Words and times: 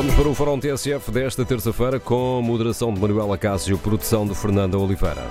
Vamos 0.00 0.14
para 0.14 0.28
o 0.30 0.34
Fórum 0.34 0.58
TSF 0.58 1.10
desta 1.10 1.44
terça-feira 1.44 2.00
com 2.00 2.40
moderação 2.40 2.90
de 2.94 2.98
Manuela 2.98 3.36
Cássio, 3.36 3.76
produção 3.76 4.26
de 4.26 4.34
Fernanda 4.34 4.78
Oliveira. 4.78 5.28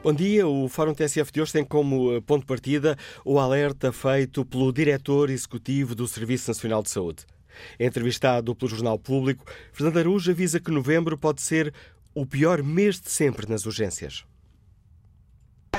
Bom 0.00 0.12
dia. 0.12 0.46
O 0.46 0.68
Fórum 0.68 0.94
TSF 0.94 1.32
de 1.32 1.42
hoje 1.42 1.54
tem 1.54 1.64
como 1.64 2.12
eh, 2.12 2.20
ponto 2.20 2.42
de 2.42 2.46
partida 2.46 2.96
o 3.24 3.36
alerta 3.40 3.90
feito 3.90 4.44
pelo 4.44 4.72
diretor 4.72 5.28
executivo 5.28 5.92
do 5.96 6.06
Serviço 6.06 6.48
Nacional 6.52 6.80
de 6.80 6.90
Saúde. 6.90 7.26
Entrevistado 7.80 8.54
pelo 8.54 8.70
Jornal 8.70 8.96
Público, 8.96 9.44
Fernando 9.72 9.98
Araújo 9.98 10.30
avisa 10.30 10.60
que 10.60 10.70
novembro 10.70 11.18
pode 11.18 11.42
ser 11.42 11.74
o 12.14 12.24
pior 12.24 12.62
mês 12.62 13.00
de 13.00 13.10
sempre 13.10 13.50
nas 13.50 13.66
urgências. 13.66 14.24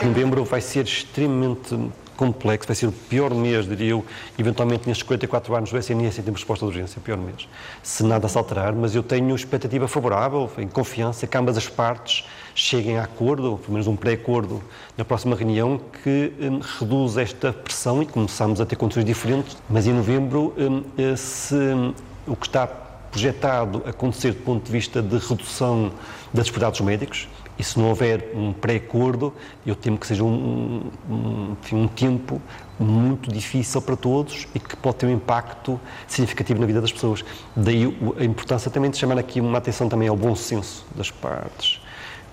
Novembro 0.04 0.44
vai 0.44 0.62
ser 0.62 0.86
extremamente 0.86 1.78
complexo, 2.16 2.68
vai 2.68 2.76
ser 2.76 2.88
o 2.88 2.92
pior 2.92 3.34
mês, 3.34 3.68
diria 3.68 3.92
eu, 3.92 4.06
eventualmente 4.38 4.88
nestes 4.88 5.04
44 5.04 5.56
anos 5.56 5.72
do 5.72 5.78
SNS 5.78 6.20
em 6.20 6.22
termos 6.22 6.40
de 6.40 6.44
resposta 6.44 6.66
de 6.66 6.72
urgência, 6.72 7.02
pior 7.02 7.18
mês, 7.18 7.48
se 7.84 8.04
nada 8.04 8.28
se 8.28 8.38
alterar, 8.38 8.74
mas 8.74 8.96
eu 8.96 9.04
tenho 9.04 9.36
expectativa 9.36 9.88
favorável, 9.88 10.50
em 10.58 10.68
confiança, 10.68 11.28
que 11.28 11.38
ambas 11.38 11.58
as 11.58 11.68
partes 11.68 12.26
cheguem 12.54 12.98
a 12.98 13.04
acordo, 13.04 13.52
ou 13.52 13.58
pelo 13.58 13.74
menos 13.74 13.88
um 13.88 13.96
pré-acordo, 13.96 14.62
na 14.98 15.04
próxima 15.04 15.36
reunião, 15.36 15.80
que 16.04 16.34
um, 16.40 16.60
reduz 16.80 17.18
esta 17.18 17.52
pressão 17.52 18.02
e 18.02 18.06
começamos 18.06 18.62
a 18.62 18.66
ter 18.66 18.76
condições 18.76 19.06
diferentes, 19.06 19.58
mas 19.70 19.88
em 19.88 19.94
novembro, 19.94 20.54
um, 20.58 20.84
eh, 20.98 21.16
se 21.16 21.56
um, 21.56 21.94
o 22.28 22.36
que 22.36 22.48
está 22.48 22.66
projetado 22.66 23.82
acontecer 23.86 24.32
do 24.32 24.42
ponto 24.42 24.66
de 24.66 24.72
vista 24.72 25.02
de 25.02 25.18
redução 25.18 25.92
das 26.34 26.46
disponibilidades 26.46 26.82
médicos, 26.82 27.30
e 27.58 27.64
se 27.64 27.80
não 27.80 27.88
houver 27.88 28.32
um 28.36 28.52
pré-acordo, 28.52 29.34
eu 29.66 29.76
temo 29.76 29.98
que 29.98 30.06
seja 30.06 30.24
um, 30.24 30.92
um, 31.10 31.56
um, 31.72 31.88
tempo 31.88 32.42
muito 32.78 33.32
difícil 33.32 33.82
para 33.82 33.96
todos 33.96 34.48
e 34.54 34.60
que 34.60 34.76
pode 34.76 34.98
ter 34.98 35.06
um 35.06 35.12
impacto 35.12 35.80
significativo 36.08 36.60
na 36.60 36.66
vida 36.66 36.82
das 36.82 36.92
pessoas. 36.92 37.24
Daí 37.56 37.98
a 38.20 38.24
importância 38.24 38.70
também 38.70 38.92
de 38.92 38.98
chamar 38.98 39.18
aqui 39.18 39.40
uma 39.40 39.58
atenção 39.58 39.88
também 39.88 40.08
ao 40.08 40.18
bom 40.18 40.36
senso 40.36 40.86
das 40.96 41.10
partes. 41.10 41.82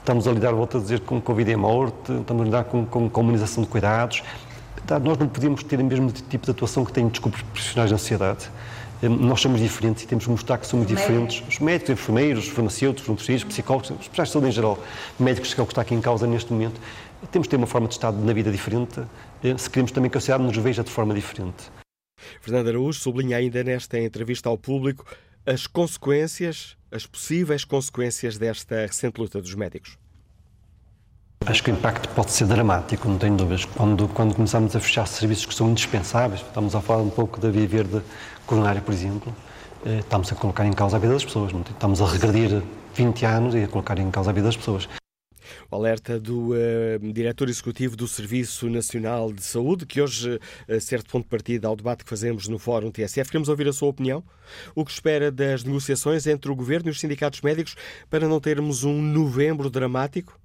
Estamos 0.00 0.26
a 0.26 0.32
lidar, 0.32 0.52
volto 0.52 0.78
a 0.78 0.80
dizer, 0.80 1.00
com 1.00 1.20
Covid 1.20 1.48
e 1.48 1.54
morte, 1.54 2.12
estamos 2.12 2.42
a 2.42 2.44
lidar 2.44 2.64
com, 2.64 2.84
com 2.84 3.08
comunização 3.08 3.62
de 3.62 3.68
cuidados. 3.68 4.24
Nós 5.04 5.16
não 5.16 5.28
podemos 5.28 5.62
ter 5.62 5.78
o 5.78 5.84
mesmo 5.84 6.10
tipo 6.10 6.44
de 6.44 6.50
atuação 6.50 6.84
que 6.84 6.92
têm 6.92 7.06
desculpas 7.06 7.40
profissionais 7.42 7.92
na 7.92 7.98
sociedade 7.98 8.50
nós 9.08 9.40
somos 9.40 9.60
diferentes 9.60 10.04
e 10.04 10.06
temos 10.06 10.24
que 10.24 10.30
mostrar 10.30 10.58
que 10.58 10.66
somos 10.66 10.86
diferentes. 10.86 11.42
Os 11.48 11.58
médicos, 11.58 11.90
enfermeiros, 11.90 12.48
farmacêuticos, 12.48 13.08
nutricionistas, 13.08 13.52
psicólogos, 13.52 13.90
os 13.90 13.96
profissionais 13.96 14.28
de 14.28 14.32
saúde 14.32 14.48
em 14.48 14.52
geral, 14.52 14.78
médicos, 15.18 15.54
que 15.54 15.60
é 15.60 15.62
o 15.62 15.66
que 15.66 15.72
está 15.72 15.82
aqui 15.82 15.94
em 15.94 16.00
causa 16.00 16.26
neste 16.26 16.52
momento, 16.52 16.80
temos 17.30 17.46
que 17.46 17.50
ter 17.50 17.56
uma 17.56 17.66
forma 17.66 17.88
de 17.88 17.94
estar 17.94 18.12
na 18.12 18.32
vida 18.32 18.50
diferente, 18.50 19.00
eh, 19.42 19.56
se 19.56 19.68
queremos 19.68 19.92
também 19.92 20.10
que 20.10 20.18
a 20.18 20.20
sociedade 20.20 20.44
nos 20.44 20.56
veja 20.56 20.82
de 20.82 20.90
forma 20.90 21.14
diferente. 21.14 21.70
Fernando 22.40 22.68
Araújo 22.68 22.98
sublinha 23.00 23.36
ainda 23.36 23.62
nesta 23.64 23.98
entrevista 23.98 24.48
ao 24.48 24.56
público 24.56 25.04
as 25.44 25.66
consequências, 25.66 26.76
as 26.90 27.06
possíveis 27.06 27.64
consequências 27.64 28.38
desta 28.38 28.86
recente 28.86 29.20
luta 29.20 29.40
dos 29.40 29.54
médicos. 29.54 29.98
Acho 31.44 31.64
que 31.64 31.72
o 31.72 31.74
impacto 31.74 32.08
pode 32.10 32.30
ser 32.30 32.46
dramático, 32.46 33.08
não 33.08 33.18
tenho 33.18 33.36
dúvidas. 33.36 33.64
Quando, 33.64 34.06
quando 34.08 34.34
começamos 34.34 34.76
a 34.76 34.80
fechar 34.80 35.06
serviços 35.08 35.46
que 35.46 35.54
são 35.54 35.70
indispensáveis, 35.70 36.40
estamos 36.40 36.76
a 36.76 36.80
falar 36.80 37.02
um 37.02 37.10
pouco 37.10 37.40
da 37.40 37.50
via 37.50 37.66
verde 37.66 38.00
coronária, 38.52 38.82
por 38.82 38.92
exemplo, 38.92 39.34
eh, 39.86 40.00
estamos 40.00 40.30
a 40.30 40.34
colocar 40.34 40.66
em 40.66 40.74
causa 40.74 40.98
a 40.98 41.00
vida 41.00 41.14
das 41.14 41.24
pessoas. 41.24 41.54
Não? 41.54 41.62
Estamos 41.62 42.02
a 42.02 42.06
regredir 42.06 42.62
20 42.94 43.24
anos 43.24 43.54
e 43.54 43.64
a 43.64 43.68
colocar 43.68 43.98
em 43.98 44.10
causa 44.10 44.28
a 44.28 44.32
vida 44.34 44.46
das 44.46 44.56
pessoas. 44.58 44.86
O 45.70 45.76
alerta 45.76 46.20
do 46.20 46.50
uh, 46.50 47.12
diretor 47.14 47.48
executivo 47.48 47.96
do 47.96 48.06
Serviço 48.06 48.68
Nacional 48.68 49.32
de 49.32 49.42
Saúde, 49.42 49.86
que 49.86 50.02
hoje 50.02 50.34
uh, 50.68 50.98
de 50.98 51.04
ponto 51.04 51.24
de 51.24 51.30
partida 51.30 51.66
ao 51.66 51.74
debate 51.74 52.04
que 52.04 52.10
fazemos 52.10 52.46
no 52.46 52.58
Fórum 52.58 52.90
TSF. 52.90 53.30
Queremos 53.30 53.48
ouvir 53.48 53.66
a 53.68 53.72
sua 53.72 53.88
opinião. 53.88 54.22
O 54.74 54.84
que 54.84 54.90
espera 54.90 55.32
das 55.32 55.64
negociações 55.64 56.26
entre 56.26 56.50
o 56.50 56.54
governo 56.54 56.88
e 56.88 56.90
os 56.90 57.00
sindicatos 57.00 57.40
médicos 57.40 57.74
para 58.10 58.28
não 58.28 58.38
termos 58.38 58.84
um 58.84 59.00
novembro 59.00 59.70
dramático? 59.70 60.38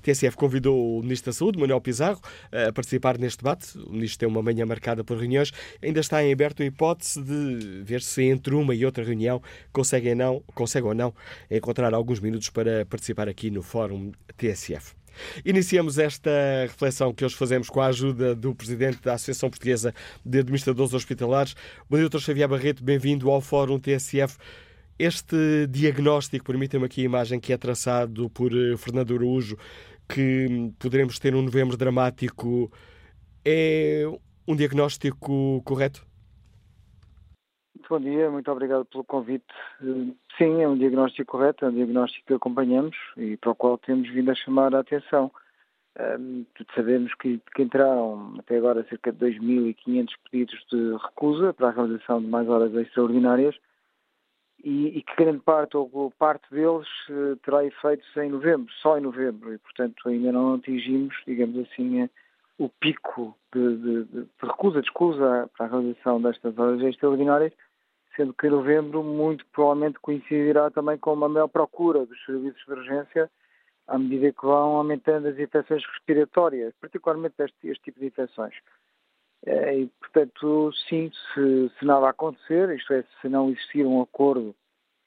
TSF 0.00 0.36
convidou 0.36 0.98
o 0.98 1.02
Ministro 1.02 1.32
da 1.32 1.36
Saúde, 1.36 1.58
Manuel 1.58 1.80
Pizarro, 1.80 2.20
a 2.52 2.72
participar 2.72 3.18
neste 3.18 3.38
debate. 3.38 3.76
O 3.78 3.90
Ministro 3.90 4.20
tem 4.20 4.28
uma 4.28 4.42
manhã 4.42 4.64
marcada 4.64 5.02
por 5.02 5.18
reuniões. 5.18 5.50
Ainda 5.82 5.98
está 5.98 6.22
em 6.22 6.32
aberto 6.32 6.62
a 6.62 6.66
hipótese 6.66 7.20
de 7.20 7.82
ver 7.82 8.00
se 8.00 8.22
entre 8.22 8.54
uma 8.54 8.72
e 8.72 8.86
outra 8.86 9.02
reunião 9.02 9.42
consegue, 9.72 10.14
não, 10.14 10.44
consegue 10.54 10.86
ou 10.86 10.94
não 10.94 11.12
encontrar 11.50 11.92
alguns 11.94 12.20
minutos 12.20 12.48
para 12.48 12.86
participar 12.86 13.28
aqui 13.28 13.50
no 13.50 13.62
Fórum 13.62 14.12
TSF. 14.36 14.99
Iniciamos 15.44 15.98
esta 15.98 16.30
reflexão 16.62 17.12
que 17.12 17.24
hoje 17.24 17.34
fazemos 17.34 17.68
com 17.68 17.80
a 17.80 17.86
ajuda 17.86 18.34
do 18.34 18.54
Presidente 18.54 19.00
da 19.02 19.14
Associação 19.14 19.50
Portuguesa 19.50 19.94
de 20.24 20.38
Administradores 20.38 20.94
Hospitalares. 20.94 21.54
Dia, 21.90 22.08
Dr. 22.08 22.18
Xavier 22.18 22.48
Barreto, 22.48 22.82
bem-vindo 22.82 23.30
ao 23.30 23.40
Fórum 23.40 23.78
TSF. 23.78 24.36
Este 24.98 25.66
diagnóstico, 25.68 26.44
permitam-me 26.44 26.86
aqui 26.86 27.00
a 27.00 27.04
imagem 27.04 27.40
que 27.40 27.52
é 27.52 27.56
traçado 27.56 28.28
por 28.30 28.52
eh, 28.52 28.76
Fernando 28.76 29.14
Araújo, 29.14 29.56
que 30.06 30.72
poderemos 30.78 31.18
ter 31.18 31.34
um 31.34 31.42
novembro 31.42 31.76
dramático, 31.76 32.70
é 33.44 34.04
um 34.46 34.54
diagnóstico 34.54 35.62
correto? 35.64 36.09
Bom 37.90 37.98
dia, 37.98 38.30
muito 38.30 38.48
obrigado 38.52 38.84
pelo 38.84 39.02
convite. 39.02 39.52
Sim, 40.38 40.62
é 40.62 40.68
um 40.68 40.78
diagnóstico 40.78 41.32
correto, 41.32 41.64
é 41.64 41.68
um 41.68 41.74
diagnóstico 41.74 42.24
que 42.24 42.34
acompanhamos 42.34 42.96
e 43.16 43.36
para 43.36 43.50
o 43.50 43.54
qual 43.54 43.76
temos 43.78 44.08
vindo 44.08 44.30
a 44.30 44.34
chamar 44.36 44.72
a 44.76 44.78
atenção. 44.78 45.28
Um, 45.98 46.46
sabemos 46.76 47.12
que, 47.14 47.40
que 47.52 47.62
entraram 47.62 48.36
até 48.38 48.58
agora 48.58 48.86
cerca 48.88 49.10
de 49.10 49.18
2.500 49.26 50.08
pedidos 50.30 50.66
de 50.70 50.96
recusa 51.02 51.52
para 51.52 51.66
a 51.66 51.72
realização 51.72 52.20
de 52.20 52.28
mais 52.28 52.48
horas 52.48 52.72
extraordinárias 52.74 53.56
e, 54.62 54.98
e 54.98 55.02
que 55.02 55.16
grande 55.16 55.40
parte 55.40 55.76
ou 55.76 56.12
parte 56.16 56.48
deles 56.48 56.86
uh, 57.08 57.34
terá 57.42 57.64
efeitos 57.64 58.06
em 58.18 58.30
novembro, 58.30 58.72
só 58.80 58.98
em 58.98 59.00
novembro, 59.00 59.52
e 59.52 59.58
portanto 59.58 60.08
ainda 60.08 60.30
não 60.30 60.54
atingimos, 60.54 61.16
digamos 61.26 61.58
assim, 61.66 62.04
uh, 62.04 62.10
o 62.56 62.68
pico 62.68 63.36
de, 63.52 63.76
de, 63.78 64.04
de, 64.04 64.26
recusa, 64.40 64.80
de 64.80 64.86
escusa 64.86 65.50
para 65.56 65.66
a 65.66 65.68
realização 65.70 66.22
destas 66.22 66.56
horas 66.56 66.80
extraordinárias, 66.82 67.52
sendo 68.16 68.34
que 68.34 68.48
novembro 68.48 69.02
muito 69.02 69.44
provavelmente 69.52 69.98
coincidirá 70.00 70.70
também 70.70 70.98
com 70.98 71.12
uma 71.12 71.28
maior 71.28 71.48
procura 71.48 72.04
dos 72.04 72.24
serviços 72.24 72.62
de 72.64 72.72
urgência 72.72 73.30
à 73.86 73.98
medida 73.98 74.32
que 74.32 74.42
vão 74.42 74.76
aumentando 74.76 75.28
as 75.28 75.38
infecções 75.38 75.84
respiratórias, 75.84 76.72
particularmente 76.80 77.34
este, 77.40 77.68
este 77.68 77.84
tipo 77.84 78.00
de 78.00 78.06
infecções. 78.06 78.54
É, 79.44 79.78
e, 79.78 79.86
portanto, 79.98 80.70
sim, 80.88 81.10
se, 81.34 81.72
se, 81.78 81.84
nada 81.84 82.08
acontecer, 82.08 82.70
isto 82.76 82.92
é, 82.92 83.04
se 83.20 83.28
não 83.28 83.50
existir 83.50 83.84
um 83.86 84.02
acordo 84.02 84.54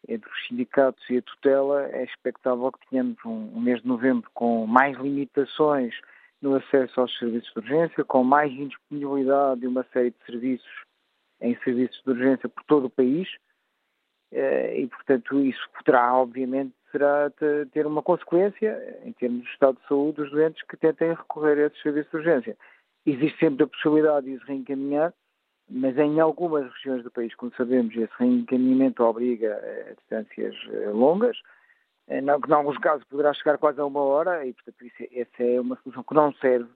entre 0.07 0.29
os 0.29 0.47
sindicatos 0.47 1.07
e 1.09 1.17
a 1.17 1.21
tutela, 1.21 1.87
é 1.91 2.03
expectável 2.03 2.71
que 2.71 2.89
tenhamos 2.89 3.17
um, 3.25 3.55
um 3.55 3.61
mês 3.61 3.81
de 3.81 3.87
novembro 3.87 4.29
com 4.33 4.67
mais 4.67 4.97
limitações 4.97 5.95
no 6.41 6.55
acesso 6.55 6.99
aos 6.99 7.17
serviços 7.17 7.53
de 7.53 7.59
urgência, 7.59 8.03
com 8.03 8.23
mais 8.23 8.51
indisponibilidade 8.51 9.61
de 9.61 9.67
uma 9.67 9.85
série 9.93 10.11
de 10.11 10.25
serviços 10.25 10.82
em 11.43 11.55
serviços 11.63 12.01
de 12.03 12.09
urgência 12.09 12.49
por 12.49 12.63
todo 12.63 12.85
o 12.85 12.89
país 12.89 13.29
eh, 14.31 14.79
e, 14.79 14.87
portanto, 14.87 15.39
isso 15.41 15.61
poderá, 15.77 16.15
obviamente, 16.15 16.73
será 16.91 17.31
ter 17.71 17.85
uma 17.85 18.01
consequência 18.01 19.01
em 19.03 19.11
termos 19.13 19.43
de 19.43 19.49
estado 19.49 19.77
de 19.79 19.87
saúde 19.87 20.17
dos 20.17 20.31
doentes 20.31 20.63
que 20.63 20.77
tentem 20.77 21.13
recorrer 21.13 21.57
a 21.57 21.67
esses 21.67 21.81
serviços 21.81 22.11
de 22.11 22.17
urgência. 22.17 22.57
Existe 23.05 23.37
sempre 23.39 23.63
a 23.63 23.67
possibilidade 23.67 24.27
de 24.27 24.35
os 24.35 24.43
reencaminhar, 24.43 25.13
mas 25.69 25.97
em 25.97 26.19
algumas 26.19 26.71
regiões 26.73 27.03
do 27.03 27.11
país, 27.11 27.33
como 27.35 27.53
sabemos, 27.55 27.95
esse 27.95 28.13
reencaminhamento 28.17 29.03
obriga 29.03 29.55
a 29.89 29.93
distâncias 29.93 30.55
eh, 30.71 30.89
longas, 30.89 31.37
eh, 32.07 32.19
em 32.19 32.29
alguns 32.29 32.77
casos 32.77 33.03
poderá 33.05 33.33
chegar 33.33 33.57
quase 33.57 33.79
a 33.81 33.85
uma 33.85 34.01
hora 34.01 34.45
e, 34.45 34.53
portanto, 34.53 34.85
isso, 34.85 35.03
é, 35.03 35.21
essa 35.21 35.43
é 35.43 35.59
uma 35.59 35.77
solução 35.83 36.03
que 36.03 36.13
não 36.13 36.33
serve 36.35 36.69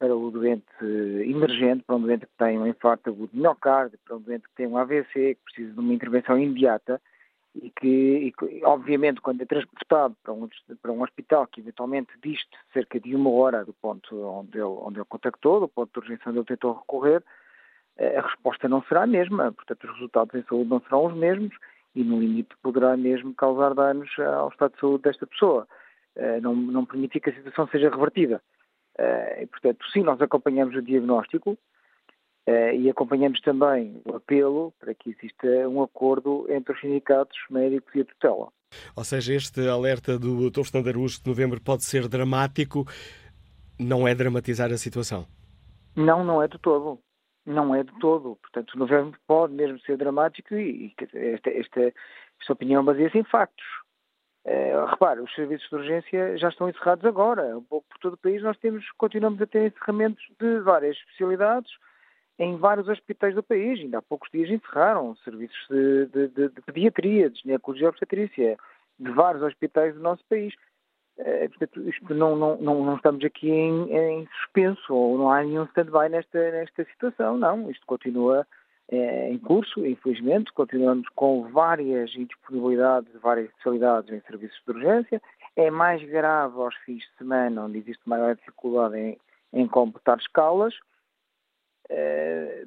para 0.00 0.16
o 0.16 0.30
doente 0.30 0.64
emergente, 0.82 1.84
para 1.86 1.96
um 1.96 2.00
doente 2.00 2.24
que 2.24 2.32
tem 2.38 2.58
um 2.58 2.66
infarto 2.66 3.10
agudo 3.10 3.30
de 3.34 3.38
miocárdio, 3.38 3.98
para 4.02 4.16
um 4.16 4.20
doente 4.20 4.48
que 4.48 4.54
tem 4.54 4.66
um 4.66 4.78
AVC, 4.78 5.34
que 5.34 5.44
precisa 5.44 5.74
de 5.74 5.78
uma 5.78 5.92
intervenção 5.92 6.38
imediata 6.38 6.98
e 7.54 7.70
que, 7.70 8.32
e, 8.40 8.64
obviamente, 8.64 9.20
quando 9.20 9.42
é 9.42 9.44
transportado 9.44 10.16
para 10.22 10.32
um, 10.32 10.48
para 10.80 10.90
um 10.90 11.02
hospital 11.02 11.46
que 11.46 11.60
eventualmente 11.60 12.12
diste 12.24 12.56
cerca 12.72 12.98
de 12.98 13.14
uma 13.14 13.28
hora 13.30 13.62
do 13.62 13.74
ponto 13.74 14.16
onde 14.22 14.56
ele, 14.56 14.64
onde 14.64 14.98
ele 14.98 15.06
contactou, 15.06 15.60
do 15.60 15.68
ponto 15.68 15.92
de 15.92 15.98
urgência 15.98 16.30
onde 16.30 16.38
ele 16.38 16.46
tentou 16.46 16.72
recorrer, 16.72 17.22
eh, 17.98 18.16
a 18.16 18.22
resposta 18.22 18.70
não 18.70 18.82
será 18.84 19.02
a 19.02 19.06
mesma, 19.06 19.52
portanto 19.52 19.84
os 19.84 19.92
resultados 19.92 20.34
em 20.34 20.42
saúde 20.44 20.70
não 20.70 20.80
serão 20.80 21.04
os 21.04 21.14
mesmos 21.14 21.54
e 21.94 22.02
no 22.02 22.18
limite 22.18 22.56
poderá 22.62 22.96
mesmo 22.96 23.34
causar 23.34 23.74
danos 23.74 24.08
ao 24.18 24.48
estado 24.48 24.72
de 24.72 24.80
saúde 24.80 25.02
desta 25.02 25.26
pessoa, 25.26 25.68
eh, 26.16 26.40
não, 26.40 26.54
não 26.54 26.86
permitir 26.86 27.20
que 27.20 27.28
a 27.28 27.34
situação 27.34 27.68
seja 27.68 27.90
revertida. 27.90 28.40
Eh, 29.00 29.44
e, 29.44 29.46
portanto, 29.46 29.82
sim, 29.90 30.02
nós 30.02 30.20
acompanhamos 30.20 30.76
o 30.76 30.82
diagnóstico 30.82 31.56
eh, 32.46 32.76
e 32.76 32.90
acompanhamos 32.90 33.40
também 33.40 34.02
o 34.04 34.16
apelo 34.16 34.74
para 34.78 34.94
que 34.94 35.10
exista 35.10 35.46
um 35.68 35.82
acordo 35.82 36.46
entre 36.50 36.74
os 36.74 36.80
sindicatos 36.80 37.38
médicos 37.48 37.94
e 37.94 38.02
a 38.02 38.04
tutela. 38.04 38.48
Ou 38.94 39.02
seja, 39.02 39.32
este 39.32 39.66
alerta 39.66 40.18
do 40.18 40.50
Dr. 40.50 40.64
Fernando 40.64 40.88
Araújo 40.88 41.22
de 41.22 41.28
novembro 41.30 41.60
pode 41.62 41.82
ser 41.84 42.08
dramático, 42.08 42.84
não 43.78 44.06
é 44.06 44.14
dramatizar 44.14 44.70
a 44.70 44.76
situação? 44.76 45.26
Não, 45.96 46.22
não 46.22 46.42
é 46.42 46.46
de 46.46 46.58
todo. 46.58 46.98
Não 47.46 47.74
é 47.74 47.82
de 47.82 47.98
todo. 48.00 48.36
Portanto, 48.36 48.78
novembro 48.78 49.18
pode 49.26 49.54
mesmo 49.54 49.80
ser 49.80 49.96
dramático 49.96 50.54
e, 50.54 50.92
esta, 51.14 51.48
esta, 51.48 51.80
esta 52.38 52.52
opinião 52.52 52.84
baseia-se 52.84 53.16
em 53.16 53.24
factos. 53.24 53.64
Uh, 54.44 54.86
repare, 54.86 55.20
os 55.20 55.34
serviços 55.34 55.68
de 55.68 55.74
urgência 55.74 56.38
já 56.38 56.48
estão 56.48 56.68
encerrados 56.68 57.04
agora. 57.04 57.58
Um 57.58 57.62
pouco 57.62 57.86
por 57.88 57.98
todo 57.98 58.14
o 58.14 58.18
país 58.18 58.42
nós 58.42 58.56
temos, 58.58 58.90
continuamos 58.92 59.40
a 59.42 59.46
ter 59.46 59.66
encerramentos 59.66 60.24
de 60.40 60.60
várias 60.60 60.96
especialidades 60.96 61.70
em 62.38 62.56
vários 62.56 62.88
hospitais 62.88 63.34
do 63.34 63.42
país. 63.42 63.78
Ainda 63.80 63.98
há 63.98 64.02
poucos 64.02 64.30
dias 64.30 64.48
encerraram 64.48 65.14
serviços 65.16 65.58
de, 65.68 66.06
de, 66.06 66.28
de, 66.28 66.48
de 66.48 66.62
pediatria, 66.62 67.28
de 67.28 67.40
ginecologia 67.40 67.86
e 67.86 67.88
obstetrícia, 67.88 68.56
de 68.98 69.10
vários 69.10 69.42
hospitais 69.42 69.94
do 69.94 70.00
nosso 70.00 70.24
país. 70.24 70.54
Uh, 71.18 71.48
portanto, 71.50 71.86
isto 71.86 72.14
não, 72.14 72.34
não, 72.34 72.56
não, 72.56 72.82
não, 72.82 72.96
estamos 72.96 73.22
aqui 73.22 73.50
em, 73.50 73.94
em 73.94 74.26
suspenso 74.38 74.94
ou 74.94 75.18
não 75.18 75.30
há 75.30 75.42
nenhum 75.42 75.64
stand-by 75.64 76.08
nesta, 76.08 76.50
nesta 76.50 76.82
situação, 76.86 77.36
não. 77.36 77.70
Isto 77.70 77.84
continua 77.84 78.46
é, 78.90 79.30
em 79.30 79.38
curso, 79.38 79.86
infelizmente. 79.86 80.52
Continuamos 80.52 81.08
com 81.14 81.48
várias 81.50 82.14
indisponibilidades 82.14 83.10
de 83.12 83.18
várias 83.18 83.48
especialidades 83.48 84.12
em 84.12 84.20
serviços 84.22 84.60
de 84.66 84.72
urgência. 84.72 85.22
É 85.54 85.70
mais 85.70 86.02
grave 86.02 86.56
aos 86.58 86.74
fins 86.78 87.02
de 87.02 87.16
semana, 87.16 87.64
onde 87.64 87.78
existe 87.78 88.02
maior 88.08 88.34
dificuldade 88.34 88.98
em, 88.98 89.18
em 89.52 89.66
completar 89.68 90.18
escalas. 90.18 90.74
É, 91.88 92.64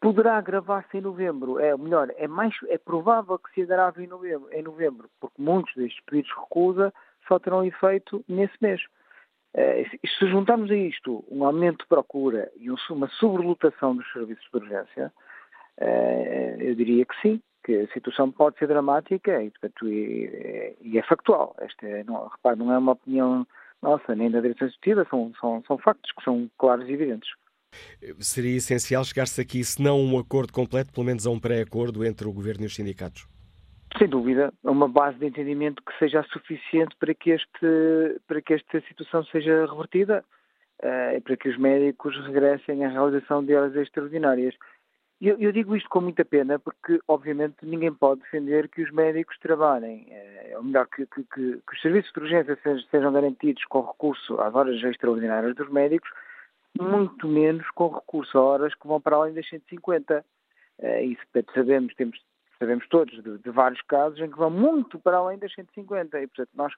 poderá 0.00 0.36
agravar-se 0.36 0.98
em 0.98 1.00
novembro, 1.00 1.58
é 1.58 1.76
melhor, 1.76 2.12
é 2.16 2.28
mais 2.28 2.54
é 2.68 2.78
provável 2.78 3.38
que 3.38 3.52
se 3.52 3.62
agrave 3.62 4.04
em 4.04 4.06
novembro, 4.06 4.48
em 4.52 4.62
novembro, 4.62 5.10
porque 5.20 5.40
muitos 5.40 5.74
destes 5.74 6.02
pedidos 6.04 6.30
de 6.30 6.40
recusa 6.40 6.92
só 7.26 7.38
terão 7.38 7.64
efeito 7.64 8.24
nesse 8.28 8.54
mês. 8.60 8.82
É, 9.54 9.84
se 9.84 10.28
juntarmos 10.28 10.70
a 10.70 10.76
isto 10.76 11.24
um 11.30 11.44
aumento 11.44 11.78
de 11.78 11.88
procura 11.88 12.50
e 12.56 12.70
uma 12.90 13.08
sobrelotação 13.08 13.96
dos 13.96 14.10
serviços 14.12 14.46
de 14.50 14.58
urgência, 14.58 15.04
eh, 15.06 15.25
eu 15.78 16.74
diria 16.74 17.04
que 17.04 17.20
sim, 17.20 17.40
que 17.64 17.76
a 17.76 17.92
situação 17.92 18.30
pode 18.30 18.58
ser 18.58 18.68
dramática 18.68 19.42
e, 19.42 19.50
portanto, 19.50 19.88
e, 19.88 20.76
e 20.80 20.98
é 20.98 21.02
factual. 21.02 21.54
Esta, 21.58 21.86
é, 21.86 22.04
não, 22.04 22.28
repare, 22.28 22.58
não 22.58 22.72
é 22.72 22.78
uma 22.78 22.92
opinião 22.92 23.46
nossa, 23.82 24.14
nem 24.14 24.30
da 24.30 24.40
direção 24.40 24.66
executiva, 24.66 25.06
são, 25.10 25.32
são, 25.40 25.62
são 25.66 25.78
factos 25.78 26.10
que 26.12 26.24
são 26.24 26.50
claros 26.58 26.88
e 26.88 26.92
evidentes. 26.92 27.28
Seria 28.20 28.56
essencial 28.56 29.04
chegar-se 29.04 29.40
aqui, 29.40 29.62
se 29.62 29.82
não 29.82 30.00
um 30.00 30.18
acordo 30.18 30.52
completo, 30.52 30.92
pelo 30.92 31.04
menos 31.04 31.26
a 31.26 31.30
um 31.30 31.38
pré-acordo 31.38 32.04
entre 32.04 32.26
o 32.26 32.32
Governo 32.32 32.64
e 32.64 32.66
os 32.66 32.74
sindicatos? 32.74 33.28
Sem 33.98 34.08
dúvida, 34.08 34.52
uma 34.62 34.88
base 34.88 35.18
de 35.18 35.26
entendimento 35.26 35.82
que 35.82 35.96
seja 35.98 36.22
suficiente 36.32 36.94
para 36.98 37.14
que, 37.14 37.30
este, 37.30 38.20
para 38.26 38.42
que 38.42 38.54
esta 38.54 38.80
situação 38.82 39.24
seja 39.24 39.66
revertida 39.66 40.24
uh, 40.82 41.16
e 41.16 41.20
para 41.20 41.36
que 41.36 41.48
os 41.48 41.58
médicos 41.58 42.16
regressem 42.26 42.84
à 42.84 42.88
realização 42.88 43.44
de 43.44 43.54
horas 43.54 43.74
extraordinárias. 43.76 44.54
Eu, 45.20 45.38
eu, 45.40 45.50
digo 45.50 45.74
isto 45.74 45.88
com 45.88 46.02
muita 46.02 46.26
pena 46.26 46.58
porque, 46.58 47.00
obviamente, 47.08 47.56
ninguém 47.62 47.92
pode 47.92 48.20
defender 48.20 48.68
que 48.68 48.82
os 48.82 48.90
médicos 48.90 49.38
trabalhem, 49.38 50.06
é, 50.10 50.52
ou 50.56 50.62
melhor, 50.62 50.86
que, 50.88 51.06
que, 51.06 51.22
que, 51.24 51.56
que 51.56 51.74
os 51.74 51.80
serviços 51.80 52.12
de 52.12 52.20
urgência 52.20 52.58
sejam, 52.62 52.86
sejam 52.90 53.12
garantidos 53.12 53.64
com 53.64 53.80
recurso 53.80 54.38
às 54.40 54.54
horas 54.54 54.82
extraordinárias 54.82 55.54
dos 55.54 55.70
médicos, 55.70 56.10
muito 56.78 57.26
menos 57.26 57.68
com 57.70 57.88
recurso 57.88 58.36
a 58.36 58.42
horas 58.42 58.74
que 58.74 58.86
vão 58.86 59.00
para 59.00 59.16
além 59.16 59.32
das 59.32 59.48
150. 59.48 60.22
É, 60.78 61.02
isso 61.02 61.22
sabemos, 61.54 61.94
temos, 61.94 62.22
sabemos 62.58 62.86
todos 62.88 63.22
de, 63.22 63.38
de, 63.38 63.50
vários 63.50 63.80
casos 63.82 64.20
em 64.20 64.30
que 64.30 64.36
vão 64.36 64.50
muito 64.50 64.98
para 64.98 65.16
além 65.16 65.38
das 65.38 65.54
150 65.54 66.20
e, 66.20 66.26
portanto, 66.26 66.50
nós, 66.54 66.74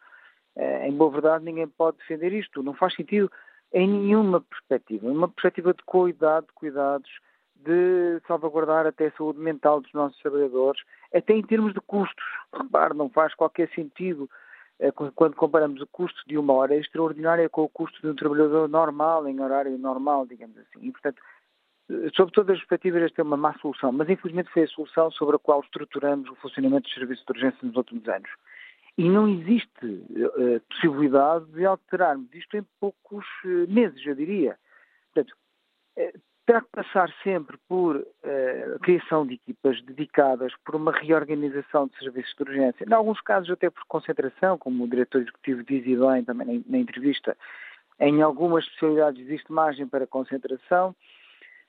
é, 0.55 0.87
em 0.87 0.96
boa 0.96 1.11
verdade, 1.11 1.44
ninguém 1.44 1.67
pode 1.67 1.99
defender 1.99 2.32
isto. 2.32 2.62
Não 2.62 2.75
faz 2.75 2.94
sentido 2.94 3.29
em 3.73 3.88
nenhuma 3.88 4.40
perspectiva. 4.40 5.08
Uma 5.08 5.29
perspectiva 5.29 5.75
de 5.75 5.82
qualidade, 5.82 6.46
de 6.46 6.52
cuidados, 6.52 7.11
de 7.68 8.20
salvaguardar 8.26 8.86
até 8.86 9.08
a 9.08 9.12
saúde 9.12 9.38
mental 9.38 9.80
dos 9.80 9.92
nossos 9.92 10.18
trabalhadores, 10.20 10.80
até 11.14 11.34
em 11.34 11.42
termos 11.42 11.74
de 11.74 11.80
custos. 11.82 12.24
Repare, 12.52 12.94
não 12.94 13.10
faz 13.10 13.34
qualquer 13.34 13.68
sentido 13.74 14.28
eh, 14.78 14.90
quando 14.90 15.36
comparamos 15.36 15.80
o 15.82 15.86
custo 15.86 16.20
de 16.26 16.38
uma 16.38 16.54
hora 16.54 16.74
extraordinária 16.74 17.48
com 17.48 17.62
o 17.62 17.68
custo 17.68 18.00
de 18.00 18.08
um 18.08 18.14
trabalhador 18.14 18.68
normal, 18.68 19.28
em 19.28 19.38
horário 19.40 19.76
normal, 19.76 20.26
digamos 20.26 20.56
assim. 20.56 20.80
E, 20.80 20.90
portanto, 20.90 21.20
eh, 21.90 22.08
sob 22.14 22.32
todas 22.32 22.54
as 22.54 22.58
perspectivas, 22.60 23.02
esta 23.02 23.20
é 23.20 23.24
uma 23.24 23.36
má 23.36 23.52
solução, 23.58 23.92
mas 23.92 24.08
infelizmente 24.08 24.50
foi 24.50 24.62
a 24.62 24.68
solução 24.68 25.10
sobre 25.10 25.36
a 25.36 25.38
qual 25.38 25.60
estruturamos 25.60 26.30
o 26.30 26.36
funcionamento 26.36 26.84
dos 26.84 26.94
serviços 26.94 27.24
de 27.26 27.32
urgência 27.32 27.58
nos 27.62 27.76
últimos 27.76 28.08
anos. 28.08 28.30
E 28.96 29.08
não 29.08 29.28
existe 29.28 29.87
uh, 29.87 30.60
possibilidade 30.70 31.44
de 31.52 31.64
alterarmos 31.64 32.34
isto 32.34 32.56
em 32.56 32.66
poucos 32.80 33.25
meses, 33.68 34.04
eu 34.04 34.14
diria. 34.16 34.58
Portanto, 35.14 35.37
terá 36.49 36.62
que 36.62 36.71
passar 36.71 37.12
sempre 37.23 37.59
por 37.69 37.97
uh, 37.97 38.75
a 38.76 38.78
criação 38.78 39.26
de 39.26 39.35
equipas 39.35 39.83
dedicadas, 39.83 40.50
por 40.64 40.76
uma 40.76 40.90
reorganização 40.90 41.87
de 41.87 41.99
serviços 41.99 42.35
de 42.35 42.43
urgência, 42.43 42.87
em 42.88 42.93
alguns 42.95 43.21
casos 43.21 43.50
até 43.50 43.69
por 43.69 43.85
concentração, 43.87 44.57
como 44.57 44.83
o 44.83 44.88
diretor 44.88 45.21
executivo 45.21 45.62
diz 45.62 45.87
e 45.87 45.95
bem 45.95 46.25
também 46.25 46.47
na, 46.47 46.62
na 46.67 46.78
entrevista, 46.78 47.37
em 48.00 48.23
algumas 48.23 48.64
especialidades 48.64 49.21
existe 49.21 49.52
margem 49.52 49.87
para 49.87 50.07
concentração. 50.07 50.97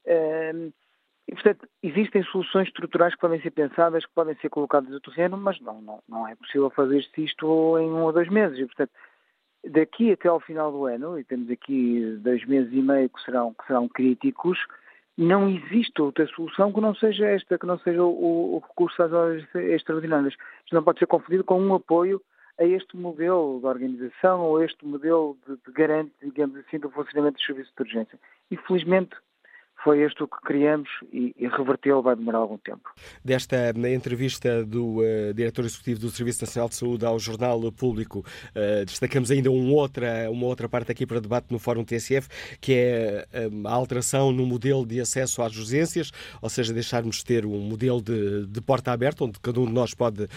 Uh, 0.05 0.71
e, 1.27 1.33
portanto, 1.33 1.67
existem 1.83 2.23
soluções 2.23 2.69
estruturais 2.69 3.13
que 3.13 3.19
podem 3.19 3.41
ser 3.41 3.51
pensadas, 3.51 4.05
que 4.05 4.13
podem 4.15 4.35
ser 4.35 4.47
colocadas 4.47 4.89
no 4.89 5.01
terreno, 5.01 5.35
mas 5.35 5.59
não, 5.59 5.81
não, 5.81 6.01
não 6.07 6.25
é 6.25 6.35
possível 6.35 6.69
fazer-se 6.69 7.21
isto 7.21 7.77
em 7.77 7.89
um 7.89 8.03
ou 8.03 8.13
dois 8.13 8.29
meses. 8.29 8.57
E, 8.57 8.65
portanto, 8.65 8.91
daqui 9.63 10.11
até 10.11 10.27
ao 10.27 10.39
final 10.39 10.71
do 10.71 10.85
ano, 10.85 11.19
e 11.19 11.23
temos 11.23 11.49
aqui 11.49 12.17
dois 12.21 12.45
meses 12.45 12.71
e 12.71 12.81
meio 12.81 13.09
que 13.09 13.21
serão, 13.23 13.53
que 13.53 13.65
serão 13.67 13.87
críticos, 13.87 14.59
não 15.17 15.49
existe 15.49 16.01
outra 16.01 16.25
solução 16.27 16.71
que 16.71 16.79
não 16.79 16.95
seja 16.95 17.25
esta, 17.27 17.57
que 17.57 17.65
não 17.65 17.77
seja 17.79 18.01
o, 18.01 18.55
o 18.55 18.59
recurso 18.59 19.03
às 19.03 19.11
horas 19.11 19.43
extraordinárias. 19.53 20.33
Isto 20.63 20.75
não 20.75 20.83
pode 20.83 20.99
ser 20.99 21.07
confundido 21.07 21.43
com 21.43 21.61
um 21.61 21.73
apoio 21.73 22.21
a 22.57 22.63
este 22.63 22.95
modelo 22.95 23.59
de 23.59 23.65
organização 23.65 24.41
ou 24.41 24.57
a 24.57 24.65
este 24.65 24.85
modelo 24.85 25.37
de, 25.45 25.55
de 25.55 25.71
garante, 25.73 26.13
digamos 26.21 26.55
assim, 26.57 26.79
do 26.79 26.89
funcionamento 26.89 27.35
dos 27.35 27.45
serviços 27.45 27.73
de 27.75 27.83
urgência. 27.83 28.19
Infelizmente, 28.49 29.15
foi 29.83 30.01
este 30.03 30.23
o 30.23 30.27
que 30.27 30.41
criamos 30.41 30.89
e, 31.11 31.33
e 31.37 31.47
vai 32.01 32.15
demorar 32.15 32.39
algum 32.39 32.57
tempo. 32.57 32.89
Desta 33.23 33.71
entrevista 33.89 34.65
do 34.65 34.99
uh, 34.99 35.33
diretor 35.33 35.65
executivo 35.65 36.01
do 36.01 36.09
Serviço 36.09 36.43
Nacional 36.43 36.69
de 36.69 36.75
Saúde 36.75 37.05
ao 37.05 37.17
Jornal 37.17 37.71
Público, 37.71 38.19
uh, 38.19 38.85
destacamos 38.85 39.31
ainda 39.31 39.49
um 39.49 39.73
outra, 39.73 40.29
uma 40.29 40.45
outra 40.45 40.67
parte 40.67 40.91
aqui 40.91 41.05
para 41.05 41.19
debate 41.19 41.47
no 41.49 41.59
Fórum 41.59 41.83
TSF, 41.83 42.27
que 42.59 42.73
é 42.73 43.27
uh, 43.33 43.67
a 43.67 43.71
alteração 43.71 44.31
no 44.31 44.45
modelo 44.45 44.85
de 44.85 44.99
acesso 44.99 45.41
às 45.41 45.55
urgências, 45.55 46.11
ou 46.41 46.49
seja, 46.49 46.73
deixarmos 46.73 47.17
de 47.17 47.25
ter 47.25 47.45
um 47.45 47.59
modelo 47.59 48.01
de, 48.01 48.47
de 48.47 48.61
porta 48.61 48.91
aberta, 48.91 49.23
onde 49.23 49.39
cada 49.39 49.59
um 49.59 49.65
de 49.65 49.73
nós 49.73 49.93
pode 49.93 50.27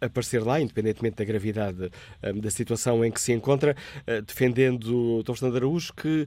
aparecer 0.00 0.42
lá, 0.42 0.60
independentemente 0.60 1.16
da 1.16 1.24
gravidade 1.24 1.90
da 2.40 2.50
situação 2.50 3.04
em 3.04 3.10
que 3.10 3.20
se 3.20 3.32
encontra, 3.32 3.74
defendendo 4.26 5.22
Dr. 5.22 5.34
Fernando 5.34 5.56
Araújo 5.56 5.92
que 5.94 6.26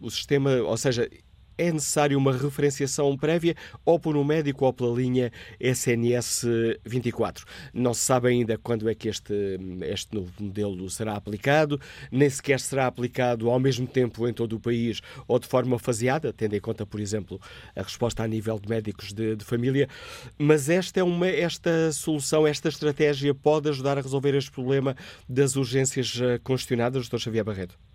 o 0.00 0.10
sistema, 0.10 0.50
ou 0.62 0.76
seja, 0.76 1.08
é 1.58 1.72
necessário 1.72 2.18
uma 2.18 2.32
referenciação 2.32 3.16
prévia 3.16 3.54
ou 3.84 3.98
por 3.98 4.16
um 4.16 4.24
médico 4.24 4.64
ou 4.64 4.72
pela 4.72 4.94
linha 4.94 5.32
SNS 5.60 6.44
24. 6.84 7.44
Não 7.72 7.94
se 7.94 8.00
sabe 8.00 8.28
ainda 8.28 8.58
quando 8.58 8.88
é 8.88 8.94
que 8.94 9.08
este, 9.08 9.34
este 9.82 10.14
novo 10.14 10.32
modelo 10.38 10.88
será 10.90 11.14
aplicado, 11.14 11.80
nem 12.10 12.28
sequer 12.28 12.60
será 12.60 12.86
aplicado 12.86 13.50
ao 13.50 13.58
mesmo 13.58 13.86
tempo 13.86 14.26
em 14.28 14.32
todo 14.32 14.56
o 14.56 14.60
país 14.60 15.00
ou 15.26 15.38
de 15.38 15.46
forma 15.46 15.78
faseada, 15.78 16.32
tendo 16.32 16.54
em 16.54 16.60
conta, 16.60 16.84
por 16.86 17.00
exemplo, 17.00 17.40
a 17.74 17.82
resposta 17.82 18.22
a 18.22 18.28
nível 18.28 18.58
de 18.58 18.68
médicos 18.68 19.12
de, 19.12 19.36
de 19.36 19.44
família. 19.44 19.88
Mas 20.38 20.68
esta, 20.68 21.00
é 21.00 21.02
uma, 21.02 21.26
esta 21.26 21.92
solução, 21.92 22.46
esta 22.46 22.68
estratégia 22.68 23.34
pode 23.34 23.68
ajudar 23.68 23.98
a 23.98 24.00
resolver 24.00 24.34
este 24.34 24.50
problema 24.50 24.96
das 25.28 25.56
urgências 25.56 26.20
eh, 26.20 26.38
congestionadas, 26.38 27.08
Dr. 27.08 27.18
Xavier 27.18 27.44
Barreto? 27.44 27.85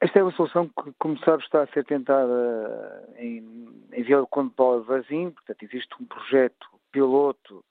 Esta 0.00 0.18
é 0.18 0.22
uma 0.22 0.32
solução 0.32 0.68
que, 0.68 0.92
como 0.98 1.18
sabes, 1.18 1.44
está 1.44 1.62
a 1.62 1.66
ser 1.66 1.84
tentada 1.84 3.06
em, 3.18 3.68
em 3.92 4.02
Vila 4.02 4.22
do 4.22 4.26
Conde 4.26 4.54
Paulo 4.54 4.82
Varzim, 4.82 5.30
portanto 5.30 5.62
existe 5.62 5.94
um 6.00 6.06
projeto 6.06 6.66
piloto 6.90 7.62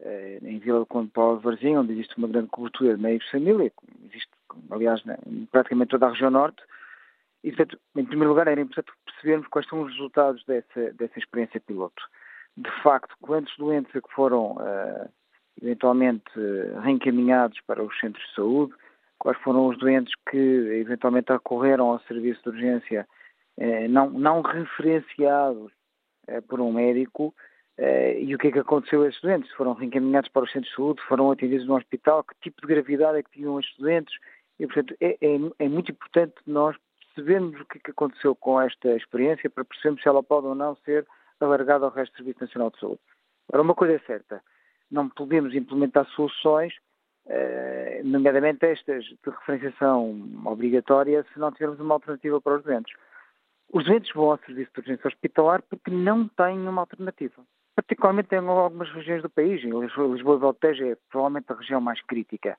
eh, 0.00 0.38
em 0.42 0.58
Vila 0.58 0.78
do 0.78 0.86
Conde 0.86 1.10
Paulo 1.10 1.40
Varzim, 1.40 1.76
onde 1.76 1.92
existe 1.92 2.16
uma 2.16 2.28
grande 2.28 2.48
cobertura 2.48 2.96
de 2.96 3.02
meios 3.02 3.22
de 3.22 3.30
família, 3.30 3.70
existe, 4.06 4.30
aliás, 4.70 5.02
em 5.26 5.44
praticamente 5.46 5.90
toda 5.90 6.06
a 6.06 6.10
região 6.10 6.30
norte, 6.30 6.62
e, 7.44 7.52
portanto, 7.52 7.78
em 7.96 8.04
primeiro 8.04 8.30
lugar, 8.30 8.48
era 8.48 8.60
importante 8.60 8.90
percebermos 9.04 9.46
quais 9.48 9.68
são 9.68 9.82
os 9.82 9.92
resultados 9.92 10.42
dessa, 10.46 10.92
dessa 10.94 11.18
experiência 11.18 11.60
piloto. 11.60 12.02
De 12.56 12.70
facto, 12.82 13.14
quantos 13.20 13.54
doentes 13.58 13.94
é 13.94 14.00
que 14.00 14.12
foram 14.12 14.52
uh, 14.52 15.08
eventualmente 15.62 16.30
reencaminhados 16.82 17.60
para 17.66 17.82
os 17.82 17.96
centros 18.00 18.26
de 18.28 18.34
saúde, 18.34 18.74
quais 19.18 19.38
foram 19.38 19.66
os 19.66 19.78
doentes 19.78 20.14
que 20.30 20.36
eventualmente 20.36 21.32
recorreram 21.32 21.90
ao 21.90 22.00
serviço 22.00 22.42
de 22.42 22.48
urgência 22.50 23.06
eh, 23.56 23.88
não, 23.88 24.10
não 24.10 24.40
referenciados 24.40 25.72
eh, 26.26 26.40
por 26.40 26.60
um 26.60 26.72
médico 26.72 27.34
eh, 27.76 28.20
e 28.20 28.34
o 28.34 28.38
que 28.38 28.48
é 28.48 28.52
que 28.52 28.58
aconteceu 28.58 29.02
a 29.02 29.08
esses 29.08 29.20
doentes? 29.20 29.52
Foram 29.52 29.72
reencaminhados 29.72 30.30
para 30.30 30.44
os 30.44 30.52
centros 30.52 30.70
de 30.70 30.76
saúde, 30.76 31.02
foram 31.02 31.30
atendidos 31.30 31.66
no 31.66 31.76
hospital, 31.76 32.24
que 32.24 32.34
tipo 32.40 32.60
de 32.60 32.74
gravidade 32.74 33.18
é 33.18 33.22
que 33.22 33.30
tinham 33.30 33.58
estes 33.58 33.76
doentes? 33.78 34.14
E, 34.58 34.66
portanto, 34.66 34.96
é, 35.00 35.16
é, 35.20 35.38
é 35.58 35.68
muito 35.68 35.92
importante 35.92 36.34
nós 36.46 36.76
percebermos 37.14 37.60
o 37.60 37.64
que, 37.64 37.78
é 37.78 37.80
que 37.84 37.90
aconteceu 37.90 38.34
com 38.34 38.60
esta 38.60 38.96
experiência 38.96 39.50
para 39.50 39.64
percebermos 39.64 40.02
se 40.02 40.08
ela 40.08 40.22
pode 40.22 40.46
ou 40.46 40.54
não 40.54 40.76
ser 40.76 41.06
alargada 41.40 41.84
ao 41.84 41.90
resto 41.90 42.12
do 42.12 42.16
Serviço 42.18 42.40
Nacional 42.40 42.70
de 42.70 42.80
Saúde. 42.80 43.00
Agora, 43.48 43.62
uma 43.62 43.74
coisa 43.74 43.94
é 43.94 43.98
certa, 44.00 44.42
não 44.90 45.08
podemos 45.08 45.54
implementar 45.54 46.06
soluções 46.10 46.74
eh, 47.30 48.00
nomeadamente 48.04 48.64
estas 48.64 49.04
de 49.04 49.18
referenciação 49.26 50.18
obrigatória, 50.46 51.24
se 51.32 51.38
não 51.38 51.52
tivermos 51.52 51.78
uma 51.78 51.94
alternativa 51.94 52.40
para 52.40 52.56
os 52.56 52.64
doentes. 52.64 52.94
Os 53.70 53.84
doentes 53.84 54.10
vão 54.14 54.30
ao 54.30 54.38
serviço 54.38 54.70
de 54.72 54.80
urgência 54.80 55.08
hospitalar 55.08 55.62
porque 55.62 55.90
não 55.90 56.26
têm 56.26 56.66
uma 56.66 56.80
alternativa. 56.80 57.44
Particularmente 57.76 58.34
em 58.34 58.38
algumas 58.38 58.90
regiões 58.90 59.22
do 59.22 59.28
país, 59.28 59.62
em 59.62 59.78
Lisboa, 59.78 60.36
e 60.36 60.40
Valteja 60.40 60.86
é 60.86 60.96
provavelmente 61.10 61.52
a 61.52 61.54
região 61.54 61.80
mais 61.80 62.00
crítica. 62.02 62.56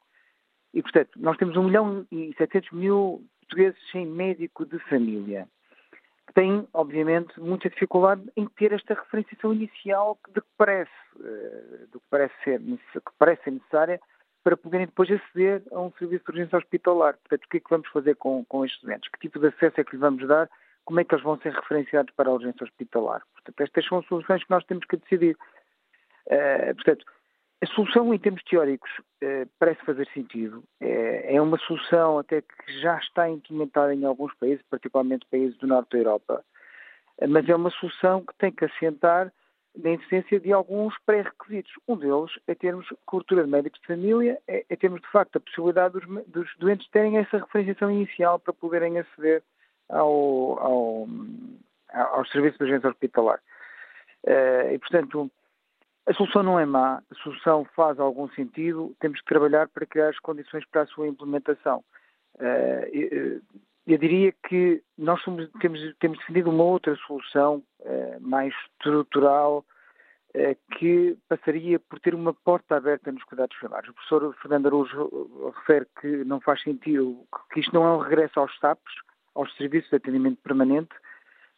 E, 0.72 0.84
portanto, 0.84 1.12
nós 1.18 1.36
temos 1.38 1.58
1 1.58 1.64
milhão 1.64 2.06
e 2.12 2.34
700 2.38 2.72
mil 2.72 3.24
portugueses 3.40 3.80
sem 3.92 4.06
médico 4.06 4.66
de 4.68 4.78
família, 4.88 5.48
que 6.28 6.34
têm, 6.36 6.68
obviamente, 6.72 7.40
muita 7.40 7.72
dificuldade 7.72 8.22
em 8.38 8.46
ter 8.46 8.72
esta 8.72 8.94
referenciação 8.94 9.52
inicial 9.52 10.20
de 10.28 10.42
que 10.42 10.48
parece, 10.56 10.92
eh, 11.20 11.88
do 11.92 12.00
que 12.00 12.06
parece 12.08 12.36
ser, 12.44 12.60
que 12.60 13.12
parece 13.18 13.44
ser 13.44 13.52
necessária 13.52 14.00
para 14.44 14.58
poderem 14.58 14.86
depois 14.86 15.10
aceder 15.12 15.64
a 15.72 15.80
um 15.80 15.92
serviço 15.94 16.24
de 16.26 16.32
urgência 16.32 16.58
hospitalar. 16.58 17.18
Portanto, 17.18 17.46
o 17.46 17.50
que 17.50 17.58
é 17.58 17.60
que 17.60 17.70
vamos 17.70 17.88
fazer 17.90 18.16
com, 18.16 18.46
com 18.46 18.66
estes 18.66 18.82
doentes? 18.82 19.10
Que 19.12 19.20
tipo 19.20 19.40
de 19.40 19.48
acesso 19.48 19.80
é 19.80 19.84
que 19.84 19.92
lhes 19.92 20.00
vamos 20.00 20.28
dar? 20.28 20.50
Como 20.86 21.00
é 21.00 21.04
que 21.04 21.14
eles 21.14 21.24
vão 21.24 21.38
ser 21.40 21.54
referenciados 21.54 22.14
para 22.16 22.30
a 22.30 22.34
urgência 22.34 22.64
hospitalar? 22.64 23.22
Portanto, 23.34 23.62
estas 23.62 23.86
são 23.86 24.02
soluções 24.04 24.44
que 24.44 24.50
nós 24.50 24.64
temos 24.66 24.86
que 24.86 24.98
decidir. 24.98 25.38
Uh, 26.26 26.76
portanto, 26.76 27.06
a 27.62 27.66
solução 27.68 28.14
em 28.14 28.18
termos 28.18 28.42
teóricos 28.44 28.90
uh, 29.24 29.50
parece 29.60 29.84
fazer 29.86 30.08
sentido. 30.14 30.64
É, 30.80 31.36
é, 31.36 31.42
uma 31.42 31.58
solução 31.60 32.18
até 32.18 32.42
que 32.42 32.80
já 32.82 32.98
está 32.98 33.30
implementada 33.30 33.94
em 33.94 34.06
alguns 34.06 34.34
países, 34.36 34.64
particularmente 34.70 35.28
países 35.30 35.58
do 35.58 35.68
norte 35.68 35.92
da 35.92 35.98
Europa, 35.98 36.46
mas 37.28 37.50
é 37.50 37.56
uma 37.56 37.70
solução 37.70 38.24
que 38.26 38.34
tem 38.38 38.52
que 38.52 38.64
assentar 38.64 39.32
na 39.78 39.92
existência 39.92 40.40
de 40.40 40.52
alguns 40.52 40.94
pré-requisitos. 41.06 41.72
Um 41.88 41.96
deles 41.96 42.32
é 42.48 42.56
termos 42.56 42.88
cobertura 43.06 43.44
de 43.44 43.50
médicos 43.50 43.80
de 43.82 43.88
família, 43.88 44.40
é, 44.48 44.66
é 44.70 44.76
termos, 44.76 45.02
de 45.02 45.08
facto, 45.10 45.38
a 45.38 45.40
possibilidade 45.40 45.94
dos, 45.94 46.26
dos, 46.28 46.58
doentes 46.58 46.90
terem 46.90 47.18
essa 47.18 47.38
referenciação 47.38 47.92
inicial 47.92 48.40
para 48.40 48.54
poderem 48.54 49.00
aceder 49.00 49.44
ao, 49.88 50.60
ao, 50.60 51.08
ao 51.94 52.26
serviço 52.28 52.58
de 52.58 52.64
urgência 52.66 52.90
hospitalar. 52.90 53.40
Uh, 54.26 54.74
e, 54.74 54.80
portanto, 54.80 55.32
a 56.06 56.14
solução 56.14 56.44
não 56.44 56.60
é 56.60 56.66
má, 56.66 57.02
a 57.10 57.16
solução 57.24 57.66
faz 57.76 58.00
algum 58.00 58.28
sentido, 58.30 58.96
temos 59.00 59.20
que 59.22 59.28
trabalhar 59.28 59.68
para 59.70 59.86
criar 59.86 60.10
as 60.10 60.20
condições 60.20 60.66
para 60.66 60.82
a 60.82 60.88
sua 60.88 61.08
implementação. 61.08 61.84
Uh, 62.36 63.42
eu 63.94 63.98
diria 63.98 64.34
que 64.48 64.84
nós 64.98 65.22
somos, 65.24 65.50
temos, 65.60 65.80
temos 66.00 66.18
definido 66.20 66.50
uma 66.50 66.64
outra 66.64 66.96
solução 67.08 67.64
uh, 67.80 68.22
mais 68.22 68.54
estrutural 68.66 69.66
uh, 70.36 70.78
que 70.78 71.18
passaria 71.28 71.80
por 71.80 72.00
ter 72.00 72.14
uma 72.14 72.34
porta 72.34 72.76
aberta 72.76 73.12
nos 73.12 73.24
cuidados 73.24 73.58
primários. 73.58 73.90
O 73.90 73.94
professor 73.94 74.36
Fernando 74.42 74.68
Araújo 74.68 75.52
refere 75.58 75.88
que 76.00 76.24
não 76.24 76.40
faz 76.40 76.62
sentido, 76.62 77.26
que 77.52 77.60
isto 77.60 77.74
não 77.74 77.86
é 77.86 77.92
um 77.94 78.00
regresso 78.00 78.40
aos 78.40 78.56
SAPs, 78.60 78.94
aos 79.34 79.56
serviços 79.56 79.90
de 79.90 79.96
atendimento 79.96 80.42
permanente, 80.42 80.94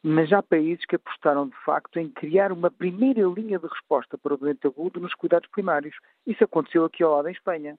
mas 0.03 0.31
há 0.33 0.41
países 0.41 0.85
que 0.85 0.95
apostaram 0.95 1.47
de 1.47 1.55
facto 1.63 1.99
em 1.99 2.09
criar 2.09 2.51
uma 2.51 2.71
primeira 2.71 3.21
linha 3.21 3.59
de 3.59 3.67
resposta 3.67 4.17
para 4.17 4.33
o 4.33 4.37
doente 4.37 4.65
agudo 4.65 4.99
nos 4.99 5.13
cuidados 5.13 5.49
primários. 5.49 5.95
Isso 6.25 6.43
aconteceu 6.43 6.85
aqui 6.85 7.03
ao 7.03 7.15
lado 7.15 7.27
em 7.27 7.33
Espanha. 7.33 7.77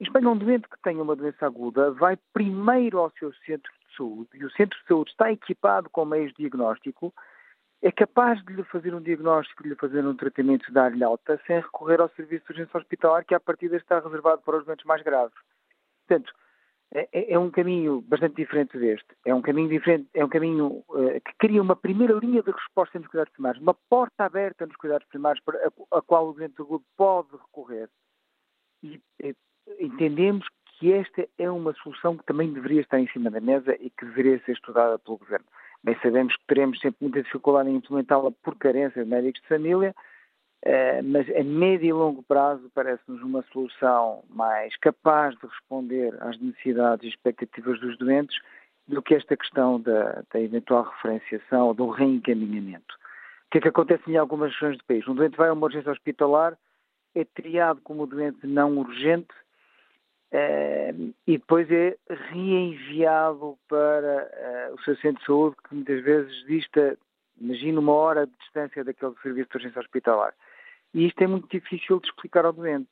Em 0.00 0.04
Espanha, 0.04 0.28
um 0.28 0.36
doente 0.36 0.68
que 0.68 0.80
tenha 0.82 1.02
uma 1.02 1.14
doença 1.14 1.46
aguda 1.46 1.92
vai 1.92 2.18
primeiro 2.32 2.98
ao 2.98 3.10
seu 3.12 3.32
centro 3.46 3.72
de 3.72 3.96
saúde 3.96 4.28
e 4.34 4.44
o 4.44 4.50
centro 4.50 4.78
de 4.78 4.86
saúde 4.86 5.10
está 5.10 5.30
equipado 5.30 5.88
com 5.88 6.04
meios 6.04 6.32
de 6.32 6.38
diagnóstico, 6.38 7.14
é 7.80 7.92
capaz 7.92 8.42
de 8.44 8.54
lhe 8.54 8.64
fazer 8.64 8.94
um 8.94 9.00
diagnóstico, 9.00 9.62
de 9.62 9.68
lhe 9.68 9.76
fazer 9.76 10.04
um 10.04 10.16
tratamento, 10.16 10.66
de 10.66 10.72
dar-lhe 10.72 11.04
alta, 11.04 11.40
sem 11.46 11.60
recorrer 11.60 12.00
ao 12.00 12.08
serviço 12.10 12.46
de 12.46 12.52
urgência 12.52 12.78
hospitalar, 12.78 13.24
que 13.24 13.34
à 13.34 13.40
partida 13.40 13.76
está 13.76 14.00
reservado 14.00 14.42
para 14.42 14.56
os 14.56 14.64
doentes 14.64 14.86
mais 14.86 15.02
graves. 15.02 15.36
Portanto, 16.06 16.32
é, 16.92 17.08
é, 17.12 17.32
é 17.32 17.38
um 17.38 17.50
caminho 17.50 18.00
bastante 18.00 18.36
diferente 18.36 18.78
deste. 18.78 19.08
É 19.24 19.34
um 19.34 19.42
caminho 19.42 19.68
diferente, 19.68 20.08
é 20.14 20.24
um 20.24 20.28
caminho 20.28 20.82
uh, 20.88 21.20
que 21.24 21.34
cria 21.38 21.60
uma 21.60 21.76
primeira 21.76 22.14
linha 22.14 22.42
de 22.42 22.50
resposta 22.50 22.98
nos 22.98 23.08
cuidados 23.08 23.32
primários, 23.32 23.62
uma 23.62 23.74
porta 23.90 24.24
aberta 24.24 24.66
nos 24.66 24.76
cuidados 24.76 25.06
primários 25.08 25.44
para 25.44 25.58
a, 25.58 25.98
a 25.98 26.02
qual 26.02 26.28
o 26.28 26.32
doente 26.32 26.60
agudo 26.60 26.84
pode 26.96 27.32
recorrer. 27.32 27.90
E, 28.82 29.00
e 29.20 29.34
entendemos 29.78 30.46
que 30.78 30.92
esta 30.92 31.26
é 31.38 31.50
uma 31.50 31.72
solução 31.74 32.16
que 32.16 32.24
também 32.24 32.52
deveria 32.52 32.80
estar 32.80 32.98
em 32.98 33.08
cima 33.08 33.30
da 33.30 33.40
mesa 33.40 33.74
e 33.80 33.90
que 33.90 34.04
deveria 34.04 34.40
ser 34.44 34.52
estudada 34.52 34.98
pelo 34.98 35.18
Governo. 35.18 35.46
Bem, 35.82 35.96
sabemos 36.02 36.34
que 36.36 36.46
teremos 36.46 36.80
sempre 36.80 36.98
muita 37.00 37.22
dificuldade 37.22 37.68
em 37.68 37.76
implementá-la 37.76 38.30
por 38.42 38.56
carência 38.56 39.04
de 39.04 39.08
médicos 39.08 39.42
de 39.42 39.48
família, 39.48 39.94
eh, 40.62 41.02
mas 41.02 41.28
a 41.28 41.44
médio 41.44 41.88
e 41.88 41.92
longo 41.92 42.22
prazo 42.22 42.70
parece-nos 42.74 43.22
uma 43.22 43.42
solução 43.52 44.24
mais 44.30 44.74
capaz 44.78 45.34
de 45.38 45.46
responder 45.46 46.16
às 46.22 46.40
necessidades 46.40 47.04
e 47.04 47.08
expectativas 47.08 47.78
dos 47.80 47.98
doentes 47.98 48.36
do 48.88 49.02
que 49.02 49.14
esta 49.14 49.36
questão 49.36 49.80
da, 49.80 50.22
da 50.32 50.40
eventual 50.40 50.84
referenciação 50.84 51.68
ou 51.68 51.74
do 51.74 51.88
reencaminhamento. 51.90 52.94
O 53.46 53.50
que 53.50 53.58
é 53.58 53.60
que 53.60 53.68
acontece 53.68 54.10
em 54.10 54.16
algumas 54.16 54.52
regiões 54.52 54.78
do 54.78 54.84
país? 54.84 55.06
Um 55.06 55.14
doente 55.14 55.36
vai 55.36 55.48
a 55.48 55.52
uma 55.52 55.66
urgência 55.66 55.92
hospitalar, 55.92 56.56
é 57.14 57.24
triado 57.24 57.80
como 57.82 58.06
doente 58.06 58.46
não 58.46 58.78
urgente, 58.78 59.34
e 61.26 61.38
depois 61.38 61.70
é 61.70 61.96
reenviado 62.08 63.56
para 63.68 64.70
uh, 64.70 64.74
o 64.74 64.82
seu 64.82 64.96
centro 64.96 65.20
de 65.20 65.26
saúde, 65.26 65.56
que 65.68 65.74
muitas 65.74 66.02
vezes 66.02 66.44
dista, 66.46 66.98
imagina, 67.40 67.78
uma 67.78 67.92
hora 67.92 68.26
de 68.26 68.32
distância 68.38 68.82
daquele 68.82 69.14
serviço 69.22 69.48
de 69.50 69.56
urgência 69.56 69.80
hospitalar. 69.80 70.34
E 70.92 71.06
isto 71.06 71.22
é 71.22 71.26
muito 71.28 71.48
difícil 71.48 72.00
de 72.00 72.08
explicar 72.08 72.44
ao 72.44 72.52
doente. 72.52 72.90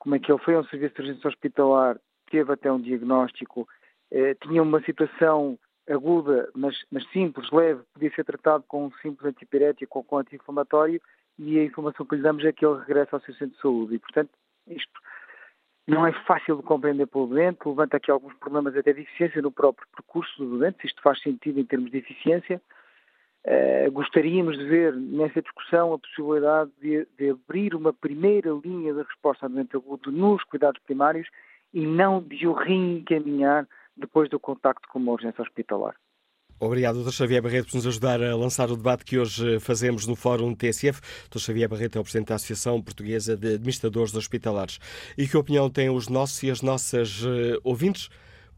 Como 0.00 0.16
é 0.16 0.18
que 0.18 0.32
ele 0.32 0.40
foi 0.40 0.54
a 0.54 0.60
um 0.60 0.64
serviço 0.64 0.94
de 0.96 1.02
urgência 1.02 1.28
hospitalar, 1.28 2.00
teve 2.28 2.52
até 2.52 2.72
um 2.72 2.80
diagnóstico, 2.80 3.68
uh, 4.10 4.46
tinha 4.46 4.60
uma 4.60 4.82
situação 4.82 5.56
aguda, 5.88 6.50
mas, 6.54 6.76
mas, 6.90 7.08
simples, 7.10 7.48
leve, 7.52 7.82
podia 7.92 8.12
ser 8.12 8.24
tratado 8.24 8.64
com 8.66 8.86
um 8.86 8.92
simples 9.02 9.24
antipirético 9.26 9.98
ou 9.98 10.04
com 10.04 10.18
anti-inflamatório, 10.18 11.00
e 11.38 11.60
a 11.60 11.64
informação 11.64 12.04
que 12.04 12.16
lhe 12.16 12.22
damos 12.22 12.44
é 12.44 12.52
que 12.52 12.66
ele 12.66 12.80
regressa 12.80 13.16
ao 13.16 13.22
seu 13.22 13.34
centro 13.34 13.54
de 13.54 13.62
saúde. 13.62 13.94
E, 13.94 13.98
portanto, 14.00 14.30
isto 14.66 15.00
não 15.86 16.06
é 16.06 16.12
fácil 16.24 16.56
de 16.56 16.62
compreender 16.62 17.06
pelo 17.06 17.26
doente, 17.26 17.58
levanta 17.66 17.96
aqui 17.96 18.10
alguns 18.10 18.34
problemas 18.34 18.76
até 18.76 18.92
de 18.92 19.00
eficiência 19.00 19.42
no 19.42 19.50
próprio 19.50 19.86
percurso 19.94 20.32
do 20.38 20.58
doente, 20.58 20.80
se 20.80 20.86
isto 20.86 21.02
faz 21.02 21.20
sentido 21.20 21.58
em 21.58 21.64
termos 21.64 21.90
de 21.90 21.98
eficiência. 21.98 22.60
Uh, 23.44 23.90
gostaríamos 23.90 24.56
de 24.56 24.64
ver 24.64 24.94
nessa 24.94 25.42
discussão 25.42 25.92
a 25.92 25.98
possibilidade 25.98 26.70
de, 26.80 27.04
de, 27.18 27.30
abrir 27.30 27.74
uma 27.74 27.92
primeira 27.92 28.50
linha 28.64 28.94
de 28.94 29.02
resposta 29.02 29.46
ao 29.46 29.50
doente 29.50 29.74
agudo 29.74 30.12
nos 30.12 30.44
cuidados 30.44 30.80
primários 30.82 31.28
e 31.74 31.84
não 31.84 32.22
de 32.22 32.46
o 32.46 32.52
reencaminhar 32.52 33.66
depois 33.96 34.30
do 34.30 34.38
contacto 34.38 34.88
com 34.88 35.00
uma 35.00 35.10
urgência 35.10 35.42
hospitalar. 35.42 35.96
Obrigado, 36.64 37.02
Dr. 37.02 37.10
Xavier 37.10 37.42
Barreto, 37.42 37.70
por 37.70 37.74
nos 37.74 37.86
ajudar 37.88 38.22
a 38.22 38.36
lançar 38.36 38.70
o 38.70 38.76
debate 38.76 39.04
que 39.04 39.18
hoje 39.18 39.58
fazemos 39.58 40.06
no 40.06 40.14
Fórum 40.14 40.54
TSF. 40.54 41.00
Dr. 41.28 41.40
Xavier 41.40 41.68
Barreto 41.68 41.98
é 41.98 42.00
o 42.00 42.04
Presidente 42.04 42.28
da 42.28 42.36
Associação 42.36 42.80
Portuguesa 42.80 43.36
de 43.36 43.54
Administradores 43.54 44.14
Hospitalares. 44.14 44.78
E 45.18 45.26
que 45.26 45.36
opinião 45.36 45.68
têm 45.68 45.90
os 45.90 46.06
nossos 46.06 46.40
e 46.44 46.52
as 46.52 46.62
nossas 46.62 47.24
uh, 47.24 47.58
ouvintes? 47.64 48.08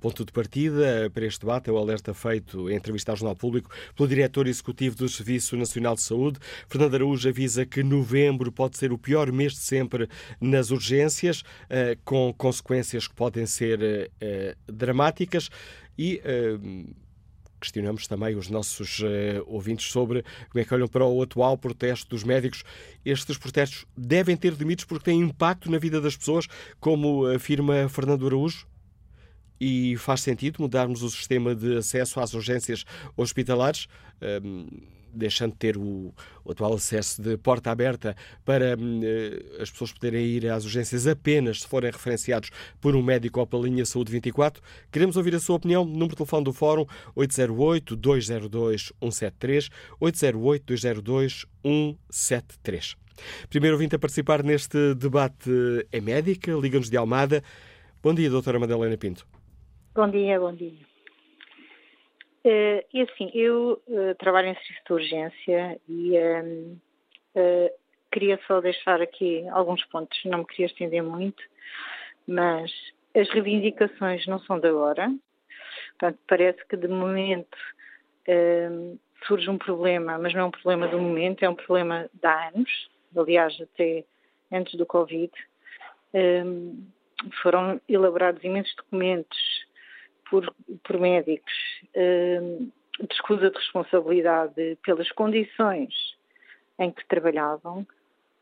Ponto 0.02 0.23
de 0.23 0.30
partida 0.32 1.11
para 1.14 1.25
este 1.25 1.40
debate 1.40 1.70
é 1.70 1.73
o 1.73 1.78
alerta 1.78 2.12
feito 2.12 2.68
em 2.68 2.76
entrevista 2.76 3.11
ao 3.11 3.16
Jornal 3.16 3.37
Público 3.37 3.70
pelo 3.96 4.06
diretor 4.06 4.46
executivo 4.46 4.96
do 4.96 5.08
Serviço 5.08 5.56
Nacional 5.56 5.94
de 5.94 6.02
Saúde. 6.02 6.38
Fernando 6.68 6.96
Araújo 6.96 7.26
avisa 7.26 7.64
que 7.64 7.82
novembro 7.82 8.52
pode 8.52 8.76
ser 8.76 8.92
o 8.92 8.99
pior 8.99 9.32
mês 9.32 9.54
de 9.54 9.61
sempre 9.61 10.11
nas 10.38 10.70
urgências, 10.70 11.40
uh, 11.40 11.99
com 12.04 12.34
consequências 12.34 13.08
que 13.08 13.14
podem 13.14 13.46
ser 13.46 13.80
uh, 13.80 14.70
dramáticas 14.70 15.49
e 15.96 16.20
questionamos 17.64 18.06
também 18.06 18.37
os 18.37 18.49
nossos 18.49 19.00
uh, 19.00 19.04
ouvintes 19.47 19.90
sobre 19.90 20.23
como 20.50 20.62
é 20.62 20.64
que 20.64 20.75
olham 20.75 20.87
para 20.87 21.04
o 21.04 21.23
atual 21.23 21.56
protesto 21.59 22.09
dos 22.11 22.23
médicos. 22.23 22.62
Estes 23.04 23.38
protestos 23.38 23.87
devem 23.97 24.37
ter 24.37 24.52
limites 24.52 24.85
porque 24.85 25.04
têm 25.04 25.21
impacto 25.21 25.71
na 25.71 25.78
vida 25.78 26.00
das 26.00 26.16
pessoas, 26.16 26.47
como 26.78 27.26
afirma 27.26 27.88
Fernando 27.88 28.26
Araújo? 28.26 28.66
E 29.61 29.97
faz 29.97 30.21
sentido 30.21 30.61
mudarmos 30.61 31.02
o 31.02 31.09
sistema 31.09 31.54
de 31.54 31.78
acesso 31.78 32.21
às 32.21 32.35
urgências 32.35 32.85
hospitalares? 33.16 33.87
Um, 34.42 34.66
deixando 35.16 35.52
de 35.52 35.59
ter 35.59 35.76
o, 35.76 36.12
o, 36.44 36.50
atual 36.50 36.75
acesso 36.75 37.23
de 37.23 37.37
porta 37.37 37.71
aberta 37.71 38.16
para 38.44 38.76
uh, 38.76 39.62
as 39.62 39.71
pessoas 39.71 39.92
poderem 39.92 40.25
ir 40.25 40.50
às 40.50 40.64
urgências 40.64 41.06
apenas 41.06 41.61
se 41.62 41.68
forem 41.68 41.90
referenciados 41.90 42.50
por 42.80 42.97
um 42.97 43.02
médico 43.02 43.40
ou 43.40 43.47
pela 43.47 43.64
linha 43.64 43.85
Saúde 43.85 44.11
24. 44.12 44.62
Queremos 44.90 45.16
ouvir 45.16 45.35
a 45.35 45.40
sua 45.40 45.56
opinião. 45.56 45.85
Número 45.85 46.11
de 46.11 46.16
telefone 46.16 46.44
do 46.44 46.52
Fórum 46.52 46.87
808-202-173, 47.16 49.71
808-202-173. 50.00 52.97
Primeiro 53.49 53.76
ouvinte 53.76 53.94
a 53.94 53.99
participar 53.99 54.42
neste 54.42 54.94
debate 54.94 55.49
é 55.92 56.00
médica, 56.00 56.50
Liga-nos 56.52 56.90
de 56.90 56.97
Almada. 56.97 57.44
Bom 58.02 58.12
dia, 58.12 58.28
doutora 58.28 58.59
Madalena 58.59 58.97
Pinto. 58.97 59.25
Bom 59.94 60.11
dia, 60.11 60.40
bom 60.40 60.52
dia. 60.52 60.93
Uh, 62.44 62.84
e 62.92 63.00
assim, 63.00 63.30
eu 63.32 63.82
uh, 63.88 64.14
trabalho 64.16 64.48
em 64.48 64.54
serviço 64.54 64.82
de 64.86 64.92
urgência 64.92 65.80
e 65.88 66.12
um, 66.18 66.78
uh, 67.36 67.70
queria 68.12 68.38
só 68.46 68.60
deixar 68.60 69.00
aqui 69.00 69.48
alguns 69.48 69.82
pontos, 69.86 70.18
não 70.26 70.40
me 70.40 70.46
queria 70.46 70.66
estender 70.66 71.02
muito, 71.02 71.42
mas 72.26 72.70
as 73.16 73.28
reivindicações 73.30 74.26
não 74.26 74.38
são 74.40 74.60
de 74.60 74.68
agora. 74.68 75.10
Portanto, 75.98 76.18
parece 76.28 76.66
que 76.66 76.76
de 76.76 76.88
momento 76.88 77.56
hum, 78.28 78.98
surge 79.26 79.48
um 79.48 79.56
problema, 79.56 80.18
mas 80.18 80.34
não 80.34 80.40
é 80.40 80.44
um 80.44 80.50
problema 80.50 80.88
do 80.88 80.98
momento, 80.98 81.42
é 81.44 81.48
um 81.48 81.54
problema 81.54 82.10
de 82.12 82.26
há 82.26 82.48
anos, 82.48 82.90
aliás, 83.16 83.58
até 83.60 84.04
antes 84.52 84.74
do 84.74 84.84
Covid. 84.84 85.32
Um, 86.12 86.86
foram 87.42 87.80
elaborados 87.88 88.42
imensos 88.44 88.74
documentos 88.76 89.63
por, 90.35 90.53
por 90.83 90.99
médicos 90.99 91.53
uh, 91.95 92.73
de 93.00 93.14
escusa 93.14 93.50
de 93.50 93.57
responsabilidade 93.57 94.76
pelas 94.85 95.11
condições 95.12 95.95
em 96.76 96.91
que 96.91 97.07
trabalhavam 97.07 97.87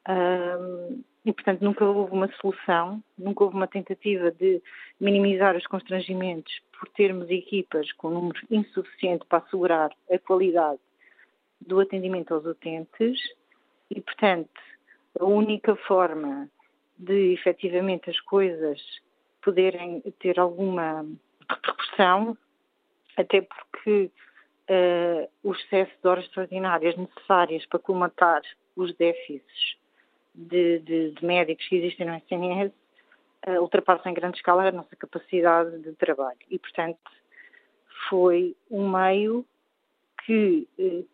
uh, 0.08 1.04
e, 1.24 1.32
portanto, 1.34 1.60
nunca 1.60 1.84
houve 1.84 2.12
uma 2.12 2.32
solução, 2.40 3.02
nunca 3.18 3.44
houve 3.44 3.56
uma 3.56 3.68
tentativa 3.68 4.30
de 4.30 4.62
minimizar 4.98 5.54
os 5.54 5.66
constrangimentos 5.66 6.52
por 6.78 6.88
termos 6.88 7.28
equipas 7.28 7.92
com 7.92 8.08
número 8.08 8.40
insuficiente 8.50 9.26
para 9.26 9.44
assegurar 9.44 9.92
a 10.10 10.18
qualidade 10.18 10.80
do 11.60 11.78
atendimento 11.78 12.32
aos 12.32 12.46
utentes 12.46 13.20
e, 13.90 14.00
portanto, 14.00 14.60
a 15.20 15.24
única 15.26 15.76
forma 15.76 16.48
de 16.98 17.34
efetivamente 17.34 18.08
as 18.08 18.18
coisas 18.20 18.80
poderem 19.42 20.00
ter 20.18 20.40
alguma 20.40 21.04
repercussão, 21.54 22.36
até 23.16 23.42
porque 23.42 24.10
uh, 24.70 25.28
o 25.42 25.52
excesso 25.52 25.92
de 26.02 26.08
horas 26.08 26.24
extraordinárias 26.24 26.96
necessárias 26.96 27.64
para 27.66 27.78
colmatar 27.78 28.42
os 28.76 28.94
déficits 28.96 29.76
de, 30.34 30.78
de, 30.80 31.10
de 31.10 31.24
médicos 31.24 31.66
que 31.68 31.76
existem 31.76 32.06
no 32.06 32.16
SNS 32.16 32.70
uh, 32.70 32.72
eh, 33.42 33.60
ultrapassam 33.60 34.10
em 34.10 34.14
grande 34.14 34.38
escala 34.38 34.68
a 34.68 34.72
nossa 34.72 34.96
capacidade 34.96 35.78
de 35.80 35.92
trabalho. 35.94 36.38
E, 36.50 36.58
portanto, 36.58 36.98
foi 38.08 38.56
um 38.70 38.88
meio 38.88 39.44
que, 40.24 40.66
uh, 40.78 41.06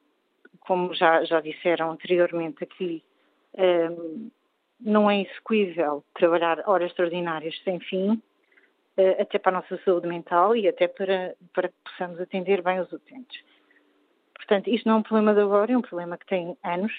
como 0.60 0.94
já, 0.94 1.24
já 1.24 1.40
disseram 1.40 1.90
anteriormente 1.90 2.62
aqui, 2.62 3.02
não 4.80 5.10
é 5.10 5.22
execuível 5.22 6.04
trabalhar 6.14 6.62
horas 6.66 6.90
extraordinárias 6.90 7.58
sem 7.64 7.80
fim, 7.80 8.12
eh, 8.12 8.18
até 9.20 9.38
para 9.38 9.56
a 9.56 9.60
nossa 9.60 9.80
saúde 9.84 10.08
mental 10.08 10.56
e 10.56 10.66
até 10.68 10.88
para, 10.88 11.34
para 11.54 11.68
que 11.68 11.74
possamos 11.84 12.20
atender 12.20 12.62
bem 12.62 12.80
os 12.80 12.90
utentes. 12.92 13.42
Portanto, 14.34 14.68
isto 14.68 14.88
não 14.88 14.96
é 14.96 14.98
um 14.98 15.02
problema 15.02 15.34
de 15.34 15.40
agora, 15.40 15.72
é 15.72 15.76
um 15.76 15.82
problema 15.82 16.16
que 16.16 16.26
tem 16.26 16.56
anos. 16.64 16.92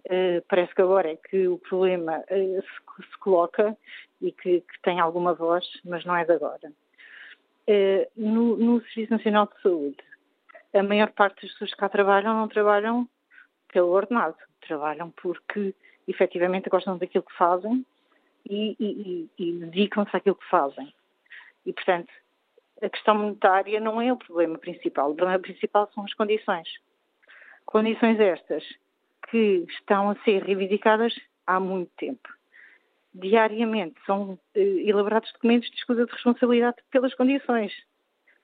Uh, 0.00 0.42
parece 0.48 0.74
que 0.74 0.80
agora 0.80 1.10
é 1.10 1.16
que 1.16 1.48
o 1.48 1.58
problema 1.58 2.18
uh, 2.18 2.62
se, 2.62 3.10
se, 3.10 3.18
coloca 3.18 3.76
e 4.20 4.32
que, 4.32 4.60
que, 4.60 4.82
tem 4.82 4.98
alguma 5.00 5.34
voz, 5.34 5.64
mas 5.84 6.04
não 6.04 6.16
é 6.16 6.24
de 6.24 6.32
agora. 6.32 6.72
No, 8.16 8.56
no, 8.56 8.80
Serviço 8.82 9.12
Nacional 9.12 9.46
de 9.46 9.62
Saúde, 9.62 9.98
a 10.74 10.82
maior 10.82 11.10
parte 11.12 11.42
das 11.42 11.52
pessoas 11.52 11.70
que 11.70 11.76
cá 11.76 11.88
trabalham 11.88 12.34
não 12.34 12.48
trabalham 12.48 13.08
pelo 13.72 13.90
ordenado, 13.90 14.36
trabalham 14.66 15.10
porque 15.10 15.74
efetivamente 16.08 16.68
gostam 16.68 16.98
daquilo 16.98 17.22
que 17.22 17.36
fazem 17.36 17.86
e, 18.48 18.76
e, 18.80 19.30
e, 19.38 19.44
e 19.44 19.52
dedicam-se 19.60 20.16
àquilo 20.16 20.34
que 20.34 20.48
fazem. 20.48 20.92
E, 21.66 21.72
portanto, 21.72 22.10
a 22.82 22.88
questão 22.88 23.14
monetária 23.14 23.80
não 23.80 24.00
é 24.00 24.12
o 24.12 24.16
problema 24.16 24.58
principal. 24.58 25.10
O 25.10 25.14
problema 25.14 25.40
principal 25.40 25.90
são 25.94 26.04
as 26.04 26.14
condições. 26.14 26.68
Condições 27.66 28.18
estas 28.18 28.64
que 29.30 29.64
estão 29.68 30.10
a 30.10 30.16
ser 30.24 30.42
reivindicadas 30.42 31.14
há 31.46 31.60
muito 31.60 31.90
tempo. 31.96 32.28
Diariamente 33.12 33.96
são 34.06 34.38
eh, 34.54 34.60
elaborados 34.86 35.32
documentos 35.32 35.68
de 35.70 35.76
escusa 35.76 36.06
de 36.06 36.12
responsabilidade 36.12 36.78
pelas 36.90 37.14
condições, 37.14 37.72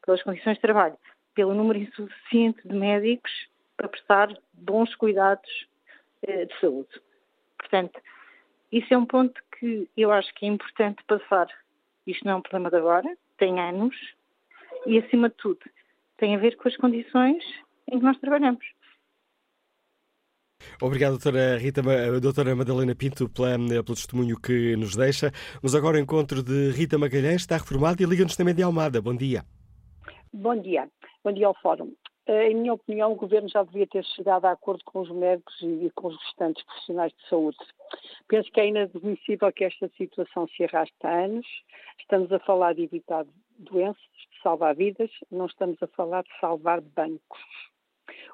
pelas 0.04 0.22
condições 0.22 0.56
de 0.56 0.60
trabalho, 0.60 0.96
pelo 1.34 1.54
número 1.54 1.78
insuficiente 1.78 2.66
de 2.66 2.74
médicos 2.74 3.32
para 3.76 3.88
prestar 3.88 4.36
bons 4.52 4.94
cuidados 4.96 5.66
eh, 6.22 6.44
de 6.44 6.60
saúde. 6.60 7.00
Portanto, 7.58 8.00
isso 8.70 8.92
é 8.92 8.98
um 8.98 9.06
ponto 9.06 9.40
que 9.58 9.88
eu 9.96 10.10
acho 10.12 10.32
que 10.34 10.44
é 10.44 10.48
importante 10.48 11.02
passar 11.04 11.48
isto 12.06 12.24
não 12.24 12.32
é 12.32 12.36
um 12.36 12.42
problema 12.42 12.70
de 12.70 12.76
agora, 12.76 13.16
tem 13.38 13.60
anos 13.60 13.96
e, 14.86 14.98
acima 14.98 15.28
de 15.28 15.36
tudo, 15.36 15.60
tem 16.16 16.34
a 16.34 16.38
ver 16.38 16.56
com 16.56 16.68
as 16.68 16.76
condições 16.76 17.42
em 17.90 17.98
que 17.98 18.04
nós 18.04 18.18
trabalhamos. 18.18 18.64
Obrigado, 20.80 21.12
doutora 21.12 21.56
Rita, 21.58 21.82
doutora 22.20 22.54
Madalena 22.54 22.94
Pinto, 22.94 23.28
pela, 23.28 23.56
pelo 23.58 23.84
testemunho 23.84 24.40
que 24.40 24.76
nos 24.76 24.96
deixa. 24.96 25.30
Mas 25.62 25.74
agora 25.74 25.96
o 25.96 26.00
encontro 26.00 26.42
de 26.42 26.70
Rita 26.70 26.98
Magalhães 26.98 27.42
está 27.42 27.56
reformado 27.56 28.02
e 28.02 28.06
liga-nos 28.06 28.36
também 28.36 28.54
de 28.54 28.62
Almada. 28.62 29.00
Bom 29.00 29.14
dia. 29.14 29.44
Bom 30.32 30.60
dia. 30.60 30.88
Bom 31.24 31.32
dia 31.32 31.46
ao 31.46 31.54
Fórum. 31.60 31.92
Eh, 32.26 32.50
em 32.50 32.56
minha 32.56 32.74
opinião, 32.74 33.12
o 33.12 33.16
Governo 33.16 33.48
já 33.48 33.62
devia 33.62 33.86
ter 33.86 34.04
chegado 34.04 34.46
a 34.46 34.50
acordo 34.50 34.82
com 34.84 35.00
os 35.00 35.10
médicos 35.10 35.54
e 35.62 35.90
com 35.94 36.08
os 36.08 36.16
restantes 36.24 36.64
profissionais 36.64 37.12
de 37.12 37.28
saúde. 37.28 37.58
Penso 38.26 38.50
que 38.50 38.60
é 38.60 38.66
inadmissível 38.66 39.52
que 39.52 39.64
esta 39.64 39.88
situação 39.96 40.48
se 40.48 40.64
arraste 40.64 40.94
há 41.04 41.24
anos. 41.24 41.46
Estamos 42.00 42.32
a 42.32 42.40
falar 42.40 42.74
de 42.74 42.82
evitar 42.82 43.24
doenças, 43.58 44.02
de 44.02 44.42
salvar 44.42 44.74
vidas, 44.74 45.10
não 45.30 45.46
estamos 45.46 45.80
a 45.80 45.86
falar 45.86 46.22
de 46.24 46.40
salvar 46.40 46.80
bancos. 46.80 47.40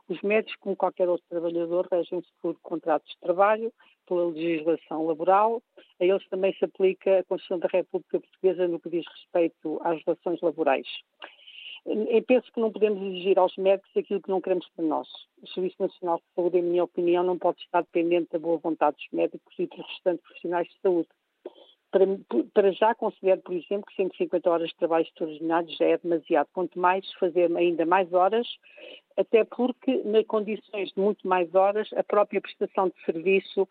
Os 0.09 0.20
médicos, 0.22 0.57
como 0.57 0.76
qualquer 0.76 1.09
outro 1.09 1.26
trabalhador, 1.28 1.87
regem-se 1.90 2.28
por 2.40 2.59
contratos 2.61 3.09
de 3.12 3.20
trabalho, 3.20 3.72
pela 4.07 4.26
legislação 4.26 5.07
laboral. 5.07 5.62
A 6.00 6.05
eles 6.05 6.26
também 6.28 6.52
se 6.55 6.64
aplica 6.64 7.18
a 7.18 7.24
Constituição 7.24 7.59
da 7.59 7.68
República 7.68 8.20
Portuguesa 8.20 8.66
no 8.68 8.81
que 8.81 8.90
diz 8.90 9.05
respeito 9.07 9.81
às 9.85 10.02
relações 10.05 10.40
laborais. 10.40 10.87
Eu 11.85 12.23
penso 12.23 12.53
que 12.53 12.61
não 12.61 12.71
podemos 12.71 13.03
exigir 13.03 13.38
aos 13.38 13.57
médicos 13.57 13.90
aquilo 13.97 14.21
que 14.21 14.31
não 14.31 14.40
queremos 14.40 14.68
para 14.77 14.85
nós. 14.85 15.09
O 15.42 15.49
Serviço 15.49 15.77
Nacional 15.81 16.18
de 16.18 16.25
Saúde, 16.35 16.59
em 16.59 16.62
minha 16.62 16.85
opinião, 16.85 17.25
não 17.25 17.37
pode 17.37 17.61
estar 17.61 17.83
dependente 17.83 18.31
da 18.31 18.38
boa 18.38 18.59
vontade 18.59 18.97
dos 18.97 19.09
médicos 19.12 19.55
e 19.59 19.66
dos 19.66 19.85
restantes 19.87 20.23
profissionais 20.23 20.68
de 20.68 20.81
saúde. 20.81 21.09
Para, 21.92 22.07
para 22.55 22.72
já 22.72 22.94
considero, 22.94 23.42
por 23.42 23.55
exemplo, 23.55 23.85
que 23.87 23.94
150 23.96 24.50
horas 24.50 24.68
de 24.70 24.76
trabalho 24.76 25.05
extraordinário 25.05 25.68
já 25.76 25.85
é 25.85 25.98
demasiado. 25.98 26.48
Quanto 26.52 26.78
mais 26.78 27.11
fazer 27.20 27.55
ainda 27.55 27.85
mais 27.85 28.11
horas, 28.14 28.48
até 29.16 29.44
porque, 29.44 30.02
nas 30.05 30.26
condições 30.26 30.90
de 30.92 31.00
muito 31.00 31.26
mais 31.26 31.55
horas, 31.55 31.88
a 31.94 32.02
própria 32.02 32.40
prestação 32.40 32.88
de 32.88 33.05
serviço, 33.05 33.68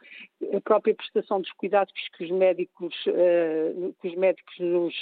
a 0.56 0.62
própria 0.62 0.94
prestação 0.94 1.42
dos 1.42 1.52
cuidados 1.54 1.94
que 2.16 2.26
os 2.26 2.32
médicos, 2.32 2.94
uh, 3.08 3.94
que 4.02 4.08
os 4.08 4.16
médicos 4.16 4.54
nos 4.60 4.94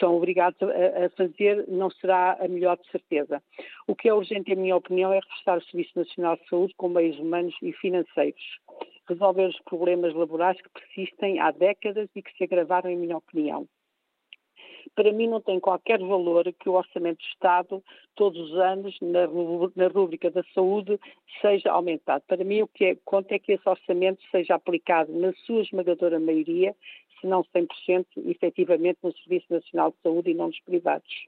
são 0.00 0.16
obrigados 0.16 0.60
a, 0.62 1.06
a, 1.06 1.10
fazer 1.10 1.64
não 1.68 1.90
será 1.90 2.36
a 2.40 2.48
melhor 2.48 2.76
de 2.76 2.90
certeza. 2.90 3.42
O 3.86 3.94
que 3.94 4.08
é 4.08 4.14
urgente, 4.14 4.52
em 4.52 4.56
minha 4.56 4.76
opinião, 4.76 5.12
é 5.12 5.16
reforçar 5.16 5.58
o 5.58 5.64
Serviço 5.64 5.92
Nacional 5.96 6.36
de 6.36 6.48
Saúde 6.48 6.74
com 6.76 6.88
meios 6.88 7.18
humanos 7.18 7.54
e 7.62 7.72
financeiros 7.72 8.42
resolver 9.08 9.46
os 9.46 9.60
problemas 9.60 10.14
laborais 10.14 10.60
que 10.60 10.68
persistem 10.68 11.40
há 11.40 11.50
décadas 11.50 12.08
e 12.14 12.22
que 12.22 12.36
se 12.36 12.44
agravaram, 12.44 12.90
em 12.90 12.96
minha 12.96 13.16
opinião. 13.16 13.66
Para 14.94 15.12
mim 15.12 15.26
não 15.26 15.40
tem 15.40 15.58
qualquer 15.58 15.98
valor 15.98 16.44
que 16.52 16.68
o 16.68 16.74
Orçamento 16.74 17.18
do 17.18 17.24
Estado, 17.24 17.84
todos 18.14 18.38
os 18.38 18.58
anos, 18.58 18.96
na 19.00 19.88
rúbrica 19.88 20.30
da 20.30 20.42
saúde, 20.54 21.00
seja 21.40 21.72
aumentado. 21.72 22.22
Para 22.26 22.44
mim 22.44 22.62
o 22.62 22.68
que 22.68 22.84
é, 22.84 22.96
conta 23.04 23.34
é 23.34 23.38
que 23.38 23.52
esse 23.52 23.68
orçamento 23.68 24.22
seja 24.30 24.54
aplicado 24.54 25.12
na 25.12 25.32
sua 25.46 25.62
esmagadora 25.62 26.20
maioria, 26.20 26.76
se 27.20 27.26
não 27.26 27.42
100%, 27.44 28.06
efetivamente 28.26 28.98
no 29.02 29.12
Serviço 29.16 29.46
Nacional 29.50 29.90
de 29.90 29.96
Saúde 30.02 30.30
e 30.30 30.34
não 30.34 30.48
nos 30.48 30.60
privados. 30.60 31.26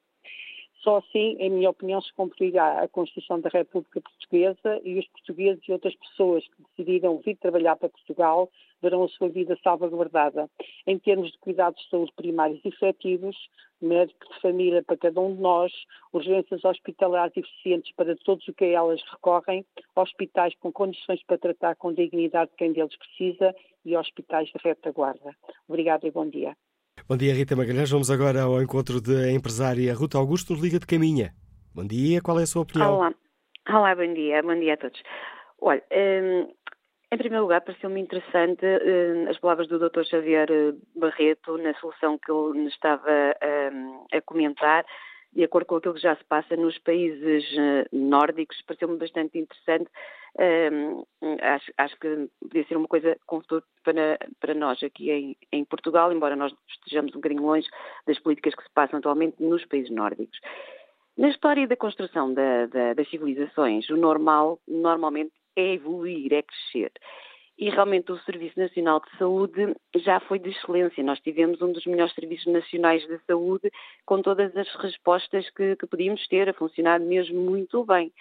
Só 0.87 0.99
assim, 0.99 1.35
em 1.40 1.51
minha 1.51 1.70
opinião, 1.70 2.01
se 2.01 2.14
cumprirá 2.14 2.81
a 2.81 2.87
Constituição 2.87 3.40
da 3.40 3.49
República 3.49 4.01
Portuguesa 4.01 4.81
e 4.85 5.01
os 5.01 5.09
portugueses 5.09 5.61
e 5.66 5.72
outras 5.72 5.96
pessoas 5.96 6.44
que 6.46 6.62
decidiram 6.62 7.18
vir 7.18 7.37
trabalhar 7.38 7.75
para 7.75 7.88
Portugal 7.88 8.49
verão 8.81 9.03
a 9.03 9.09
sua 9.09 9.29
vida 9.29 9.59
salvaguardada. 9.64 10.49
Em 10.87 10.96
termos 10.96 11.33
de 11.33 11.38
cuidados 11.38 11.83
de 11.83 11.90
saúde 11.90 12.12
primários 12.14 12.64
efetivos, 12.64 13.37
médico 13.83 14.33
de 14.33 14.40
família 14.40 14.81
para 14.85 14.96
cada 14.96 15.20
um 15.20 15.35
de 15.35 15.40
nós, 15.40 15.72
urgências 16.12 16.64
hospitalares 16.64 17.37
eficientes 17.37 17.92
para 17.96 18.14
todos 18.18 18.46
o 18.46 18.55
que 18.55 18.66
a 18.66 18.68
elas 18.68 19.03
recorrem, 19.11 19.66
hospitais 19.96 20.55
com 20.61 20.70
condições 20.70 21.20
para 21.25 21.37
tratar 21.37 21.75
com 21.75 21.92
dignidade 21.92 22.53
quem 22.57 22.72
deles 22.72 22.96
precisa 22.96 23.53
e 23.85 23.96
hospitais 23.96 24.46
de 24.51 24.59
retaguarda. 24.62 25.35
Obrigada 25.68 26.07
e 26.07 26.12
bom 26.12 26.29
dia. 26.31 26.57
Bom 27.09 27.16
dia, 27.16 27.33
Rita 27.33 27.55
Magalhães. 27.55 27.88
Vamos 27.88 28.11
agora 28.11 28.42
ao 28.42 28.61
encontro 28.61 29.01
da 29.01 29.31
empresária 29.31 29.95
Ruta 29.95 30.19
Augusto, 30.19 30.55
Liga 30.55 30.81
de 30.81 30.87
Caminha. 30.87 31.33
Bom 31.73 31.87
dia, 31.87 32.21
qual 32.21 32.40
é 32.40 32.42
a 32.42 32.47
sua 32.47 32.62
opinião? 32.62 32.97
Olá, 32.97 33.14
Olá 33.69 33.95
bom 33.95 34.12
dia, 34.12 34.42
bom 34.42 34.59
dia 34.59 34.75
a 34.75 34.77
todos. 34.77 35.01
Olha, 35.61 35.85
hum, 35.92 36.53
em 37.12 37.16
primeiro 37.16 37.45
lugar, 37.45 37.61
pareceu-me 37.61 38.01
interessante 38.01 38.66
hum, 38.66 39.31
as 39.31 39.38
palavras 39.38 39.69
do 39.69 39.79
Dr. 39.79 40.03
Xavier 40.03 40.51
eh, 40.51 40.75
Barreto 40.97 41.57
na 41.59 41.75
solução 41.75 42.19
que 42.19 42.33
ele 42.33 42.66
estava 42.66 43.09
hum, 43.73 44.05
a 44.12 44.21
comentar 44.23 44.85
de 45.33 45.45
acordo 45.45 45.66
com 45.66 45.77
aquilo 45.77 45.95
que 45.95 46.01
já 46.01 46.16
se 46.16 46.25
passa 46.25 46.57
nos 46.57 46.77
países 46.79 47.45
eh, 47.57 47.87
nórdicos, 47.92 48.61
pareceu-me 48.66 48.99
bastante 48.99 49.38
interessante. 49.38 49.88
Um, 50.38 51.05
acho, 51.40 51.72
acho, 51.79 51.99
que 51.99 52.29
podia 52.40 52.66
ser 52.66 52.77
uma 52.77 52.87
coisa 52.87 53.16
com 53.27 53.40
futuro 53.40 53.64
para, 53.83 54.18
para 54.38 54.55
nós 54.55 54.83
aqui 54.83 55.11
em, 55.11 55.37
em, 55.51 55.64
Portugal, 55.64 56.12
embora 56.12 56.37
nós 56.37 56.53
estejamos 56.68 57.12
um 57.12 57.18
bocadinho 57.18 57.42
longe 57.42 57.66
das 58.07 58.18
políticas 58.18 58.55
que 58.55 58.62
se 58.62 58.70
passam 58.75 58.99
atualmente 58.99 59.42
nos 59.42 59.64
países 59.64 59.90
nórdicos. 59.90 60.38
Na 61.16 61.31
história 61.31 61.66
da 61.66 61.77
construção 61.77 62.35
da, 62.35 62.66
da, 62.66 62.92
das 62.92 63.09
civilizações, 63.09 63.88
o 63.88 63.96
normal, 63.96 64.61
normalmente, 64.68 65.33
é 65.57 65.72
evoluir, 65.72 66.35
é 66.35 66.42
crescer 66.42 66.92
e 67.59 67.70
realmente 67.70 68.12
o 68.12 68.18
Serviço 68.18 68.59
Nacional 68.59 69.01
de 69.01 69.16
Saúde 69.16 69.75
já 69.96 70.20
foi 70.20 70.38
de 70.38 70.51
excelência. 70.51 71.03
Nós 71.03 71.18
tivemos 71.20 71.62
um 71.62 71.72
dos 71.72 71.87
melhores 71.87 72.14
serviços 72.14 72.53
nacionais 72.53 73.07
de 73.07 73.18
saúde 73.27 73.70
com 74.05 74.20
todas 74.20 74.55
as 74.55 74.68
respostas 74.77 75.49
que, 75.51 75.75
que 75.77 75.87
podíamos 75.87 76.27
ter, 76.29 76.51
a 76.51 76.53
funcionar 76.53 77.01
mesmo 77.01 77.40
muito 77.40 77.85
bem. 77.85 78.12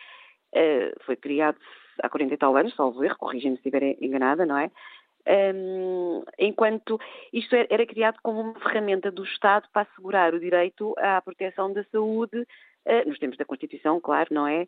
Uh, 0.55 0.95
foi 1.05 1.17
criado 1.17 1.57
há 2.01 2.09
40 2.09 2.33
e 2.33 2.37
tal 2.37 2.55
anos, 2.55 2.75
salvo 2.75 3.03
erro, 3.03 3.17
corrigem-me 3.17 3.57
se 3.57 3.67
estiver 3.67 3.97
enganada, 4.01 4.45
não 4.45 4.57
é? 4.57 4.71
Um, 5.27 6.23
enquanto 6.37 6.99
isto 7.33 7.55
era, 7.55 7.67
era, 7.71 7.85
criado 7.85 8.17
como 8.21 8.41
uma 8.41 8.59
ferramenta 8.59 9.11
do 9.11 9.23
Estado 9.23 9.67
para 9.73 9.81
assegurar 9.81 10.35
o 10.35 10.39
direito 10.39 10.93
à 10.99 11.19
proteção 11.19 11.73
da 11.73 11.83
saúde, 11.85 12.37
uh, 12.41 13.09
nos 13.09 13.17
tempos 13.17 13.37
da 13.37 13.45
Constituição, 13.45 13.99
claro, 13.99 14.29
não 14.31 14.47
é? 14.47 14.67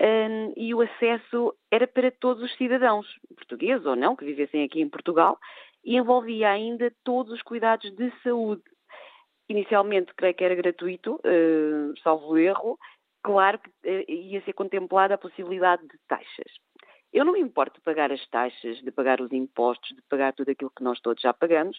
um, 0.00 0.52
e 0.56 0.74
o 0.74 0.80
acesso 0.80 1.54
era 1.70 1.86
para 1.86 2.10
todos 2.10 2.42
os 2.42 2.56
cidadãos, 2.56 3.06
portugueses 3.34 3.84
ou 3.84 3.96
não, 3.96 4.14
que 4.14 4.24
vivessem 4.24 4.62
aqui 4.64 4.80
em 4.80 4.88
Portugal, 4.88 5.38
e 5.84 5.96
envolvia 5.96 6.50
ainda 6.50 6.92
todos 7.04 7.32
os 7.32 7.42
cuidados 7.42 7.90
de 7.96 8.12
saúde. 8.22 8.62
Inicialmente, 9.48 10.12
creio 10.14 10.34
que 10.34 10.44
era 10.44 10.54
gratuito, 10.54 11.16
uh, 11.16 11.98
salvo 12.02 12.36
erro, 12.38 12.78
claro 13.22 13.58
que 13.58 13.70
uh, 13.70 14.10
ia 14.10 14.40
ser 14.42 14.52
contemplada 14.52 15.14
a 15.14 15.18
possibilidade 15.18 15.82
de 15.82 15.98
taxas. 16.06 16.52
Eu 17.12 17.24
não 17.24 17.32
me 17.32 17.40
importo 17.40 17.78
de 17.78 17.84
pagar 17.84 18.12
as 18.12 18.26
taxas, 18.28 18.78
de 18.82 18.90
pagar 18.90 19.20
os 19.20 19.32
impostos, 19.32 19.94
de 19.94 20.02
pagar 20.08 20.32
tudo 20.32 20.50
aquilo 20.50 20.72
que 20.76 20.82
nós 20.82 21.00
todos 21.00 21.22
já 21.22 21.32
pagamos, 21.32 21.78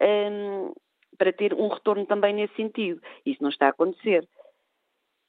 um, 0.00 0.72
para 1.16 1.32
ter 1.32 1.54
um 1.54 1.68
retorno 1.68 2.06
também 2.06 2.34
nesse 2.34 2.54
sentido. 2.54 3.00
Isso 3.24 3.42
não 3.42 3.50
está 3.50 3.66
a 3.66 3.70
acontecer. 3.70 4.28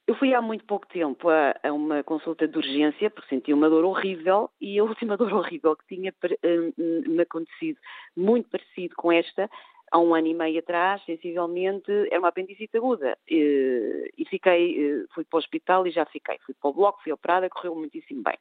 Eu 0.06 0.14
fui 0.16 0.34
há 0.34 0.42
muito 0.42 0.64
pouco 0.64 0.86
tempo 0.88 1.28
a, 1.28 1.54
a, 1.62 1.72
uma 1.72 2.02
consulta 2.02 2.46
de 2.48 2.56
urgência, 2.56 3.10
porque 3.10 3.28
senti 3.28 3.52
uma 3.52 3.70
dor 3.70 3.84
horrível, 3.84 4.50
e 4.60 4.78
a 4.78 4.84
última 4.84 5.16
dor 5.18 5.32
horrível 5.32 5.76
que 5.76 5.86
tinha 5.86 6.12
uh, 6.12 7.10
me 7.10 7.22
acontecido, 7.22 7.78
muito 8.16 8.48
parecido 8.48 8.94
com 8.96 9.12
esta, 9.12 9.48
há 9.90 9.98
um 9.98 10.14
ano 10.14 10.26
e 10.28 10.34
meio 10.34 10.58
atrás, 10.58 11.02
sensivelmente, 11.04 11.90
era 12.10 12.18
uma 12.18 12.28
apendicite 12.28 12.76
aguda. 12.76 13.16
E, 13.28 14.12
e 14.16 14.24
fiquei, 14.24 15.04
fui 15.14 15.24
para 15.24 15.36
o 15.36 15.38
hospital 15.38 15.86
e 15.86 15.90
já 15.90 16.04
fiquei. 16.06 16.38
Fui 16.44 16.54
para 16.54 16.70
o 16.70 16.74
bloco, 16.74 17.02
fui 17.02 17.12
operada, 17.12 17.48
correu 17.48 17.74
muitíssimo 17.74 18.22
bem. 18.22 18.38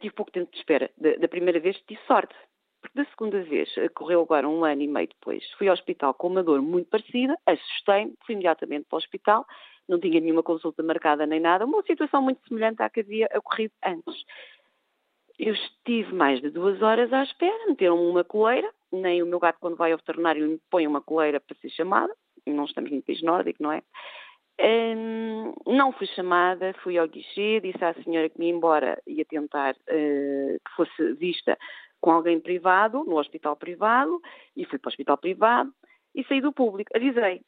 Tive 0.00 0.14
pouco 0.14 0.32
tempo 0.32 0.50
de 0.50 0.58
espera. 0.58 0.90
Da, 0.96 1.14
da 1.16 1.28
primeira 1.28 1.60
vez 1.60 1.76
tive 1.86 2.00
sorte, 2.06 2.34
porque 2.80 2.98
da 2.98 3.04
segunda 3.10 3.42
vez, 3.42 3.68
correu 3.94 4.22
agora 4.22 4.48
um 4.48 4.64
ano 4.64 4.82
e 4.82 4.88
meio 4.88 5.08
depois, 5.08 5.44
fui 5.58 5.68
ao 5.68 5.74
hospital 5.74 6.14
com 6.14 6.28
uma 6.28 6.42
dor 6.42 6.60
muito 6.62 6.88
parecida, 6.90 7.36
assustei-me, 7.46 8.14
fui 8.26 8.34
imediatamente 8.34 8.86
para 8.88 8.96
o 8.96 8.98
hospital 8.98 9.46
não 9.88 10.00
tinha 10.00 10.20
nenhuma 10.20 10.42
consulta 10.42 10.82
marcada 10.82 11.26
nem 11.26 11.40
nada, 11.40 11.64
uma 11.64 11.82
situação 11.82 12.22
muito 12.22 12.46
semelhante 12.48 12.82
à 12.82 12.90
que 12.90 13.00
havia 13.00 13.28
ocorrido 13.34 13.72
antes. 13.84 14.24
Eu 15.38 15.52
estive 15.52 16.12
mais 16.14 16.40
de 16.40 16.50
duas 16.50 16.80
horas 16.80 17.12
à 17.12 17.22
espera, 17.22 17.66
meteram-me 17.66 18.06
uma 18.06 18.24
coleira, 18.24 18.70
nem 18.92 19.22
o 19.22 19.26
meu 19.26 19.40
gato, 19.40 19.58
quando 19.60 19.76
vai 19.76 19.92
ao 19.92 19.98
veterinário, 19.98 20.46
me 20.46 20.60
põe 20.70 20.86
uma 20.86 21.00
coleira 21.00 21.40
para 21.40 21.56
ser 21.56 21.70
chamada, 21.70 22.14
não 22.46 22.64
estamos 22.64 22.90
no 22.90 23.02
país 23.02 23.20
nórdico, 23.22 23.62
não 23.62 23.72
é? 23.72 23.82
Um, 24.60 25.52
não 25.66 25.92
fui 25.92 26.06
chamada, 26.08 26.72
fui 26.82 26.96
ao 26.96 27.08
guichê, 27.08 27.60
disse 27.60 27.84
à 27.84 27.92
senhora 27.94 28.28
que 28.28 28.38
me 28.38 28.46
ia 28.46 28.54
embora 28.54 29.02
ia 29.06 29.24
tentar 29.24 29.74
uh, 29.74 30.58
que 30.58 30.76
fosse 30.76 31.12
vista 31.14 31.58
com 32.00 32.12
alguém 32.12 32.38
privado, 32.38 33.02
no 33.04 33.18
hospital 33.18 33.56
privado, 33.56 34.20
e 34.56 34.64
fui 34.66 34.78
para 34.78 34.88
o 34.88 34.92
hospital 34.92 35.18
privado 35.18 35.72
e 36.14 36.22
saí 36.24 36.40
do 36.40 36.52
público. 36.52 36.90
Avisei, 36.94 37.40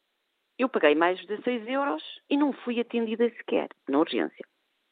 eu 0.57 0.67
paguei 0.67 0.95
mais 0.95 1.19
de 1.19 1.27
16 1.27 1.67
euros 1.67 2.03
e 2.29 2.35
não 2.35 2.51
fui 2.51 2.79
atendida 2.79 3.29
sequer, 3.29 3.69
na 3.87 3.99
urgência. 3.99 4.45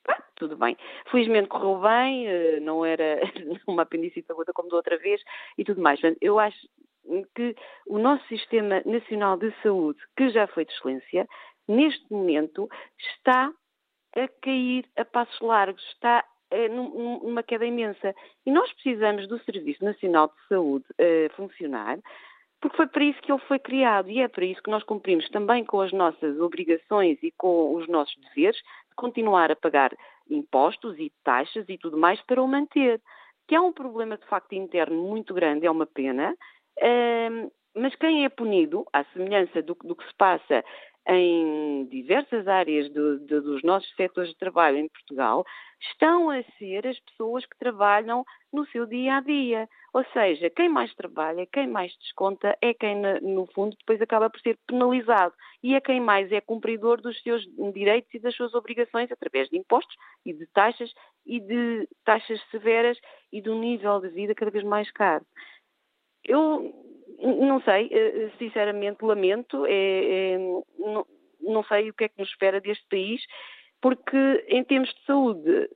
Ah, 0.08 0.22
tudo 0.36 0.56
bem. 0.56 0.78
Felizmente 1.10 1.48
correu 1.48 1.82
bem, 1.82 2.28
eh, 2.28 2.60
não 2.60 2.86
era 2.86 3.20
uma 3.68 3.82
apendicite 3.82 4.32
aguda 4.32 4.54
como 4.54 4.70
da 4.70 4.78
outra 4.78 4.98
vez 4.98 5.22
e 5.58 5.64
tudo 5.64 5.82
mais. 5.82 6.00
Eu 6.22 6.40
acho 6.40 6.58
que 7.36 7.56
o 7.88 7.98
nosso 7.98 8.26
Sistema 8.28 8.82
Nacional 8.86 9.38
de 9.38 9.52
Saúde, 9.62 10.00
que 10.16 10.30
já 10.30 10.48
foi 10.48 10.66
de 10.66 10.74
excelência, 10.74 11.28
neste 11.68 12.06
momento 12.12 12.70
está 12.98 13.52
a 14.16 14.28
cair 14.42 14.86
a 14.96 15.04
passos 15.04 15.40
largos, 15.42 15.84
está 15.94 16.24
eh, 16.52 16.70
numa 16.70 17.44
queda 17.44 17.66
imensa. 17.66 18.16
E 18.46 18.52
nós 18.52 18.72
precisamos 18.74 19.28
do 19.28 19.40
Serviço 19.40 19.84
Nacional 19.84 20.28
de 20.28 20.48
Saúde 20.48 20.86
uh, 20.92 21.36
funcionar 21.36 22.00
porque 22.66 22.78
foi 22.78 22.88
para 22.88 23.04
isso 23.04 23.22
que 23.22 23.32
ele 23.32 23.42
foi 23.42 23.60
criado 23.60 24.10
e 24.10 24.20
é 24.20 24.28
para 24.28 24.44
isso 24.44 24.64
que 24.64 24.72
nós 24.72 24.84
cumprimos 24.84 25.30
também 25.30 25.64
com 25.64 25.82
as 25.82 25.92
nossas 25.92 26.40
obrigações 26.40 27.22
e 27.22 27.32
com 27.38 27.76
os 27.76 27.88
nossos 27.88 28.16
deveres 28.16 28.58
de 28.58 28.96
continuar 28.96 29.52
a 29.52 29.56
pagar 29.56 29.96
impostos 30.28 30.98
e 30.98 31.12
taxas 31.24 31.70
e 31.70 31.78
tudo 31.78 31.96
mais 31.96 32.20
para 32.22 32.42
o 32.42 32.48
manter. 32.48 33.00
Que 33.48 33.54
é 33.54 33.62
um 33.62 33.72
problema 33.72 34.18
de 34.18 34.26
facto 34.26 34.54
interno 34.54 35.00
muito 35.00 35.32
grande, 35.32 35.68
é 35.68 35.70
uma 35.70 35.86
pena, 35.86 36.36
mas 37.76 37.94
quem 37.94 38.26
é 38.26 38.30
punido, 38.30 38.84
à 38.92 39.04
semelhança 39.14 39.62
do, 39.62 39.78
do 39.84 39.96
que 39.96 40.08
se 40.08 40.16
passa 40.16 40.66
em 41.08 41.86
diversas 41.86 42.48
áreas 42.48 42.90
do, 42.92 43.20
do, 43.20 43.42
dos 43.42 43.64
nossos 43.64 43.94
setores 43.96 44.32
de 44.32 44.38
trabalho 44.38 44.78
em 44.78 44.90
Portugal, 44.90 45.46
estão 45.92 46.30
a 46.30 46.42
ser 46.58 46.88
as 46.88 47.00
pessoas 47.00 47.46
que 47.46 47.58
trabalham 47.60 48.26
no 48.52 48.66
seu 48.68 48.86
dia 48.86 49.18
a 49.18 49.22
dia. 49.22 49.70
Ou 49.94 50.04
seja, 50.12 50.50
quem 50.50 50.68
mais 50.68 50.94
trabalha, 50.96 51.46
quem 51.46 51.68
mais 51.68 51.96
desconta, 52.00 52.58
é 52.62 52.74
quem, 52.74 52.96
no 53.22 53.46
fundo, 53.54 53.76
depois 53.78 54.02
acaba 54.02 54.30
por 54.30 54.40
ser 54.42 54.58
penalizado. 54.68 55.34
E 55.64 55.76
é 55.76 55.82
quem 55.82 56.02
mais 56.02 56.32
é 56.32 56.42
cumpridor 56.42 57.02
dos 57.02 57.22
seus 57.22 57.44
direitos 57.74 58.14
e 58.14 58.20
das 58.20 58.36
suas 58.36 58.54
obrigações 58.54 59.12
através 59.12 59.48
de 59.50 59.58
impostos 59.58 59.96
e 60.26 60.34
de 60.34 60.48
taxas 60.48 60.92
e 61.26 61.40
de 61.40 61.88
taxas 62.04 62.42
severas 62.50 62.98
e 63.32 63.42
de 63.42 63.50
um 63.50 63.60
nível 63.60 64.00
de 64.00 64.10
vida 64.10 64.36
cada 64.36 64.52
vez 64.52 64.64
mais 64.64 64.90
caro. 64.92 65.26
Eu 66.24 66.74
não 67.20 67.62
sei, 67.62 67.90
eh, 67.92 68.32
sinceramente 68.38 69.04
lamento, 69.04 69.66
é, 69.66 70.34
é, 70.34 70.38
não, 70.78 71.06
não 71.42 71.64
sei 71.64 71.90
o 71.90 71.94
que 71.94 72.06
é 72.06 72.10
que 72.10 72.20
nos 72.20 72.30
espera 72.30 72.60
deste 72.60 72.86
país, 72.90 73.22
porque 73.82 74.46
em 74.48 74.64
termos 74.64 74.90
de 74.90 75.06
saúde 75.06 75.70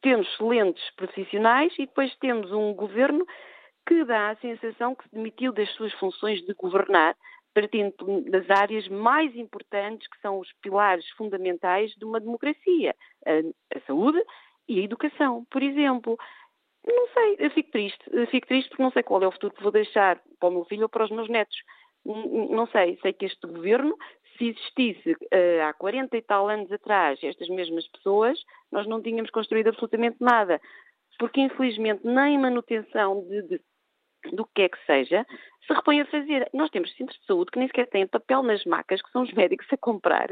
temos 0.00 0.28
excelentes 0.28 0.84
profissionais 0.96 1.72
e 1.78 1.86
depois 1.86 2.14
temos 2.16 2.52
um 2.52 2.72
governo 2.74 3.26
que 3.86 4.04
dá 4.04 4.30
a 4.30 4.36
sensação 4.36 4.94
que 4.94 5.04
se 5.04 5.14
demitiu 5.14 5.52
das 5.52 5.70
suas 5.72 5.92
funções 5.94 6.44
de 6.44 6.54
governar, 6.54 7.16
partindo 7.54 7.94
das 8.30 8.48
áreas 8.50 8.86
mais 8.88 9.34
importantes, 9.34 10.06
que 10.08 10.20
são 10.20 10.38
os 10.38 10.52
pilares 10.60 11.08
fundamentais 11.16 11.92
de 11.96 12.04
uma 12.04 12.20
democracia, 12.20 12.94
a, 13.26 13.76
a 13.76 13.80
saúde 13.86 14.22
e 14.68 14.80
a 14.80 14.84
educação, 14.84 15.46
por 15.50 15.62
exemplo. 15.62 16.18
Não 16.88 17.06
sei, 17.08 17.36
eu 17.38 17.50
fico 17.50 17.70
triste, 17.70 18.02
eu 18.10 18.26
fico 18.28 18.46
triste 18.46 18.70
porque 18.70 18.82
não 18.82 18.90
sei 18.90 19.02
qual 19.02 19.22
é 19.22 19.26
o 19.26 19.32
futuro 19.32 19.54
que 19.54 19.62
vou 19.62 19.70
deixar 19.70 20.20
para 20.40 20.48
o 20.48 20.52
meu 20.52 20.64
filho 20.64 20.84
ou 20.84 20.88
para 20.88 21.04
os 21.04 21.10
meus 21.10 21.28
netos. 21.28 21.56
Não 22.04 22.66
sei, 22.68 22.98
sei 23.02 23.12
que 23.12 23.26
este 23.26 23.46
governo, 23.46 23.94
se 24.38 24.48
existisse 24.48 25.12
uh, 25.12 25.62
há 25.68 25.74
40 25.74 26.16
e 26.16 26.22
tal 26.22 26.48
anos 26.48 26.72
atrás 26.72 27.22
estas 27.22 27.48
mesmas 27.48 27.86
pessoas, 27.88 28.38
nós 28.72 28.86
não 28.86 29.02
tínhamos 29.02 29.30
construído 29.30 29.68
absolutamente 29.68 30.16
nada. 30.20 30.60
Porque, 31.18 31.40
infelizmente, 31.40 32.06
nem 32.06 32.38
manutenção 32.38 33.26
de, 33.28 33.42
de 33.42 33.60
do 34.32 34.44
que 34.46 34.62
é 34.62 34.68
que 34.68 34.84
seja, 34.84 35.24
se 35.66 35.72
repõe 35.72 36.00
a 36.00 36.06
fazer. 36.06 36.48
Nós 36.52 36.70
temos 36.70 36.94
centros 36.96 37.18
de 37.20 37.26
saúde 37.26 37.50
que 37.50 37.58
nem 37.58 37.68
sequer 37.68 37.88
têm 37.88 38.06
papel 38.06 38.42
nas 38.42 38.64
macas, 38.64 39.00
que 39.00 39.10
são 39.10 39.22
os 39.22 39.32
médicos 39.32 39.66
a 39.70 39.76
comprar, 39.76 40.28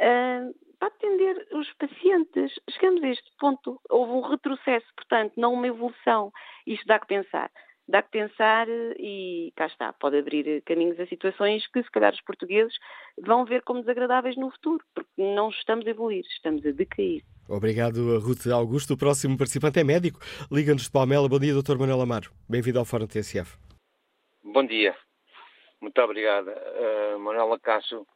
uh, 0.00 0.54
para 0.78 0.88
atender 0.88 1.46
os 1.52 1.72
pacientes. 1.74 2.52
Chegamos 2.70 3.02
a 3.02 3.08
este 3.08 3.30
ponto. 3.38 3.80
Houve 3.88 4.12
um 4.12 4.20
retrocesso, 4.20 4.86
portanto, 4.96 5.32
não 5.36 5.54
uma 5.54 5.66
evolução. 5.66 6.32
Isto 6.66 6.86
dá 6.86 6.98
que 6.98 7.06
pensar. 7.06 7.50
Dá 7.86 8.02
que 8.02 8.10
pensar 8.10 8.66
e 8.98 9.52
cá 9.56 9.66
está, 9.66 9.92
pode 9.92 10.16
abrir 10.16 10.62
caminhos 10.62 10.98
a 10.98 11.06
situações 11.06 11.66
que 11.66 11.82
se 11.82 11.90
calhar 11.90 12.14
os 12.14 12.20
portugueses 12.22 12.74
vão 13.20 13.44
ver 13.44 13.60
como 13.62 13.80
desagradáveis 13.80 14.38
no 14.38 14.50
futuro, 14.50 14.82
porque 14.94 15.10
não 15.18 15.50
estamos 15.50 15.86
a 15.86 15.90
evoluir, 15.90 16.24
estamos 16.30 16.64
a 16.64 16.70
decair. 16.70 17.22
Obrigado, 17.46 18.18
Ruth 18.20 18.46
Augusto. 18.46 18.94
O 18.94 18.96
próximo 18.96 19.36
participante 19.36 19.80
é 19.80 19.84
médico. 19.84 20.18
Liga-nos 20.50 20.84
de 20.84 20.90
Palmela. 20.90 21.28
Bom 21.28 21.38
dia, 21.38 21.52
Dr. 21.52 21.76
Manuel 21.76 22.00
Amaro. 22.00 22.30
Bem-vindo 22.48 22.78
ao 22.78 22.86
Fórum 22.86 23.06
TSF. 23.06 23.58
Bom 24.42 24.64
dia. 24.64 24.96
Muito 25.78 26.00
obrigado. 26.00 26.48
Uh, 26.48 27.18
Manuela 27.18 27.58
Cássio, 27.60 28.06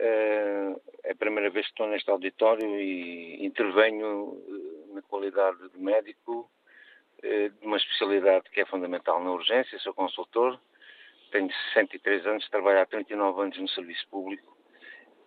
é 0.00 1.10
a 1.10 1.14
primeira 1.14 1.50
vez 1.50 1.66
que 1.66 1.72
estou 1.72 1.88
neste 1.88 2.10
auditório 2.10 2.80
e 2.80 3.44
intervenho 3.44 4.28
uh, 4.28 4.94
na 4.94 5.02
qualidade 5.02 5.68
de 5.68 5.78
médico 5.78 6.50
uh, 7.18 7.50
de 7.50 7.66
uma 7.66 7.76
especialidade 7.76 8.48
que 8.50 8.60
é 8.60 8.66
fundamental 8.66 9.22
na 9.22 9.30
urgência. 9.30 9.78
Sou 9.80 9.92
consultor, 9.92 10.58
tenho 11.30 11.50
63 11.74 12.26
anos, 12.26 12.48
trabalho 12.48 12.80
há 12.80 12.86
39 12.86 13.42
anos 13.42 13.58
no 13.58 13.68
serviço 13.68 14.06
público 14.08 14.56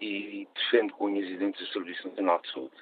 e 0.01 0.47
defendo 0.55 0.93
com 0.93 1.05
unhas 1.05 1.29
e 1.29 1.37
dentes 1.37 1.61
o 1.61 1.71
Serviço 1.71 2.07
Nacional 2.09 2.41
de 2.41 2.51
Saúde. 2.51 2.75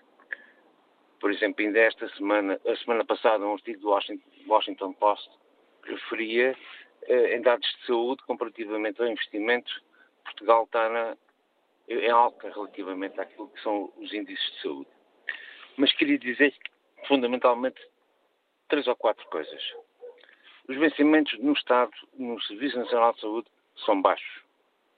Por 1.20 1.32
exemplo, 1.32 1.64
ainda 1.64 1.80
esta 1.80 2.10
semana, 2.16 2.60
a 2.66 2.76
semana 2.78 3.06
passada, 3.06 3.46
um 3.46 3.54
artigo 3.54 3.80
do 3.80 3.90
Washington, 4.48 4.94
Post 4.94 5.30
referia 5.84 6.58
eh, 7.04 7.36
em 7.36 7.42
dados 7.42 7.68
de 7.68 7.86
saúde, 7.86 8.24
comparativamente 8.24 9.00
ao 9.02 9.08
investimento, 9.08 9.72
Portugal 10.24 10.64
está 10.64 10.90
na, 10.90 11.18
em 11.88 12.10
alta 12.10 12.50
relativamente 12.50 13.20
àquilo 13.20 13.50
que 13.50 13.62
são 13.62 13.92
os 13.98 14.14
índices 14.14 14.52
de 14.54 14.62
saúde. 14.62 14.90
Mas 15.78 15.94
queria 15.94 16.18
dizer 16.18 16.54
fundamentalmente 17.08 17.82
três 18.68 18.88
ou 18.88 18.96
quatro 18.96 19.26
coisas. 19.28 19.62
Os 20.68 20.78
vencimentos 20.78 21.38
no 21.40 21.54
Estado, 21.54 21.92
no 22.18 22.42
Serviço 22.44 22.78
Nacional 22.78 23.14
de 23.14 23.22
Saúde, 23.22 23.48
são 23.86 24.02
baixos 24.02 24.42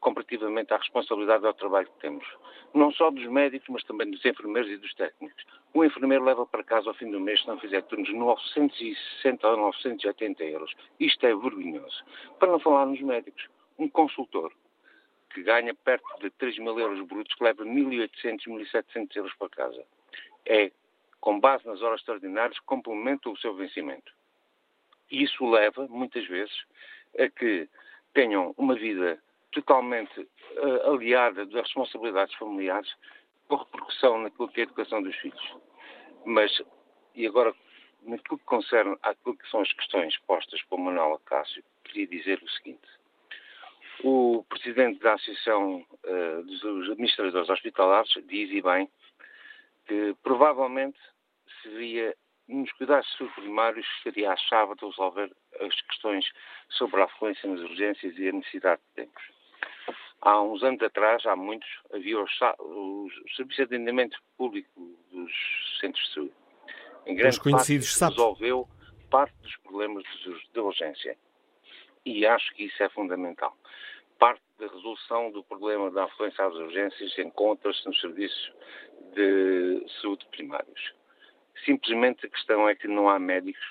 comparativamente 0.04 0.74
à 0.74 0.78
responsabilidade 0.78 1.48
ao 1.48 1.54
trabalho 1.54 1.88
que 1.88 2.00
temos. 2.02 2.26
Não 2.74 2.92
só 2.92 3.10
dos 3.10 3.26
médicos, 3.26 3.70
mas 3.70 3.84
também 3.84 4.12
dos 4.12 4.24
enfermeiros 4.26 4.70
e 4.70 4.78
dos 4.78 4.94
técnicos. 4.96 5.44
O 5.74 5.84
enfermeiro 5.84 6.24
leva 6.24 6.46
para 6.46 6.64
casa 6.64 6.90
ao 6.90 6.94
fim 6.94 7.10
do 7.10 7.20
mês, 7.20 7.42
se 7.42 7.48
não 7.48 7.58
fizer 7.58 7.82
turnos, 7.84 8.14
960 8.14 9.48
ou 9.48 9.58
980 9.58 10.44
euros. 10.44 10.72
Isto 11.00 11.26
é 11.26 11.34
vergonhoso. 11.34 12.04
Para 12.38 12.52
não 12.52 12.60
falar 12.60 12.86
nos 12.86 13.02
médicos, 13.02 13.48
um 13.80 13.88
consultor 13.88 14.52
que 15.34 15.44
ganha 15.44 15.74
perto 15.74 16.06
de 16.20 16.30
3 16.32 16.60
mil 16.60 16.80
euros 16.80 17.02
brutos, 17.08 17.34
que 17.36 17.44
leva 17.44 17.64
1.800, 17.66 18.44
1.700 18.48 19.16
euros 19.16 19.34
para 19.36 19.50
casa. 19.50 19.84
É, 20.46 20.72
com 21.20 21.40
base 21.40 21.66
nas 21.66 21.82
horas 21.82 22.00
extraordinárias, 22.00 22.60
complementa 22.60 23.30
o 23.30 23.38
seu 23.38 23.56
vencimento. 23.56 24.12
E 25.10 25.24
isso 25.24 25.50
leva, 25.50 25.88
muitas 25.88 26.26
vezes, 26.28 26.54
a 27.18 27.30
que 27.30 27.70
tenham 28.14 28.54
uma 28.58 28.76
vida 28.76 29.22
totalmente 29.52 30.20
uh, 30.20 30.92
aliada 30.92 31.46
das 31.46 31.64
responsabilidades 31.64 32.34
familiares 32.36 32.92
com 33.48 33.56
repercussão 33.56 34.20
naquilo 34.20 34.50
que 34.50 34.62
é 34.62 34.64
a 34.64 34.68
educação 34.68 35.02
dos 35.02 35.16
filhos. 35.18 35.56
Mas, 36.26 36.62
e 37.16 37.28
agora, 37.28 37.54
naquilo 38.02 38.38
que 38.38 38.46
concerne 38.46 38.98
àquilo 39.02 39.38
que 39.38 39.50
são 39.50 39.62
as 39.62 39.72
questões 39.74 40.18
postas 40.20 40.62
por 40.64 40.80
Manuel 40.80 41.14
Acácio, 41.14 41.64
queria 41.84 42.08
dizer 42.08 42.42
o 42.42 42.50
seguinte. 42.50 43.03
O 44.04 44.46
presidente 44.50 45.00
da 45.00 45.14
Associação 45.14 45.86
uh, 46.04 46.44
dos 46.44 46.90
Administradores 46.90 47.50
Hospitalares 47.50 48.12
diz, 48.28 48.52
e 48.52 48.62
bem, 48.62 48.90
que 49.88 50.16
provavelmente 50.22 51.00
seria 51.62 52.16
nos 52.48 52.72
cuidados 52.74 53.08
primários 53.36 53.88
seria 54.04 54.32
a 54.32 54.36
chave 54.36 54.76
de 54.76 54.86
resolver 54.86 55.32
as 55.62 55.82
questões 55.82 56.26
sobre 56.70 57.02
a 57.02 57.06
afluência 57.06 57.50
nas 57.50 57.62
urgências 57.62 58.18
e 58.18 58.28
a 58.28 58.34
necessidade 58.34 58.82
que 58.82 59.04
temos. 59.04 59.24
Há 60.22 60.42
uns 60.42 60.64
anos 60.64 60.82
atrás, 60.82 61.26
há 61.26 61.36
muitos, 61.36 61.70
havia 61.94 62.20
os, 62.22 62.32
os 62.60 63.36
serviços 63.36 63.56
de 63.56 63.76
atendimento 63.76 64.18
público 64.38 64.70
dos 65.12 65.32
centros 65.80 66.06
de 66.08 66.14
saúde. 66.14 66.34
Em 67.06 67.16
grande 67.16 67.40
parte, 67.40 67.78
resolveu 67.78 68.68
parte 69.10 69.36
dos 69.42 69.56
problemas 69.58 70.04
de 70.54 70.60
urgência. 70.60 71.18
E 72.06 72.26
acho 72.26 72.54
que 72.54 72.66
isso 72.66 72.82
é 72.84 72.90
fundamental. 72.90 73.56
Parte 74.20 74.42
da 74.60 74.68
resolução 74.68 75.32
do 75.32 75.44
problema 75.44 75.92
da 75.92 76.06
afluência 76.06 76.46
às 76.46 76.54
urgências 76.54 77.18
encontra-se 77.18 77.86
nos 77.86 78.00
serviços 78.00 78.54
de 79.14 79.86
saúde 80.02 80.26
primários. 80.32 80.94
Simplesmente 81.66 82.26
a 82.26 82.30
questão 82.30 82.68
é 82.68 82.76
que 82.76 82.88
não 82.88 83.10
há 83.10 83.20
médicos 83.20 83.64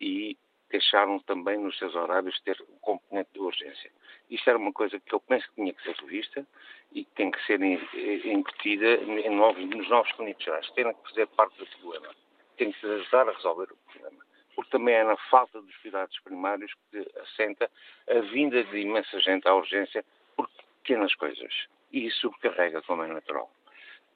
e 0.00 0.36
deixaram 0.70 1.18
também 1.20 1.58
nos 1.58 1.78
seus 1.78 1.94
horários 1.94 2.38
ter 2.40 2.60
o 2.60 2.78
componente 2.80 3.30
de 3.32 3.40
urgência. 3.40 3.90
Isto 4.28 4.50
era 4.50 4.58
uma 4.58 4.72
coisa 4.72 4.98
que 4.98 5.14
eu 5.14 5.20
penso 5.20 5.46
que 5.48 5.54
tinha 5.54 5.72
que 5.72 5.82
ser 5.82 5.94
revista 5.96 6.46
e 6.92 7.04
que 7.04 7.10
tem 7.12 7.30
que 7.30 7.46
ser 7.46 7.60
incutida 7.62 8.94
em 8.96 9.30
novos, 9.30 9.64
nos 9.64 9.88
novos 9.88 10.10
clínicos 10.12 10.44
gerais. 10.44 10.68
Tem 10.72 10.92
que 10.92 11.08
fazer 11.08 11.26
parte 11.28 11.56
do 11.58 11.66
problema. 11.78 12.14
Tem 12.56 12.72
que 12.72 12.80
se 12.80 12.86
ajudar 12.86 13.28
a 13.28 13.32
resolver 13.32 13.68
o 13.70 13.76
problema. 13.92 14.25
Porque 14.56 14.70
também 14.70 14.94
é 14.94 15.04
na 15.04 15.16
falta 15.30 15.60
dos 15.60 15.76
cuidados 15.76 16.18
primários 16.20 16.72
que 16.90 17.06
assenta 17.20 17.70
a 18.10 18.20
vinda 18.20 18.64
de 18.64 18.78
imensa 18.78 19.20
gente 19.20 19.46
à 19.46 19.54
urgência 19.54 20.04
por 20.34 20.48
pequenas 20.82 21.14
coisas. 21.14 21.66
E 21.92 22.06
isso 22.06 22.30
carrega 22.40 22.82
como 22.82 23.04
é 23.04 23.06
natural. 23.06 23.50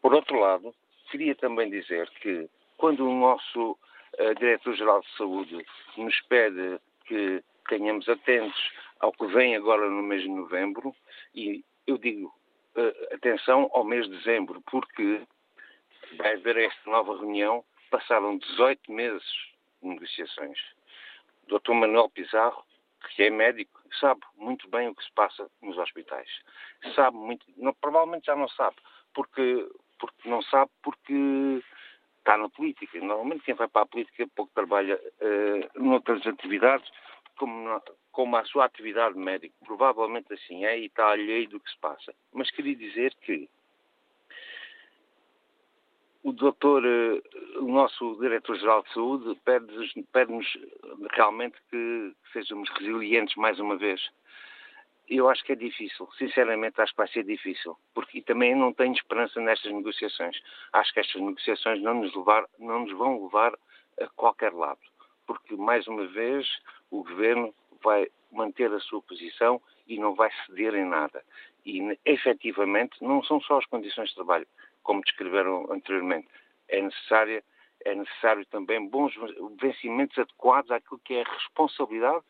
Por 0.00 0.14
outro 0.14 0.40
lado, 0.40 0.74
queria 1.10 1.34
também 1.34 1.70
dizer 1.70 2.08
que 2.22 2.48
quando 2.78 3.06
o 3.06 3.14
nosso 3.14 3.72
uh, 3.72 4.34
Diretor-Geral 4.38 5.02
de 5.02 5.16
Saúde 5.16 5.66
nos 5.98 6.18
pede 6.22 6.80
que 7.04 7.44
tenhamos 7.68 8.08
atentos 8.08 8.72
ao 9.00 9.12
que 9.12 9.26
vem 9.26 9.54
agora 9.54 9.88
no 9.90 10.02
mês 10.02 10.22
de 10.22 10.28
novembro, 10.28 10.94
e 11.34 11.62
eu 11.86 11.98
digo 11.98 12.34
uh, 12.76 13.14
atenção 13.14 13.70
ao 13.74 13.84
mês 13.84 14.08
de 14.08 14.16
dezembro, 14.16 14.62
porque 14.70 15.22
vai 16.16 16.34
haver 16.34 16.56
esta 16.56 16.90
nova 16.90 17.18
reunião, 17.18 17.62
passaram 17.90 18.38
18 18.38 18.90
meses 18.90 19.50
negociações. 19.82 20.58
Dr. 21.46 21.72
Manuel 21.72 22.08
Pizarro, 22.10 22.64
que 23.14 23.24
é 23.24 23.30
médico, 23.30 23.80
sabe 23.98 24.20
muito 24.36 24.68
bem 24.68 24.88
o 24.88 24.94
que 24.94 25.04
se 25.04 25.12
passa 25.12 25.50
nos 25.62 25.76
hospitais. 25.78 26.28
Sabe 26.94 27.16
muito, 27.16 27.44
não, 27.56 27.74
provavelmente 27.74 28.26
já 28.26 28.36
não 28.36 28.48
sabe, 28.48 28.76
porque, 29.14 29.68
porque 29.98 30.28
não 30.28 30.42
sabe 30.42 30.70
porque 30.82 31.62
está 32.18 32.36
na 32.36 32.48
política. 32.48 32.98
Normalmente 33.00 33.44
quem 33.44 33.54
vai 33.54 33.68
para 33.68 33.82
a 33.82 33.86
política 33.86 34.26
pouco 34.34 34.52
trabalha 34.54 34.96
uh, 34.96 35.82
noutras 35.82 36.24
atividades, 36.26 36.88
como, 37.36 37.82
como 38.12 38.36
a 38.36 38.44
sua 38.44 38.66
atividade 38.66 39.16
médica. 39.16 39.54
Provavelmente 39.64 40.32
assim 40.32 40.64
é 40.64 40.78
e 40.78 40.86
está 40.86 41.08
alheio 41.10 41.48
do 41.48 41.60
que 41.60 41.70
se 41.70 41.78
passa. 41.78 42.14
Mas 42.32 42.50
queria 42.50 42.76
dizer 42.76 43.14
que 43.22 43.48
o 46.22 46.32
doutor, 46.32 46.84
eh, 46.84 47.22
o 47.58 47.68
nosso 47.68 48.16
diretor-geral 48.20 48.82
de 48.82 48.92
saúde, 48.92 49.40
pede-nos 49.44 49.92
pede 50.12 50.32
realmente 51.12 51.56
que 51.70 52.12
sejamos 52.32 52.68
resilientes 52.70 53.34
mais 53.36 53.58
uma 53.58 53.76
vez. 53.76 54.00
Eu 55.08 55.28
acho 55.28 55.42
que 55.44 55.52
é 55.52 55.56
difícil, 55.56 56.08
sinceramente 56.16 56.80
acho 56.80 56.92
que 56.92 56.98
vai 56.98 57.08
ser 57.08 57.24
difícil, 57.24 57.76
porque 57.94 58.18
e 58.18 58.22
também 58.22 58.54
não 58.54 58.72
tenho 58.72 58.92
esperança 58.92 59.40
nestas 59.40 59.72
negociações. 59.72 60.40
Acho 60.72 60.92
que 60.92 61.00
estas 61.00 61.20
negociações 61.20 61.82
não 61.82 61.94
nos, 61.94 62.14
levar, 62.14 62.46
não 62.58 62.80
nos 62.80 62.92
vão 62.96 63.24
levar 63.24 63.52
a 64.00 64.06
qualquer 64.14 64.52
lado, 64.52 64.80
porque 65.26 65.56
mais 65.56 65.86
uma 65.88 66.06
vez 66.06 66.46
o 66.90 67.02
governo 67.02 67.52
vai 67.82 68.08
manter 68.30 68.72
a 68.72 68.78
sua 68.78 69.02
posição 69.02 69.60
e 69.88 69.98
não 69.98 70.14
vai 70.14 70.30
ceder 70.46 70.74
em 70.74 70.84
nada. 70.84 71.24
E, 71.66 71.98
efetivamente, 72.04 73.02
não 73.02 73.22
são 73.24 73.40
só 73.40 73.58
as 73.58 73.66
condições 73.66 74.10
de 74.10 74.14
trabalho, 74.14 74.46
como 74.82 75.02
descreveram 75.02 75.70
anteriormente. 75.70 76.28
É, 76.68 76.80
necessária, 76.80 77.42
é 77.84 77.94
necessário 77.94 78.44
também 78.46 78.88
bons 78.88 79.12
vencimentos 79.60 80.18
adequados 80.18 80.70
àquilo 80.70 81.00
que 81.04 81.14
é 81.14 81.22
a 81.22 81.32
responsabilidade 81.32 82.24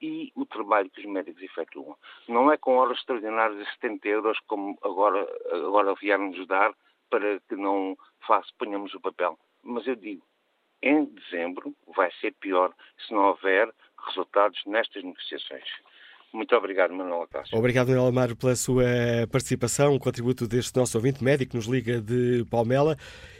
e 0.00 0.32
o 0.34 0.44
trabalho 0.44 0.90
que 0.90 1.00
os 1.00 1.06
médicos 1.06 1.42
efetuam. 1.42 1.96
Não 2.28 2.50
é 2.50 2.56
com 2.56 2.76
horas 2.76 2.98
extraordinárias 2.98 3.58
de 3.58 3.72
70 3.74 4.08
euros 4.08 4.38
como 4.46 4.78
agora, 4.82 5.26
agora 5.52 5.94
vieram-nos 5.94 6.46
dar 6.46 6.74
para 7.10 7.40
que 7.40 7.56
não 7.56 7.96
faça, 8.26 8.48
ponhamos 8.58 8.92
o 8.94 9.00
papel. 9.00 9.38
Mas 9.62 9.86
eu 9.86 9.96
digo, 9.96 10.22
em 10.82 11.04
dezembro 11.04 11.74
vai 11.94 12.10
ser 12.20 12.32
pior 12.34 12.72
se 12.98 13.12
não 13.12 13.28
houver 13.28 13.72
resultados 14.06 14.62
nestas 14.66 15.02
negociações. 15.02 15.68
Muito 16.36 16.54
obrigado, 16.54 16.92
Manuel 16.92 17.22
Acácio. 17.22 17.56
Obrigado, 17.56 17.88
Manuel 17.88 18.08
Amaro, 18.08 18.36
pela 18.36 18.54
sua 18.54 18.84
participação, 19.32 19.94
o 19.94 19.98
contributo 19.98 20.46
deste 20.46 20.76
nosso 20.76 20.98
ouvinte 20.98 21.24
médico 21.24 21.52
que 21.52 21.56
nos 21.56 21.64
liga 21.64 21.98
de 21.98 22.44
Palmela. 22.50 22.94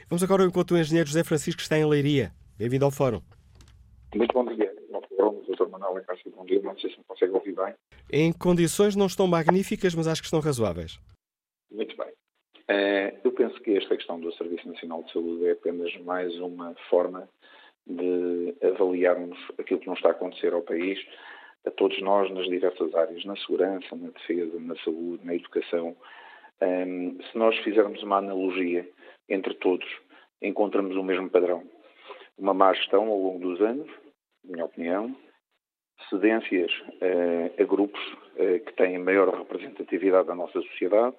Vamos 0.08 0.22
agora 0.22 0.42
ao 0.42 0.48
encontro 0.48 0.74
do 0.74 0.80
engenheiro 0.80 1.06
José 1.06 1.22
Francisco, 1.22 1.58
que 1.58 1.62
está 1.62 1.76
em 1.76 1.84
Leiria. 1.84 2.32
Bem-vindo 2.58 2.86
ao 2.86 2.90
Fórum. 2.90 3.20
Muito 4.14 4.32
bom 4.32 4.46
dia. 4.46 4.72
Dr. 5.46 5.68
Manuel 5.68 5.98
Acácio, 5.98 6.30
bom 6.34 6.46
dia. 6.46 6.60
Não 6.62 6.78
sei 6.78 6.90
se 6.90 6.96
me 6.96 7.04
consegue 7.04 7.32
ouvir 7.32 7.54
bem. 7.54 7.74
Em 8.10 8.32
condições 8.32 8.96
não 8.96 9.06
estão 9.06 9.26
magníficas, 9.26 9.94
mas 9.94 10.08
acho 10.08 10.22
que 10.22 10.26
estão 10.26 10.40
razoáveis. 10.40 10.98
Muito 11.70 11.94
bem. 11.98 12.12
Eh, 12.68 13.14
eu 13.22 13.32
penso 13.32 13.60
que 13.60 13.76
esta 13.76 13.94
questão 13.94 14.18
do 14.18 14.32
Serviço 14.32 14.66
Nacional 14.66 15.02
de 15.02 15.12
Saúde 15.12 15.46
é 15.46 15.52
apenas 15.52 15.94
mais 16.00 16.34
uma 16.40 16.74
forma 16.88 17.28
de 17.86 18.54
avaliarmos 18.62 19.38
aquilo 19.58 19.80
que 19.80 19.86
não 19.86 19.94
está 19.94 20.08
a 20.08 20.12
acontecer 20.12 20.52
ao 20.52 20.62
país, 20.62 20.98
a 21.66 21.70
todos 21.70 22.00
nós 22.00 22.30
nas 22.30 22.46
diversas 22.46 22.94
áreas, 22.94 23.24
na 23.24 23.36
segurança, 23.36 23.94
na 23.96 24.10
defesa, 24.10 24.58
na 24.60 24.76
saúde, 24.76 25.24
na 25.24 25.34
educação. 25.34 25.96
Ehm, 26.60 27.18
se 27.20 27.36
nós 27.36 27.56
fizermos 27.58 28.02
uma 28.02 28.18
analogia 28.18 28.88
entre 29.28 29.54
todos, 29.54 29.88
encontramos 30.40 30.96
o 30.96 31.02
mesmo 31.02 31.28
padrão. 31.28 31.64
Uma 32.38 32.54
má 32.54 32.72
gestão 32.72 33.08
ao 33.08 33.18
longo 33.18 33.40
dos 33.40 33.60
anos, 33.60 33.88
na 34.44 34.52
minha 34.52 34.64
opinião, 34.64 35.16
cedências 36.08 36.70
uh, 36.72 37.60
a 37.60 37.64
grupos 37.64 38.00
uh, 38.34 38.64
que 38.64 38.72
têm 38.74 38.98
maior 38.98 39.34
representatividade 39.34 40.28
da 40.28 40.34
nossa 40.34 40.60
sociedade, 40.60 41.16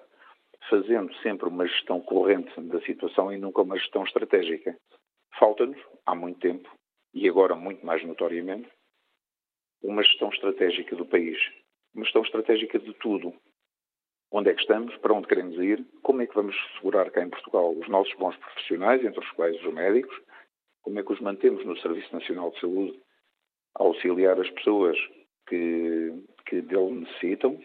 fazendo 0.70 1.12
sempre 1.16 1.48
uma 1.48 1.66
gestão 1.66 2.00
corrente 2.00 2.58
da 2.62 2.80
situação 2.82 3.32
e 3.32 3.38
nunca 3.38 3.62
uma 3.62 3.78
gestão 3.78 4.04
estratégica. 4.04 4.76
Falta-nos, 5.38 5.78
há 6.06 6.14
muito 6.14 6.40
tempo, 6.40 6.68
e 7.12 7.28
agora 7.28 7.54
muito 7.54 7.84
mais 7.84 8.04
notoriamente, 8.04 8.68
uma 9.82 10.02
gestão 10.02 10.28
estratégica 10.30 10.96
do 10.96 11.06
país. 11.06 11.38
Uma 11.94 12.04
gestão 12.04 12.22
estratégica 12.22 12.78
de 12.78 12.92
tudo. 12.94 13.34
Onde 14.30 14.50
é 14.50 14.54
que 14.54 14.60
estamos, 14.60 14.94
para 14.98 15.14
onde 15.14 15.26
queremos 15.26 15.56
ir, 15.58 15.84
como 16.02 16.20
é 16.20 16.26
que 16.26 16.34
vamos 16.34 16.54
segurar 16.76 17.10
cá 17.10 17.22
em 17.22 17.30
Portugal 17.30 17.72
os 17.72 17.88
nossos 17.88 18.14
bons 18.14 18.36
profissionais, 18.36 19.02
entre 19.04 19.20
os 19.20 19.30
quais 19.32 19.56
os 19.64 19.72
médicos, 19.72 20.14
como 20.82 20.98
é 20.98 21.02
que 21.02 21.12
os 21.12 21.20
mantemos 21.20 21.64
no 21.64 21.78
Serviço 21.78 22.12
Nacional 22.14 22.50
de 22.50 22.60
Saúde, 22.60 23.00
a 23.78 23.82
auxiliar 23.82 24.38
as 24.38 24.50
pessoas 24.50 24.98
que, 25.48 26.12
que 26.46 26.60
dele 26.60 26.90
necessitam. 26.90 27.58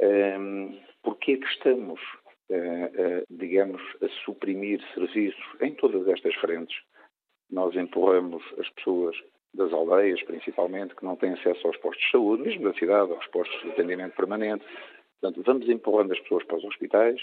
Um, 0.00 0.80
porque 1.02 1.32
é 1.32 1.36
que 1.36 1.46
estamos 1.46 2.00
uh, 2.50 3.24
digamos, 3.30 3.82
a 4.02 4.08
suprimir 4.24 4.82
serviços 4.94 5.44
em 5.60 5.74
todas 5.74 6.06
estas 6.08 6.34
frentes. 6.36 6.76
Nós 7.50 7.74
empurramos 7.76 8.42
as 8.58 8.68
pessoas 8.70 9.16
das 9.54 9.72
aldeias, 9.72 10.22
principalmente, 10.22 10.94
que 10.94 11.04
não 11.04 11.16
têm 11.16 11.32
acesso 11.32 11.66
aos 11.66 11.76
postos 11.78 12.04
de 12.04 12.10
saúde, 12.10 12.42
mesmo 12.42 12.64
da 12.64 12.78
cidade, 12.78 13.12
aos 13.12 13.26
postos 13.28 13.60
de 13.62 13.70
atendimento 13.70 14.14
permanente. 14.14 14.64
Portanto, 15.20 15.42
vamos 15.44 15.68
empurrando 15.68 16.12
as 16.12 16.20
pessoas 16.20 16.44
para 16.44 16.56
os 16.56 16.64
hospitais. 16.64 17.20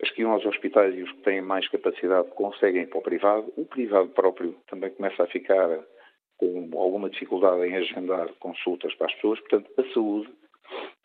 As 0.00 0.10
que 0.10 0.20
iam 0.20 0.32
aos 0.32 0.44
hospitais 0.44 0.94
e 0.94 1.02
os 1.02 1.10
que 1.10 1.22
têm 1.22 1.40
mais 1.40 1.66
capacidade 1.68 2.28
conseguem 2.32 2.82
ir 2.82 2.88
para 2.88 2.98
o 2.98 3.02
privado. 3.02 3.52
O 3.56 3.64
privado 3.64 4.08
próprio 4.10 4.54
também 4.68 4.90
começa 4.90 5.22
a 5.22 5.26
ficar 5.26 5.84
com 6.36 6.70
alguma 6.74 7.08
dificuldade 7.08 7.66
em 7.66 7.76
agendar 7.76 8.28
consultas 8.34 8.94
para 8.94 9.06
as 9.06 9.14
pessoas. 9.14 9.40
Portanto, 9.40 9.70
a 9.78 9.94
saúde 9.94 10.30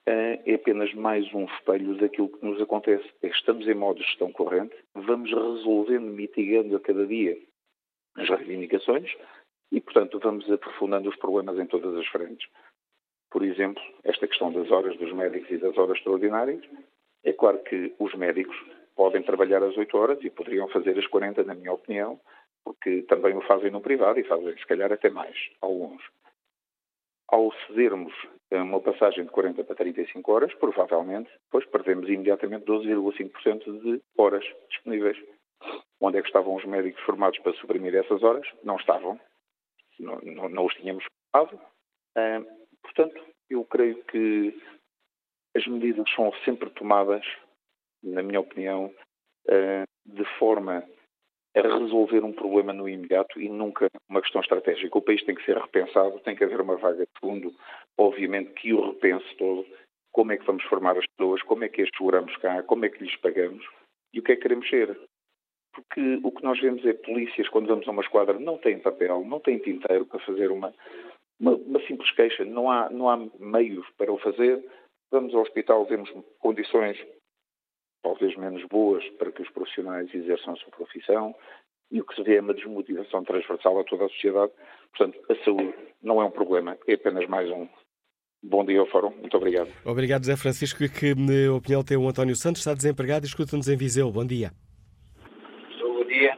é 0.06 0.54
apenas 0.54 0.94
mais 0.94 1.34
um 1.34 1.46
espelho 1.46 1.96
daquilo 1.96 2.30
que 2.30 2.46
nos 2.46 2.62
acontece. 2.62 3.08
É 3.22 3.28
estamos 3.28 3.68
em 3.68 3.74
modo 3.74 4.00
de 4.00 4.06
gestão 4.06 4.32
corrente, 4.32 4.76
vamos 4.94 5.32
resolvendo, 5.32 6.12
mitigando 6.12 6.76
a 6.76 6.80
cada 6.80 7.06
dia 7.08 7.38
as 8.18 8.28
reivindicações 8.30 9.10
e, 9.72 9.80
portanto, 9.80 10.20
vamos 10.20 10.50
aprofundando 10.52 11.10
os 11.10 11.16
problemas 11.16 11.58
em 11.58 11.66
todas 11.66 11.96
as 11.96 12.08
frentes. 12.08 12.48
Por 13.30 13.44
exemplo, 13.44 13.82
esta 14.04 14.28
questão 14.28 14.52
das 14.52 14.70
horas 14.70 14.98
dos 14.98 15.14
médicos 15.14 15.50
e 15.50 15.58
das 15.58 15.78
horas 15.78 15.98
extraordinárias. 15.98 16.62
É 17.24 17.32
claro 17.32 17.60
que 17.64 17.94
os 17.98 18.14
médicos 18.16 18.56
podem 18.96 19.24
trabalhar 19.24 19.64
as 19.64 19.78
8 19.78 19.98
horas 19.98 20.24
e 20.24 20.30
poderiam 20.30 20.68
fazer 20.68 20.98
as 20.98 21.08
40, 21.08 21.44
na 21.44 21.56
minha 21.56 21.72
opinião, 21.72 22.20
porque 22.64 23.04
também 23.04 23.36
o 23.36 23.42
fazem 23.42 23.72
no 23.72 23.82
privado 23.82 24.20
e 24.20 24.24
fazem, 24.24 24.58
se 24.58 24.66
calhar, 24.66 24.92
até 24.92 25.10
mais, 25.10 25.36
alguns. 25.62 26.02
Ao 27.30 27.52
cedermos 27.66 28.14
uma 28.52 28.82
passagem 28.82 29.24
de 29.24 29.32
40 29.32 29.64
para 29.64 29.76
35 29.76 30.32
horas, 30.32 30.54
provavelmente, 30.56 31.30
depois 31.46 31.66
perdemos 31.68 32.10
imediatamente 32.10 32.66
12,5% 32.66 33.82
de 33.82 34.02
horas 34.18 34.44
disponíveis. 34.70 35.18
Onde 36.02 36.18
é 36.18 36.22
que 36.22 36.28
estavam 36.28 36.56
os 36.56 36.66
médicos 36.66 37.02
formados 37.04 37.40
para 37.40 37.54
suprimir 37.54 37.96
essas 37.96 38.22
horas? 38.24 38.46
Não 38.64 38.76
estavam. 38.76 39.18
Não, 40.02 40.20
não, 40.22 40.50
não 40.50 40.66
os 40.66 40.74
tínhamos 40.76 41.06
formado. 41.32 41.56
Uh, 42.18 42.46
portanto, 42.82 43.24
eu 43.50 43.64
creio 43.66 44.04
que 44.06 44.60
as 45.56 45.66
medidas 45.68 46.10
são 46.16 46.34
sempre 46.44 46.70
tomadas, 46.72 47.26
na 48.04 48.24
minha 48.24 48.40
opinião, 48.40 48.94
uh, 49.48 49.84
de 50.06 50.26
forma 50.40 50.84
a 51.56 51.62
resolver 51.62 52.24
um 52.24 52.32
problema 52.32 52.72
no 52.72 52.88
imediato 52.88 53.40
e 53.40 53.50
nunca 53.50 53.88
uma 54.10 54.22
questão 54.22 54.42
estratégica. 54.42 54.98
O 54.98 55.02
país 55.02 55.22
tem 55.24 55.36
que 55.36 55.44
ser 55.44 55.58
repensado, 55.58 56.20
tem 56.22 56.36
que 56.36 56.44
haver 56.44 56.62
uma 56.62 56.78
vaga 56.78 57.06
de 57.06 57.20
fundo, 57.20 57.54
obviamente 57.98 58.54
que 58.54 58.74
o 58.74 58.92
repense 58.92 59.36
todo, 59.36 59.66
como 60.14 60.32
é 60.32 60.38
que 60.38 60.46
vamos 60.46 60.64
formar 60.64 60.98
as 60.98 61.06
pessoas, 61.08 61.42
como 61.44 61.64
é 61.66 61.70
que 61.70 61.82
as 61.82 61.90
seguramos 61.96 62.36
cá, 62.38 62.64
como 62.64 62.86
é 62.86 62.90
que 62.90 63.04
lhes 63.04 63.16
pagamos 63.18 63.66
e 64.14 64.20
o 64.20 64.24
que 64.24 64.32
é 64.32 64.36
que 64.36 64.44
queremos 64.44 64.68
ser. 64.70 64.98
Porque 65.74 66.20
o 66.24 66.32
que 66.32 66.44
nós 66.44 66.60
vemos 66.60 66.86
é 66.86 66.94
polícias, 66.94 67.48
quando 67.50 67.68
vamos 67.68 67.88
a 67.88 67.92
uma 67.92 68.02
esquadra, 68.02 68.38
não 68.38 68.58
têm 68.58 68.80
papel, 68.80 69.24
não 69.24 69.40
têm 69.40 69.58
tinteiro 69.58 70.06
para 70.06 70.20
fazer 70.20 70.52
uma, 70.52 70.74
uma, 71.40 71.56
uma 71.56 71.82
simples 71.88 72.12
queixa, 72.12 72.44
não 72.44 72.70
há, 72.70 72.90
não 72.90 73.10
há 73.10 73.18
meios 73.40 73.88
para 73.98 74.12
o 74.12 74.18
fazer. 74.20 74.64
Vamos 75.10 75.34
ao 75.34 75.42
hospital, 75.42 75.86
vemos 75.86 76.10
condições 76.40 76.98
talvez 78.04 78.36
menos 78.36 78.64
boas 78.66 79.04
para 79.18 79.32
que 79.32 79.42
os 79.42 79.50
profissionais 79.50 80.14
exerçam 80.14 80.54
a 80.54 80.58
sua 80.58 80.72
profissão 80.72 81.36
e 81.92 82.00
o 82.00 82.06
que 82.06 82.16
se 82.16 82.24
vê 82.24 82.38
é 82.38 82.42
uma 82.42 82.54
desmotivação 82.54 83.24
transversal 83.24 83.80
a 83.80 83.84
toda 83.84 84.06
a 84.06 84.10
sociedade. 84.10 84.52
Portanto, 84.96 85.20
a 85.30 85.36
saúde 85.44 85.74
não 86.02 86.22
é 86.22 86.26
um 86.26 86.32
problema, 86.32 86.78
é 86.88 86.94
apenas 86.94 87.28
mais 87.28 87.50
um. 87.50 87.68
Bom 88.44 88.66
dia 88.66 88.80
ao 88.80 88.88
Fórum, 88.88 89.12
muito 89.20 89.38
obrigado. 89.38 89.70
Obrigado, 89.86 90.24
José 90.24 90.36
Francisco. 90.36 90.80
Que 90.90 91.14
na 91.14 91.54
opinião 91.54 91.84
tem 91.84 91.98
o 91.98 92.08
António 92.08 92.36
Santos, 92.36 92.62
está 92.62 92.74
desempregado 92.74 93.26
e 93.26 93.28
escuta-nos 93.28 93.68
em 93.68 93.78
Viseu. 93.78 94.10
Bom 94.12 94.26
dia. 94.26 94.52
Bom 95.80 96.04
dia. 96.06 96.36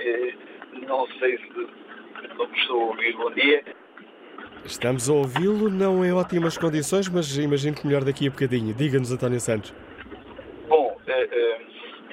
Eh, 0.00 0.34
não 0.98 1.08
sei 1.18 1.38
se 1.38 1.48
não 2.36 2.46
estou 2.54 2.82
a 2.82 2.84
ouvir. 2.86 3.16
Bom 3.16 3.30
dia. 3.32 3.64
Estamos 4.64 5.10
a 5.10 5.12
ouvi-lo, 5.12 5.68
não 5.68 6.04
em 6.04 6.12
ótimas 6.12 6.56
condições, 6.56 7.08
mas 7.08 7.36
imagino 7.36 7.76
que 7.76 7.86
melhor 7.86 8.04
daqui 8.04 8.26
a 8.26 8.30
bocadinho. 8.30 8.74
Diga-nos, 8.74 9.12
António 9.12 9.40
Santos. 9.40 9.74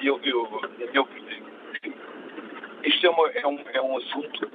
eu, 0.02 0.20
eu, 0.24 0.60
eu 0.92 1.08
isto 2.84 3.06
é, 3.06 3.10
uma, 3.10 3.30
é, 3.30 3.46
um, 3.46 3.58
é 3.72 3.80
um 3.80 3.96
assunto 3.96 4.50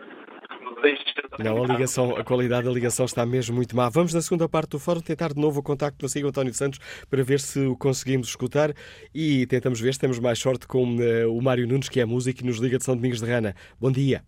não, 1.40 1.64
a 1.64 1.68
ligação, 1.68 2.16
a 2.16 2.24
qualidade 2.24 2.68
da 2.68 2.72
ligação 2.72 3.06
está 3.06 3.26
mesmo 3.26 3.56
muito 3.56 3.76
má. 3.76 3.90
Vamos 3.90 4.14
na 4.14 4.22
segunda 4.22 4.48
parte 4.48 4.72
do 4.72 4.80
fórum 4.80 5.02
tentar 5.02 5.34
de 5.34 5.42
novo 5.42 5.60
o 5.60 5.64
contacto 5.64 6.00
consigo, 6.00 6.28
António 6.28 6.54
Santos, 6.54 6.80
para 7.10 7.24
ver 7.24 7.40
se 7.40 7.60
o 7.60 7.76
conseguimos 7.76 8.28
escutar 8.28 8.74
e 9.14 9.46
tentamos 9.48 9.80
ver 9.80 9.94
se 9.94 10.00
temos 10.00 10.20
mais 10.20 10.40
sorte 10.40 10.68
com 10.68 10.96
uh, 10.96 11.36
o 11.36 11.42
Mário 11.42 11.68
Nunes, 11.68 11.90
que 11.90 12.00
é 12.00 12.06
músico 12.06 12.42
e 12.42 12.46
nos 12.46 12.58
liga 12.58 12.78
de 12.78 12.84
São 12.84 12.96
Domingos 12.96 13.22
de 13.22 13.30
Rana. 13.30 13.56
Bom 13.80 13.92
dia. 13.92 14.24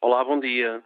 Olá, 0.00 0.24
bom 0.24 0.40
dia. 0.40 0.82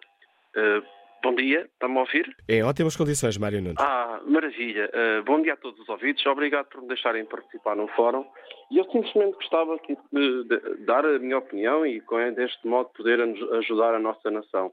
Uh, 0.57 1.00
Bom 1.23 1.35
dia, 1.35 1.69
está-me 1.75 1.99
a 1.99 2.01
ouvir? 2.01 2.35
Em 2.49 2.63
ótimas 2.63 2.97
condições, 2.97 3.37
Mário 3.37 3.61
Nunes. 3.61 3.77
Ah, 3.79 4.23
maravilha. 4.25 4.91
Uh, 4.91 5.23
bom 5.23 5.43
dia 5.43 5.53
a 5.53 5.57
todos 5.57 5.79
os 5.79 5.89
ouvintes. 5.91 6.25
Obrigado 6.25 6.67
por 6.69 6.81
me 6.81 6.89
deixarem 6.89 7.27
participar 7.27 7.77
no 7.77 7.89
fórum. 7.89 8.25
E 8.71 8.79
eu 8.79 8.85
simplesmente 8.85 9.35
gostava 9.35 9.75
aqui 9.75 9.99
de, 10.11 10.45
de, 10.45 10.77
dar 10.87 11.05
a 11.05 11.19
minha 11.19 11.37
opinião 11.37 11.85
e, 11.85 12.03
deste 12.35 12.67
modo, 12.67 12.89
poder 12.97 13.21
ajudar 13.21 13.95
a 13.95 13.99
nossa 13.99 14.31
nação. 14.31 14.73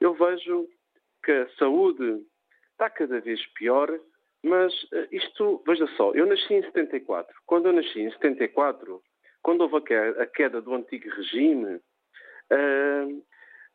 Eu 0.00 0.14
vejo 0.14 0.66
que 1.24 1.30
a 1.30 1.48
saúde 1.50 2.22
está 2.72 2.90
cada 2.90 3.20
vez 3.20 3.40
pior, 3.54 3.88
mas 4.42 4.72
uh, 4.92 5.06
isto, 5.12 5.62
veja 5.64 5.86
só, 5.96 6.10
eu 6.12 6.26
nasci 6.26 6.54
em 6.54 6.62
74. 6.62 7.32
Quando 7.46 7.66
eu 7.66 7.72
nasci 7.72 8.00
em 8.00 8.10
74, 8.10 9.00
quando 9.42 9.60
houve 9.60 9.76
a 9.76 9.80
queda, 9.80 10.22
a 10.22 10.26
queda 10.26 10.60
do 10.60 10.74
antigo 10.74 11.08
regime, 11.08 11.76
uh, 11.76 13.22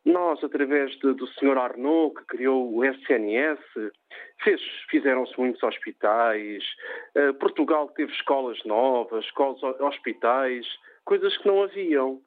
nós, 0.06 0.44
através 0.44 0.92
de, 1.00 1.14
do 1.14 1.28
Sr. 1.28 1.58
Arnaud, 1.58 2.14
que 2.16 2.26
criou 2.26 2.74
o 2.74 2.84
SNS, 2.84 3.60
fizeram-se 4.90 5.38
muitos 5.40 5.64
hospitais, 5.64 6.64
uh, 7.16 7.34
Portugal 7.36 7.88
teve 7.90 8.12
escolas 8.12 8.62
novas, 8.66 9.24
escolas, 9.26 9.62
hospitais, 9.80 10.68
coisas 11.06 11.38
que 11.38 11.48
não 11.48 11.64
haviam. 11.64 12.22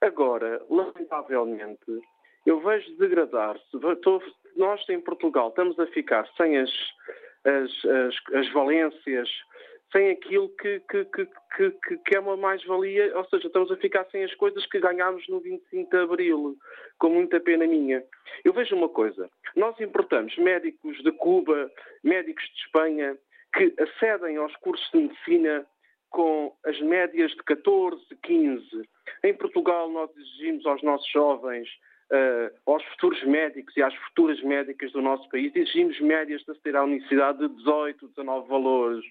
Agora, 0.00 0.62
lamentavelmente, 0.70 2.00
eu 2.46 2.58
vejo 2.60 2.96
degradar-se. 2.96 3.68
Nós 4.56 4.88
em 4.88 5.00
Portugal 5.00 5.50
estamos 5.50 5.78
a 5.78 5.86
ficar 5.88 6.26
sem 6.36 6.56
as, 6.56 6.70
as, 7.44 7.84
as, 7.84 8.34
as 8.34 8.52
valências, 8.52 9.28
sem 9.92 10.10
aquilo 10.10 10.48
que, 10.50 10.80
que, 10.88 11.04
que, 11.04 11.98
que, 11.98 12.14
é 12.14 12.20
uma 12.20 12.36
mais-valia, 12.36 13.16
ou 13.16 13.24
seja, 13.24 13.46
estamos 13.46 13.70
a 13.72 13.76
ficar 13.76 14.04
sem 14.10 14.22
as 14.24 14.34
coisas 14.34 14.64
que 14.66 14.78
ganhámos 14.78 15.26
no 15.28 15.40
25 15.40 15.90
de 15.90 15.96
Abril, 15.96 16.56
com 16.98 17.10
muita 17.10 17.40
pena 17.40 17.66
minha. 17.66 18.04
Eu 18.44 18.52
vejo 18.52 18.76
uma 18.76 18.88
coisa, 18.88 19.28
nós 19.56 19.78
importamos 19.80 20.36
médicos 20.38 20.96
de 21.02 21.10
Cuba, 21.12 21.70
médicos 22.04 22.44
de 22.44 22.60
Espanha, 22.60 23.16
que 23.52 23.74
acedem 23.80 24.36
aos 24.36 24.54
cursos 24.56 24.88
de 24.92 25.00
medicina 25.00 25.66
com 26.10 26.54
as 26.64 26.80
médias 26.80 27.30
de 27.32 27.42
14, 27.44 28.04
15. 28.22 28.88
Em 29.24 29.34
Portugal, 29.34 29.90
nós 29.90 30.10
exigimos 30.16 30.66
aos 30.66 30.82
nossos 30.82 31.10
jovens 31.10 31.68
uh, 32.10 32.70
aos 32.70 32.84
futuros 32.84 33.22
médicos 33.24 33.76
e 33.76 33.82
às 33.82 33.94
futuras 33.94 34.40
médicas 34.42 34.92
do 34.92 35.00
nosso 35.00 35.28
país, 35.28 35.54
exigimos 35.54 36.00
médias 36.00 36.42
de 36.42 36.50
aceder 36.50 36.76
à 36.76 36.84
universidade 36.84 37.38
de 37.38 37.48
18, 37.56 38.08
19 38.08 38.48
valores. 38.48 39.04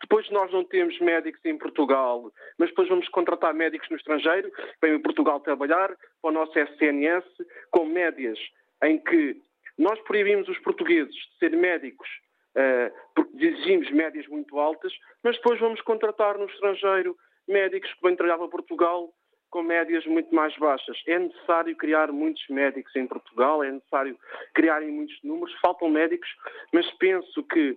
Depois 0.00 0.28
nós 0.30 0.52
não 0.52 0.64
temos 0.64 0.98
médicos 1.00 1.40
em 1.44 1.56
Portugal, 1.56 2.30
mas 2.58 2.68
depois 2.68 2.88
vamos 2.88 3.08
contratar 3.08 3.54
médicos 3.54 3.88
no 3.90 3.96
estrangeiro, 3.96 4.50
vêm 4.80 4.94
em 4.94 5.02
Portugal 5.02 5.40
trabalhar 5.40 5.88
para 6.20 6.30
o 6.30 6.32
nosso 6.32 6.58
SNS, 6.58 7.24
com 7.70 7.84
médias 7.86 8.38
em 8.82 8.98
que 8.98 9.36
nós 9.78 9.98
proibimos 10.02 10.48
os 10.48 10.58
portugueses 10.58 11.14
de 11.14 11.38
ser 11.38 11.56
médicos 11.56 12.08
uh, 12.56 12.92
porque 13.14 13.46
exigimos 13.46 13.90
médias 13.90 14.26
muito 14.28 14.58
altas, 14.58 14.92
mas 15.22 15.36
depois 15.36 15.58
vamos 15.60 15.80
contratar 15.82 16.38
no 16.38 16.46
estrangeiro 16.46 17.16
médicos 17.48 17.92
que 17.92 18.02
vêm 18.02 18.16
trabalhar 18.16 18.38
para 18.38 18.48
Portugal 18.48 19.12
com 19.52 19.62
médias 19.62 20.04
muito 20.06 20.34
mais 20.34 20.56
baixas. 20.56 20.98
É 21.06 21.18
necessário 21.18 21.76
criar 21.76 22.10
muitos 22.10 22.42
médicos 22.48 22.96
em 22.96 23.06
Portugal, 23.06 23.62
é 23.62 23.70
necessário 23.70 24.18
criarem 24.54 24.90
muitos 24.90 25.16
números, 25.22 25.54
faltam 25.60 25.90
médicos, 25.90 26.28
mas 26.72 26.90
penso 26.92 27.44
que 27.44 27.76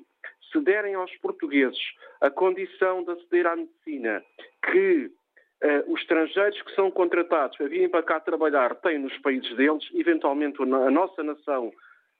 se 0.51 0.59
derem 0.61 0.95
aos 0.95 1.13
portugueses 1.17 1.77
a 2.21 2.29
condição 2.29 3.03
de 3.03 3.11
aceder 3.11 3.45
à 3.45 3.55
medicina 3.57 4.23
que 4.71 5.11
uh, 5.63 5.93
os 5.93 5.99
estrangeiros 5.99 6.61
que 6.61 6.73
são 6.73 6.89
contratados 6.89 7.57
para 7.57 7.67
virem 7.67 7.89
para 7.89 8.03
cá 8.03 8.21
trabalhar 8.21 8.73
têm 8.75 8.97
nos 8.97 9.15
países 9.17 9.53
deles, 9.57 9.83
eventualmente 9.93 10.61
a 10.61 10.65
nossa 10.65 11.21
nação 11.23 11.73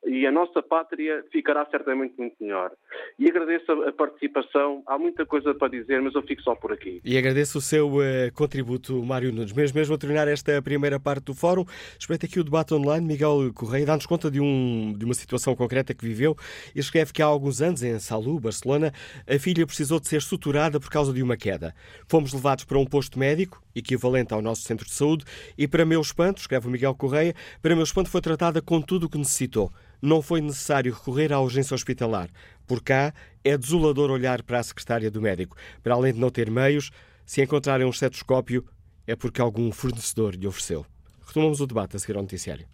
e 0.05 0.27
a 0.27 0.31
nossa 0.31 0.61
pátria 0.61 1.23
ficará 1.31 1.65
certamente 1.67 2.13
muito 2.17 2.35
melhor. 2.41 2.73
E 3.17 3.29
agradeço 3.29 3.71
a 3.71 3.91
participação. 3.91 4.83
Há 4.85 4.97
muita 4.97 5.25
coisa 5.25 5.53
para 5.53 5.69
dizer, 5.69 6.01
mas 6.01 6.13
eu 6.13 6.21
fico 6.23 6.41
só 6.41 6.55
por 6.55 6.71
aqui. 6.71 7.01
E 7.03 7.17
agradeço 7.17 7.57
o 7.57 7.61
seu 7.61 7.97
uh, 7.97 8.01
contributo, 8.33 9.03
Mário 9.03 9.31
Nunes. 9.31 9.53
Mesmo, 9.53 9.77
mesmo 9.77 9.95
a 9.95 9.97
terminar 9.97 10.27
esta 10.27 10.61
primeira 10.61 10.99
parte 10.99 11.25
do 11.25 11.33
fórum, 11.33 11.65
espreito 11.97 12.25
aqui 12.25 12.39
o 12.39 12.43
debate 12.43 12.73
online. 12.73 13.05
Miguel 13.05 13.51
Correia 13.53 13.85
dá-nos 13.85 14.05
conta 14.05 14.29
de, 14.29 14.39
um, 14.39 14.93
de 14.97 15.05
uma 15.05 15.13
situação 15.13 15.55
concreta 15.55 15.93
que 15.93 16.05
viveu 16.05 16.35
e 16.75 16.79
escreve 16.79 17.13
que 17.13 17.21
há 17.21 17.25
alguns 17.25 17.61
anos, 17.61 17.83
em 17.83 17.97
Salou, 17.99 18.39
Barcelona, 18.39 18.91
a 19.27 19.39
filha 19.39 19.65
precisou 19.65 19.99
de 19.99 20.07
ser 20.07 20.21
suturada 20.21 20.79
por 20.79 20.89
causa 20.89 21.13
de 21.13 21.23
uma 21.23 21.37
queda. 21.37 21.73
Fomos 22.07 22.33
levados 22.33 22.65
para 22.65 22.77
um 22.77 22.85
posto 22.85 23.17
médico, 23.17 23.61
equivalente 23.75 24.33
ao 24.33 24.41
nosso 24.41 24.61
centro 24.61 24.85
de 24.85 24.93
saúde, 24.93 25.25
e 25.57 25.67
para 25.67 25.85
meu 25.85 26.01
espanto, 26.01 26.41
escreve 26.41 26.67
o 26.67 26.71
Miguel 26.71 26.95
Correia, 26.95 27.33
para 27.61 27.75
meu 27.75 27.83
espanto 27.83 28.09
foi 28.09 28.21
tratada 28.21 28.61
com 28.61 28.81
tudo 28.81 29.05
o 29.05 29.09
que 29.09 29.17
necessitou 29.17 29.71
não 30.05 30.21
foi 30.21 30.39
necessário 30.39 30.93
recorrer 30.93 31.33
à 31.33 31.39
urgência 31.39 31.73
hospitalar. 31.73 32.29
Por 32.65 32.81
cá, 32.81 33.13
é 33.43 33.57
desolador 33.57 34.09
olhar 34.09 34.41
para 34.43 34.59
a 34.59 34.63
secretária 34.63 35.11
do 35.11 35.21
médico. 35.21 35.55
Para 35.83 35.93
além 35.93 36.13
de 36.13 36.19
não 36.19 36.29
ter 36.29 36.49
meios, 36.49 36.91
se 37.25 37.41
encontrarem 37.41 37.85
um 37.85 37.91
estetoscópio, 37.91 38.65
é 39.05 39.15
porque 39.15 39.41
algum 39.41 39.71
fornecedor 39.71 40.35
lhe 40.35 40.47
ofereceu. 40.47 40.85
Retomamos 41.25 41.61
o 41.61 41.67
debate 41.67 41.95
a 41.95 41.99
seguir 41.99 42.15
ao 42.15 42.21
noticiário. 42.21 42.67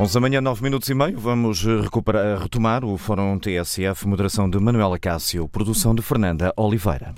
Onze 0.00 0.14
da 0.14 0.20
manhã, 0.20 0.40
nove 0.40 0.62
minutos 0.62 0.88
e 0.88 0.94
meio. 0.94 1.18
Vamos 1.18 1.62
recuperar, 1.62 2.40
retomar 2.40 2.82
o 2.86 2.96
Fórum 2.96 3.38
TSF, 3.38 4.08
moderação 4.08 4.48
de 4.48 4.58
Manuela 4.58 4.98
Cássio, 4.98 5.46
produção 5.46 5.94
de 5.94 6.00
Fernanda 6.00 6.54
Oliveira. 6.56 7.14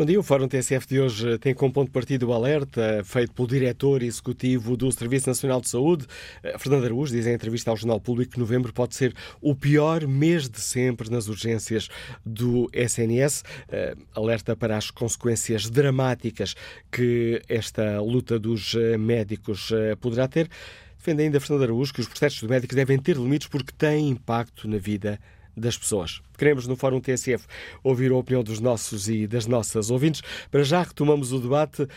Bom 0.00 0.06
dia, 0.06 0.18
o 0.18 0.22
Fórum 0.22 0.48
TSF 0.48 0.86
de 0.88 0.98
hoje 0.98 1.36
tem 1.40 1.52
como 1.52 1.70
ponto 1.70 1.88
de 1.88 1.92
partida 1.92 2.26
o 2.26 2.32
alerta 2.32 3.02
feito 3.04 3.34
pelo 3.34 3.46
diretor 3.46 4.02
executivo 4.02 4.74
do 4.74 4.90
Serviço 4.90 5.28
Nacional 5.28 5.60
de 5.60 5.68
Saúde, 5.68 6.06
eh, 6.42 6.56
Fernando 6.56 6.86
Araújo, 6.86 7.12
diz 7.12 7.26
em 7.26 7.34
entrevista 7.34 7.70
ao 7.70 7.76
Jornal 7.76 8.00
Público 8.00 8.32
que 8.32 8.38
novembro 8.38 8.72
pode 8.72 8.94
ser 8.94 9.14
o 9.42 9.54
pior 9.54 10.06
mês 10.06 10.48
de 10.48 10.58
sempre 10.58 11.10
nas 11.10 11.28
urgências 11.28 11.90
do 12.24 12.70
SNS. 12.72 13.44
Eh, 13.68 13.94
alerta 14.14 14.56
para 14.56 14.74
as 14.74 14.90
consequências 14.90 15.68
dramáticas 15.68 16.54
que 16.90 17.42
esta 17.46 18.00
luta 18.00 18.38
dos 18.38 18.74
eh, 18.74 18.96
médicos 18.96 19.70
poderá 20.00 20.26
ter. 20.26 20.48
Defende 20.96 21.24
ainda 21.24 21.38
Fernando 21.40 21.64
Araújo 21.64 21.92
que 21.92 22.00
os 22.00 22.08
processos 22.08 22.40
de 22.40 22.48
médicos 22.48 22.74
devem 22.74 22.98
ter 22.98 23.18
limites 23.18 23.48
porque 23.48 23.72
têm 23.76 24.08
impacto 24.08 24.66
na 24.66 24.78
vida 24.78 25.20
das 25.60 25.76
pessoas. 25.76 26.20
Queremos, 26.36 26.66
no 26.66 26.74
Fórum 26.74 27.00
TSF, 27.00 27.44
ouvir 27.84 28.10
a 28.10 28.16
opinião 28.16 28.42
dos 28.42 28.60
nossos 28.60 29.08
e 29.08 29.26
das 29.26 29.46
nossas 29.46 29.90
ouvintes. 29.90 30.22
Para 30.50 30.64
já 30.64 30.82
retomamos 30.82 31.32
o 31.32 31.38
debate 31.38 31.82
uh, 31.82 31.88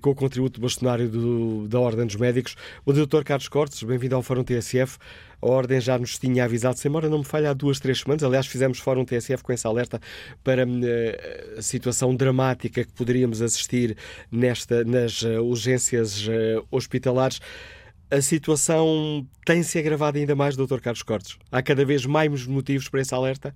com 0.00 0.10
o 0.10 0.14
contributo 0.14 0.60
bastonário 0.60 1.08
do, 1.08 1.68
da 1.68 1.78
Ordem 1.78 2.06
dos 2.06 2.16
Médicos. 2.16 2.56
O 2.86 2.92
doutor 2.92 3.22
Carlos 3.22 3.48
Cortes, 3.48 3.82
bem-vindo 3.82 4.16
ao 4.16 4.22
Fórum 4.22 4.42
TSF. 4.42 4.96
A 5.42 5.46
Ordem 5.46 5.80
já 5.80 5.98
nos 5.98 6.18
tinha 6.18 6.44
avisado, 6.44 6.78
sem 6.78 6.88
embora 6.88 7.08
não 7.08 7.18
me 7.18 7.24
falha, 7.24 7.50
há 7.50 7.52
duas, 7.52 7.78
três 7.80 8.00
semanas. 8.00 8.22
Aliás, 8.22 8.46
fizemos 8.46 8.78
Fórum 8.78 9.04
TSF 9.04 9.42
com 9.42 9.52
essa 9.52 9.68
alerta 9.68 10.00
para 10.42 10.64
uh, 10.64 11.58
a 11.58 11.62
situação 11.62 12.16
dramática 12.16 12.84
que 12.84 12.92
poderíamos 12.92 13.42
assistir 13.42 13.96
nesta, 14.30 14.84
nas 14.84 15.22
uh, 15.22 15.42
urgências 15.42 16.26
hospitalares 16.70 17.40
a 18.12 18.20
situação 18.20 19.26
tem 19.46 19.62
se 19.62 19.78
agravado 19.78 20.18
ainda 20.18 20.36
mais, 20.36 20.54
Dr. 20.54 20.80
Carlos 20.82 21.02
Cortes? 21.02 21.38
Há 21.50 21.62
cada 21.62 21.82
vez 21.82 22.04
mais 22.04 22.46
motivos 22.46 22.86
para 22.90 23.00
esse 23.00 23.14
alerta? 23.14 23.54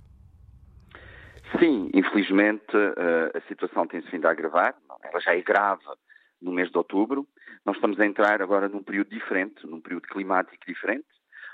Sim, 1.58 1.90
infelizmente 1.92 2.64
eh, 2.74 3.32
a 3.36 3.40
situação 3.48 3.86
tem-se 3.86 4.10
vindo 4.10 4.26
a 4.26 4.30
agravar. 4.30 4.74
Ela 5.04 5.20
já 5.20 5.36
é 5.36 5.42
grave 5.42 5.82
no 6.40 6.52
mês 6.52 6.70
de 6.70 6.78
outubro. 6.78 7.26
Nós 7.66 7.76
estamos 7.76 8.00
a 8.00 8.06
entrar 8.06 8.40
agora 8.40 8.66
num 8.66 8.82
período 8.82 9.10
diferente, 9.10 9.66
num 9.66 9.80
período 9.80 10.08
climático 10.08 10.64
diferente, 10.66 11.04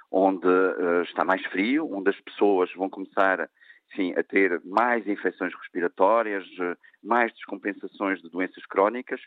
onde 0.09 0.47
uh, 0.47 1.03
está 1.03 1.25
mais 1.25 1.45
frio, 1.47 1.93
onde 1.93 2.11
as 2.11 2.21
pessoas 2.21 2.73
vão 2.75 2.89
começar 2.89 3.49
enfim, 3.93 4.15
a 4.17 4.23
ter 4.23 4.61
mais 4.65 5.07
infecções 5.07 5.53
respiratórias, 5.55 6.45
eh, 6.61 6.77
mais 7.03 7.33
descompensações 7.35 8.23
de 8.23 8.31
doenças 8.31 8.65
crónicas 8.67 9.21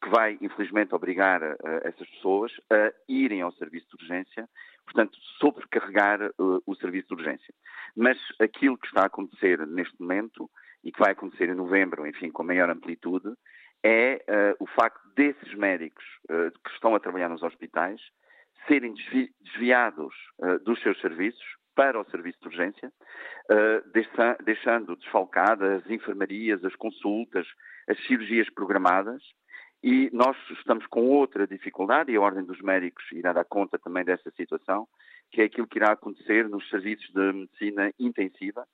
que 0.00 0.08
vai, 0.08 0.38
infelizmente, 0.40 0.94
obrigar 0.94 1.42
uh, 1.42 1.56
essas 1.84 2.08
pessoas 2.08 2.52
a 2.70 2.92
irem 3.08 3.42
ao 3.42 3.52
serviço 3.52 3.86
de 3.88 4.02
urgência, 4.02 4.48
portanto, 4.84 5.16
sobrecarregar 5.38 6.30
uh, 6.38 6.62
o 6.66 6.74
serviço 6.76 7.08
de 7.08 7.14
urgência. 7.14 7.54
Mas 7.94 8.18
aquilo 8.40 8.78
que 8.78 8.86
está 8.86 9.02
a 9.02 9.06
acontecer 9.06 9.66
neste 9.66 10.00
momento 10.00 10.50
e 10.82 10.90
que 10.90 10.98
vai 10.98 11.12
acontecer 11.12 11.50
em 11.50 11.54
novembro, 11.54 12.06
enfim, 12.06 12.30
com 12.30 12.42
maior 12.42 12.70
amplitude, 12.70 13.34
é 13.82 14.24
uh, 14.28 14.64
o 14.64 14.66
facto 14.66 15.00
desses 15.14 15.54
médicos 15.54 16.04
que 16.28 16.70
estão 16.70 16.94
a 16.94 17.00
trabalhar 17.00 17.28
nos 17.28 17.42
hospitais 17.42 18.00
serem 18.68 18.94
desvi 18.94 19.32
desviados 19.40 20.14
dos 20.64 20.80
seus 20.82 21.00
serviços 21.00 21.44
para 21.74 21.98
o 21.98 22.04
serviço 22.04 22.38
de 22.42 22.48
urgência, 22.48 22.92
deixando 24.44 24.94
desfalcadas 24.96 25.82
as 25.82 25.90
enfermarias, 25.90 26.64
as 26.64 26.76
consultas, 26.76 27.46
as 27.88 27.98
cirurgias 28.06 28.48
programadas, 28.50 29.22
e 29.82 30.10
nós 30.12 30.36
estamos 30.58 30.86
com 30.86 31.06
outra 31.06 31.46
dificuldade, 31.46 32.12
e 32.12 32.16
a 32.16 32.20
Ordem 32.20 32.44
dos 32.44 32.60
Médicos 32.60 33.04
irá 33.12 33.32
dar 33.32 33.44
conta 33.44 33.78
também 33.78 34.04
dessa 34.04 34.30
situação, 34.32 34.86
que 35.30 35.40
é 35.40 35.44
aquilo 35.44 35.66
que 35.66 35.78
irá 35.78 35.92
acontecer 35.92 36.48
nos 36.48 36.68
serviços 36.68 37.08
de 37.12 37.32
medicina 37.32 37.92
intensiva, 37.98 38.66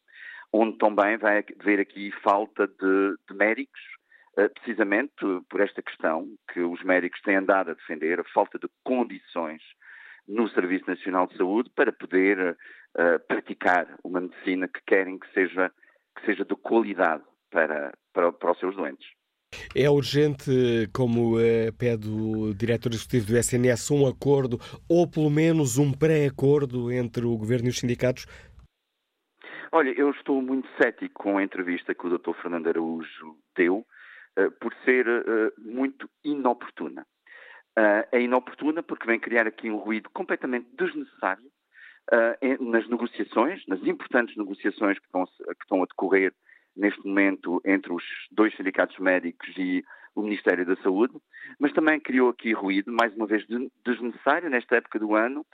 onde 0.52 0.78
também 0.78 1.16
vai 1.16 1.44
haver 1.60 1.80
aqui 1.80 2.10
falta 2.22 2.66
de, 2.66 3.16
de 3.28 3.34
médicos 3.34 3.80
precisamente 4.52 5.14
por 5.48 5.60
esta 5.60 5.80
questão 5.80 6.28
que 6.52 6.60
os 6.60 6.82
médicos 6.82 7.20
têm 7.22 7.36
andado 7.36 7.70
a 7.70 7.74
defender, 7.74 8.20
a 8.20 8.24
falta 8.24 8.58
de 8.58 8.68
condições 8.84 9.62
no 10.28 10.48
Serviço 10.50 10.84
Nacional 10.86 11.26
de 11.26 11.36
Saúde 11.38 11.70
para 11.74 11.92
poder 11.92 12.50
uh, 12.50 13.26
praticar 13.26 13.86
uma 14.04 14.20
medicina 14.20 14.68
que 14.68 14.80
querem 14.86 15.18
que 15.18 15.32
seja, 15.32 15.72
que 16.14 16.26
seja 16.26 16.44
de 16.44 16.54
qualidade 16.56 17.22
para, 17.50 17.96
para, 18.12 18.32
para 18.32 18.52
os 18.52 18.58
seus 18.58 18.76
doentes. 18.76 19.06
É 19.74 19.88
urgente, 19.88 20.50
como 20.92 21.36
uh, 21.36 21.72
pede 21.78 22.08
o 22.08 22.54
diretor 22.54 22.92
executivo 22.92 23.26
do 23.26 23.36
SNS, 23.36 23.90
um 23.90 24.06
acordo 24.06 24.58
ou 24.88 25.08
pelo 25.08 25.30
menos 25.30 25.78
um 25.78 25.92
pré-acordo 25.92 26.90
entre 26.90 27.24
o 27.24 27.36
governo 27.36 27.66
e 27.66 27.70
os 27.70 27.78
sindicatos? 27.78 28.26
Olha, 29.72 29.90
eu 29.90 30.10
estou 30.10 30.40
muito 30.40 30.68
cético 30.80 31.22
com 31.22 31.38
a 31.38 31.42
entrevista 31.42 31.94
que 31.94 32.06
o 32.06 32.18
Dr. 32.18 32.32
Fernando 32.40 32.68
Araújo 32.68 33.36
deu, 33.56 33.78
uh, 33.78 34.50
por 34.60 34.72
ser 34.84 35.06
uh, 35.06 35.52
muito 35.58 36.08
inoportuna. 36.24 37.06
é 38.10 38.20
inoportuna 38.20 38.82
porque 38.82 39.06
vem 39.06 39.20
criar 39.20 39.46
aqui 39.46 39.70
um 39.70 39.76
ruído 39.76 40.08
completamente 40.10 40.66
desnecessário 40.78 41.44
nas 42.60 42.88
negociações, 42.88 43.66
nas 43.66 43.82
importantes 43.82 44.36
negociações 44.36 44.96
que 44.96 45.06
estão 45.60 45.82
a 45.82 45.86
decorrer 45.86 46.32
neste 46.76 47.04
momento 47.06 47.60
entre 47.64 47.92
os 47.92 48.04
dois 48.30 48.54
sindicatos 48.56 48.98
médicos 48.98 49.48
e 49.56 49.84
o 50.14 50.22
Ministério 50.22 50.64
da 50.64 50.76
Saúde, 50.76 51.14
mas 51.58 51.72
também 51.72 52.00
criou 52.00 52.30
aqui 52.30 52.52
ruído, 52.52 52.90
mais 52.92 53.14
uma 53.14 53.26
vez 53.26 53.44
desnecessário 53.84 54.48
nesta 54.48 54.76
época 54.76 54.98
do 54.98 55.14
ano, 55.14 55.44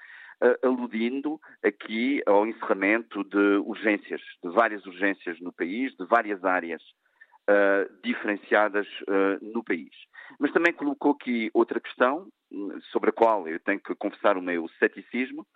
aludindo 0.63 1.41
aqui 1.63 2.23
ao 2.27 2.47
encerramento 2.47 3.23
de 3.25 3.57
urgências, 3.65 4.21
de 4.43 4.51
várias 4.51 4.85
urgências 4.87 5.41
no 5.41 5.53
país, 5.53 5.95
de 5.95 6.05
várias 6.07 6.45
áreas 6.45 6.83
uh, 7.49 8.03
diferenciadas 8.03 8.87
uh, 9.03 9.53
no 9.55 9.63
país. 9.63 9.91
Mas 10.39 10.53
também 10.53 10.73
colocou 10.73 11.13
aqui 11.13 11.51
outra 11.55 11.81
questão, 11.81 12.29
sobre 12.91 13.11
a 13.11 13.13
qual 13.13 13.47
eu 13.49 13.59
tenho 13.61 13.81
que 13.81 13.95
confessar 13.95 14.37
o 14.37 14.43
meu 14.43 14.69
ceticismo, 14.79 15.47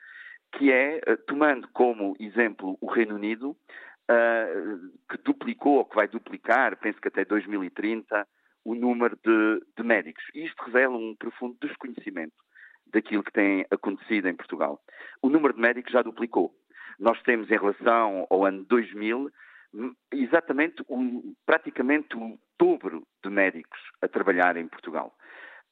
que 0.53 0.71
é, 0.73 1.01
tomando 1.27 1.69
como 1.69 2.17
exemplo 2.19 2.79
o 2.81 2.87
Reino 2.87 3.17
Unido, 3.17 3.57
uh, 4.11 4.91
que 5.09 5.19
duplicou 5.25 5.79
ou 5.79 5.85
que 5.85 5.97
vai 5.97 6.09
duplicar, 6.09 6.77
penso 6.79 7.01
que 7.01 7.09
até 7.09 7.25
2030, 7.25 8.27
o 8.65 8.75
número 8.75 9.17
de, 9.25 9.63
de 9.77 9.83
médicos. 9.83 10.25
Isto 10.35 10.65
revela 10.65 10.97
um 10.97 11.15
profundo 11.17 11.57
desconhecimento 11.61 12.35
daquilo 12.93 13.23
que 13.23 13.33
tem 13.33 13.67
acontecido 13.71 14.29
em 14.29 14.35
Portugal. 14.35 14.81
O 15.23 15.29
número 15.29 15.55
de 15.55 15.61
médicos 15.61 15.93
já 15.93 16.03
duplicou. 16.03 16.55
Nós 16.99 17.21
temos 17.23 17.51
em 17.51 17.59
relação 17.59 18.27
ao 18.31 18.45
ano 18.45 18.65
2000 18.65 19.31
exatamente 20.13 20.83
um, 20.89 21.35
praticamente 21.45 22.17
o 22.17 22.39
dobro 22.59 23.07
de 23.23 23.31
médicos 23.31 23.79
a 24.01 24.09
trabalhar 24.09 24.57
em 24.57 24.67
Portugal. 24.67 25.15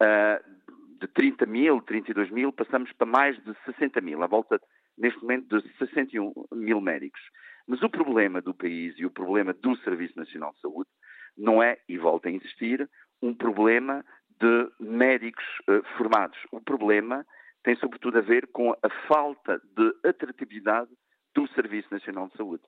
Uh, 0.00 0.64
de 1.00 1.08
30 1.08 1.46
mil, 1.46 1.80
32 1.82 2.30
mil, 2.30 2.52
passamos 2.52 2.92
para 2.92 3.06
mais 3.06 3.36
de 3.44 3.54
60 3.64 4.00
mil, 4.00 4.22
à 4.22 4.26
volta 4.26 4.60
neste 4.96 5.20
momento 5.20 5.60
de 5.60 5.68
61 5.78 6.32
mil 6.52 6.80
médicos. 6.80 7.20
Mas 7.66 7.82
o 7.82 7.88
problema 7.88 8.40
do 8.40 8.54
país 8.54 8.94
e 8.98 9.06
o 9.06 9.10
problema 9.10 9.52
do 9.52 9.76
Serviço 9.78 10.18
Nacional 10.18 10.52
de 10.52 10.60
Saúde 10.60 10.90
não 11.36 11.62
é, 11.62 11.78
e 11.88 11.98
volto 11.98 12.26
a 12.26 12.30
insistir, 12.30 12.88
um 13.22 13.34
problema 13.34 14.04
de 14.40 14.70
médicos 14.78 15.44
uh, 15.68 15.82
formados. 15.96 16.38
O 16.52 16.60
problema 16.60 17.24
tem 17.62 17.74
sobretudo 17.76 18.18
a 18.18 18.20
ver 18.20 18.46
com 18.48 18.72
a 18.72 18.90
falta 19.08 19.60
de 19.76 20.08
atratividade 20.08 20.90
do 21.34 21.48
Serviço 21.48 21.88
Nacional 21.90 22.28
de 22.28 22.36
Saúde. 22.36 22.62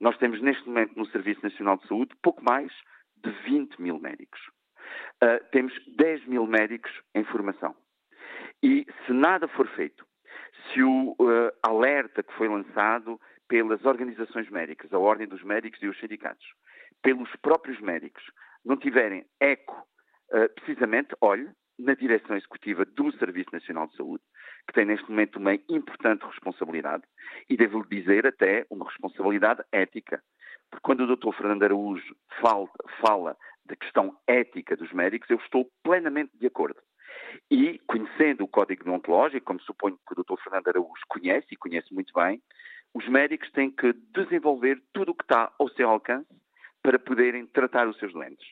Nós 0.00 0.16
temos 0.18 0.42
neste 0.42 0.66
momento 0.66 0.96
no 0.96 1.06
Serviço 1.06 1.42
Nacional 1.42 1.76
de 1.78 1.86
Saúde 1.86 2.14
pouco 2.22 2.42
mais 2.42 2.72
de 3.16 3.30
20 3.44 3.80
mil 3.80 3.98
médicos. 3.98 4.40
Uh, 5.22 5.42
temos 5.52 5.72
10 5.96 6.26
mil 6.26 6.46
médicos 6.46 6.90
em 7.14 7.24
formação. 7.24 7.74
E 8.62 8.86
se 9.06 9.12
nada 9.12 9.46
for 9.48 9.68
feito, 9.68 10.04
se 10.72 10.82
o 10.82 11.12
uh, 11.12 11.52
alerta 11.62 12.22
que 12.22 12.32
foi 12.34 12.48
lançado 12.48 13.20
pelas 13.50 13.84
organizações 13.84 14.48
médicas, 14.48 14.92
a 14.92 14.98
Ordem 14.98 15.26
dos 15.26 15.42
Médicos 15.42 15.82
e 15.82 15.88
os 15.88 15.98
sindicatos, 15.98 16.46
pelos 17.02 17.28
próprios 17.42 17.80
médicos, 17.80 18.22
não 18.64 18.76
tiverem 18.76 19.26
eco, 19.40 19.74
uh, 20.32 20.48
precisamente, 20.54 21.16
olhe, 21.20 21.50
na 21.76 21.94
direção 21.94 22.36
executiva 22.36 22.84
do 22.84 23.10
Serviço 23.18 23.50
Nacional 23.52 23.88
de 23.88 23.96
Saúde, 23.96 24.22
que 24.68 24.74
tem 24.74 24.84
neste 24.84 25.10
momento 25.10 25.40
uma 25.40 25.54
importante 25.68 26.24
responsabilidade, 26.26 27.02
e 27.48 27.56
devo-lhe 27.56 27.88
dizer 27.88 28.24
até 28.24 28.64
uma 28.70 28.84
responsabilidade 28.84 29.64
ética. 29.72 30.22
Porque 30.70 30.84
quando 30.84 31.00
o 31.00 31.16
Dr. 31.16 31.32
Fernando 31.36 31.64
Araújo 31.64 32.14
fala, 32.40 32.68
fala 33.04 33.36
da 33.64 33.74
questão 33.74 34.16
ética 34.28 34.76
dos 34.76 34.92
médicos, 34.92 35.28
eu 35.28 35.38
estou 35.38 35.68
plenamente 35.82 36.30
de 36.38 36.46
acordo. 36.46 36.78
E, 37.50 37.80
conhecendo 37.86 38.44
o 38.44 38.48
Código 38.48 38.84
Deontológico, 38.84 39.46
como 39.46 39.60
suponho 39.62 39.98
que 40.06 40.12
o 40.12 40.22
Dr. 40.22 40.40
Fernando 40.40 40.68
Araújo 40.68 41.02
conhece, 41.08 41.48
e 41.50 41.56
conhece 41.56 41.92
muito 41.92 42.12
bem, 42.14 42.40
os 42.94 43.08
médicos 43.08 43.50
têm 43.52 43.70
que 43.70 43.92
desenvolver 44.14 44.82
tudo 44.92 45.12
o 45.12 45.14
que 45.14 45.24
está 45.24 45.52
ao 45.58 45.68
seu 45.70 45.88
alcance 45.88 46.28
para 46.82 46.98
poderem 46.98 47.46
tratar 47.46 47.88
os 47.88 47.98
seus 47.98 48.12
doentes. 48.12 48.46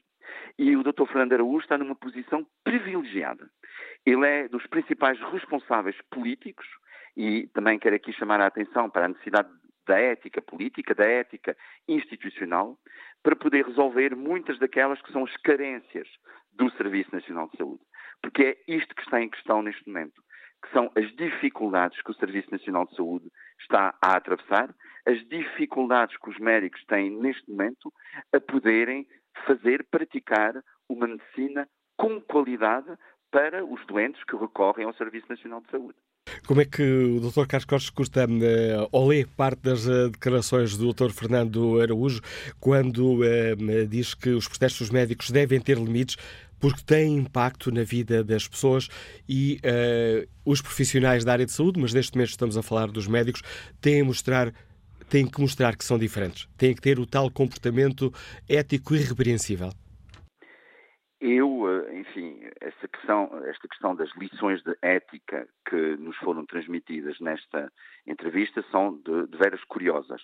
E 0.58 0.76
o 0.76 0.82
Dr. 0.82 1.06
Fernando 1.06 1.32
Araújo 1.32 1.62
está 1.62 1.78
numa 1.78 1.94
posição 1.94 2.46
privilegiada. 2.62 3.48
Ele 4.04 4.26
é 4.26 4.48
dos 4.48 4.66
principais 4.66 5.18
responsáveis 5.32 5.96
políticos 6.10 6.66
e 7.16 7.48
também 7.48 7.78
quero 7.78 7.96
aqui 7.96 8.12
chamar 8.12 8.40
a 8.40 8.46
atenção 8.46 8.88
para 8.90 9.06
a 9.06 9.08
necessidade 9.08 9.48
da 9.86 9.98
ética 9.98 10.42
política, 10.42 10.94
da 10.94 11.04
ética 11.04 11.56
institucional, 11.88 12.78
para 13.22 13.34
poder 13.34 13.66
resolver 13.66 14.14
muitas 14.14 14.58
daquelas 14.58 15.00
que 15.00 15.10
são 15.12 15.24
as 15.24 15.36
carências 15.38 16.06
do 16.52 16.70
Serviço 16.72 17.14
Nacional 17.14 17.48
de 17.48 17.56
Saúde. 17.56 17.82
Porque 18.22 18.42
é 18.42 18.72
isto 18.72 18.94
que 18.94 19.02
está 19.02 19.20
em 19.20 19.30
questão 19.30 19.62
neste 19.62 19.86
momento 19.88 20.22
que 20.62 20.72
são 20.72 20.90
as 20.96 21.14
dificuldades 21.16 22.00
que 22.02 22.10
o 22.10 22.14
Serviço 22.14 22.50
Nacional 22.50 22.86
de 22.86 22.96
Saúde 22.96 23.30
está 23.60 23.94
a 24.02 24.16
atravessar, 24.16 24.74
as 25.06 25.26
dificuldades 25.28 26.16
que 26.18 26.30
os 26.30 26.38
médicos 26.38 26.84
têm 26.86 27.10
neste 27.10 27.48
momento 27.50 27.92
a 28.32 28.40
poderem 28.40 29.06
fazer, 29.46 29.86
praticar 29.90 30.54
uma 30.88 31.06
medicina 31.06 31.68
com 31.96 32.20
qualidade 32.20 32.88
para 33.30 33.64
os 33.64 33.84
doentes 33.86 34.22
que 34.24 34.36
recorrem 34.36 34.86
ao 34.86 34.94
Serviço 34.94 35.26
Nacional 35.28 35.60
de 35.60 35.70
Saúde. 35.70 35.98
Como 36.46 36.60
é 36.60 36.64
que 36.64 36.82
o 36.82 37.20
Dr. 37.20 37.46
Carlos 37.46 37.64
Costa 37.64 37.92
custa 37.92 38.26
uh, 38.26 38.88
ou 38.92 39.08
lê 39.08 39.24
parte 39.24 39.62
das 39.62 39.86
uh, 39.86 40.10
declarações 40.10 40.76
do 40.76 40.92
Dr. 40.92 41.10
Fernando 41.10 41.80
Araújo 41.80 42.20
quando 42.60 43.20
uh, 43.20 43.86
diz 43.88 44.14
que 44.14 44.30
os 44.30 44.46
protestos 44.46 44.90
médicos 44.90 45.30
devem 45.30 45.60
ter 45.60 45.78
limites 45.78 46.16
porque 46.60 46.82
têm 46.84 47.16
impacto 47.16 47.70
na 47.70 47.82
vida 47.82 48.22
das 48.24 48.46
pessoas 48.48 48.88
e 49.28 49.58
uh, 49.58 50.28
os 50.44 50.60
profissionais 50.60 51.24
da 51.24 51.32
área 51.32 51.46
de 51.46 51.52
saúde, 51.52 51.80
mas 51.80 51.94
neste 51.94 52.16
mês 52.16 52.30
estamos 52.30 52.56
a 52.56 52.62
falar 52.62 52.88
dos 52.88 53.06
médicos, 53.06 53.42
têm, 53.80 54.02
mostrar, 54.02 54.52
têm 55.08 55.26
que 55.26 55.40
mostrar 55.40 55.76
que 55.76 55.84
são 55.84 55.98
diferentes, 55.98 56.48
têm 56.56 56.74
que 56.74 56.80
ter 56.80 56.98
o 56.98 57.06
tal 57.06 57.30
comportamento 57.30 58.12
ético 58.48 58.94
irrepreensível. 58.94 59.70
Eu, 61.20 61.68
eh, 61.68 61.98
enfim, 61.98 62.40
esta 62.60 62.86
questão, 62.86 63.28
esta 63.44 63.66
questão 63.66 63.96
das 63.96 64.08
lições 64.16 64.62
de 64.62 64.76
ética 64.80 65.48
que 65.68 65.96
nos 65.96 66.16
foram 66.18 66.46
transmitidas 66.46 67.18
nesta 67.18 67.72
entrevista 68.06 68.64
são 68.70 68.96
de, 68.98 69.26
de 69.26 69.36
veras 69.36 69.62
curiosas. 69.64 70.22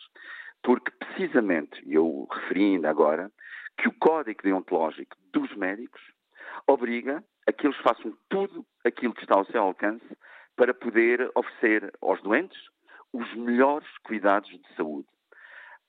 Porque, 0.62 0.92
precisamente, 0.92 1.82
eu 1.84 2.28
referi 2.30 2.74
ainda 2.74 2.88
agora, 2.88 3.30
que 3.76 3.88
o 3.88 3.92
código 3.98 4.40
deontológico 4.42 5.16
dos 5.32 5.54
médicos 5.56 6.00
obriga 6.66 7.22
a 7.46 7.52
que 7.52 7.66
eles 7.66 7.78
façam 7.78 8.16
tudo 8.28 8.64
aquilo 8.84 9.14
que 9.14 9.22
está 9.22 9.34
ao 9.36 9.46
seu 9.46 9.62
alcance 9.62 10.04
para 10.56 10.72
poder 10.72 11.30
oferecer 11.34 11.92
aos 12.00 12.20
doentes 12.22 12.58
os 13.12 13.32
melhores 13.34 13.88
cuidados 14.04 14.50
de 14.50 14.76
saúde. 14.76 15.08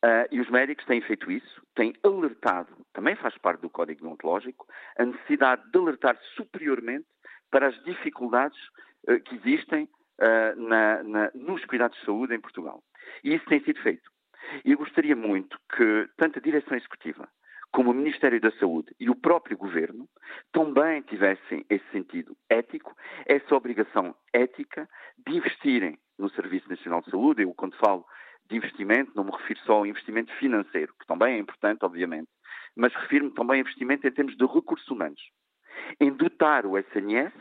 Uh, 0.04 0.28
e 0.32 0.40
os 0.40 0.50
médicos 0.50 0.86
têm 0.86 1.02
feito 1.02 1.32
isso, 1.32 1.62
têm 1.74 1.94
alertado, 2.04 2.86
também 2.94 3.16
faz 3.16 3.36
parte 3.40 3.62
do 3.62 3.70
código 3.70 4.02
deontológico, 4.02 4.68
a 5.00 5.06
necessidade 5.06 5.64
de 5.72 5.80
alertar 5.80 6.16
superiormente 6.36 7.08
para 7.50 7.68
as 7.68 7.84
dificuldades 7.84 8.60
uh, 9.10 9.20
que 9.22 9.36
existem 9.36 9.90
uh, 10.22 10.62
na, 10.62 11.04
na, 11.04 11.32
nos 11.34 11.66
cuidados 11.66 11.98
de 11.98 12.06
saúde 12.06 12.36
em 12.36 12.40
Portugal. 12.40 12.84
E 13.24 13.34
isso 13.34 13.46
tem 13.46 13.64
sido 13.64 13.82
feito. 13.82 14.12
E 14.64 14.74
eu 14.74 14.78
gostaria 14.78 15.16
muito 15.16 15.58
que 15.76 16.08
tanto 16.18 16.38
a 16.38 16.42
direção 16.42 16.78
executiva 16.78 17.28
como 17.76 17.92
o 17.92 17.94
Ministério 17.94 18.40
da 18.40 18.52
Saúde 18.52 18.96
e 18.98 19.10
o 19.10 19.16
próprio 19.16 19.58
Governo 19.58 20.08
também 20.54 21.02
tivessem 21.02 21.66
esse 21.70 21.84
sentido 21.92 22.34
ético, 22.50 22.96
essa 23.26 23.54
obrigação 23.54 24.16
ética 24.32 24.88
de 25.28 25.36
investirem 25.36 26.00
no 26.18 26.30
Serviço 26.30 26.70
Nacional 26.70 27.02
de 27.02 27.12
Saúde. 27.12 27.42
Eu, 27.42 27.54
quando 27.54 27.76
falo 27.76 28.06
de 28.50 28.56
investimento, 28.56 29.12
não 29.14 29.26
me 29.26 29.32
refiro 29.32 29.60
só 29.66 29.74
ao 29.74 29.86
investimento 29.86 30.32
financeiro, 30.36 30.94
que 30.98 31.06
também 31.06 31.36
é 31.36 31.38
importante, 31.38 31.84
obviamente, 31.84 32.30
mas 32.78 32.94
refiro-me 32.94 33.34
também 33.34 33.58
a 33.58 33.60
investimento 33.60 34.08
em 34.08 34.12
termos 34.12 34.38
de 34.38 34.46
recursos 34.46 34.88
humanos, 34.88 35.22
em 36.00 36.14
dotar 36.14 36.66
o 36.66 36.78
SNS 36.78 37.34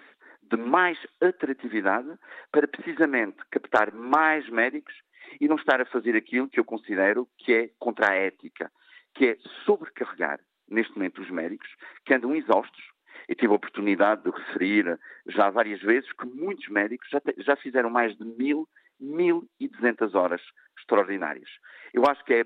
de 0.42 0.56
mais 0.56 0.98
atratividade 1.20 2.12
para 2.50 2.66
precisamente 2.66 3.36
captar 3.52 3.92
mais 3.92 4.48
médicos 4.48 4.94
e 5.40 5.46
não 5.46 5.54
estar 5.54 5.80
a 5.80 5.86
fazer 5.86 6.16
aquilo 6.16 6.48
que 6.48 6.58
eu 6.58 6.64
considero 6.64 7.28
que 7.38 7.54
é 7.54 7.70
contra 7.78 8.10
a 8.10 8.14
ética, 8.14 8.68
que 9.14 9.26
é 9.26 9.38
sobrecarregar 9.64 10.40
neste 10.68 10.94
momento, 10.94 11.22
os 11.22 11.30
médicos, 11.30 11.68
que 12.04 12.14
andam 12.14 12.34
exaustos. 12.34 12.82
Eu 13.28 13.34
tive 13.34 13.52
a 13.52 13.56
oportunidade 13.56 14.22
de 14.22 14.30
referir 14.30 14.98
já 15.26 15.50
várias 15.50 15.80
vezes 15.80 16.10
que 16.12 16.26
muitos 16.26 16.68
médicos 16.68 17.08
já, 17.10 17.20
te, 17.20 17.34
já 17.38 17.56
fizeram 17.56 17.90
mais 17.90 18.16
de 18.16 18.24
mil, 18.24 18.68
mil 18.98 19.48
e 19.58 19.68
duzentas 19.68 20.14
horas 20.14 20.42
extraordinárias. 20.78 21.48
Eu 21.92 22.04
acho 22.06 22.24
que 22.24 22.34
é 22.34 22.44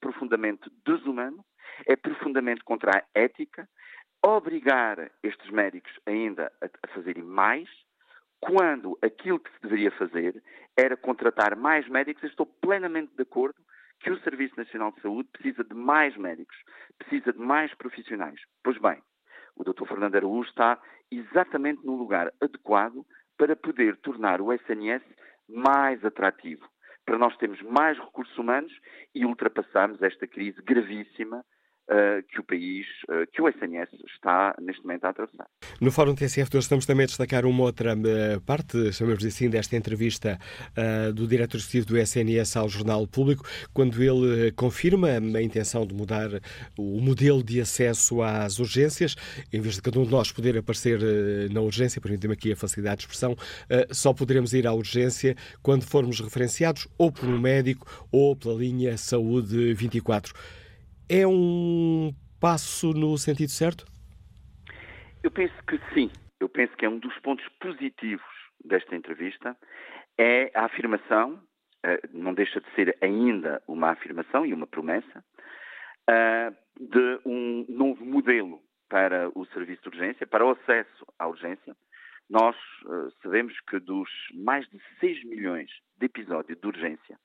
profundamente 0.00 0.70
desumano, 0.84 1.44
é 1.86 1.94
profundamente 1.94 2.64
contra 2.64 2.98
a 2.98 3.04
ética, 3.14 3.68
obrigar 4.24 5.10
estes 5.22 5.50
médicos 5.50 5.92
ainda 6.06 6.50
a, 6.60 6.66
a 6.66 6.88
fazerem 6.94 7.22
mais, 7.22 7.68
quando 8.40 8.98
aquilo 9.02 9.38
que 9.38 9.52
se 9.52 9.62
deveria 9.62 9.90
fazer 9.92 10.42
era 10.76 10.96
contratar 10.96 11.56
mais 11.56 11.88
médicos. 11.88 12.22
Eu 12.22 12.28
estou 12.30 12.46
plenamente 12.46 13.14
de 13.14 13.22
acordo 13.22 13.56
que 14.00 14.10
o 14.10 14.20
Serviço 14.20 14.56
Nacional 14.56 14.92
de 14.92 15.00
Saúde 15.00 15.28
precisa 15.32 15.64
de 15.64 15.74
mais 15.74 16.16
médicos, 16.16 16.56
precisa 16.98 17.32
de 17.32 17.38
mais 17.38 17.74
profissionais. 17.74 18.40
Pois 18.62 18.78
bem, 18.78 19.02
o 19.56 19.64
Dr. 19.64 19.86
Fernando 19.86 20.14
Araújo 20.14 20.48
está 20.48 20.80
exatamente 21.10 21.84
no 21.84 21.96
lugar 21.96 22.32
adequado 22.40 23.04
para 23.36 23.56
poder 23.56 23.96
tornar 23.98 24.40
o 24.40 24.52
SNS 24.52 25.02
mais 25.48 26.04
atrativo, 26.04 26.68
para 27.04 27.18
nós 27.18 27.36
termos 27.38 27.60
mais 27.62 27.98
recursos 27.98 28.36
humanos 28.36 28.72
e 29.14 29.24
ultrapassarmos 29.24 30.02
esta 30.02 30.26
crise 30.26 30.60
gravíssima 30.62 31.44
que 32.28 32.40
o 32.40 32.44
país, 32.44 32.86
uh, 33.08 33.26
que 33.32 33.40
o 33.40 33.48
SNS 33.48 33.88
está 34.06 34.54
neste 34.60 34.82
momento 34.82 35.04
a 35.04 35.08
atravessar. 35.08 35.46
No 35.80 35.90
Fórum 35.90 36.14
TSF 36.14 36.48
hoje 36.54 36.64
estamos 36.64 36.84
também 36.84 37.04
a 37.04 37.06
destacar 37.06 37.46
uma 37.46 37.62
outra 37.62 37.94
uh, 37.94 38.40
parte, 38.42 38.92
chamamos 38.92 39.24
assim, 39.24 39.48
desta 39.48 39.76
entrevista 39.76 40.38
do 41.14 41.26
diretor 41.26 41.56
executivo 41.56 41.86
do 41.86 41.98
SNS 41.98 42.56
ao 42.56 42.68
Jornal 42.68 43.06
Público, 43.06 43.44
quando 43.72 44.02
ele 44.02 44.52
confirma 44.52 45.08
a 45.08 45.42
intenção 45.42 45.86
de 45.86 45.94
mudar 45.94 46.28
o 46.76 47.00
modelo 47.00 47.42
de 47.42 47.60
acesso 47.60 48.22
às 48.22 48.58
urgências, 48.58 49.16
em 49.52 49.60
vez 49.60 49.74
de 49.74 49.82
cada 49.82 49.98
um 49.98 50.04
de 50.04 50.10
nós 50.10 50.30
poder 50.30 50.56
aparecer 50.56 51.00
na 51.50 51.60
urgência, 51.60 52.00
permitem-me 52.00 52.34
aqui 52.34 52.52
a 52.52 52.56
facilidade 52.56 52.98
de 52.98 53.02
expressão, 53.04 53.36
só 53.90 54.12
poderemos 54.12 54.52
ir 54.52 54.66
à 54.66 54.72
urgência 54.72 55.36
quando 55.62 55.84
formos 55.84 56.20
referenciados 56.20 56.86
ou 56.96 57.10
por 57.10 57.28
um 57.28 57.38
médico 57.38 57.86
ou 58.12 58.36
pela 58.36 58.54
linha 58.54 58.96
Saúde 58.96 59.74
24. 59.74 60.32
É 61.10 61.26
um 61.26 62.12
passo 62.38 62.92
no 62.92 63.16
sentido 63.16 63.50
certo? 63.50 63.86
Eu 65.22 65.30
penso 65.30 65.54
que 65.66 65.78
sim. 65.94 66.10
Eu 66.38 66.50
penso 66.50 66.76
que 66.76 66.84
é 66.84 66.88
um 66.88 66.98
dos 66.98 67.18
pontos 67.20 67.46
positivos 67.60 68.26
desta 68.62 68.94
entrevista 68.94 69.56
é 70.18 70.50
a 70.54 70.64
afirmação, 70.66 71.40
eh, 71.82 72.00
não 72.12 72.34
deixa 72.34 72.60
de 72.60 72.70
ser 72.74 72.96
ainda 73.00 73.62
uma 73.66 73.90
afirmação 73.90 74.44
e 74.44 74.52
uma 74.52 74.66
promessa, 74.66 75.24
eh, 76.10 76.52
de 76.78 77.20
um 77.24 77.64
novo 77.68 78.04
modelo 78.04 78.60
para 78.88 79.30
o 79.34 79.46
serviço 79.46 79.82
de 79.82 79.88
urgência, 79.88 80.26
para 80.26 80.44
o 80.44 80.50
acesso 80.50 81.06
à 81.18 81.26
urgência. 81.26 81.74
Nós 82.28 82.56
eh, 82.56 83.08
sabemos 83.22 83.58
que 83.60 83.78
dos 83.78 84.10
mais 84.34 84.68
de 84.68 84.78
6 85.00 85.24
milhões 85.24 85.70
de 85.96 86.06
episódios 86.06 86.60
de 86.60 86.66
urgência 86.66 87.18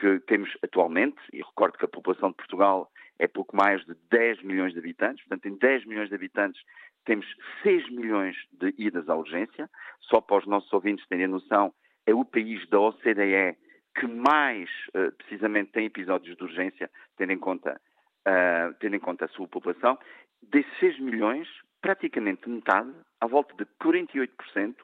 que 0.00 0.20
temos 0.26 0.50
atualmente, 0.62 1.16
e 1.32 1.38
recordo 1.38 1.76
que 1.76 1.84
a 1.84 1.88
população 1.88 2.30
de 2.30 2.36
Portugal 2.36 2.90
é 3.18 3.26
pouco 3.26 3.56
mais 3.56 3.84
de 3.84 3.94
10 4.10 4.42
milhões 4.42 4.72
de 4.72 4.78
habitantes, 4.78 5.24
portanto, 5.26 5.46
em 5.46 5.58
10 5.58 5.86
milhões 5.86 6.08
de 6.08 6.14
habitantes 6.14 6.62
temos 7.04 7.26
6 7.62 7.90
milhões 7.90 8.36
de 8.52 8.74
idas 8.78 9.08
à 9.08 9.14
urgência. 9.14 9.70
Só 10.00 10.20
para 10.20 10.38
os 10.38 10.46
nossos 10.46 10.72
ouvintes 10.72 11.06
terem 11.06 11.26
noção, 11.26 11.72
é 12.06 12.14
o 12.14 12.24
país 12.24 12.66
da 12.68 12.80
OCDE 12.80 13.56
que 13.96 14.06
mais, 14.06 14.68
uh, 14.88 15.12
precisamente, 15.12 15.70
tem 15.70 15.86
episódios 15.86 16.36
de 16.36 16.42
urgência, 16.42 16.90
tendo 17.16 17.32
em 17.32 17.38
conta, 17.38 17.80
uh, 18.26 18.74
tendo 18.80 18.96
em 18.96 19.00
conta 19.00 19.26
a 19.26 19.28
sua 19.28 19.46
população. 19.46 19.96
Desses 20.42 20.78
6 20.80 20.98
milhões, 20.98 21.48
praticamente 21.80 22.48
metade, 22.48 22.92
à 23.20 23.26
volta 23.26 23.54
de 23.54 23.64
48%, 23.80 24.74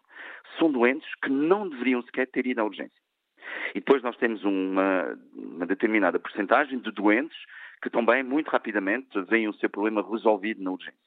são 0.58 0.70
doentes 0.70 1.08
que 1.22 1.30
não 1.30 1.68
deveriam 1.68 2.02
sequer 2.02 2.28
ter 2.28 2.46
ido 2.46 2.60
à 2.60 2.64
urgência. 2.64 2.99
E 3.74 3.80
depois 3.80 4.02
nós 4.02 4.16
temos 4.16 4.44
uma, 4.44 5.18
uma 5.34 5.66
determinada 5.66 6.18
porcentagem 6.18 6.78
de 6.78 6.90
doentes 6.90 7.38
que 7.82 7.90
também, 7.90 8.22
muito 8.22 8.48
rapidamente, 8.48 9.20
veem 9.22 9.48
o 9.48 9.54
seu 9.54 9.70
problema 9.70 10.06
resolvido 10.08 10.62
na 10.62 10.70
urgência. 10.70 10.98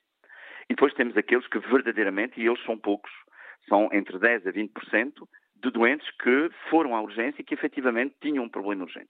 E 0.70 0.74
depois 0.74 0.94
temos 0.94 1.16
aqueles 1.16 1.48
que 1.48 1.60
verdadeiramente, 1.60 2.40
e 2.42 2.48
eles 2.48 2.64
são 2.64 2.78
poucos, 2.78 3.12
são 3.68 3.90
entre 3.92 4.18
10% 4.18 4.48
a 4.48 4.52
20% 4.52 5.28
de 5.56 5.72
doentes 5.72 6.10
que 6.18 6.50
foram 6.70 6.96
à 6.96 7.02
urgência 7.02 7.42
e 7.42 7.44
que 7.44 7.54
efetivamente 7.54 8.16
tinham 8.22 8.44
um 8.44 8.50
problema 8.50 8.84
urgente. 8.84 9.10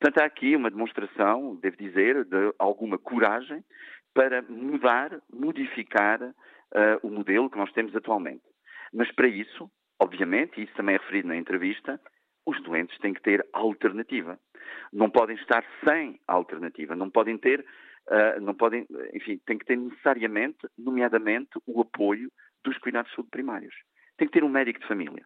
Portanto, 0.00 0.22
há 0.22 0.26
aqui 0.26 0.56
uma 0.56 0.70
demonstração, 0.70 1.56
devo 1.56 1.76
dizer, 1.76 2.24
de 2.24 2.54
alguma 2.58 2.98
coragem 2.98 3.62
para 4.14 4.42
mudar, 4.42 5.20
modificar 5.32 6.20
uh, 6.22 6.34
o 7.02 7.10
modelo 7.10 7.48
que 7.48 7.58
nós 7.58 7.72
temos 7.72 7.94
atualmente. 7.94 8.42
Mas 8.92 9.10
para 9.12 9.28
isso, 9.28 9.70
obviamente, 10.00 10.60
e 10.60 10.64
isso 10.64 10.74
também 10.74 10.96
é 10.96 10.98
referido 10.98 11.28
na 11.28 11.36
entrevista, 11.36 12.00
os 12.46 12.60
doentes 12.62 12.98
têm 12.98 13.14
que 13.14 13.22
ter 13.22 13.46
alternativa. 13.52 14.38
Não 14.92 15.10
podem 15.10 15.36
estar 15.36 15.64
sem 15.84 16.20
alternativa, 16.26 16.96
não 16.96 17.10
podem 17.10 17.38
ter, 17.38 17.64
uh, 18.08 18.40
não 18.40 18.54
podem, 18.54 18.86
enfim, 19.14 19.40
têm 19.46 19.58
que 19.58 19.66
ter 19.66 19.76
necessariamente, 19.76 20.58
nomeadamente, 20.78 21.50
o 21.66 21.80
apoio 21.80 22.30
dos 22.64 22.78
cuidados 22.78 23.10
de 23.10 23.16
saúde 23.16 23.30
primários. 23.30 23.74
Tem 24.16 24.26
que 24.26 24.32
ter 24.32 24.44
um 24.44 24.48
médico 24.48 24.80
de 24.80 24.86
família. 24.86 25.24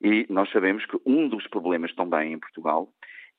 E 0.00 0.26
nós 0.30 0.50
sabemos 0.50 0.84
que 0.86 0.98
um 1.04 1.28
dos 1.28 1.46
problemas 1.48 1.94
também 1.94 2.32
em 2.32 2.38
Portugal 2.38 2.88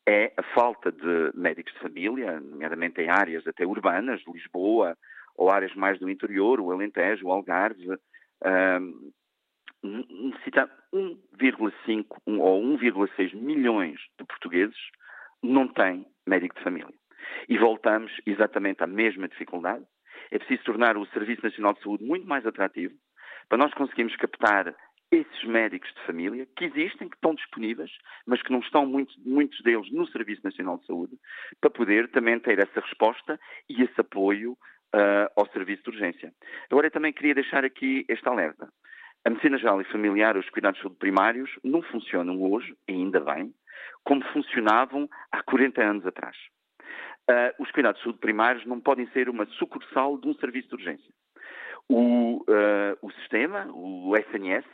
é 0.08 0.34
a 0.38 0.44
falta 0.54 0.92
de 0.92 1.32
médicos 1.34 1.74
de 1.74 1.80
família, 1.80 2.40
nomeadamente 2.40 3.02
em 3.02 3.10
áreas 3.10 3.46
até 3.48 3.66
urbanas, 3.66 4.22
Lisboa, 4.28 4.98
ou 5.36 5.50
áreas 5.50 5.74
mais 5.76 5.98
do 6.00 6.10
interior, 6.10 6.60
o 6.60 6.72
Alentejo, 6.72 7.28
o 7.28 7.32
Algarve, 7.32 7.94
uh, 7.94 9.12
necessita 9.84 10.70
1,5 10.94 12.06
ou 12.26 12.62
1,6 12.78 13.36
milhões 13.36 14.00
de 14.18 14.26
portugueses 14.26 14.78
não 15.42 15.68
têm 15.68 16.06
médico 16.28 16.56
de 16.56 16.64
família. 16.64 16.94
E 17.48 17.58
voltamos 17.58 18.12
exatamente 18.26 18.84
à 18.84 18.88
mesma 18.88 19.28
dificuldade. 19.28 19.86
É 20.32 20.38
preciso 20.38 20.64
tornar 20.64 20.98
o 20.98 21.06
Serviço 21.08 21.44
Nacional 21.44 21.74
de 21.74 21.82
Saúde 21.82 22.04
muito 22.04 22.28
mais 22.28 22.46
atrativo 22.46 22.94
para 23.48 23.58
nós 23.58 23.74
conseguirmos 23.74 24.16
captar 24.16 24.76
esses 25.12 25.44
médicos 25.44 25.92
de 25.94 26.06
família 26.06 26.48
que 26.56 26.66
existem, 26.66 27.10
que 27.10 27.16
estão 27.16 27.34
disponíveis, 27.34 27.92
mas 28.28 28.42
que 28.44 28.52
não 28.52 28.60
estão 28.60 28.86
muitos, 28.86 29.16
muitos 29.26 29.60
deles 29.62 29.92
no 29.92 30.08
Serviço 30.08 30.42
Nacional 30.44 30.78
de 30.78 30.86
Saúde, 30.86 31.18
para 31.60 31.72
poder 31.72 32.10
também 32.12 32.40
ter 32.40 32.60
essa 32.60 32.80
resposta 32.80 33.40
e 33.68 33.82
esse 33.82 34.00
apoio 34.00 34.52
uh, 34.52 35.30
ao 35.36 35.50
serviço 35.52 35.84
de 35.84 35.90
urgência. 35.90 36.32
Agora, 36.70 36.88
eu 36.88 36.92
também 36.92 37.12
queria 37.12 37.34
deixar 37.34 37.66
aqui 37.66 38.06
este 38.08 38.28
alerta. 38.28 38.70
A 39.26 39.30
medicina 39.30 39.58
geral 39.58 39.82
e 39.82 39.86
familiar, 39.86 40.38
os 40.38 40.50
cuidados 40.50 40.78
de 40.78 40.84
saúde 40.84 40.98
primários, 40.98 41.52
não 41.64 41.82
funcionam 41.82 42.42
hoje, 42.42 42.76
ainda 42.88 43.20
bem, 43.20 43.54
como 44.04 44.24
funcionavam 44.32 45.10
há 45.32 45.44
40 45.44 45.82
anos 45.82 46.06
atrás. 46.06 46.38
Uh, 47.30 47.62
os 47.62 47.70
cuidados 47.72 48.00
de 48.00 48.06
saúde 48.06 48.20
primários 48.20 48.66
não 48.66 48.80
podem 48.80 49.08
ser 49.12 49.30
uma 49.30 49.46
sucursal 49.46 50.18
de 50.18 50.28
um 50.28 50.34
serviço 50.36 50.70
de 50.70 50.76
urgência. 50.76 51.14
O, 51.88 52.44
uh, 52.44 52.98
o 53.02 53.12
sistema, 53.12 53.68
o 53.74 54.16
SNS, 54.16 54.66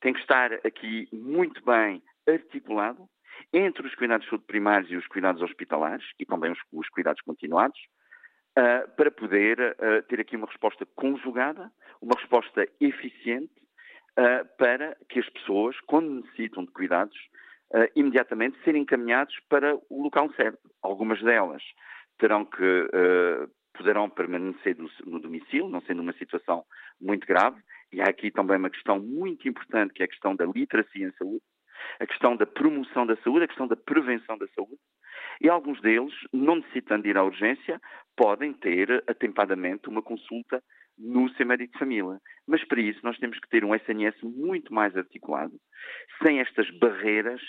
tem 0.00 0.12
que 0.12 0.20
estar 0.20 0.52
aqui 0.64 1.08
muito 1.10 1.64
bem 1.64 2.02
articulado 2.28 3.08
entre 3.52 3.86
os 3.86 3.94
cuidados 3.94 4.24
de 4.24 4.30
saúde 4.30 4.46
primários 4.46 4.90
e 4.90 4.96
os 4.96 5.06
cuidados 5.06 5.40
hospitalares, 5.40 6.04
e 6.20 6.26
também 6.26 6.52
os, 6.52 6.58
os 6.70 6.88
cuidados 6.90 7.22
continuados, 7.22 7.78
uh, 8.58 8.94
para 8.94 9.10
poder 9.10 9.74
ter 10.06 10.20
aqui 10.20 10.36
uma 10.36 10.46
resposta 10.46 10.84
conjugada, 10.94 11.72
uma 12.00 12.14
resposta 12.14 12.68
eficiente 12.78 13.65
uh, 14.18 14.46
para 14.56 14.96
que 15.08 15.20
as 15.20 15.28
pessoas, 15.30 15.78
quando 15.86 16.10
necessitam 16.10 16.64
de 16.64 16.72
cuidados, 16.72 17.16
uh, 17.74 17.90
imediatamente 17.94 18.58
serem 18.64 18.82
encaminhados 18.82 19.34
para 19.48 19.76
o 19.90 20.02
local 20.02 20.32
certo. 20.34 20.58
Algumas 20.82 21.22
delas 21.22 21.62
terão 22.18 22.44
que 22.44 22.62
uh, 22.62 23.50
poderão 23.74 24.08
permanecer 24.08 24.76
no 25.04 25.20
domicílio, 25.20 25.68
não 25.68 25.80
sendo 25.82 26.00
uma 26.02 26.12
situação 26.14 26.64
muito 27.00 27.26
grave. 27.26 27.60
E 27.92 28.00
há 28.00 28.04
aqui 28.04 28.30
também 28.30 28.56
uma 28.56 28.70
questão 28.70 28.98
muito 28.98 29.48
importante, 29.48 29.92
que 29.92 30.02
é 30.02 30.06
a 30.06 30.08
questão 30.08 30.34
da 30.34 30.46
literacia 30.46 31.06
em 31.06 31.12
saúde, 31.12 31.42
a 32.00 32.06
questão 32.06 32.36
da 32.36 32.46
promoção 32.46 33.06
da 33.06 33.16
saúde, 33.16 33.44
a 33.44 33.48
questão 33.48 33.68
da 33.68 33.76
prevenção 33.76 34.36
da 34.38 34.46
saúde. 34.48 34.78
E 35.40 35.48
alguns 35.48 35.80
deles, 35.80 36.14
não 36.32 36.56
necessitando 36.56 37.02
de 37.02 37.10
ir 37.10 37.18
à 37.18 37.22
urgência, 37.22 37.80
podem 38.16 38.52
ter 38.54 39.04
atempadamente 39.06 39.88
uma 39.88 40.02
consulta 40.02 40.62
no 40.98 41.28
de 41.28 41.78
família. 41.78 42.18
Mas 42.46 42.64
para 42.64 42.80
isso 42.80 43.00
nós 43.02 43.18
temos 43.18 43.38
que 43.38 43.48
ter 43.48 43.64
um 43.64 43.74
SNS 43.74 44.16
muito 44.22 44.72
mais 44.72 44.96
articulado, 44.96 45.54
sem 46.22 46.40
estas 46.40 46.70
barreiras 46.78 47.40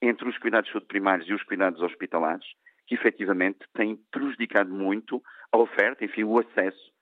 entre 0.00 0.28
os 0.28 0.38
cuidados 0.38 0.66
de 0.66 0.72
saúde 0.72 0.86
primários 0.86 1.28
e 1.28 1.32
os 1.32 1.42
cuidados 1.42 1.80
hospitalares, 1.80 2.46
que 2.86 2.94
efetivamente 2.94 3.58
têm 3.74 3.96
prejudicado 4.10 4.70
muito 4.70 5.22
a 5.52 5.58
oferta, 5.58 6.04
enfim, 6.04 6.24
o 6.24 6.38
acesso 6.38 6.92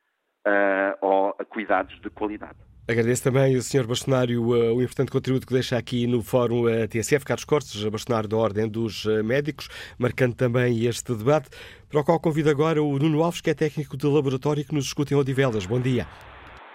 uh, 0.46 1.34
a 1.38 1.44
cuidados 1.44 2.00
de 2.00 2.10
qualidade. 2.10 2.58
Agradeço 2.88 3.22
também 3.22 3.54
o 3.56 3.62
Sr. 3.62 3.86
Bastonário 3.86 4.42
uh, 4.42 4.74
o 4.74 4.82
importante 4.82 5.12
contributo 5.12 5.46
que 5.46 5.52
deixa 5.52 5.76
aqui 5.76 6.04
no 6.04 6.20
Fórum 6.20 6.64
uh, 6.64 6.88
TSF, 6.88 7.24
Carlos 7.24 7.44
Cortes, 7.44 7.84
Bastonário 7.84 8.28
da 8.28 8.36
Ordem 8.36 8.68
dos 8.68 9.04
uh, 9.04 9.22
Médicos, 9.22 9.68
marcando 9.96 10.34
também 10.34 10.84
este 10.84 11.14
debate, 11.14 11.48
para 11.88 12.00
o 12.00 12.04
qual 12.04 12.18
convido 12.18 12.50
agora 12.50 12.82
o 12.82 12.98
Nuno 12.98 13.22
Alves, 13.22 13.40
que 13.40 13.50
é 13.50 13.54
técnico 13.54 13.96
de 13.96 14.04
laboratório 14.08 14.66
que 14.66 14.74
nos 14.74 14.86
escuta 14.86 15.14
em 15.14 15.16
Odivelas. 15.16 15.64
Bom 15.64 15.80
dia. 15.80 16.08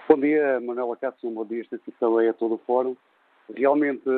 Bom 0.08 0.18
dia, 0.18 0.58
Manuela 0.60 0.96
Cássio, 0.96 1.30
bom 1.30 1.44
dia, 1.44 1.60
esta 1.60 1.76
é 1.76 2.28
a 2.30 2.32
todo 2.32 2.54
o 2.54 2.60
Fórum. 2.66 2.96
Realmente, 3.54 4.08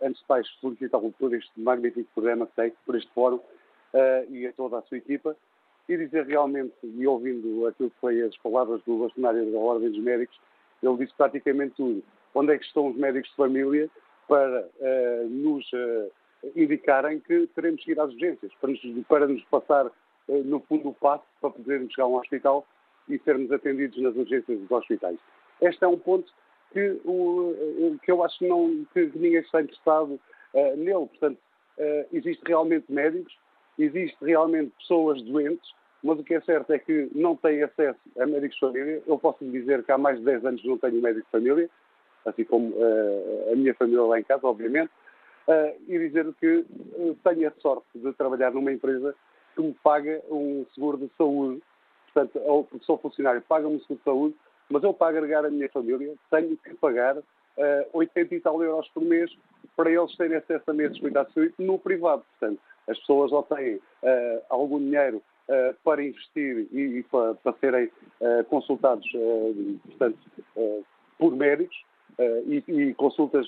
antes 0.00 0.20
de 0.20 0.26
mais, 0.28 0.48
felicitá-lo 0.60 1.12
por 1.18 1.34
este 1.34 1.50
magnífico 1.56 2.08
programa 2.14 2.46
que 2.46 2.54
tem, 2.54 2.72
por 2.86 2.94
este 2.94 3.10
Fórum 3.12 3.40
e 4.30 4.46
a 4.46 4.52
toda 4.52 4.78
a 4.78 4.82
sua 4.82 4.98
equipa 4.98 5.36
e 5.88 5.96
dizer 5.96 6.24
realmente, 6.26 6.72
e 6.84 7.04
ouvindo 7.04 7.66
aquilo 7.66 7.90
que 7.90 7.96
foi 8.00 8.22
as 8.22 8.36
palavras 8.38 8.80
do 8.86 8.98
bastonário 8.98 9.50
da 9.50 9.58
Ordem 9.58 9.90
dos 9.90 10.00
Médicos, 10.00 10.38
ele 10.82 10.96
disse 10.96 11.14
praticamente 11.16 11.74
tudo. 11.76 12.02
Onde 12.34 12.52
é 12.52 12.58
que 12.58 12.64
estão 12.64 12.88
os 12.88 12.96
médicos 12.96 13.30
de 13.30 13.36
família 13.36 13.90
para 14.28 14.64
uh, 14.64 15.28
nos 15.28 15.66
uh, 15.72 16.10
indicarem 16.54 17.18
que 17.20 17.48
teremos 17.48 17.82
que 17.84 17.92
ir 17.92 18.00
às 18.00 18.12
urgências, 18.12 18.52
para 18.60 18.70
nos, 18.70 19.06
para 19.08 19.26
nos 19.26 19.44
passar, 19.46 19.86
uh, 19.86 20.44
no 20.44 20.60
fundo, 20.60 20.88
o 20.88 20.94
passo 20.94 21.24
para 21.40 21.50
podermos 21.50 21.92
chegar 21.92 22.04
a 22.04 22.08
um 22.08 22.16
hospital 22.16 22.66
e 23.08 23.18
sermos 23.18 23.50
atendidos 23.50 24.00
nas 24.00 24.14
urgências 24.14 24.60
dos 24.60 24.70
hospitais. 24.70 25.18
Este 25.60 25.84
é 25.84 25.88
um 25.88 25.98
ponto 25.98 26.32
que, 26.72 27.00
o, 27.04 27.98
que 28.02 28.12
eu 28.12 28.22
acho 28.22 28.38
que, 28.38 28.46
não, 28.46 28.86
que 28.94 29.10
ninguém 29.16 29.40
está 29.40 29.60
interessado 29.60 30.20
nele. 30.76 31.06
Portanto, 31.06 31.38
existe 32.12 32.42
realmente 32.46 32.90
médicos, 32.90 33.36
existe 33.76 34.16
realmente 34.24 34.70
pessoas 34.78 35.20
doentes 35.22 35.68
mas 36.02 36.18
o 36.18 36.24
que 36.24 36.34
é 36.34 36.40
certo 36.40 36.72
é 36.72 36.78
que 36.78 37.10
não 37.14 37.36
tem 37.36 37.62
acesso 37.62 37.98
a 38.18 38.26
médicos 38.26 38.54
de 38.54 38.60
família. 38.60 39.02
Eu 39.06 39.18
posso 39.18 39.44
lhe 39.44 39.50
dizer 39.50 39.84
que 39.84 39.92
há 39.92 39.98
mais 39.98 40.18
de 40.18 40.24
10 40.24 40.44
anos 40.44 40.64
não 40.64 40.78
tenho 40.78 41.00
médico 41.00 41.26
de 41.26 41.30
família, 41.30 41.70
assim 42.24 42.44
como 42.44 42.70
uh, 42.70 43.52
a 43.52 43.56
minha 43.56 43.74
família 43.74 44.02
lá 44.02 44.18
em 44.18 44.24
casa, 44.24 44.46
obviamente, 44.46 44.90
uh, 45.48 45.76
e 45.88 45.98
dizer 45.98 46.26
que 46.40 46.64
uh, 46.96 47.16
tenho 47.22 47.48
a 47.48 47.52
sorte 47.60 47.86
de 47.94 48.12
trabalhar 48.14 48.52
numa 48.52 48.72
empresa 48.72 49.14
que 49.54 49.62
me 49.62 49.74
paga 49.82 50.22
um 50.30 50.64
seguro 50.74 50.96
de 50.96 51.10
saúde. 51.16 51.62
Portanto, 52.12 52.38
eu, 52.38 52.68
sou 52.82 52.98
funcionário, 52.98 53.42
paga-me 53.42 53.76
um 53.76 53.80
seguro 53.80 53.98
de 53.98 54.04
saúde, 54.04 54.36
mas 54.70 54.82
eu 54.82 54.94
para 54.94 55.18
agregar 55.18 55.44
a 55.44 55.50
minha 55.50 55.68
família 55.68 56.14
tenho 56.30 56.56
que 56.56 56.74
pagar 56.74 57.18
uh, 57.18 57.22
80 57.92 58.34
e 58.34 58.40
tal 58.40 58.62
euros 58.62 58.88
por 58.88 59.02
mês 59.02 59.30
para 59.76 59.90
eles 59.90 60.16
terem 60.16 60.36
acesso 60.36 60.70
a 60.70 60.72
meios 60.72 60.94
de 60.94 61.00
cuidados 61.00 61.32
de 61.32 61.40
saúde 61.40 61.54
no 61.58 61.78
privado. 61.78 62.24
Portanto, 62.38 62.60
as 62.88 62.98
pessoas 62.98 63.32
ou 63.32 63.42
têm 63.42 63.76
uh, 63.76 63.80
algum 64.48 64.78
dinheiro 64.78 65.22
para 65.82 66.04
investir 66.04 66.68
e, 66.72 67.02
para, 67.10 67.34
para, 67.34 67.52
serem 67.58 67.86
uh, 68.20 68.44
consultados, 68.44 69.06
portanto, 69.86 70.18
por 71.18 71.34
médicos 71.34 71.76
e, 72.46 72.62
e, 72.68 72.94
consultas, 72.94 73.46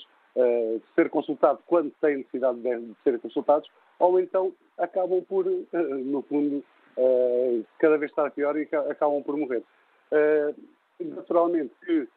ser 0.95 1.11
consultado 1.11 1.61
quando 1.67 1.93
têm 2.01 2.19
necessidade 2.19 2.59
de, 2.59 2.95
serem 3.05 3.21
consultados, 3.21 3.69
ou 3.99 4.19
então 4.19 4.53
acabam 4.79 5.23
por, 5.23 5.45
no 5.45 6.23
fundo, 6.23 6.65
cada 7.79 7.99
vez 7.99 8.11
estar 8.11 8.31
pior 8.31 8.57
e 8.57 8.69
acabam 8.91 9.23
por 9.23 9.37
morrer. 9.37 9.63
naturalmente 11.01 11.73
que, 11.85 12.09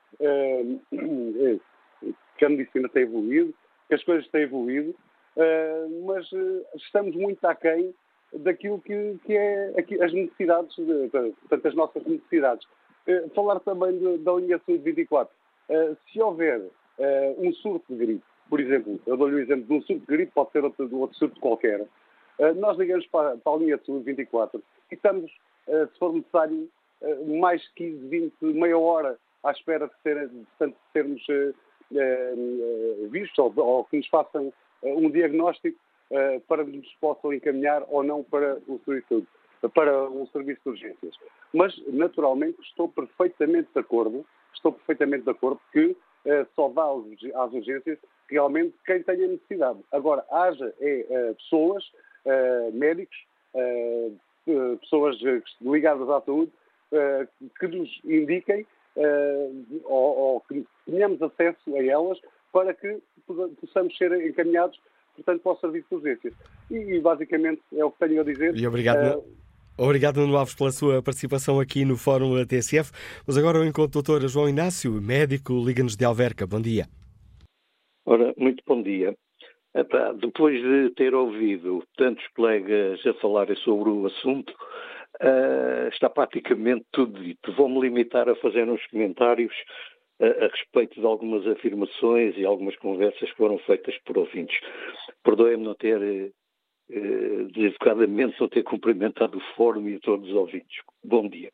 que 2.38 2.46
a 2.46 2.50
medicina 2.50 2.90
tem 2.90 3.04
evoluído, 3.04 3.54
que 3.88 3.96
as 3.96 4.04
coisas 4.04 4.28
têm 4.30 4.44
evoluído, 4.44 4.96
uh, 5.36 6.06
mas 6.06 6.32
uh, 6.32 6.66
estamos 6.76 7.16
muito 7.16 7.44
aquém 7.46 7.94
daquilo 8.40 8.80
que, 8.82 9.18
que 9.26 9.34
é 9.36 9.74
aqui, 9.78 10.02
as 10.02 10.12
necessidades, 10.14 10.76
de, 10.76 11.10
portanto, 11.10 11.68
as 11.68 11.76
nossas 11.76 12.04
necessidades. 12.06 12.66
Uh, 13.08 13.30
falar 13.36 13.60
também 13.60 13.98
de, 13.98 14.18
da 14.20 14.34
linha 14.34 14.60
Saúde 14.66 14.84
24. 14.84 15.34
se 16.12 16.22
houver 16.22 16.62
um 17.38 17.52
surto 17.54 17.94
de 17.94 18.06
gripe, 18.06 18.24
por 18.50 18.60
exemplo, 18.60 19.00
eu 19.06 19.18
dou-lhe 19.18 19.36
o 19.36 19.40
exemplo 19.40 19.66
de 19.66 19.74
um 19.74 19.82
surto 19.82 20.00
de 20.00 20.06
gripe, 20.06 20.32
pode 20.34 20.52
ser 20.52 20.64
outro, 20.64 20.98
outro 20.98 21.18
surto 21.18 21.40
qualquer, 21.40 21.86
nós 22.56 22.78
ligamos 22.78 23.06
para, 23.08 23.38
para, 23.38 23.54
a 23.54 23.58
linha 23.58 23.78
de 23.78 23.86
saúde 23.86 24.06
24 24.06 24.64
e 24.92 24.96
estamos, 24.96 25.30
se 25.66 26.00
for 26.00 26.14
necessário, 26.14 26.70
mais 27.40 27.68
15, 27.76 28.08
20, 28.08 28.34
meia 28.42 28.78
hora 28.78 29.18
à 29.44 29.52
espera 29.52 29.88
de, 29.88 29.94
ser, 30.02 30.30
de 30.30 30.76
sermos 30.92 31.22
uh, 31.92 33.10
vistos 33.10 33.38
ou, 33.38 33.54
ou, 33.58 33.86
que 33.86 33.98
nos 33.98 34.08
façam 34.08 34.48
uh, 34.82 34.98
um 34.98 35.10
diagnóstico 35.10 35.78
para 36.48 36.64
que 36.64 36.72
nos 36.72 36.94
possam 36.96 37.34
encaminhar 37.34 37.84
ou 37.88 38.04
não 38.04 38.24
para 38.24 38.58
um 38.68 38.80
serviço, 38.80 39.28
para 39.74 40.10
um 40.10 40.28
serviço 40.28 40.62
de 40.64 40.70
urgências. 40.70 41.16
Mas, 41.54 41.76
naturalmente, 41.88 42.62
estou 42.62 42.90
perfeitamente 42.90 43.70
de 43.74 43.80
acordo, 43.80 44.26
estou 44.54 44.72
perfeitamente 44.72 45.24
de 45.24 45.32
acordo 45.32 45.60
que 45.72 45.96
só 46.56 46.70
dá 46.70 46.84
às 46.84 47.54
urgências 47.54 48.00
realmente 48.30 48.76
quem 48.86 49.02
tenha 49.04 49.28
necessidade. 49.28 49.80
Agora, 49.92 50.26
haja 50.32 50.74
é, 50.80 51.34
pessoas, 51.34 51.84
médicos, 52.74 53.18
pessoas 54.82 55.18
ligadas 55.62 56.10
à 56.10 56.22
saúde, 56.22 56.52
que 57.60 57.68
nos 57.68 58.00
indiquem 58.06 58.66
uh, 58.96 59.82
ou, 59.86 60.18
ou, 60.18 60.42
que 60.42 60.66
tenhamos 60.86 61.22
acesso 61.22 61.76
a 61.76 61.84
elas 61.84 62.20
para 62.52 62.74
que 62.74 63.00
possamos 63.60 63.98
ser 63.98 64.12
encaminhados, 64.26 64.80
portanto, 65.16 65.42
para 65.42 65.52
o 65.52 65.60
serviço 65.60 65.88
de 65.90 65.96
urgências. 65.96 66.34
E, 66.70 66.76
e 66.76 67.00
basicamente 67.00 67.62
é 67.74 67.84
o 67.84 67.92
que 67.92 68.00
tenho 68.00 68.22
a 68.22 68.24
dizer. 68.24 68.56
E 68.56 68.68
obrigado. 68.68 69.20
Uh, 69.20 69.46
Obrigado, 69.78 70.22
Nuno 70.22 70.38
Alves, 70.38 70.56
pela 70.56 70.72
sua 70.72 71.04
participação 71.04 71.60
aqui 71.60 71.84
no 71.84 71.98
Fórum 71.98 72.46
TSF. 72.46 72.92
Mas 73.28 73.38
agora 73.38 73.58
eu 73.58 73.66
encontro 73.66 74.00
o 74.00 74.04
doutor 74.04 74.26
João 74.30 74.48
Inácio, 74.48 74.90
médico, 75.02 75.52
Liga-nos 75.66 75.98
de 75.98 76.06
Alverca. 76.06 76.48
Bom 76.48 76.62
dia. 76.62 76.86
Ora, 78.06 78.34
muito 78.38 78.64
bom 78.66 78.82
dia. 78.82 79.14
Epá, 79.76 80.14
depois 80.14 80.62
de 80.62 80.92
ter 80.92 81.14
ouvido 81.14 81.84
tantos 81.98 82.26
colegas 82.30 83.06
a 83.06 83.14
falarem 83.16 83.58
sobre 83.58 83.90
o 83.90 84.06
assunto, 84.06 84.54
uh, 85.22 85.90
está 85.92 86.10
praticamente 86.10 86.86
tudo 86.94 87.22
dito. 87.22 87.52
Vou-me 87.52 87.82
limitar 87.82 88.30
a 88.30 88.36
fazer 88.38 88.70
uns 88.70 88.86
comentários 88.88 89.54
a, 90.20 90.46
a, 90.46 90.48
respeito 90.48 91.00
de 91.00 91.06
algumas 91.06 91.46
afirmações 91.48 92.38
e 92.38 92.46
algumas 92.46 92.76
conversas 92.78 93.30
que 93.30 93.38
foram 93.38 93.58
feitas 93.60 93.98
por 94.06 94.18
ouvintes. 94.18 94.60
Perdoem-me 95.24 95.64
não 95.64 95.76
ter, 95.76 95.98
uh, 95.98 97.48
deseducadamente, 97.52 98.40
não 98.40 98.48
ter 98.48 98.64
cumprimentado 98.64 99.38
o 99.38 99.56
fórum 99.56 99.88
e 99.90 99.96
a 99.96 100.00
todos 100.00 100.30
os 100.30 100.36
ouvintes. 100.36 100.82
Bom 101.04 101.28
dia. 101.28 101.52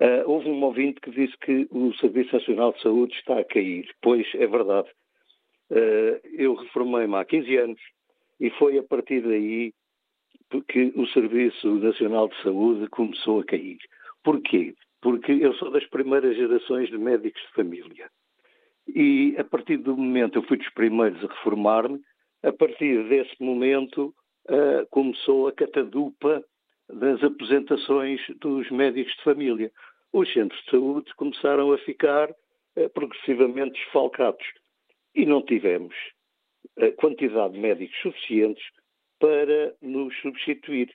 Uh, 0.00 0.30
houve 0.30 0.48
um 0.48 0.62
ouvinte 0.62 1.00
que 1.00 1.10
disse 1.10 1.36
que 1.38 1.66
o 1.70 1.94
Serviço 1.94 2.34
Nacional 2.34 2.72
de 2.72 2.82
Saúde 2.82 3.14
está 3.14 3.38
a 3.38 3.44
cair. 3.44 3.88
Pois 4.02 4.26
é 4.34 4.46
verdade. 4.46 4.88
Uh, 5.70 6.20
eu 6.36 6.54
reformei-me 6.54 7.16
há 7.16 7.24
15 7.24 7.56
anos 7.56 7.80
e 8.38 8.50
foi 8.50 8.78
a 8.78 8.82
partir 8.82 9.22
daí 9.22 9.72
que 10.68 10.92
o 10.94 11.06
Serviço 11.08 11.74
Nacional 11.76 12.28
de 12.28 12.42
Saúde 12.42 12.86
começou 12.88 13.40
a 13.40 13.44
cair. 13.44 13.78
Porquê? 14.22 14.74
Porque 15.04 15.32
eu 15.32 15.52
sou 15.56 15.70
das 15.70 15.84
primeiras 15.88 16.34
gerações 16.34 16.88
de 16.88 16.96
médicos 16.96 17.42
de 17.42 17.48
família. 17.48 18.10
E 18.88 19.36
a 19.36 19.44
partir 19.44 19.76
do 19.76 19.94
momento, 19.94 20.38
eu 20.38 20.42
fui 20.44 20.56
dos 20.56 20.70
primeiros 20.70 21.22
a 21.22 21.26
reformar-me, 21.26 22.00
a 22.42 22.50
partir 22.50 23.06
desse 23.06 23.34
momento 23.38 24.14
uh, 24.48 24.86
começou 24.88 25.46
a 25.46 25.52
catadupa 25.52 26.42
das 26.88 27.22
apresentações 27.22 28.18
dos 28.40 28.70
médicos 28.70 29.14
de 29.16 29.24
família. 29.24 29.70
Os 30.10 30.32
centros 30.32 30.58
de 30.64 30.70
saúde 30.70 31.14
começaram 31.16 31.70
a 31.70 31.76
ficar 31.76 32.30
uh, 32.30 32.88
progressivamente 32.94 33.74
desfalcados 33.74 34.46
e 35.14 35.26
não 35.26 35.42
tivemos 35.42 35.94
a 36.78 36.90
quantidade 36.92 37.52
de 37.52 37.60
médicos 37.60 38.00
suficientes 38.00 38.64
para 39.20 39.74
nos 39.82 40.18
substituir. 40.22 40.90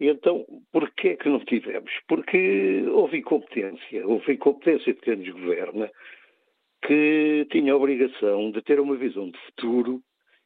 E 0.00 0.08
então, 0.08 0.46
porquê 0.72 1.16
que 1.16 1.28
não 1.28 1.40
tivemos? 1.40 1.90
Porque 2.06 2.84
houve 2.88 3.18
incompetência, 3.18 4.06
houve 4.06 4.34
incompetência 4.34 4.94
de 4.94 5.00
quem 5.00 5.16
nos 5.16 5.30
governa, 5.30 5.90
que 6.86 7.46
tinha 7.50 7.72
a 7.72 7.76
obrigação 7.76 8.50
de 8.52 8.62
ter 8.62 8.78
uma 8.78 8.96
visão 8.96 9.30
de 9.30 9.38
futuro 9.46 10.00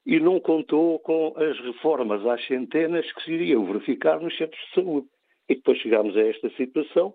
e 0.07 0.19
não 0.19 0.41
contou 0.41 0.99
com 1.01 1.35
as 1.37 1.59
reformas 1.61 2.27
às 2.27 2.45
centenas 2.47 3.11
que 3.13 3.23
se 3.25 3.33
iriam 3.33 3.65
verificar 3.67 4.21
nos 4.21 4.37
centros 4.37 4.61
de 4.69 4.75
saúde. 4.75 5.07
E 5.49 5.55
depois 5.55 5.79
chegámos 5.79 6.17
a 6.17 6.23
esta 6.23 6.49
situação 6.51 7.15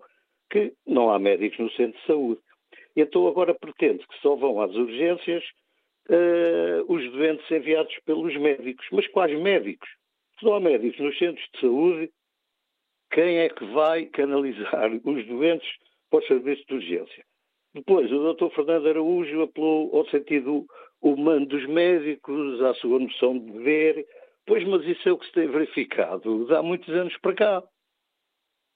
que 0.50 0.72
não 0.86 1.10
há 1.10 1.18
médicos 1.18 1.58
no 1.58 1.70
centro 1.72 1.98
de 2.00 2.06
saúde. 2.06 2.40
Então 2.96 3.26
agora 3.26 3.54
pretende 3.54 4.06
que 4.06 4.20
só 4.20 4.36
vão 4.36 4.60
às 4.60 4.74
urgências 4.74 5.44
uh, 6.08 6.92
os 6.92 7.10
doentes 7.12 7.50
enviados 7.50 7.94
pelos 8.06 8.34
médicos. 8.36 8.86
Mas 8.92 9.06
quais 9.08 9.38
médicos? 9.38 9.88
Se 10.38 10.44
não 10.44 10.54
há 10.54 10.60
médicos 10.60 10.98
nos 11.00 11.18
centros 11.18 11.46
de 11.52 11.60
saúde, 11.60 12.10
quem 13.10 13.38
é 13.38 13.48
que 13.48 13.64
vai 13.66 14.06
canalizar 14.06 14.90
os 15.04 15.26
doentes 15.26 15.68
para 16.10 16.20
o 16.20 16.26
serviço 16.26 16.64
de 16.66 16.74
urgência? 16.74 17.24
Depois, 17.74 18.10
o 18.10 18.32
Dr. 18.32 18.48
Fernando 18.54 18.88
Araújo 18.88 19.42
apelou 19.42 19.96
ao 19.96 20.06
sentido 20.08 20.66
humano 21.00 21.46
dos 21.46 21.66
médicos, 21.66 22.60
à 22.62 22.74
sua 22.74 22.98
noção 22.98 23.38
de 23.38 23.52
dever. 23.52 24.06
Pois, 24.46 24.64
mas 24.64 24.84
isso 24.86 25.08
é 25.08 25.12
o 25.12 25.18
que 25.18 25.26
se 25.26 25.32
tem 25.32 25.46
verificado 25.46 26.46
há 26.54 26.62
muitos 26.62 26.88
anos 26.88 27.16
para 27.18 27.34
cá. 27.34 27.62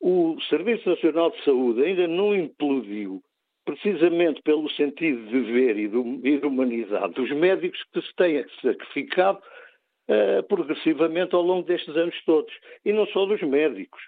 O 0.01 0.37
Serviço 0.49 0.89
Nacional 0.89 1.31
de 1.31 1.43
Saúde 1.45 1.85
ainda 1.85 2.07
não 2.07 2.35
implodiu 2.35 3.23
precisamente 3.65 4.43
pelo 4.43 4.69
sentido 4.71 5.25
de 5.29 5.41
ver 5.53 5.79
e, 5.79 5.89
do, 5.89 6.21
e 6.27 6.39
de 6.39 6.47
humanidade 6.47 7.15
dos 7.15 7.31
médicos 7.31 7.81
que 7.93 8.03
se 8.03 8.15
têm 8.17 8.45
sacrificado 8.61 9.39
uh, 9.39 10.43
progressivamente 10.49 11.35
ao 11.35 11.43
longo 11.43 11.67
destes 11.67 11.97
anos 11.97 12.21
todos. 12.25 12.53
E 12.85 12.93
não 12.93 13.07
só 13.07 13.25
dos 13.25 13.41
médicos. 13.43 14.03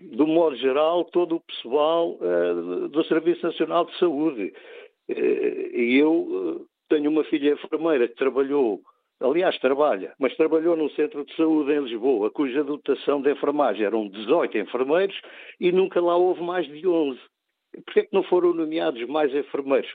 Do 0.00 0.26
modo 0.26 0.56
geral, 0.56 1.04
todo 1.04 1.36
o 1.36 1.40
pessoal 1.40 2.18
uh, 2.20 2.88
do 2.88 3.04
Serviço 3.04 3.46
Nacional 3.46 3.84
de 3.84 3.98
Saúde. 3.98 4.52
Uh, 5.08 5.14
e 5.76 5.98
eu 5.98 6.66
tenho 6.88 7.10
uma 7.10 7.24
filha 7.24 7.52
enfermeira 7.52 8.08
que 8.08 8.14
trabalhou 8.14 8.80
aliás, 9.20 9.58
trabalha, 9.58 10.14
mas 10.18 10.34
trabalhou 10.36 10.76
num 10.76 10.88
centro 10.90 11.24
de 11.24 11.36
saúde 11.36 11.72
em 11.72 11.80
Lisboa, 11.80 12.30
cuja 12.30 12.64
dotação 12.64 13.20
de 13.20 13.30
enfermagem 13.30 13.84
eram 13.84 14.08
18 14.08 14.56
enfermeiros 14.58 15.20
e 15.60 15.70
nunca 15.70 16.00
lá 16.00 16.16
houve 16.16 16.42
mais 16.42 16.66
de 16.66 16.86
11. 16.86 17.20
Porquê 17.84 18.00
é 18.00 18.02
que 18.04 18.14
não 18.14 18.22
foram 18.24 18.54
nomeados 18.54 19.06
mais 19.06 19.34
enfermeiros? 19.34 19.90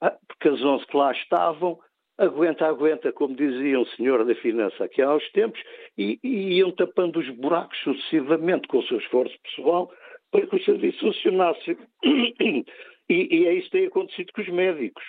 Ah, 0.00 0.14
porque 0.28 0.48
as 0.48 0.62
11 0.62 0.86
que 0.86 0.96
lá 0.96 1.10
estavam, 1.12 1.78
aguenta, 2.18 2.66
aguenta, 2.66 3.12
como 3.12 3.34
dizia 3.34 3.78
um 3.78 3.86
senhor 3.86 4.24
da 4.24 4.34
finança 4.36 4.84
aqui 4.84 5.02
há 5.02 5.14
uns 5.14 5.30
tempos, 5.32 5.60
e, 5.96 6.18
e 6.22 6.58
iam 6.58 6.70
tapando 6.72 7.18
os 7.18 7.28
buracos 7.30 7.78
sucessivamente 7.80 8.68
com 8.68 8.78
o 8.78 8.86
seu 8.86 8.98
esforço 8.98 9.36
pessoal 9.42 9.92
para 10.30 10.46
que 10.46 10.56
o 10.56 10.64
serviço 10.64 11.00
funcionasse. 11.00 11.76
E, 13.08 13.28
e 13.36 13.46
é 13.46 13.54
isso 13.54 13.66
que 13.66 13.78
tem 13.78 13.86
acontecido 13.86 14.32
com 14.32 14.40
os 14.40 14.48
médicos 14.48 15.04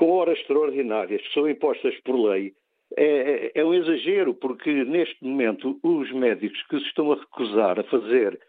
com 0.00 0.12
horas 0.12 0.38
extraordinárias 0.38 1.20
que 1.20 1.34
são 1.34 1.46
impostas 1.46 1.94
por 2.00 2.18
lei, 2.18 2.54
é, 2.96 3.04
é, 3.04 3.52
é, 3.54 3.64
um 3.64 3.74
exagero, 3.74 4.34
porque 4.34 4.72
neste 4.84 5.22
momento 5.22 5.78
os 5.82 6.10
médicos 6.12 6.60
que 6.68 6.78
se 6.78 6.86
estão 6.86 7.12
a 7.12 7.16
recusar 7.16 7.78
a 7.78 7.84
fazer 7.84 8.40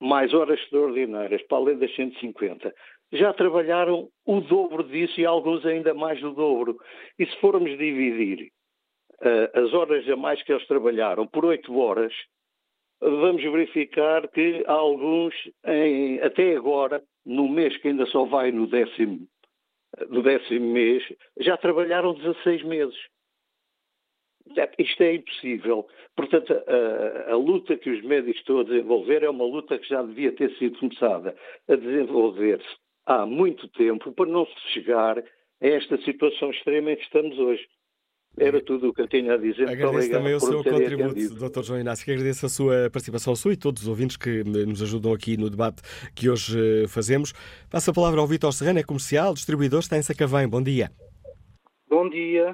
mais 0.00 0.34
horas 0.34 0.58
extraordinárias 0.58 1.42
para 1.42 1.58
além 1.58 1.78
das 1.78 1.94
150 1.94 2.74
já 3.14 3.32
trabalharam 3.32 4.08
o 4.26 4.40
dobro 4.40 4.82
disso 4.84 5.20
e 5.20 5.24
alguns 5.24 5.64
ainda 5.64 5.94
mais 5.94 6.20
do 6.20 6.32
dobro. 6.32 6.76
E 7.18 7.26
se 7.26 7.36
formos 7.40 7.70
dividir 7.78 8.50
uh, 9.20 9.58
as 9.58 9.72
horas 9.72 10.08
a 10.08 10.16
mais 10.16 10.42
que 10.42 10.52
eles 10.52 10.66
trabalharam 10.66 11.26
por 11.26 11.44
8 11.44 11.76
horas, 11.78 12.12
vamos 13.00 13.42
verificar 13.42 14.26
que 14.28 14.64
alguns, 14.66 15.34
em, 15.66 16.20
até 16.20 16.56
agora, 16.56 17.02
no 17.24 17.48
mês 17.48 17.76
que 17.78 17.88
ainda 17.88 18.06
só 18.06 18.24
vai 18.24 18.50
no 18.50 18.66
décimo 18.66 19.26
do 20.08 20.22
décimo 20.22 20.72
mês, 20.72 21.04
já 21.38 21.56
trabalharam 21.56 22.14
16 22.14 22.64
meses. 22.64 22.98
Isto 24.76 25.02
é 25.04 25.14
impossível. 25.14 25.86
Portanto, 26.16 26.52
a, 26.52 27.30
a, 27.30 27.36
luta 27.36 27.76
que 27.76 27.88
os 27.90 28.02
médicos 28.02 28.40
estão 28.40 28.58
a 28.58 28.64
desenvolver 28.64 29.22
é 29.22 29.30
uma 29.30 29.44
luta 29.44 29.78
que 29.78 29.88
já 29.88 30.02
devia 30.02 30.32
ter 30.32 30.50
sido 30.56 30.78
começada 30.80 31.36
a 31.68 31.76
desenvolver-se 31.76 32.83
há 33.06 33.26
muito 33.26 33.68
tempo 33.68 34.12
para 34.12 34.30
não 34.30 34.46
se 34.46 34.72
chegar 34.72 35.18
a 35.18 35.24
esta 35.60 35.96
situação 36.02 36.50
extrema 36.50 36.92
em 36.92 36.96
que 36.96 37.02
estamos 37.02 37.38
hoje. 37.38 37.66
Era 38.36 38.60
tudo 38.60 38.88
o 38.88 38.92
que 38.92 39.00
eu 39.00 39.06
tinha 39.06 39.34
a 39.34 39.36
dizer. 39.36 39.68
Agradeço 39.68 40.10
também 40.10 40.34
o 40.34 40.40
seu 40.40 40.64
contributo, 40.64 41.48
Dr. 41.48 41.62
João 41.62 41.80
Inácio, 41.80 42.04
que 42.04 42.10
agradeço 42.10 42.46
a 42.46 42.48
sua 42.48 42.90
participação, 42.90 43.36
sua 43.36 43.52
e 43.52 43.56
todos 43.56 43.82
os 43.82 43.88
ouvintes 43.88 44.16
que 44.16 44.42
nos 44.42 44.82
ajudam 44.82 45.12
aqui 45.12 45.36
no 45.36 45.48
debate 45.48 45.82
que 46.16 46.28
hoje 46.28 46.58
eh, 46.58 46.88
fazemos. 46.88 47.32
Passo 47.70 47.92
a 47.92 47.94
palavra 47.94 48.20
ao 48.20 48.26
Vitor 48.26 48.52
Serrano, 48.52 48.80
é 48.80 48.82
comercial, 48.82 49.34
distribuidor, 49.34 49.78
está 49.80 49.96
em 49.96 50.02
Sacavém. 50.02 50.48
Bom 50.48 50.60
dia. 50.60 50.90
Bom 51.88 52.10
dia. 52.10 52.52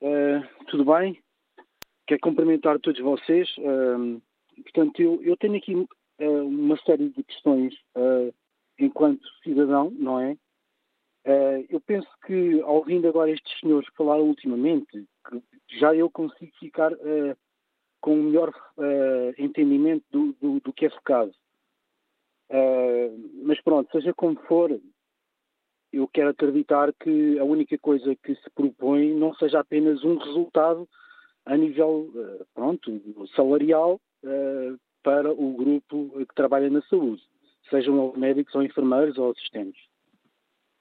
Uh, 0.00 0.64
tudo 0.68 0.86
bem? 0.86 1.18
Quero 2.06 2.20
cumprimentar 2.22 2.78
todos 2.80 3.02
vocês. 3.02 3.46
Uh, 3.58 4.22
portanto, 4.62 5.02
eu, 5.02 5.22
eu, 5.22 5.36
tenho 5.36 5.56
aqui 5.56 5.74
uh, 5.74 5.86
uma 6.46 6.78
série 6.78 7.10
de 7.10 7.22
questões 7.24 7.74
enquanto 8.78 9.26
cidadão, 9.42 9.90
não 9.90 10.20
é? 10.20 10.36
Uh, 11.26 11.66
eu 11.68 11.80
penso 11.80 12.08
que, 12.24 12.62
ouvindo 12.62 13.06
agora 13.06 13.30
estes 13.30 13.60
senhores 13.60 13.88
falar 13.96 14.18
ultimamente, 14.18 15.06
já 15.78 15.94
eu 15.94 16.08
consigo 16.08 16.52
ficar 16.58 16.92
uh, 16.92 17.36
com 18.00 18.14
um 18.14 18.22
melhor 18.24 18.48
uh, 18.48 19.34
entendimento 19.36 20.04
do, 20.10 20.32
do, 20.40 20.60
do, 20.60 20.72
que 20.72 20.86
é 20.86 20.90
focado. 20.90 21.32
mas 23.42 23.60
pronto, 23.60 23.90
seja 23.92 24.14
como 24.14 24.40
for, 24.46 24.80
eu 25.92 26.08
quero 26.08 26.30
acreditar 26.30 26.94
que 26.94 27.38
a 27.38 27.44
única 27.44 27.76
coisa 27.76 28.16
que 28.16 28.34
se 28.34 28.50
propõe 28.54 29.12
não 29.12 29.34
seja 29.34 29.60
apenas 29.60 30.02
um 30.04 30.16
resultado 30.16 30.88
a 31.44 31.56
nível 31.56 32.10
pronto, 32.54 33.02
salarial 33.34 34.00
para 35.02 35.30
o 35.30 35.52
grupo 35.52 36.10
que 36.26 36.34
trabalha 36.34 36.70
na 36.70 36.82
saúde, 36.82 37.22
sejam 37.70 38.12
médicos 38.16 38.54
ou 38.54 38.62
enfermeiros 38.62 39.18
ou 39.18 39.30
assistentes. 39.30 39.80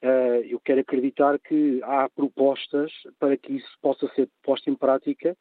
Uh, 0.03 0.45
eu 0.47 0.59
quero 0.59 0.81
acreditar 0.81 1.39
que 1.39 1.81
há 1.83 2.07
propostas 2.09 2.91
para 3.17 3.35
que 3.35 3.53
isso 3.53 3.77
possa 3.81 4.07
ser 4.13 4.29
posto 4.43 4.69
em 4.69 4.75
prática 4.75 5.35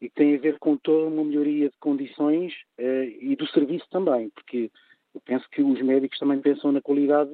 e 0.00 0.08
que 0.08 0.14
tem 0.14 0.34
a 0.34 0.38
ver 0.38 0.58
com 0.58 0.76
toda 0.76 1.08
uma 1.08 1.22
melhoria 1.22 1.68
de 1.68 1.76
condições 1.78 2.54
uh, 2.80 3.04
e 3.20 3.36
do 3.36 3.46
serviço 3.48 3.86
também, 3.90 4.30
porque 4.30 4.70
eu 5.14 5.20
penso 5.20 5.46
que 5.50 5.62
os 5.62 5.80
médicos 5.82 6.18
também 6.18 6.40
pensam 6.40 6.72
na 6.72 6.80
qualidade 6.80 7.30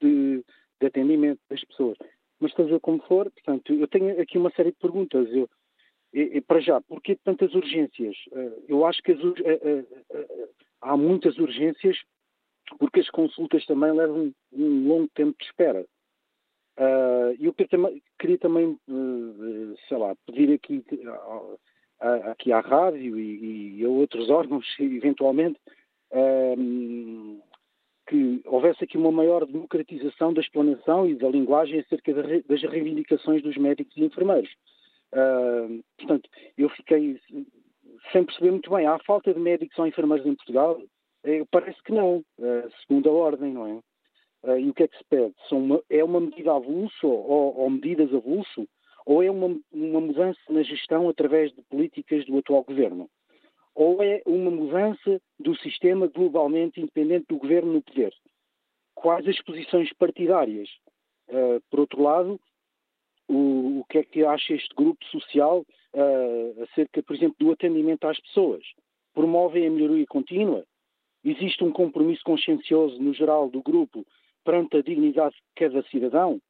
de, 0.00 0.44
de 0.78 0.86
atendimento 0.86 1.40
das 1.48 1.64
pessoas. 1.64 1.96
Mas 2.38 2.52
seja 2.52 2.78
como 2.80 3.00
for, 3.04 3.30
portanto, 3.30 3.72
eu 3.72 3.88
tenho 3.88 4.20
aqui 4.20 4.36
uma 4.36 4.50
série 4.50 4.72
de 4.72 4.78
perguntas. 4.78 5.26
Eu, 5.32 5.48
e, 6.12 6.36
e, 6.36 6.40
para 6.42 6.60
já, 6.60 6.82
porquê 6.82 7.16
tantas 7.24 7.54
urgências? 7.54 8.14
Uh, 8.30 8.62
eu 8.68 8.84
acho 8.84 9.02
que 9.02 9.12
as, 9.12 9.18
há 10.82 10.96
muitas 10.98 11.38
urgências 11.38 11.96
porque 12.78 13.00
as 13.00 13.10
consultas 13.10 13.64
também 13.66 13.92
levam 13.92 14.32
um 14.52 14.88
longo 14.88 15.08
tempo 15.14 15.36
de 15.38 15.44
espera. 15.44 15.84
Uh, 16.76 17.36
eu 17.40 17.54
queria 18.18 18.38
também, 18.38 18.78
uh, 18.88 19.74
sei 19.88 19.96
lá, 19.96 20.14
pedir 20.26 20.54
aqui, 20.54 20.84
uh, 20.90 21.58
aqui 22.30 22.52
à 22.52 22.60
rádio 22.60 23.18
e, 23.18 23.78
e, 23.78 23.84
a 23.84 23.88
outros 23.88 24.28
órgãos, 24.30 24.66
eventualmente, 24.80 25.58
que 28.06 28.40
houvesse 28.44 28.84
aqui 28.84 28.96
uma 28.96 29.10
maior 29.10 29.46
democratização 29.46 30.32
da 30.32 30.40
explanação 30.40 31.08
e 31.08 31.14
da 31.14 31.28
linguagem 31.28 31.80
acerca 31.80 32.12
das 32.12 32.62
reivindicações 32.62 33.42
dos 33.42 33.56
médicos 33.56 33.96
e 33.96 34.04
enfermeiros. 34.04 34.50
portanto, 35.98 36.28
eu 36.56 36.68
fiquei 36.70 37.18
sem 38.12 38.24
perceber 38.24 38.52
muito 38.52 38.70
bem. 38.70 38.86
Há 38.86 38.98
falta 39.00 39.34
de 39.34 39.40
médicos 39.40 39.76
ou 39.78 39.86
enfermeiros 39.86 40.26
em 40.26 40.36
Portugal? 40.36 40.80
Parece 41.50 41.82
que 41.82 41.92
não, 41.92 42.22
segundo 42.82 43.08
a 43.08 43.12
ordem, 43.12 43.52
não 43.52 43.66
é? 43.66 43.80
Uh, 44.44 44.58
e 44.58 44.68
o 44.68 44.74
que 44.74 44.82
é 44.82 44.88
que 44.88 44.98
se 44.98 45.04
pede? 45.04 45.34
É 45.88 46.04
uma 46.04 46.20
medida 46.20 46.52
avulso 46.52 47.08
ou, 47.08 47.70
medidas 47.70 48.12
avulso? 48.12 48.68
Ou 49.06 49.22
é 49.22 49.30
uma, 49.30 49.58
mudança 49.72 50.40
na 50.50 50.62
gestão 50.62 51.08
através 51.08 51.50
de 51.52 51.62
políticas 51.62 52.26
do 52.26 52.38
atual 52.38 52.62
governo? 52.62 53.08
Ou 53.74 54.02
é 54.02 54.22
uma 54.26 54.50
mudança 54.50 55.20
do 55.38 55.56
sistema 55.56 56.06
globalmente 56.08 56.80
independente 56.80 57.26
do 57.28 57.38
governo 57.38 57.72
no 57.72 57.82
poder? 57.82 58.12
Quais 58.94 59.26
as 59.26 59.40
posições 59.42 59.92
partidárias? 59.94 60.68
Por 61.70 61.80
outro 61.80 62.02
lado, 62.02 62.40
o, 63.28 63.80
o, 63.80 63.84
que 63.88 63.98
é 63.98 64.04
que 64.04 64.24
acha 64.24 64.54
este 64.54 64.74
grupo 64.74 65.04
social 65.06 65.66
acerca, 66.62 67.02
por 67.02 67.16
exemplo, 67.16 67.36
do 67.38 67.50
atendimento 67.50 68.06
às 68.06 68.20
pessoas? 68.20 68.62
Promovem 69.12 69.66
a 69.66 69.70
melhoria 69.70 70.06
contínua? 70.06 70.64
Existe 71.24 71.64
um 71.64 71.72
compromisso 71.72 72.22
consciencioso 72.22 73.00
no 73.00 73.14
geral 73.14 73.48
do 73.48 73.62
grupo 73.62 74.04
perante 74.44 74.76
a 74.76 74.82
dignidade 74.82 75.34
de 75.34 75.42
cada 75.56 75.82
cidadão? 75.84 76.40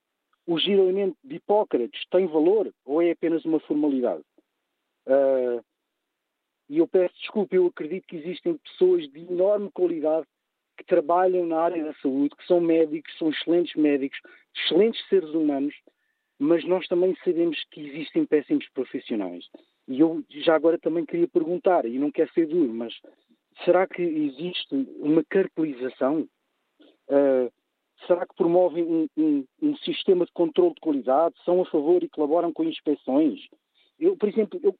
O 0.46 0.58
giramento 0.58 1.16
de 1.22 1.36
Hipócrates 1.36 2.04
tem 2.10 2.26
valor 2.26 2.72
ou 2.84 3.00
é 3.00 3.12
apenas 3.12 3.44
uma 3.44 3.60
formalidade? 3.60 4.24
Uh, 5.06 5.64
e 6.68 6.78
eu 6.78 6.88
peço 6.88 7.14
desculpa, 7.20 7.54
eu 7.54 7.66
acredito 7.66 8.06
que 8.06 8.16
existem 8.16 8.56
pessoas 8.56 9.08
de 9.10 9.20
enorme 9.20 9.70
qualidade 9.72 10.26
que 10.76 10.84
trabalham 10.84 11.46
na 11.46 11.60
área 11.60 11.84
da 11.84 11.94
saúde, 11.94 12.34
que 12.36 12.46
são 12.46 12.60
médicos, 12.60 13.16
são 13.16 13.30
excelentes 13.30 13.74
médicos, 13.76 14.18
excelentes 14.56 15.06
seres 15.08 15.30
humanos, 15.30 15.74
mas 16.38 16.64
nós 16.64 16.86
também 16.88 17.16
sabemos 17.24 17.62
que 17.70 17.80
existem 17.80 18.26
péssimos 18.26 18.68
profissionais. 18.70 19.48
E 19.86 20.00
eu 20.00 20.24
já 20.30 20.56
agora 20.56 20.78
também 20.78 21.04
queria 21.04 21.28
perguntar, 21.28 21.84
e 21.84 21.98
não 21.98 22.10
quero 22.10 22.32
ser 22.32 22.46
duro, 22.46 22.72
mas 22.72 22.92
será 23.64 23.86
que 23.86 24.02
existe 24.02 24.74
uma 24.98 25.22
cartelização? 25.24 26.28
Uh, 27.08 27.52
Será 28.06 28.26
que 28.26 28.34
promovem 28.34 28.84
um, 28.84 29.08
um, 29.16 29.44
um, 29.62 29.76
sistema 29.78 30.26
de 30.26 30.32
controle 30.32 30.74
de 30.74 30.80
qualidade? 30.80 31.34
São 31.44 31.62
a 31.62 31.66
favor 31.66 32.02
e 32.02 32.08
colaboram 32.08 32.52
com 32.52 32.64
inspeções? 32.64 33.40
Eu, 33.98 34.16
por 34.16 34.28
exemplo, 34.28 34.60
eu 34.62 34.74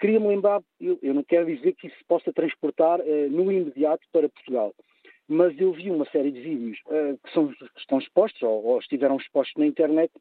queria-me 0.00 0.28
lembrar, 0.28 0.62
eu, 0.80 0.98
eu, 1.02 1.12
não 1.12 1.22
quero 1.22 1.46
dizer 1.46 1.74
que 1.74 1.88
isso 1.88 1.96
possa 2.08 2.32
transportar 2.32 3.00
uh, 3.00 3.30
no 3.30 3.50
imediato 3.52 4.06
para 4.10 4.28
Portugal, 4.28 4.74
mas 5.28 5.58
eu 5.58 5.72
vi 5.72 5.90
uma 5.90 6.08
série 6.10 6.30
de 6.30 6.40
vídeos 6.40 6.78
uh, 6.86 7.18
que, 7.22 7.32
são, 7.32 7.48
que 7.48 7.80
estão 7.80 7.98
expostos 7.98 8.40
ou, 8.42 8.64
ou, 8.64 8.78
estiveram 8.78 9.16
expostos 9.16 9.54
na 9.56 9.66
internet 9.66 10.12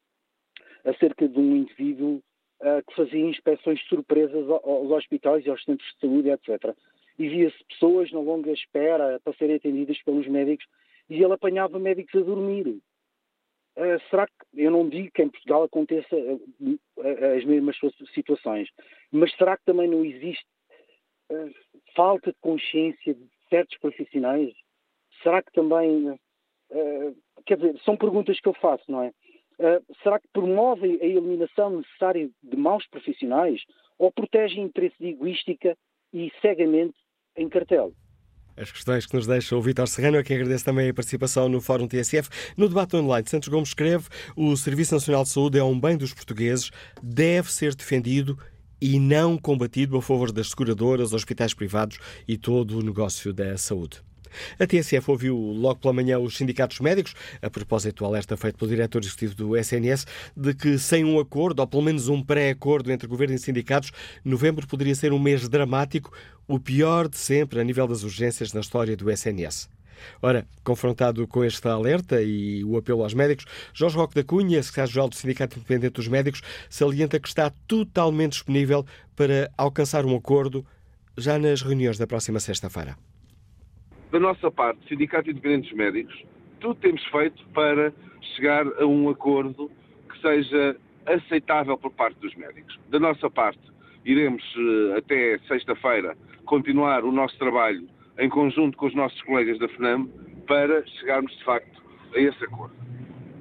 acerca 0.83 1.27
de 1.27 1.39
um 1.39 1.55
indivíduo 1.55 2.21
uh, 2.61 2.83
que 2.87 2.95
fazia 2.95 3.25
inspeções 3.25 3.81
surpresas 3.87 4.49
aos 4.49 4.91
hospitais 4.91 5.45
e 5.45 5.49
aos 5.49 5.63
centros 5.63 5.87
de 5.93 5.99
saúde, 5.99 6.29
etc. 6.29 6.75
E 7.17 7.29
via-se 7.29 7.63
pessoas 7.65 8.11
na 8.11 8.19
longa 8.19 8.51
espera 8.51 9.19
para 9.23 9.33
serem 9.33 9.55
atendidas 9.55 10.01
pelos 10.03 10.27
médicos 10.27 10.65
e 11.09 11.21
ele 11.23 11.33
apanhava 11.33 11.79
médicos 11.79 12.21
a 12.21 12.25
dormir. 12.25 12.67
Uh, 13.77 13.99
será 14.09 14.25
que, 14.25 14.33
eu 14.53 14.71
não 14.71 14.87
digo 14.87 15.11
que 15.13 15.21
em 15.21 15.29
Portugal 15.29 15.63
aconteça 15.63 16.15
uh, 16.15 16.41
uh, 16.97 17.37
as 17.37 17.43
mesmas 17.43 17.77
situações, 18.13 18.69
mas 19.11 19.35
será 19.35 19.57
que 19.57 19.65
também 19.65 19.87
não 19.87 20.03
existe 20.03 20.45
falta 21.95 22.31
de 22.31 22.37
consciência 22.39 23.13
de 23.15 23.27
certos 23.49 23.77
profissionais? 23.79 24.53
Será 25.23 25.41
que 25.41 25.51
também, 25.53 26.19
quer 27.47 27.57
dizer, 27.57 27.79
são 27.79 27.97
perguntas 27.97 28.39
que 28.39 28.47
eu 28.47 28.53
faço, 28.53 28.83
não 28.87 29.01
é? 29.01 29.11
será 30.03 30.19
que 30.19 30.27
promovem 30.31 30.99
a 31.01 31.05
eliminação 31.05 31.77
necessária 31.77 32.29
de 32.43 32.55
maus 32.55 32.85
profissionais 32.89 33.59
ou 33.97 34.11
protegem 34.11 34.65
interesse 34.65 34.95
de 34.99 35.07
egoística 35.07 35.75
e 36.13 36.31
cegamente 36.41 36.95
em 37.37 37.49
cartel? 37.49 37.93
As 38.57 38.71
questões 38.71 39.05
que 39.05 39.15
nos 39.15 39.27
deixa 39.27 39.55
o 39.55 39.61
Vítor 39.61 39.87
Serrano, 39.87 40.17
a 40.17 40.23
quem 40.23 40.37
agradeço 40.37 40.63
também 40.63 40.89
a 40.89 40.93
participação 40.93 41.49
no 41.49 41.59
Fórum 41.59 41.87
TSF. 41.87 42.29
No 42.55 42.69
debate 42.69 42.95
online, 42.95 43.27
Santos 43.27 43.49
Gomes 43.49 43.69
escreve: 43.69 44.07
o 44.35 44.55
Serviço 44.55 44.93
Nacional 44.93 45.23
de 45.23 45.29
Saúde 45.29 45.59
é 45.59 45.63
um 45.63 45.77
bem 45.77 45.97
dos 45.97 46.13
portugueses, 46.13 46.71
deve 47.03 47.51
ser 47.51 47.75
defendido 47.75 48.37
e 48.79 48.97
não 48.97 49.37
combatido 49.37 49.97
a 49.97 50.01
favor 50.01 50.31
das 50.31 50.49
seguradoras, 50.49 51.11
hospitais 51.11 51.53
privados 51.53 51.99
e 52.27 52.37
todo 52.37 52.79
o 52.79 52.81
negócio 52.81 53.33
da 53.33 53.57
saúde. 53.57 54.01
A 54.59 54.65
TSF 54.65 55.09
ouviu 55.09 55.37
logo 55.37 55.79
pela 55.79 55.93
manhã 55.93 56.19
os 56.19 56.37
sindicatos 56.37 56.79
médicos, 56.79 57.13
a 57.41 57.49
propósito 57.49 58.03
do 58.03 58.05
alerta 58.05 58.35
feito 58.37 58.57
pelo 58.57 58.69
diretor 58.69 59.01
executivo 59.01 59.35
do 59.35 59.57
SNS, 59.57 60.05
de 60.35 60.53
que 60.53 60.77
sem 60.77 61.03
um 61.03 61.19
acordo, 61.19 61.59
ou 61.59 61.67
pelo 61.67 61.83
menos 61.83 62.07
um 62.07 62.21
pré-acordo 62.21 62.91
entre 62.91 63.07
governo 63.07 63.35
e 63.35 63.39
sindicatos, 63.39 63.91
novembro 64.23 64.67
poderia 64.67 64.95
ser 64.95 65.13
um 65.13 65.19
mês 65.19 65.47
dramático, 65.47 66.11
o 66.47 66.59
pior 66.59 67.07
de 67.07 67.17
sempre 67.17 67.59
a 67.59 67.63
nível 67.63 67.87
das 67.87 68.03
urgências 68.03 68.53
na 68.53 68.61
história 68.61 68.95
do 68.95 69.09
SNS. 69.09 69.69
Ora, 70.21 70.47
confrontado 70.63 71.27
com 71.27 71.43
este 71.43 71.67
alerta 71.67 72.21
e 72.21 72.63
o 72.63 72.77
apelo 72.77 73.03
aos 73.03 73.13
médicos, 73.13 73.45
Jorge 73.73 73.95
Roque 73.95 74.15
da 74.15 74.23
Cunha, 74.23 74.61
secretário-geral 74.61 75.09
do 75.09 75.15
Sindicato 75.15 75.57
Independente 75.57 75.93
dos 75.93 76.07
Médicos, 76.07 76.41
salienta 76.69 77.19
que 77.19 77.27
está 77.27 77.51
totalmente 77.67 78.33
disponível 78.33 78.85
para 79.15 79.51
alcançar 79.57 80.05
um 80.05 80.15
acordo 80.15 80.65
já 81.17 81.39
nas 81.39 81.61
reuniões 81.61 81.97
da 81.97 82.05
próxima 82.05 82.39
sexta-feira 82.39 82.97
da 84.15 84.19
nossa 84.21 84.49
parte, 84.49 84.79
Sindicato 84.87 85.29
Independentes 85.29 85.73
Médicos, 85.73 86.23
tudo 86.61 86.75
temos 86.75 87.03
feito 87.07 87.45
para 87.49 87.91
chegar 88.21 88.65
a 88.79 88.85
um 88.85 89.09
acordo 89.09 89.69
que 90.09 90.21
seja 90.21 90.77
aceitável 91.05 91.77
por 91.77 91.91
parte 91.91 92.17
dos 92.21 92.33
médicos. 92.35 92.79
Da 92.89 92.97
nossa 92.97 93.29
parte, 93.29 93.59
iremos 94.05 94.41
eh, 94.57 94.97
até 94.99 95.37
sexta-feira 95.49 96.15
continuar 96.45 97.03
o 97.03 97.11
nosso 97.11 97.37
trabalho 97.37 97.85
em 98.17 98.29
conjunto 98.29 98.77
com 98.77 98.85
os 98.85 98.95
nossos 98.95 99.21
colegas 99.23 99.59
da 99.59 99.67
FNAM 99.67 100.07
para 100.47 100.87
chegarmos 100.87 101.37
de 101.37 101.43
facto 101.43 101.83
a 102.15 102.17
esse 102.17 102.41
acordo. 102.45 102.73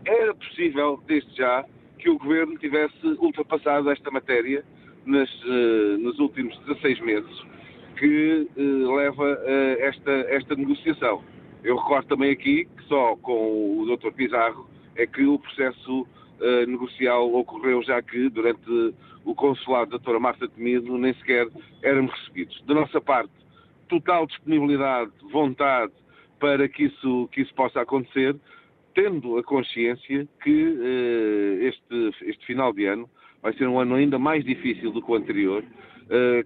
Era 0.05 0.35
possível, 0.35 1.01
desde 1.07 1.37
já, 1.37 1.64
que 2.01 2.11
o 2.11 2.18
Governo 2.18 2.59
tivesse 2.59 3.07
ultrapassado 3.20 3.93
esta 3.93 4.11
matéria 4.11 4.64
nas, 5.07 5.31
eh, 5.31 5.97
nos 6.01 6.18
últimos 6.18 6.59
16 6.66 6.99
meses 6.99 7.54
que 7.97 8.49
uh, 8.57 8.97
leva 8.97 9.24
a 9.24 9.86
esta, 9.86 10.11
esta 10.11 10.55
negociação. 10.55 11.22
Eu 11.62 11.76
recordo 11.76 12.09
também 12.09 12.30
aqui 12.30 12.66
que 12.76 12.84
só 12.84 13.16
com 13.16 13.80
o 13.80 13.97
Dr. 13.97 14.12
Pizarro 14.12 14.68
é 14.97 15.07
que 15.07 15.24
o 15.24 15.38
processo 15.38 16.03
uh, 16.03 16.66
negocial 16.66 17.32
ocorreu, 17.34 17.82
já 17.82 18.03
que 18.03 18.28
durante 18.28 18.95
o 19.24 19.34
consulado 19.34 19.92
da 19.92 19.99
Dra. 19.99 20.20
Marta 20.20 20.49
Temido 20.49 20.97
nem 20.99 21.14
sequer 21.14 21.49
éramos 21.82 22.12
recebidos. 22.12 22.62
Da 22.66 22.74
nossa 22.74 23.01
parte, 23.01 23.32
total 23.88 24.26
disponibilidade, 24.26 25.11
vontade 25.32 25.92
para 26.38 26.68
que 26.68 26.84
isso, 26.84 27.28
que 27.32 27.40
isso 27.40 27.55
possa 27.55 27.80
acontecer, 27.80 28.36
tendo 28.95 29.38
a 29.38 29.42
consciência 29.42 30.28
que 30.42 30.64
uh, 30.64 31.66
este, 31.66 32.28
este 32.28 32.47
final 32.47 32.72
de 32.72 32.86
ano 32.86 33.09
vai 33.42 33.53
ser 33.55 33.66
um 33.66 33.78
ano 33.78 33.95
ainda 33.95 34.18
mais 34.18 34.45
difícil 34.45 34.90
do 34.90 35.03
que 35.03 35.11
o 35.11 35.14
anterior, 35.14 35.62
eh, 35.62 35.68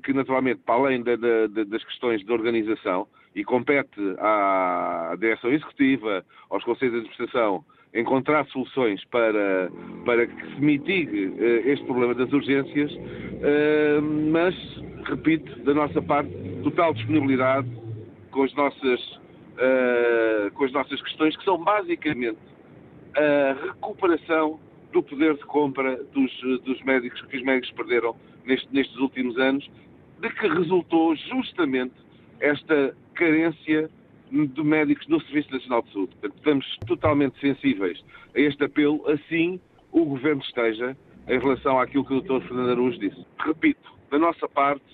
que 0.04 0.12
naturalmente, 0.12 0.60
para 0.64 0.74
além 0.76 1.02
das 1.02 1.84
questões 1.84 2.24
de 2.24 2.32
organização, 2.32 3.08
e 3.34 3.44
compete 3.44 4.00
à 4.18 5.14
direção 5.18 5.50
executiva, 5.50 6.24
aos 6.50 6.64
conselhos 6.64 6.92
de 6.92 6.98
administração, 7.00 7.64
encontrar 7.94 8.44
soluções 8.46 9.04
para, 9.06 9.70
para 10.04 10.26
que 10.26 10.54
se 10.54 10.60
mitigue 10.60 11.26
uh, 11.26 11.68
este 11.68 11.84
problema 11.86 12.14
das 12.14 12.32
urgências, 12.32 12.92
uh, 12.92 14.02
mas, 14.32 14.54
repito, 15.04 15.58
da 15.60 15.72
nossa 15.72 16.02
parte, 16.02 16.30
total 16.62 16.92
disponibilidade 16.94 17.68
com 18.30 18.42
as 18.42 18.54
nossas, 18.54 19.20
com 20.54 20.64
as 20.64 20.72
nossas 20.72 21.00
questões, 21.02 21.36
que 21.36 21.44
são 21.44 21.58
basicamente 21.58 22.38
a 23.16 23.56
recuperação 23.66 24.60
do 24.92 25.02
poder 25.02 25.34
de 25.34 25.44
compra 25.44 25.96
dos, 26.12 26.30
dos 26.64 26.82
médicos 26.82 27.20
que 27.22 27.36
os 27.36 27.42
médicos 27.42 27.70
perderam 27.72 28.14
neste, 28.48 28.68
nestes 28.72 28.96
últimos 28.96 29.38
anos, 29.38 29.70
de 30.20 30.28
que 30.30 30.48
resultou 30.48 31.14
justamente 31.14 31.94
esta 32.40 32.96
carência 33.14 33.88
de 34.30 34.62
médicos 34.62 35.06
no 35.06 35.20
Serviço 35.22 35.52
Nacional 35.52 35.82
de 35.82 35.92
Saúde. 35.92 36.16
Portanto, 36.16 36.36
estamos 36.36 36.78
totalmente 36.86 37.40
sensíveis 37.40 38.04
a 38.34 38.40
este 38.40 38.64
apelo, 38.64 39.08
assim 39.08 39.60
o 39.92 40.04
Governo 40.04 40.42
esteja 40.42 40.96
em 41.28 41.38
relação 41.38 41.78
àquilo 41.78 42.04
que 42.04 42.14
o 42.14 42.20
Dr. 42.20 42.46
Fernando 42.46 42.70
Araújo 42.70 42.98
disse. 42.98 43.24
Repito, 43.38 43.90
da 44.10 44.18
nossa 44.18 44.48
parte, 44.48 44.84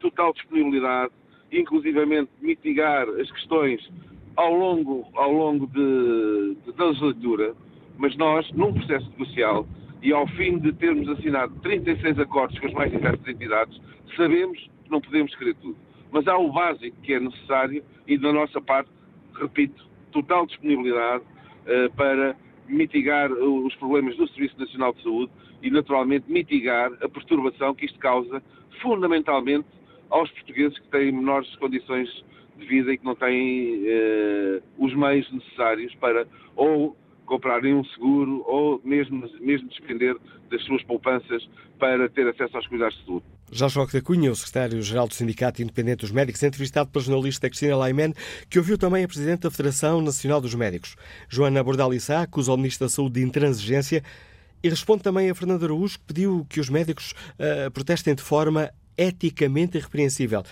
total 0.00 0.32
disponibilidade, 0.32 1.12
inclusivamente 1.52 2.30
mitigar 2.40 3.08
as 3.08 3.30
questões 3.30 3.88
ao 4.36 4.54
longo, 4.54 5.06
ao 5.14 5.32
longo 5.32 5.66
de, 5.68 6.56
de, 6.64 6.72
da 6.72 6.86
legislatura, 6.86 7.54
mas 7.96 8.16
nós, 8.16 8.50
num 8.52 8.72
processo 8.72 9.08
negocial, 9.10 9.66
e 10.04 10.12
ao 10.12 10.28
fim 10.28 10.58
de 10.58 10.70
termos 10.74 11.08
assinado 11.08 11.58
36 11.62 12.18
acordos 12.18 12.58
com 12.58 12.66
as 12.66 12.72
mais 12.74 12.92
diversas 12.92 13.26
entidades, 13.26 13.80
sabemos 14.14 14.60
que 14.84 14.90
não 14.90 15.00
podemos 15.00 15.34
querer 15.34 15.54
tudo. 15.54 15.76
Mas 16.12 16.28
há 16.28 16.36
o 16.36 16.52
básico 16.52 16.94
que 17.00 17.14
é 17.14 17.18
necessário 17.18 17.82
e, 18.06 18.18
da 18.18 18.30
nossa 18.30 18.60
parte, 18.60 18.90
repito, 19.40 19.82
total 20.12 20.46
disponibilidade 20.46 21.24
uh, 21.24 21.90
para 21.96 22.36
mitigar 22.68 23.32
os 23.32 23.74
problemas 23.76 24.14
do 24.16 24.28
Serviço 24.28 24.60
Nacional 24.60 24.92
de 24.92 25.02
Saúde 25.02 25.32
e, 25.62 25.70
naturalmente, 25.70 26.30
mitigar 26.30 26.92
a 27.02 27.08
perturbação 27.08 27.74
que 27.74 27.86
isto 27.86 27.98
causa, 27.98 28.42
fundamentalmente, 28.82 29.66
aos 30.10 30.30
portugueses 30.32 30.78
que 30.78 30.88
têm 30.88 31.12
menores 31.12 31.56
condições 31.56 32.08
de 32.58 32.66
vida 32.66 32.92
e 32.92 32.98
que 32.98 33.04
não 33.06 33.14
têm 33.14 33.78
uh, 33.78 34.62
os 34.78 34.94
meios 34.94 35.32
necessários 35.32 35.94
para 35.94 36.26
ou 36.54 36.94
comprarem 37.26 37.74
um 37.74 37.84
seguro 37.84 38.42
ou 38.46 38.80
mesmo, 38.84 39.28
mesmo 39.40 39.68
despender 39.68 40.16
das 40.50 40.62
suas 40.64 40.82
poupanças 40.84 41.48
para 41.78 42.08
ter 42.08 42.26
acesso 42.28 42.56
aos 42.56 42.66
cuidados 42.66 42.96
de 42.98 43.04
saúde. 43.04 43.24
Jorge 43.52 43.78
Roque 43.78 43.92
da 43.92 44.02
Cunha, 44.02 44.32
o 44.32 44.36
secretário-geral 44.36 45.06
do 45.06 45.14
Sindicato 45.14 45.62
Independente 45.62 46.00
dos 46.00 46.10
Médicos, 46.10 46.42
entrevistado 46.42 46.90
pela 46.90 47.04
jornalista 47.04 47.48
Cristina 47.48 47.76
Laiman, 47.76 48.12
que 48.48 48.58
ouviu 48.58 48.76
também 48.78 49.04
a 49.04 49.08
Presidente 49.08 49.42
da 49.42 49.50
Federação 49.50 50.00
Nacional 50.00 50.40
dos 50.40 50.54
Médicos. 50.54 50.96
Joana 51.28 51.62
Bordalissá 51.62 52.22
acusa 52.22 52.52
o 52.52 52.56
Ministro 52.56 52.86
da 52.86 52.90
Saúde 52.90 53.20
de 53.20 53.26
intransigência 53.26 54.02
e 54.62 54.68
responde 54.68 55.02
também 55.02 55.30
a 55.30 55.34
Fernando 55.34 55.64
Araújo, 55.64 55.98
que 55.98 56.04
pediu 56.06 56.46
que 56.48 56.58
os 56.58 56.70
médicos 56.70 57.12
uh, 57.38 57.70
protestem 57.70 58.14
de 58.14 58.22
forma 58.22 58.70
eticamente 58.96 59.76
irrepreensível. 59.76 60.42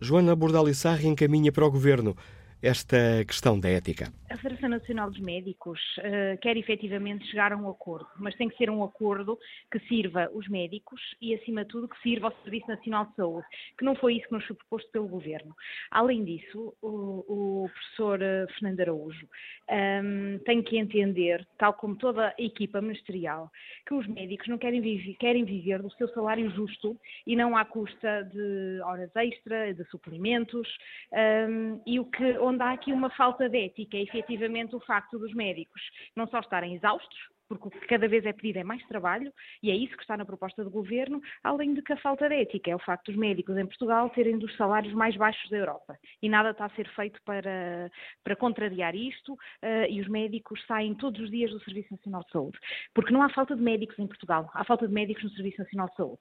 Joana 0.00 0.36
Bordalissá 0.36 0.94
reencaminha 0.94 1.50
para 1.50 1.64
o 1.64 1.70
Governo 1.70 2.16
esta 2.60 3.24
questão 3.26 3.58
da 3.58 3.68
ética. 3.68 4.12
A 4.34 4.36
Federação 4.36 4.68
Nacional 4.68 5.12
dos 5.12 5.20
Médicos 5.20 5.78
uh, 5.98 6.36
quer 6.40 6.56
efetivamente 6.56 7.24
chegar 7.26 7.52
a 7.52 7.56
um 7.56 7.70
acordo, 7.70 8.08
mas 8.18 8.34
tem 8.34 8.48
que 8.48 8.56
ser 8.56 8.68
um 8.68 8.82
acordo 8.82 9.38
que 9.70 9.78
sirva 9.86 10.28
os 10.34 10.48
médicos 10.48 11.00
e, 11.22 11.32
acima 11.32 11.62
de 11.62 11.68
tudo, 11.68 11.86
que 11.86 12.02
sirva 12.02 12.26
ao 12.26 12.42
Serviço 12.42 12.66
Nacional 12.66 13.06
de 13.06 13.14
Saúde, 13.14 13.46
que 13.78 13.84
não 13.84 13.94
foi 13.94 14.16
isso 14.16 14.26
que 14.26 14.34
nos 14.34 14.44
foi 14.44 14.56
proposto 14.56 14.90
pelo 14.90 15.06
Governo. 15.06 15.54
Além 15.88 16.24
disso, 16.24 16.74
o, 16.82 17.24
o 17.28 17.70
professor 17.72 18.20
eh, 18.20 18.46
Fernando 18.58 18.80
Araújo 18.80 19.24
um, 19.24 19.72
ehm, 19.72 20.38
tem 20.38 20.62
que 20.64 20.78
entender, 20.78 21.46
tal 21.56 21.72
como 21.74 21.94
toda 21.94 22.34
a 22.36 22.42
equipa 22.42 22.80
ministerial, 22.80 23.48
que 23.86 23.94
os 23.94 24.04
médicos 24.08 24.48
não 24.48 24.58
querem 24.58 24.80
viver, 24.80 25.14
querem 25.14 25.44
viver 25.44 25.80
do 25.80 25.92
seu 25.92 26.08
salário 26.08 26.50
justo 26.50 26.98
e 27.24 27.36
não 27.36 27.56
à 27.56 27.64
custa 27.64 28.24
de 28.24 28.80
horas 28.82 29.14
extra, 29.14 29.72
de 29.72 29.84
suplementos, 29.90 30.66
um, 31.12 31.16
ehm, 31.16 31.80
e 31.86 32.00
o 32.00 32.04
que, 32.06 32.36
onde 32.38 32.62
há 32.64 32.72
aqui 32.72 32.92
uma 32.92 33.10
falta 33.10 33.48
de 33.48 33.66
ética, 33.66 33.96
efetivamente 33.96 34.23
efetivamente 34.24 34.74
o 34.74 34.80
facto 34.80 35.18
dos 35.18 35.34
médicos 35.34 35.80
não 36.16 36.26
só 36.26 36.40
estarem 36.40 36.74
exaustos, 36.74 37.18
porque 37.48 37.68
o 37.68 37.70
que 37.70 37.86
cada 37.86 38.08
vez 38.08 38.24
é 38.24 38.32
pedido 38.32 38.58
é 38.58 38.64
mais 38.64 38.84
trabalho, 38.86 39.32
e 39.62 39.70
é 39.70 39.74
isso 39.74 39.96
que 39.96 40.02
está 40.02 40.16
na 40.16 40.24
proposta 40.24 40.64
do 40.64 40.70
governo, 40.70 41.20
além 41.42 41.74
de 41.74 41.82
que 41.82 41.92
a 41.92 41.96
falta 41.96 42.28
de 42.28 42.34
ética 42.34 42.70
é 42.70 42.74
o 42.76 42.78
facto 42.78 43.06
dos 43.06 43.16
médicos 43.16 43.56
em 43.56 43.66
Portugal 43.66 44.10
terem 44.10 44.38
dos 44.38 44.54
salários 44.56 44.94
mais 44.94 45.16
baixos 45.16 45.48
da 45.50 45.58
Europa. 45.58 45.98
E 46.22 46.28
nada 46.28 46.50
está 46.50 46.66
a 46.66 46.70
ser 46.70 46.88
feito 46.94 47.20
para, 47.24 47.90
para 48.22 48.36
contrariar 48.36 48.94
isto, 48.94 49.34
uh, 49.34 49.86
e 49.88 50.00
os 50.00 50.08
médicos 50.08 50.64
saem 50.66 50.94
todos 50.94 51.20
os 51.20 51.30
dias 51.30 51.50
do 51.50 51.60
Serviço 51.60 51.92
Nacional 51.92 52.22
de 52.22 52.30
Saúde. 52.30 52.58
Porque 52.94 53.12
não 53.12 53.22
há 53.22 53.28
falta 53.30 53.54
de 53.54 53.62
médicos 53.62 53.98
em 53.98 54.06
Portugal, 54.06 54.50
há 54.54 54.64
falta 54.64 54.86
de 54.86 54.94
médicos 54.94 55.24
no 55.24 55.30
Serviço 55.30 55.58
Nacional 55.58 55.88
de 55.88 55.96
Saúde. 55.96 56.20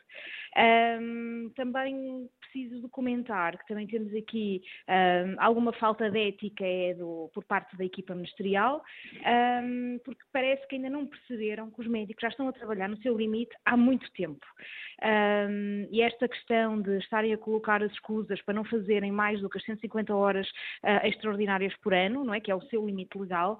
Um, 0.55 1.51
também 1.55 2.29
preciso 2.39 2.81
documentar 2.81 3.57
que 3.57 3.67
também 3.67 3.87
temos 3.87 4.13
aqui 4.13 4.61
um, 4.87 5.35
alguma 5.39 5.73
falta 5.73 6.09
de 6.09 6.27
ética 6.27 6.65
é 6.65 6.93
do, 6.93 7.29
por 7.33 7.43
parte 7.43 7.75
da 7.75 7.85
equipa 7.85 8.13
ministerial, 8.13 8.83
um, 9.63 9.99
porque 10.05 10.21
parece 10.31 10.67
que 10.67 10.75
ainda 10.75 10.89
não 10.89 11.07
perceberam 11.17 11.69
que 11.71 11.81
os 11.81 11.87
médicos 11.87 12.21
já 12.21 12.27
estão 12.27 12.47
a 12.47 12.53
trabalhar 12.53 12.89
no 12.89 12.97
seu 12.97 13.17
limite 13.17 13.55
há 13.65 13.77
muito 13.77 14.11
tempo. 14.11 14.45
Um, 15.01 15.87
e 15.91 16.01
esta 16.01 16.27
questão 16.27 16.81
de 16.81 16.97
estarem 16.99 17.33
a 17.33 17.37
colocar 17.37 17.83
as 17.83 17.91
escusas 17.91 18.41
para 18.41 18.53
não 18.53 18.63
fazerem 18.63 19.11
mais 19.11 19.41
do 19.41 19.49
que 19.49 19.57
as 19.57 19.65
150 19.65 20.15
horas 20.15 20.47
uh, 20.83 21.05
extraordinárias 21.05 21.75
por 21.77 21.93
ano, 21.93 22.23
não 22.23 22.33
é? 22.33 22.39
que 22.39 22.51
é 22.51 22.55
o 22.55 22.61
seu 22.63 22.85
limite 22.85 23.17
legal, 23.17 23.59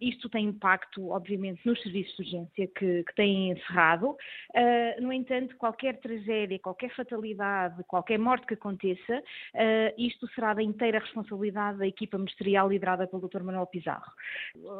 isto 0.00 0.28
tem 0.28 0.46
impacto, 0.46 1.10
obviamente, 1.10 1.60
nos 1.64 1.80
serviços 1.82 2.14
de 2.16 2.22
urgência 2.22 2.66
que, 2.68 3.04
que 3.04 3.14
têm 3.14 3.50
encerrado. 3.50 4.10
Uh, 4.10 5.02
no 5.02 5.12
entanto, 5.12 5.56
qualquer 5.56 5.98
tragédia, 6.00 6.58
qualquer 6.58 6.94
fatalidade, 6.94 7.82
qualquer 7.84 8.18
morte 8.18 8.46
que 8.46 8.54
aconteça, 8.54 9.18
uh, 9.18 9.94
isto 9.96 10.26
será 10.34 10.54
da 10.54 10.62
inteira 10.62 10.98
responsabilidade 10.98 11.78
da 11.78 11.86
equipa 11.86 12.18
ministerial 12.18 12.68
liderada 12.68 13.06
pelo 13.06 13.28
Dr. 13.28 13.42
Manuel 13.42 13.66
Pizarro. 13.66 14.12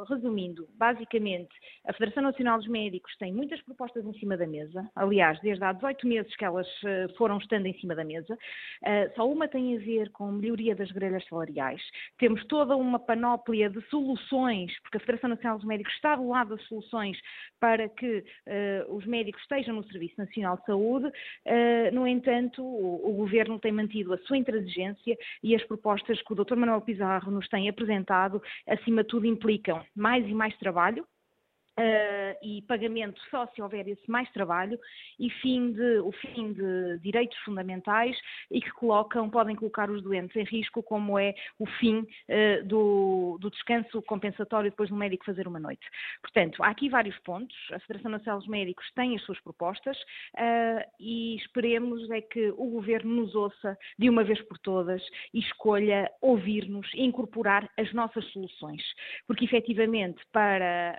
Resumindo, 0.09 0.69
basicamente, 0.75 1.55
a 1.89 1.93
Federação 1.95 2.23
Nacional 2.23 2.59
dos 2.59 2.69
Médicos 2.69 3.17
tem 3.17 3.33
muitas 3.33 3.63
propostas 3.63 4.05
em 4.05 4.13
cima 4.19 4.37
da 4.37 4.47
mesa, 4.47 4.87
aliás, 4.95 5.41
desde 5.41 5.65
há 5.65 5.73
18 5.73 6.07
meses 6.07 6.37
que 6.37 6.45
elas 6.45 6.69
uh, 6.83 7.17
foram 7.17 7.39
estando 7.39 7.65
em 7.65 7.73
cima 7.81 7.95
da 7.95 8.05
mesa, 8.05 8.37
só 9.17 9.29
uma 9.29 9.49
tem 9.49 9.75
a 9.75 9.81
ver 9.81 10.11
com 10.11 10.31
melhoria 10.31 10.75
das 10.75 10.91
grelhas 10.91 11.25
salariais. 11.27 11.81
Temos 12.19 12.45
toda 12.45 12.77
uma 12.77 12.99
panóplia 12.99 13.71
de 13.71 13.81
soluções, 13.89 14.79
porque 14.83 14.99
a 14.99 15.01
Federação 15.01 15.31
Nacional 15.31 15.57
dos 15.57 15.67
Médicos 15.67 15.95
está 15.95 16.17
do 16.17 16.29
lado 16.29 16.57
das 16.57 16.67
soluções 16.67 17.19
para 17.59 17.89
que 17.89 18.25
os 18.89 19.07
médicos 19.07 19.41
estejam 19.43 19.75
no 19.75 19.85
Serviço 19.85 20.15
Nacional 20.19 20.57
de 20.57 20.67
Saúde, 20.67 21.11
no 21.93 22.07
entanto, 22.07 22.63
o 22.63 23.13
Governo 23.15 23.59
tem 23.59 23.73
mantido 23.73 24.13
a 24.13 24.19
sua 24.19 24.37
intransigência 24.37 25.17
e 25.43 25.55
as 25.55 25.65
propostas 25.65 26.21
que 26.23 26.33
o 26.33 26.37
Dr. 26.37 26.57
Manuel 26.57 26.81
Pizarro 26.83 27.31
nos 27.31 27.49
tem 27.49 27.69
apresentado, 27.69 28.43
acima 28.67 29.03
de 29.03 29.09
tudo, 29.09 29.27
implicam 29.27 29.85
mais 29.97 30.27
e 30.27 30.35
mais 30.35 30.57
trabalho, 30.59 31.07
Uh, 31.79 32.35
e 32.43 32.63
pagamento 32.63 33.21
só 33.31 33.47
se 33.47 33.63
houver 33.63 33.87
esse 33.87 34.11
mais 34.11 34.29
trabalho 34.33 34.79
e 35.17 35.31
fim 35.31 35.73
de, 35.73 35.99
o 35.99 36.11
fim 36.11 36.53
de 36.53 36.99
direitos 36.99 37.39
fundamentais 37.39 38.19
e 38.51 38.61
que 38.61 38.71
colocam, 38.73 39.31
podem 39.31 39.55
colocar 39.55 39.89
os 39.89 40.03
doentes 40.03 40.35
em 40.35 40.43
risco, 40.43 40.83
como 40.83 41.17
é 41.19 41.37
o 41.57 41.67
fim 41.67 41.99
uh, 42.01 42.65
do, 42.65 43.39
do, 43.41 43.49
descanso 43.49 44.03
compensatório 44.03 44.71
depois 44.71 44.91
do 44.91 44.97
médico 44.97 45.25
fazer 45.25 45.47
uma 45.47 45.61
noite. 45.61 45.87
Portanto, 46.21 46.61
há 46.65 46.69
aqui 46.69 46.89
vários 46.89 47.17
pontos. 47.21 47.57
A 47.73 47.79
Federação 47.79 48.11
Nacional 48.11 48.41
dos 48.41 48.49
Médicos 48.49 48.91
tem 48.97 49.15
as 49.15 49.23
suas 49.23 49.41
propostas 49.41 49.97
uh, 49.97 50.85
e 50.99 51.37
esperemos 51.37 52.11
é 52.11 52.21
que 52.21 52.51
o 52.57 52.71
Governo 52.71 53.15
nos 53.15 53.37
ouça 53.37 53.79
de 53.97 54.11
uma 54.11 54.25
vez 54.25 54.41
por 54.43 54.59
todas 54.59 55.01
e 55.33 55.39
escolha 55.39 56.11
ouvir-nos 56.21 56.93
e 56.95 57.03
incorporar 57.03 57.71
as 57.77 57.93
nossas 57.93 58.25
soluções. 58.33 58.83
Porque 59.27 59.45
efetivamente 59.45 60.21
para 60.33 60.99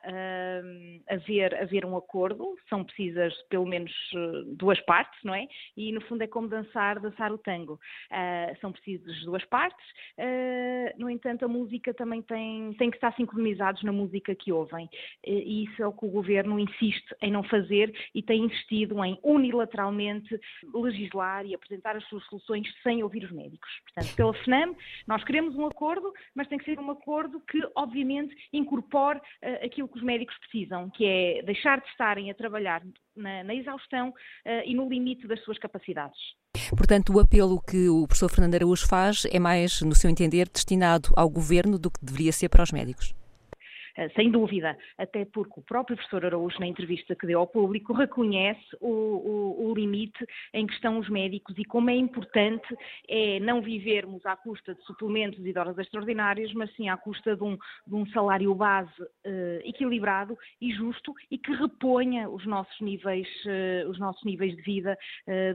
haver, 1.07 1.55
haver 1.55 1.85
um 1.85 1.97
acordo, 1.97 2.55
são 2.69 2.83
precisas 2.83 3.33
pelo 3.49 3.65
menos 3.65 3.91
eh, 4.15 4.43
duas 4.55 4.79
partes, 4.81 5.19
não 5.23 5.33
é? 5.33 5.47
E 5.75 5.91
no 5.91 6.01
fundo 6.01 6.23
é 6.23 6.27
como 6.27 6.47
dançar, 6.47 6.99
dançar 6.99 7.31
o 7.31 7.37
tango. 7.37 7.79
Uh, 8.11 8.59
são 8.59 8.71
precisas 8.71 9.19
duas 9.23 9.43
partes, 9.45 9.85
uh, 10.17 10.99
no 10.99 11.09
entanto 11.09 11.45
a 11.45 11.47
música 11.47 11.93
também 11.93 12.21
tem, 12.21 12.73
tem 12.73 12.89
que 12.89 12.97
estar 12.97 13.13
sincronizados 13.15 13.83
na 13.83 13.91
música 13.91 14.35
que 14.35 14.51
ouvem. 14.51 14.85
Uh, 14.85 14.89
e 15.29 15.65
isso 15.65 15.81
é 15.81 15.87
o 15.87 15.93
que 15.93 16.05
o 16.05 16.09
governo 16.09 16.59
insiste 16.59 17.15
em 17.21 17.31
não 17.31 17.43
fazer 17.43 17.93
e 18.13 18.21
tem 18.21 18.45
insistido 18.45 19.03
em 19.03 19.17
unilateralmente 19.23 20.39
legislar 20.73 21.45
e 21.45 21.55
apresentar 21.55 21.95
as 21.95 22.03
suas 22.05 22.23
soluções 22.25 22.67
sem 22.83 23.03
ouvir 23.03 23.23
os 23.23 23.31
médicos. 23.31 23.69
Portanto, 23.85 24.15
pela 24.15 24.33
FNAM, 24.33 24.75
nós 25.07 25.23
queremos 25.23 25.55
um 25.55 25.65
acordo, 25.65 26.13
mas 26.35 26.47
tem 26.47 26.57
que 26.57 26.65
ser 26.65 26.79
um 26.79 26.91
acordo 26.91 27.39
que, 27.41 27.59
obviamente, 27.75 28.35
incorpore 28.53 29.19
aquilo 29.63 29.87
que 29.87 29.97
os 29.97 30.03
médicos 30.03 30.37
precisam 30.39 30.58
precisam, 30.59 30.89
que 30.89 31.05
é 31.05 31.43
deixar 31.43 31.79
de 31.79 31.87
estarem 31.87 32.29
a 32.29 32.33
trabalhar 32.33 32.81
na, 33.15 33.43
na 33.43 33.55
exaustão 33.55 34.09
uh, 34.09 34.13
e 34.65 34.73
no 34.75 34.89
limite 34.89 35.27
das 35.27 35.41
suas 35.43 35.57
capacidades. 35.57 36.17
Portanto, 36.75 37.13
o 37.13 37.19
apelo 37.19 37.61
que 37.61 37.89
o 37.89 38.07
professor 38.07 38.29
Fernando 38.29 38.55
Araújo 38.55 38.87
faz 38.87 39.25
é 39.31 39.39
mais, 39.39 39.81
no 39.81 39.95
seu 39.95 40.09
entender, 40.09 40.49
destinado 40.49 41.09
ao 41.15 41.29
governo 41.29 41.77
do 41.77 41.91
que 41.91 42.03
deveria 42.03 42.31
ser 42.31 42.49
para 42.49 42.63
os 42.63 42.71
médicos. 42.71 43.13
Eh, 43.99 44.07
sem 44.15 44.31
dúvida, 44.31 44.77
até 44.97 45.25
porque 45.25 45.59
o 45.59 45.63
próprio 45.63 45.97
professor 45.97 46.25
Araújo, 46.25 46.57
na 46.57 46.67
entrevista 46.67 47.13
que 47.15 47.27
deu 47.27 47.39
ao 47.39 47.47
público, 47.47 47.91
reconhece 47.91 48.65
o, 48.79 48.87
o, 48.87 49.69
o 49.69 49.73
limite 49.73 50.25
em 50.53 50.65
que 50.65 50.73
estão 50.73 50.99
os 50.99 51.09
médicos 51.09 51.53
e 51.57 51.65
como 51.65 51.89
é 51.89 51.95
importante 51.95 52.77
é 53.09 53.41
não 53.41 53.61
vivermos 53.61 54.25
à 54.25 54.37
custa 54.37 54.73
de 54.73 54.81
suplementos 54.85 55.37
e 55.45 55.51
de 55.51 55.59
horas 55.59 55.77
extraordinárias, 55.77 56.53
mas 56.53 56.73
sim 56.75 56.87
à 56.87 56.95
custa 56.95 57.35
de 57.35 57.43
um, 57.43 57.57
de 57.85 57.93
um 57.93 58.05
salário 58.11 58.55
base 58.55 59.01
uh, 59.01 59.59
equilibrado 59.65 60.37
e 60.61 60.71
justo 60.71 61.13
e 61.29 61.37
que 61.37 61.51
reponha 61.51 62.29
os 62.29 62.45
nossos 62.45 62.79
níveis, 62.79 63.27
uh, 63.45 63.89
os 63.89 63.99
nossos 63.99 64.23
níveis 64.23 64.55
de 64.55 64.61
vida 64.61 64.97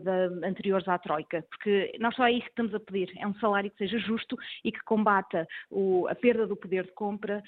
da, 0.02 0.46
anteriores 0.46 0.86
à 0.86 0.98
Troika. 0.98 1.42
Porque 1.48 1.96
nós 1.98 2.14
só 2.14 2.26
é 2.26 2.32
isso 2.32 2.44
que 2.44 2.50
estamos 2.50 2.74
a 2.74 2.80
pedir, 2.80 3.10
é 3.16 3.26
um 3.26 3.34
salário 3.36 3.70
que 3.70 3.78
seja 3.78 3.98
justo 3.98 4.36
e 4.62 4.70
que 4.70 4.82
combata 4.84 5.46
o, 5.70 6.06
a 6.08 6.14
perda 6.14 6.46
do 6.46 6.56
poder 6.56 6.84
de 6.84 6.92
compra 6.92 7.42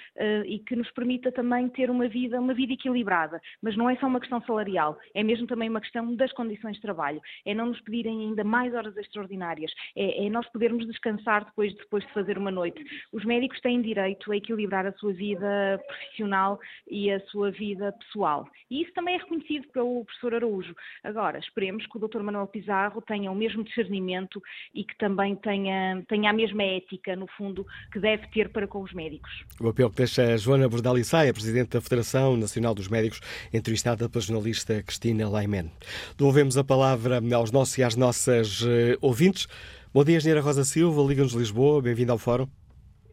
e 0.47 0.59
que 0.61 0.75
nos 0.77 0.86
nos 0.87 0.91
permita 0.93 1.33
também 1.33 1.69
ter 1.69 1.91
uma 1.91 2.09
vida, 2.09 2.41
uma 2.41 2.55
vida 2.55 2.73
equilibrada. 2.73 3.41
Mas 3.61 3.77
não 3.77 3.91
é 3.91 3.97
só 3.97 4.07
uma 4.07 4.21
questão 4.21 4.41
salarial, 4.43 4.99
é 5.15 5.23
mesmo 5.23 5.47
também 5.47 5.69
uma 5.69 5.81
questão 5.81 6.15
das 6.15 6.33
condições 6.33 6.77
de 6.77 6.83
trabalho. 6.83 7.21
É 7.45 7.55
não 7.55 7.67
nos 7.67 7.81
pedirem 7.81 8.29
ainda 8.29 8.45
mais 8.45 8.73
horas 8.75 8.97
extraordinárias, 8.97 9.73
é, 9.97 10.27
é 10.27 10.31
nós 10.31 10.47
podermos 10.51 10.87
descansar 10.87 11.45
depois, 11.45 11.75
depois 11.75 12.05
de 12.07 12.13
fazer 12.13 12.39
uma 12.39 12.51
noite. 12.51 12.85
Os 13.13 13.25
médicos 13.25 13.61
têm 13.61 13.83
direito 13.83 14.31
a 14.31 14.37
equilibrar 14.37 14.87
a 14.87 14.93
sua 14.93 15.13
vida 15.13 15.81
profissional 15.87 16.59
e 16.89 17.11
a 17.11 17.21
sua 17.27 17.51
vida 17.51 17.93
pessoal. 17.93 18.49
E 18.71 18.83
isso 18.83 18.93
também 18.93 19.15
é 19.17 19.19
reconhecido 19.19 19.67
pelo 19.69 20.05
professor 20.05 20.35
Araújo. 20.35 20.75
Agora, 21.03 21.39
esperemos 21.39 21.87
que 21.87 21.97
o 21.97 22.09
Dr. 22.09 22.23
Manuel 22.23 22.47
Pizarro 22.47 23.03
tenha 23.03 23.31
o 23.31 23.35
mesmo 23.35 23.65
discernimento 23.65 24.43
e 24.75 24.85
que 24.85 24.97
também 24.99 25.35
tenha, 25.37 26.03
tenha 26.09 26.31
a 26.31 26.33
mesma 26.33 26.63
ética, 26.63 27.17
no 27.17 27.27
fundo, 27.27 27.67
que 27.93 27.99
deve 27.99 28.27
ter 28.29 28.51
para 28.51 28.67
com 28.67 28.83
os 28.83 28.93
médicos. 28.93 29.31
O 29.61 29.69
apelo 29.69 29.91
que 29.91 29.97
deixa 29.97 30.23
a 30.23 30.37
Joana 30.37 30.69
Bordal 30.77 30.99
Issaia, 30.99 31.33
Presidente 31.33 31.71
da 31.71 31.81
Federação 31.81 32.37
Nacional 32.37 32.75
dos 32.75 32.87
Médicos, 32.87 33.21
entrevistada 33.51 34.11
pela 34.11 34.23
jornalista 34.23 34.83
Cristina 34.83 35.27
Laimen. 35.27 35.73
Devolvemos 36.19 36.59
a 36.59 36.65
palavra 36.65 37.19
aos 37.35 37.51
nossos 37.51 37.79
e 37.79 37.83
às 37.83 37.97
nossas 37.97 38.61
uh, 38.61 38.67
ouvintes. 39.01 39.49
Bom 39.95 40.05
dia, 40.05 40.19
Engenheira 40.19 40.43
Rosa 40.43 40.65
Silva, 40.65 41.03
Liga-nos 41.03 41.33
Lisboa, 41.33 41.81
bem-vinda 41.81 42.13
ao 42.13 42.19
Fórum. 42.19 42.47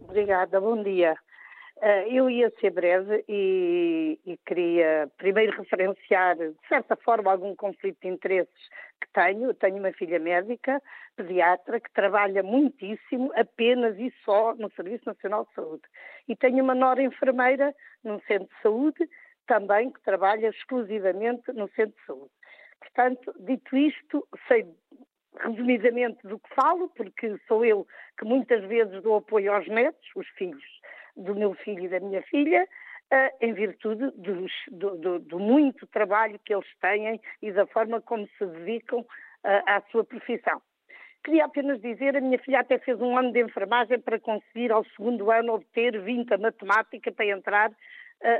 Obrigada, 0.01 0.59
bom 0.59 0.84
dia. 0.84 1.16
Uh, 1.78 2.08
eu 2.10 2.30
ia 2.30 2.50
ser 2.62 2.70
breve 2.70 3.26
e, 3.28 4.20
e, 4.26 4.38
queria 4.46 5.10
primeiro 5.18 5.58
referenciar, 5.58 6.38
de 6.38 6.56
certa 6.70 6.96
forma, 6.96 7.32
algum 7.32 7.56
conflito 7.56 7.98
de 8.02 8.08
interesses 8.08 8.70
que 9.02 9.12
tenho. 9.12 9.50
Eu 9.50 9.54
tenho 9.54 9.78
uma 9.78 9.92
filha 9.92 10.20
médica, 10.20 10.82
pediatra, 11.16 11.80
que 11.80 11.92
trabalha 11.92 12.42
muitíssimo, 12.42 13.34
apenas 13.36 13.98
e 13.98 14.14
só 14.24 14.56
no 14.56 14.72
Serviço 14.72 15.04
Nacional 15.06 15.46
de 15.46 15.54
Saúde. 15.56 15.84
E 16.28 16.36
tenho 16.36 16.64
uma 16.64 16.76
nora 16.76 17.02
enfermeira 17.02 17.76
num 18.04 18.20
centro 18.22 18.48
de 18.48 18.62
saúde, 18.62 19.10
também 19.46 19.92
que 19.92 20.02
trabalha 20.04 20.48
exclusivamente 20.48 21.52
no 21.52 21.68
centro 21.70 22.00
de 22.00 22.06
saúde. 22.06 22.32
Portanto, 22.80 23.34
dito 23.40 23.76
isto, 23.76 24.26
sei 24.48 24.66
resumidamente 25.40 26.20
do 26.28 26.40
que 26.40 26.54
falo, 26.54 26.90
porque 26.90 27.38
sou 27.48 27.66
eu 27.66 27.88
que 28.18 28.26
muitas 28.26 28.64
vezes 28.66 29.02
dou 29.02 29.18
apoio 29.18 29.52
aos 29.52 29.68
netos, 29.68 30.08
os 30.16 30.28
filhos 30.30 30.64
do 31.16 31.36
meu 31.36 31.53
filho 31.53 31.86
e 31.86 31.89
da 31.89 31.99
minha 31.99 32.22
filha, 32.24 32.68
uh, 33.11 33.45
em 33.45 33.53
virtude 33.53 34.11
do, 34.16 34.97
do, 34.97 35.20
do, 35.20 35.39
muito 35.39 35.86
trabalho 35.88 36.39
que 36.43 36.53
eles 36.53 36.68
têm 36.82 37.22
e 37.41 37.51
da 37.51 37.66
forma 37.68 38.01
como 38.01 38.28
se 38.38 38.45
dedicam 38.45 38.99
uh, 38.99 39.05
à 39.43 39.82
sua 39.91 40.03
profissão. 40.03 40.61
Queria 41.23 41.45
apenas 41.45 41.80
dizer, 41.81 42.18
a 42.18 42.22
minha 42.22 42.40
filha 42.40 42.60
até 42.60 42.77
fez 42.80 42.99
um 42.99 43.18
ano 43.18 43.31
de 43.31 43.41
enfermagem 43.41 43.99
para 43.99 44.19
conseguir 44.19 44.72
ao 44.72 44.84
segundo 44.85 45.31
ano 45.31 45.53
obter 45.53 46.02
20 46.02 46.34
a 46.34 46.38
matemática 46.38 47.11
para 47.14 47.26
entrar, 47.26 47.72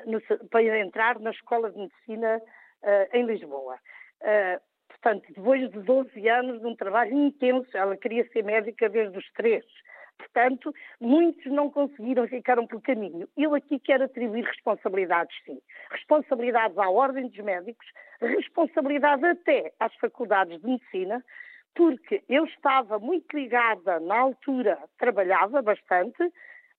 no, 0.05 0.19
para 0.49 0.79
entrar 0.79 1.17
na 1.19 1.31
Escola 1.31 1.71
de 1.71 1.77
Medicina 1.77 2.41
em 3.13 3.25
Lisboa. 3.25 3.79
portanto, 4.89 5.23
depois 5.33 5.71
de 5.71 5.79
12 5.79 6.27
anos 6.27 6.59
de 6.59 6.67
um 6.67 6.75
trabalho 6.75 7.13
intenso, 7.13 7.69
ela 7.73 7.95
queria 7.95 8.27
ser 8.33 8.43
médica 8.43 8.89
desde 8.89 9.17
os 9.17 9.31
três. 9.31 9.63
Portanto, 10.18 10.73
muitos 10.99 11.45
não 11.52 11.69
conseguiram, 11.69 12.27
ficaram 12.27 12.65
pelo 12.65 12.81
caminho. 12.81 13.27
Eu 13.38 13.53
aqui 13.53 13.80
quero 13.80 14.06
atribuir 14.06 14.45
responsabilidades, 14.45 15.35
sim. 15.45 15.60
Responsabilidades 15.91 16.77
à 16.77 16.90
Ordem 16.90 17.27
dos 17.27 17.44
Médicos, 17.44 17.85
responsabilidade 18.19 19.26
até 19.26 19.72
às 19.80 19.94
faculdades 19.95 20.60
de 20.60 20.68
Medicina, 20.68 21.23
porque 21.76 22.23
eu 22.30 22.45
estava 22.45 22.99
muito 22.99 23.35
ligada, 23.35 23.99
na 23.99 24.18
altura, 24.18 24.77
trabalhava 24.98 25.61
bastante 25.61 26.31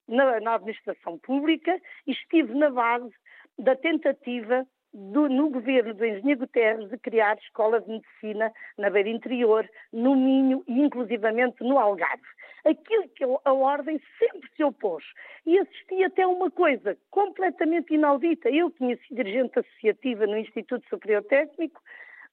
na, 0.09 0.40
na 0.40 0.55
administração 0.55 1.19
pública 1.19 1.81
e 2.06 2.12
estive 2.12 2.55
na 2.55 2.70
base 2.70 3.12
da 3.59 3.74
tentativa 3.77 4.66
do, 4.93 5.28
no 5.28 5.51
governo 5.51 5.93
do 5.93 6.06
engenheiro 6.06 6.40
Guterres 6.40 6.89
de 6.89 6.98
criar 6.98 7.36
escolas 7.39 7.85
de 7.85 7.90
medicina 7.90 8.52
na 8.78 8.90
Beira 8.90 9.09
Interior, 9.09 9.69
no 9.93 10.15
Minho 10.15 10.62
e 10.69 10.81
inclusivamente 10.81 11.56
no 11.61 11.78
Algarve. 11.78 12.23
Aquilo 12.64 13.08
que 13.10 13.24
a 13.24 13.52
Ordem 13.52 14.00
sempre 14.18 14.50
se 14.56 14.64
opôs. 14.64 15.04
E 15.44 15.58
assisti 15.58 16.02
até 16.02 16.26
uma 16.26 16.50
coisa 16.50 16.96
completamente 17.10 17.92
inaudita. 17.92 18.48
Eu 18.48 18.70
tinha 18.70 18.96
sido 18.96 19.16
dirigente 19.16 19.58
associativa 19.58 20.26
no 20.26 20.38
Instituto 20.38 20.88
Superior 20.88 21.22
Técnico, 21.24 21.82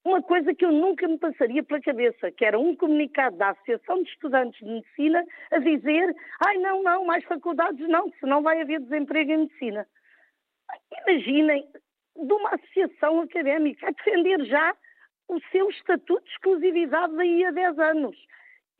uma 0.03 0.21
coisa 0.21 0.53
que 0.53 0.65
eu 0.65 0.71
nunca 0.71 1.07
me 1.07 1.17
passaria 1.17 1.63
pela 1.63 1.79
cabeça, 1.79 2.31
que 2.31 2.43
era 2.43 2.57
um 2.57 2.75
comunicado 2.75 3.37
da 3.37 3.49
Associação 3.49 4.01
de 4.01 4.09
Estudantes 4.09 4.59
de 4.59 4.65
Medicina 4.65 5.23
a 5.51 5.59
dizer 5.59 6.15
ai 6.43 6.57
não, 6.57 6.81
não, 6.81 7.05
mais 7.05 7.23
faculdades 7.25 7.87
não, 7.87 8.11
senão 8.19 8.41
vai 8.41 8.61
haver 8.61 8.79
desemprego 8.79 9.31
em 9.31 9.37
medicina. 9.39 9.85
Imaginem, 11.07 11.67
de 12.15 12.33
uma 12.33 12.49
associação 12.55 13.21
académica 13.21 13.87
a 13.87 13.91
defender 13.91 14.43
já 14.45 14.75
o 15.27 15.39
seu 15.51 15.69
estatuto 15.69 16.23
de 16.23 16.31
exclusividade 16.31 17.15
daí 17.15 17.45
a 17.45 17.51
10 17.51 17.79
anos. 17.79 18.17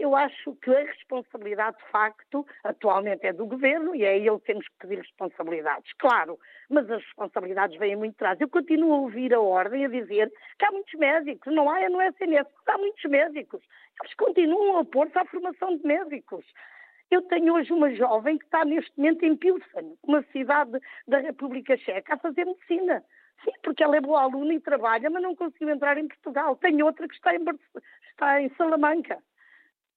Eu 0.01 0.15
acho 0.15 0.55
que 0.55 0.75
a 0.75 0.83
responsabilidade, 0.83 1.77
de 1.77 1.91
facto, 1.91 2.43
atualmente 2.63 3.23
é 3.27 3.31
do 3.31 3.45
governo 3.45 3.95
e 3.95 4.03
é 4.03 4.17
ele 4.17 4.39
que 4.39 4.45
temos 4.45 4.67
que 4.67 4.75
pedir 4.79 4.97
responsabilidades, 4.97 5.93
claro, 5.99 6.39
mas 6.71 6.89
as 6.89 7.03
responsabilidades 7.03 7.77
vêm 7.77 7.95
muito 7.95 8.15
atrás. 8.15 8.41
Eu 8.41 8.49
continuo 8.49 8.93
a 8.93 8.97
ouvir 9.01 9.31
a 9.31 9.39
ordem 9.39 9.85
a 9.85 9.89
dizer 9.89 10.31
que 10.57 10.65
há 10.65 10.71
muitos 10.71 10.99
médicos, 10.99 11.53
não 11.53 11.69
há 11.69 11.87
no 11.87 12.01
SNS, 12.01 12.47
há 12.65 12.77
muitos 12.79 13.03
médicos. 13.11 13.61
Eles 14.01 14.13
continuam 14.15 14.77
a 14.77 14.79
opor-se 14.79 15.19
à 15.19 15.25
formação 15.25 15.77
de 15.77 15.85
médicos. 15.85 16.47
Eu 17.11 17.21
tenho 17.21 17.53
hoje 17.53 17.71
uma 17.71 17.93
jovem 17.93 18.39
que 18.39 18.45
está 18.45 18.65
neste 18.65 18.97
momento 18.97 19.23
em 19.23 19.37
Pilsen, 19.37 19.99
uma 20.01 20.23
cidade 20.31 20.79
da 21.07 21.19
República 21.19 21.77
Checa, 21.77 22.15
a 22.15 22.17
fazer 22.17 22.45
medicina. 22.45 23.03
Sim, 23.43 23.51
porque 23.61 23.83
ela 23.83 23.97
é 23.97 24.01
boa 24.01 24.23
aluna 24.23 24.55
e 24.55 24.59
trabalha, 24.59 25.11
mas 25.11 25.21
não 25.21 25.35
conseguiu 25.35 25.69
entrar 25.69 25.95
em 25.99 26.07
Portugal. 26.07 26.55
Tenho 26.55 26.87
outra 26.87 27.07
que 27.07 27.13
está 27.13 27.35
em, 27.35 27.45
está 28.09 28.41
em 28.41 28.49
Salamanca. 28.55 29.21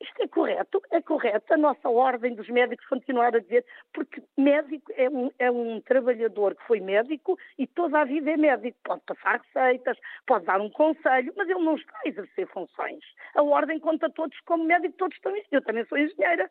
Isto 0.05 0.23
é 0.23 0.29
correto? 0.29 0.83
É 0.91 1.01
correto 1.01 1.55
a 1.55 1.57
nossa 1.57 1.89
ordem 1.89 2.35
dos 2.35 2.47
médicos 2.51 2.87
continuar 2.89 3.35
a 3.35 3.39
dizer, 3.39 3.65
porque 3.95 4.23
médico 4.37 4.93
é 4.97 5.09
um, 5.09 5.31
é 5.39 5.51
um 5.51 5.81
trabalhador 5.81 6.55
que 6.55 6.67
foi 6.67 6.79
médico 6.79 7.39
e 7.59 7.67
toda 7.67 8.01
a 8.01 8.05
vida 8.05 8.31
é 8.31 8.37
médico. 8.37 8.77
Pode 8.85 9.01
passar 9.07 9.41
receitas, 9.41 9.97
pode 10.27 10.45
dar 10.45 10.61
um 10.61 10.69
conselho, 10.69 11.33
mas 11.35 11.49
ele 11.49 11.65
não 11.65 11.77
está 11.77 11.99
a 12.05 12.09
exercer 12.09 12.47
funções. 12.49 13.03
A 13.35 13.43
ordem 13.43 13.81
conta 13.81 14.11
todos 14.11 14.39
como 14.41 14.65
médico, 14.65 14.95
todos 14.99 15.17
estão. 15.17 15.33
Eu 15.51 15.63
também 15.63 15.87
sou 15.87 15.97
engenheira 15.97 16.51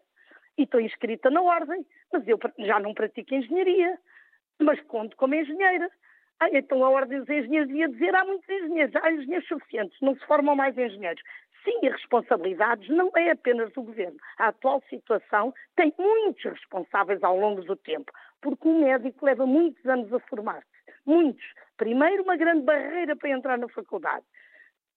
e 0.57 0.63
estou 0.63 0.81
inscrita 0.81 1.29
na 1.29 1.43
ordem, 1.43 1.85
mas 2.11 2.27
eu 2.27 2.39
já 2.57 2.79
não 2.79 2.95
pratico 2.95 3.35
engenharia, 3.35 3.99
mas 4.59 4.81
conto 4.81 5.15
como 5.15 5.35
engenheira. 5.35 5.91
Ah, 6.39 6.49
então 6.51 6.83
a 6.83 6.89
Ordem 6.89 7.19
dos 7.19 7.29
Engenheiros 7.29 7.69
ia 7.71 7.87
dizer 7.87 8.13
há 8.15 8.25
muitos 8.25 8.49
engenheiros, 8.49 8.95
há 8.97 9.11
engenheiros 9.11 9.47
suficientes, 9.47 9.97
não 10.01 10.13
se 10.15 10.25
formam 10.25 10.55
mais 10.55 10.77
engenheiros. 10.77 11.21
Sim, 11.63 11.79
responsabilidades 11.81 12.89
não 12.89 13.09
é 13.15 13.31
apenas 13.31 13.71
do 13.71 13.83
governo. 13.83 14.17
A 14.37 14.47
atual 14.47 14.83
situação 14.89 15.53
tem 15.75 15.93
muitos 15.97 16.43
responsáveis 16.43 17.23
ao 17.23 17.37
longo 17.37 17.61
do 17.61 17.75
tempo, 17.75 18.11
porque 18.41 18.67
um 18.67 18.81
médico 18.81 19.25
leva 19.25 19.45
muitos 19.45 19.85
anos 19.85 20.11
a 20.13 20.19
formar-se. 20.19 20.67
Muitos. 21.05 21.45
Primeiro, 21.77 22.23
uma 22.23 22.35
grande 22.35 22.63
barreira 22.63 23.15
para 23.15 23.29
entrar 23.29 23.57
na 23.57 23.67
faculdade 23.69 24.25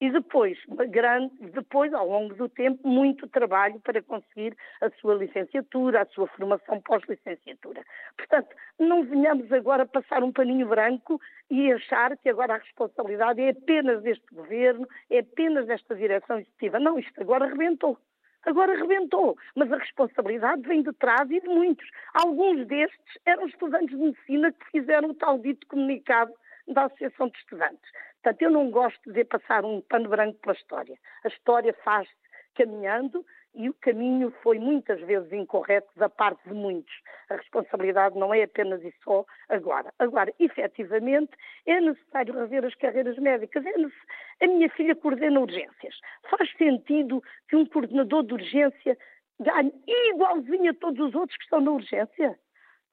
e 0.00 0.10
depois, 0.10 0.58
grande, 0.90 1.32
depois, 1.52 1.92
ao 1.94 2.06
longo 2.06 2.34
do 2.34 2.48
tempo, 2.48 2.86
muito 2.86 3.26
trabalho 3.28 3.80
para 3.80 4.02
conseguir 4.02 4.54
a 4.80 4.90
sua 5.00 5.14
licenciatura, 5.14 6.02
a 6.02 6.06
sua 6.06 6.26
formação 6.28 6.80
pós-licenciatura. 6.82 7.82
Portanto, 8.16 8.54
não 8.78 9.04
venhamos 9.04 9.50
agora 9.52 9.86
passar 9.86 10.22
um 10.22 10.32
paninho 10.32 10.68
branco 10.68 11.20
e 11.50 11.72
achar 11.72 12.16
que 12.18 12.28
agora 12.28 12.54
a 12.54 12.58
responsabilidade 12.58 13.40
é 13.40 13.50
apenas 13.50 14.02
deste 14.02 14.26
governo, 14.34 14.86
é 15.08 15.20
apenas 15.20 15.66
desta 15.66 15.94
direção 15.94 16.38
executiva. 16.38 16.78
Não, 16.78 16.98
isto 16.98 17.18
agora 17.20 17.46
arrebentou. 17.46 17.98
Agora 18.44 18.74
arrebentou, 18.74 19.36
mas 19.56 19.72
a 19.72 19.78
responsabilidade 19.78 20.62
vem 20.62 20.82
de 20.82 20.92
trás 20.92 21.28
e 21.30 21.40
de 21.40 21.48
muitos. 21.48 21.88
Alguns 22.14 22.64
destes 22.66 23.18
eram 23.24 23.46
estudantes 23.46 23.88
de 23.88 23.96
medicina 23.96 24.52
que 24.52 24.70
fizeram 24.70 25.10
o 25.10 25.14
tal 25.14 25.38
dito 25.38 25.66
comunicado 25.66 26.32
da 26.68 26.84
Associação 26.84 27.28
de 27.28 27.38
Estudantes. 27.38 27.90
Portanto, 28.22 28.42
eu 28.42 28.50
não 28.50 28.70
gosto 28.70 29.12
de 29.12 29.24
passar 29.24 29.64
um 29.64 29.80
pano 29.82 30.08
branco 30.08 30.38
pela 30.40 30.54
história. 30.54 30.96
A 31.24 31.28
história 31.28 31.72
faz 31.84 32.08
caminhando 32.54 33.24
e 33.54 33.70
o 33.70 33.74
caminho 33.74 34.30
foi 34.42 34.58
muitas 34.58 35.00
vezes 35.00 35.32
incorreto 35.32 35.88
da 35.96 36.08
parte 36.08 36.46
de 36.46 36.54
muitos. 36.54 36.92
A 37.30 37.36
responsabilidade 37.36 38.18
não 38.18 38.32
é 38.34 38.42
apenas 38.42 38.82
e 38.84 38.92
só 39.02 39.24
agora. 39.48 39.92
Agora, 39.98 40.32
efetivamente, 40.38 41.32
é 41.64 41.80
necessário 41.80 42.34
rever 42.34 42.64
as 42.64 42.74
carreiras 42.74 43.16
médicas. 43.18 43.64
É 43.64 44.44
a 44.44 44.48
minha 44.48 44.68
filha 44.70 44.94
coordena 44.94 45.40
urgências. 45.40 45.98
Faz 46.28 46.50
sentido 46.56 47.22
que 47.48 47.56
um 47.56 47.64
coordenador 47.64 48.24
de 48.24 48.34
urgência 48.34 48.98
ganhe 49.40 49.72
igualzinho 49.86 50.70
a 50.70 50.74
todos 50.74 51.08
os 51.08 51.14
outros 51.14 51.36
que 51.38 51.44
estão 51.44 51.60
na 51.60 51.70
urgência? 51.70 52.38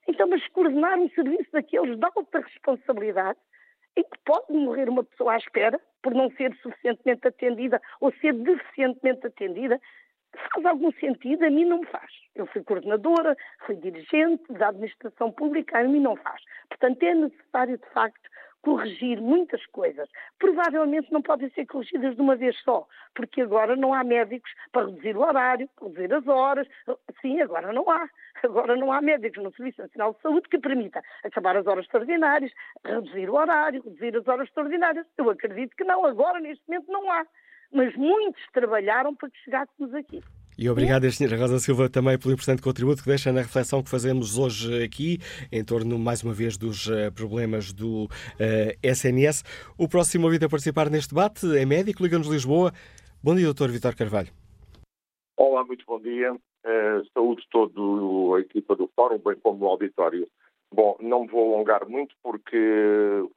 Então, 0.08 0.28
mas 0.28 0.48
coordenar 0.50 0.98
um 0.98 1.10
serviço 1.10 1.52
daqueles 1.52 1.98
de 1.98 2.06
alta 2.06 2.40
responsabilidade 2.40 3.40
em 3.95 4.03
que 4.03 4.20
pode 4.26 4.52
morrer 4.52 4.90
uma 4.90 5.03
pessoa 5.03 5.34
à 5.34 5.38
espera 5.38 5.80
por 6.02 6.14
não 6.14 6.32
ser 6.32 6.53
suficientemente 6.61 7.28
atendida 7.28 7.82
ou 8.02 8.11
ser 8.14 8.34
deficientemente 8.34 9.28
atendida, 9.28 9.80
faz 10.52 10.65
algum 10.65 10.91
sentido? 10.94 11.44
A 11.45 11.49
mim 11.49 11.65
não 11.65 11.80
me 11.80 11.86
faz. 11.86 12.11
Eu 12.36 12.45
fui 12.48 12.64
coordenadora, 12.64 13.38
fui 13.65 13.76
dirigente 13.76 14.52
da 14.53 14.70
administração 14.70 15.32
pública, 15.32 15.80
a 15.80 15.84
mim 15.84 15.99
não 15.99 16.15
faz. 16.15 16.41
Portanto, 16.70 17.03
é 17.03 17.14
necessário, 17.14 17.78
de 17.78 17.90
facto, 17.90 18.30
corrigir 18.64 19.22
muitas 19.22 19.64
coisas. 19.68 20.10
Provavelmente 20.40 21.11
não 21.11 21.22
podem 21.22 21.49
ser 21.52 21.65
corrigidas 21.68 22.15
de 22.15 22.22
uma 22.22 22.35
vez 22.35 22.57
só, 22.64 22.88
porque 23.14 23.41
agora 23.41 23.76
não 23.76 23.94
há 23.94 24.03
médicos 24.03 24.49
para 24.72 24.88
reduzir 24.88 25.15
o 25.15 25.22
horário, 25.22 25.69
para 25.76 25.88
reduzir 25.90 26.14
as 26.14 26.27
horas. 26.27 26.68
Sim, 27.22 27.41
agora 27.41 27.72
não 27.72 27.88
há. 27.90 28.10
Agora 28.41 28.76
não 28.76 28.91
há 28.91 29.02
médicos 29.02 29.44
no 29.44 29.53
Serviço 29.53 29.81
Nacional 29.81 30.14
de 30.14 30.22
Saúde 30.22 30.49
que 30.49 30.57
permita 30.57 31.03
acabar 31.23 31.56
as 31.56 31.68
horas 31.68 31.85
extraordinárias, 31.85 32.52
reduzir 32.84 33.30
o 33.30 33.35
horário, 33.35 33.84
reduzir 33.84 34.18
as 34.18 34.27
horas 34.27 34.48
extraordinárias. 34.48 35.06
Eu 35.18 35.30
acredito 35.30 35.76
que 35.76 35.84
não. 35.84 36.06
Agora, 36.06 36.40
neste 36.40 36.64
momento, 36.68 36.91
não 36.91 37.11
há. 37.11 37.26
Mas 37.72 37.95
muitos 37.95 38.41
trabalharam 38.53 39.15
para 39.15 39.30
que 39.30 39.38
chegássemos 39.40 39.94
aqui. 39.94 40.23
E 40.58 40.70
obrigado, 40.70 41.06
Sra. 41.06 41.36
Rosa 41.36 41.58
Silva, 41.58 41.90
também 41.90 42.18
pelo 42.18 42.34
importante 42.34 42.62
contributo 42.62 43.02
que 43.02 43.10
deixa 43.10 43.32
na 43.32 43.42
reflexão 43.42 43.82
que 43.82 43.90
fazemos 43.90 44.38
hoje 44.38 44.84
aqui, 44.84 45.18
em 45.52 45.64
torno, 45.64 45.98
mais 45.98 46.24
uma 46.24 46.34
vez, 46.34 46.58
dos 46.58 46.86
uh, 46.86 47.12
problemas 47.16 47.74
do 47.74 48.04
uh, 48.04 48.10
eh, 48.40 48.78
SNS. 48.84 49.44
O 49.80 49.88
próximo 49.88 50.26
ouvinte 50.26 50.46
a 50.46 50.50
participar 50.50 50.92
neste 50.92 51.14
debate 51.14 51.58
é 51.58 51.66
médico, 51.66 52.04
Liga-nos 52.04 52.28
Lisboa. 52.28 52.72
Bom 53.24 53.34
dia, 53.36 53.52
Dr. 53.52 53.70
Vitor 53.70 53.96
Carvalho. 53.96 54.30
Olá, 55.38 55.64
muito 55.66 55.84
bom 55.88 56.00
dia. 56.00 56.34
Uh, 56.34 57.04
saúde 57.16 57.44
todo 57.50 58.36
a 58.36 58.42
equipa 58.42 58.76
do 58.76 58.88
Fórum, 58.96 59.18
bem 59.18 59.36
como 59.42 59.66
o 59.66 59.70
auditório. 59.70 60.28
Bom, 60.72 60.96
não 61.02 61.24
me 61.24 61.30
vou 61.30 61.56
alongar 61.56 61.88
muito 61.90 62.14
porque 62.22 62.58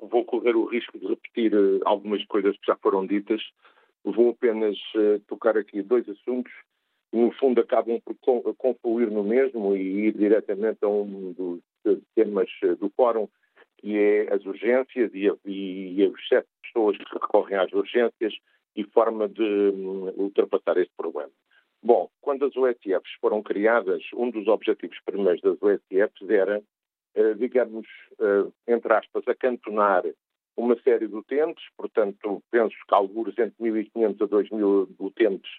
vou 0.00 0.24
correr 0.26 0.54
o 0.54 0.66
risco 0.66 0.98
de 0.98 1.06
repetir 1.06 1.52
algumas 1.86 2.22
coisas 2.26 2.54
que 2.58 2.66
já 2.66 2.76
foram 2.76 3.06
ditas. 3.06 3.40
Vou 4.04 4.30
apenas 4.30 4.76
tocar 5.26 5.56
aqui 5.56 5.82
dois 5.82 6.08
assuntos 6.08 6.52
no 7.16 7.32
fundo 7.32 7.60
acabam 7.60 8.00
por 8.00 8.54
confluir 8.56 9.10
no 9.10 9.24
mesmo 9.24 9.74
e 9.74 10.08
ir 10.08 10.12
diretamente 10.12 10.78
a 10.82 10.88
um 10.88 11.32
dos 11.32 11.60
temas 12.14 12.48
do 12.78 12.90
fórum, 12.90 13.26
que 13.78 13.96
é 13.96 14.34
as 14.34 14.44
urgências 14.44 15.10
e, 15.14 15.26
e, 15.46 16.02
e 16.02 16.10
de 16.10 16.44
pessoas 16.62 16.96
que 16.98 17.14
recorrem 17.14 17.56
às 17.56 17.72
urgências 17.72 18.34
e 18.74 18.84
forma 18.84 19.28
de 19.28 19.42
um, 19.42 20.12
ultrapassar 20.18 20.76
este 20.76 20.92
problema. 20.96 21.30
Bom, 21.82 22.10
quando 22.20 22.44
as 22.44 22.56
OSFs 22.56 23.12
foram 23.20 23.42
criadas, 23.42 24.02
um 24.14 24.30
dos 24.30 24.46
objetivos 24.46 24.98
primeiros 25.04 25.40
das 25.40 25.56
OSFs 25.62 26.28
era, 26.28 26.62
eh, 27.14 27.34
digamos, 27.34 27.86
eh, 28.20 28.72
entre 28.72 28.92
aspas, 28.92 29.26
acantonar 29.28 30.04
uma 30.56 30.76
série 30.82 31.06
de 31.06 31.14
utentes, 31.14 31.64
portanto, 31.76 32.42
penso 32.50 32.74
que 32.88 32.94
alguns 32.94 33.38
entre 33.38 33.54
1.500 33.58 34.22
a 34.22 34.28
2.000 34.28 34.88
utentes 34.98 35.50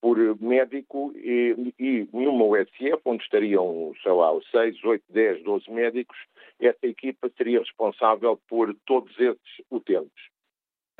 por 0.00 0.16
médico 0.40 1.12
e, 1.14 1.74
e 1.78 2.08
numa 2.12 2.44
USF, 2.44 3.00
onde 3.04 3.22
estariam, 3.22 3.92
sei 4.02 4.12
lá, 4.12 4.30
6, 4.50 4.82
8, 4.82 5.04
10, 5.10 5.42
12 5.44 5.70
médicos, 5.70 6.16
essa 6.58 6.86
equipa 6.86 7.30
seria 7.36 7.60
responsável 7.60 8.40
por 8.48 8.74
todos 8.86 9.12
esses 9.18 9.62
utentes. 9.70 10.30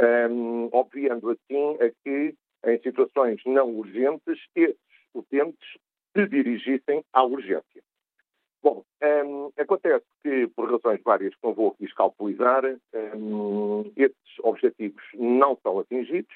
Um, 0.01 0.68
obviando 0.72 1.31
assim 1.31 1.77
a 1.82 1.90
que, 2.02 2.35
em 2.66 2.78
situações 2.82 3.40
não 3.44 3.70
urgentes, 3.70 4.39
esses 4.55 4.77
utentes 5.14 5.78
se 6.16 6.27
dirigissem 6.27 7.02
à 7.12 7.22
urgência. 7.24 7.82
Bom, 8.62 8.85
um, 9.02 9.51
acontece 9.56 10.05
que, 10.22 10.47
por 10.48 10.70
razões 10.70 11.01
várias 11.02 11.35
que 11.35 11.40
não 11.43 11.55
vou 11.55 11.68
aqui 11.68 11.85
escalpelizar, 11.85 12.64
um, 13.14 13.90
esses 13.97 14.39
objetivos 14.43 15.02
não 15.14 15.56
são 15.62 15.78
atingidos, 15.78 16.35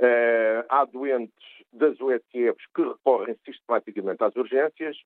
Uh, 0.00 0.66
há 0.68 0.84
doentes 0.86 1.63
das 1.74 2.00
USFs 2.00 2.66
que 2.74 2.82
recorrem 2.82 3.36
sistematicamente 3.44 4.22
às 4.22 4.34
urgências 4.36 4.96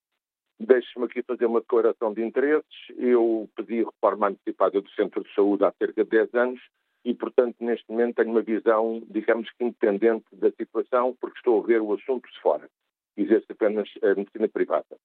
Deixe-me 0.60 1.04
aqui 1.04 1.22
fazer 1.22 1.46
uma 1.46 1.60
declaração 1.60 2.12
de 2.12 2.22
interesses. 2.22 2.66
Eu 2.96 3.48
pedi 3.54 3.84
reforma 3.84 4.28
antecipada 4.28 4.80
do 4.80 4.90
Centro 4.90 5.22
de 5.22 5.32
Saúde 5.32 5.64
há 5.64 5.72
cerca 5.78 6.02
de 6.02 6.10
10 6.10 6.34
anos 6.34 6.60
e, 7.04 7.14
portanto, 7.14 7.56
neste 7.60 7.88
momento 7.88 8.16
tenho 8.16 8.30
uma 8.30 8.42
visão, 8.42 9.00
digamos 9.08 9.48
que 9.52 9.64
independente 9.64 10.26
da 10.32 10.50
situação, 10.50 11.16
porque 11.20 11.38
estou 11.38 11.62
a 11.62 11.66
ver 11.66 11.80
o 11.80 11.94
assunto 11.94 12.28
de 12.28 12.40
fora. 12.40 12.68
Exerço 13.16 13.46
apenas 13.50 13.88
a 14.02 14.14
medicina 14.16 14.48
privada. 14.48 14.98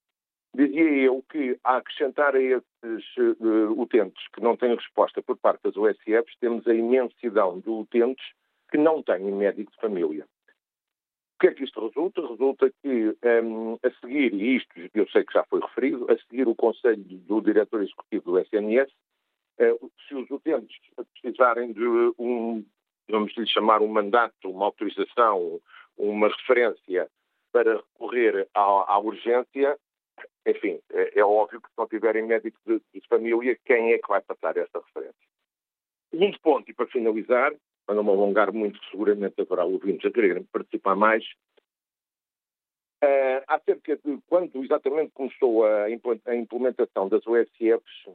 Dizia 0.56 1.04
eu 1.04 1.24
que, 1.32 1.58
a 1.64 1.78
acrescentar 1.78 2.36
a 2.36 2.42
esses 2.42 3.18
uh, 3.18 3.80
utentes 3.80 4.24
que 4.34 4.42
não 4.42 4.58
têm 4.58 4.76
resposta 4.76 5.22
por 5.22 5.38
parte 5.38 5.62
das 5.64 5.76
USFs, 5.76 6.36
temos 6.40 6.68
a 6.68 6.74
imensidão 6.74 7.60
de 7.60 7.70
utentes 7.70 8.26
que 8.72 8.78
não 8.78 9.04
têm 9.04 9.32
médico 9.32 9.72
de 9.72 9.78
família. 9.80 10.26
Que 11.44 11.48
é 11.48 11.54
que 11.54 11.66
isto 11.66 11.86
resulta? 11.86 12.26
Resulta 12.26 12.72
que, 12.82 13.18
um, 13.44 13.74
a 13.84 13.92
seguir, 14.00 14.34
e 14.34 14.56
isto 14.56 14.72
eu 14.94 15.06
sei 15.10 15.26
que 15.26 15.34
já 15.34 15.44
foi 15.44 15.60
referido, 15.60 16.10
a 16.10 16.18
seguir 16.18 16.48
o 16.48 16.56
Conselho 16.56 17.04
do 17.04 17.42
Diretor 17.42 17.84
Executivo 17.84 18.32
do 18.32 18.40
SNS, 18.40 18.90
uh, 19.60 19.92
se 20.08 20.16
os 20.16 20.32
utentes 20.32 20.80
precisarem 21.22 21.74
de 21.74 21.86
um, 22.18 22.66
vamos 23.10 23.36
lhe 23.36 23.46
chamar 23.46 23.82
um 23.82 23.90
mandato, 23.90 24.50
uma 24.50 24.68
autorização, 24.68 25.60
uma 25.98 26.30
referência 26.30 27.10
para 27.52 27.76
recorrer 27.76 28.48
à, 28.54 28.94
à 28.94 28.98
urgência, 29.00 29.78
enfim, 30.48 30.80
é, 30.94 31.20
é, 31.20 31.26
óbvio 31.26 31.60
que 31.60 31.68
se 31.68 31.78
não 31.78 31.88
tiverem 31.90 32.26
médico 32.26 32.58
de, 32.66 32.82
de, 32.94 33.06
família, 33.10 33.60
quem 33.66 33.92
é 33.92 33.98
que 33.98 34.08
vai 34.08 34.22
passar 34.22 34.56
esta 34.56 34.80
referência? 34.80 35.28
Segundo 36.10 36.40
ponto, 36.40 36.72
e 36.72 36.74
para 36.74 36.88
finalizar, 36.88 37.52
para 37.86 37.96
não 37.96 38.04
me 38.04 38.10
alongar 38.10 38.52
muito, 38.52 38.80
seguramente 38.90 39.42
haverá 39.42 39.66
ouvintes 39.66 40.06
a 40.06 40.14
quererem 40.14 40.44
participar 40.44 40.96
mais, 40.96 41.24
uh, 43.04 43.44
acerca 43.48 43.98
de 43.98 44.20
quando 44.28 44.64
exatamente 44.64 45.12
começou 45.14 45.66
a, 45.66 45.90
implementação 45.90 47.10
das 47.10 47.26
OSFs, 47.28 48.06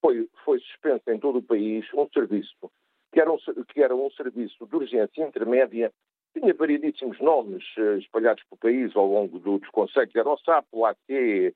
foi, 0.00 0.28
foi 0.44 0.60
em 1.08 1.18
todo 1.18 1.38
o 1.38 1.42
país 1.42 1.86
um 1.94 2.08
serviço 2.08 2.70
que 3.12 3.20
era 3.20 3.30
um, 3.30 3.38
que 3.68 3.82
era 3.82 3.94
um 3.94 4.10
serviço 4.12 4.66
de 4.66 4.76
urgência 4.76 5.26
intermédia 5.26 5.92
tinha 6.32 6.54
variedíssimos 6.54 7.18
nomes 7.20 7.64
uh, 7.76 7.98
espalhados 7.98 8.42
pelo 8.44 8.58
país 8.58 8.94
ao 8.94 9.06
longo 9.06 9.38
do, 9.38 9.58
dos 9.58 9.68
conselhos, 9.70 10.14
era 10.14 10.28
o 10.28 10.38
SAP, 10.38 10.66
o 10.72 10.86
AT, 10.86 11.54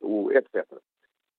o, 0.00 0.30
etc. 0.30 0.64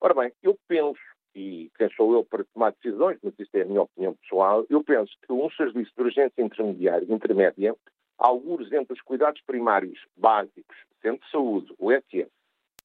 Ora 0.00 0.14
bem, 0.14 0.32
eu 0.42 0.58
penso, 0.68 1.00
e 1.34 1.70
quem 1.76 1.90
sou 1.90 2.14
eu 2.14 2.24
para 2.24 2.44
tomar 2.44 2.72
decisões, 2.72 3.18
mas 3.22 3.34
isto 3.38 3.54
é 3.56 3.62
a 3.62 3.66
minha 3.66 3.82
opinião 3.82 4.14
pessoal, 4.14 4.64
eu 4.70 4.82
penso 4.84 5.12
que 5.26 5.32
um 5.32 5.50
serviço 5.50 5.92
de 5.96 6.02
urgência 6.02 6.42
intermediária, 6.42 7.12
intermédia, 7.12 7.74
alguns 8.18 8.72
entre 8.72 8.92
os 8.92 9.00
cuidados 9.02 9.40
primários 9.42 9.98
básicos, 10.16 10.76
centro 11.02 11.24
de 11.24 11.30
saúde, 11.30 11.74
o 11.78 11.90
SF, 11.90 12.30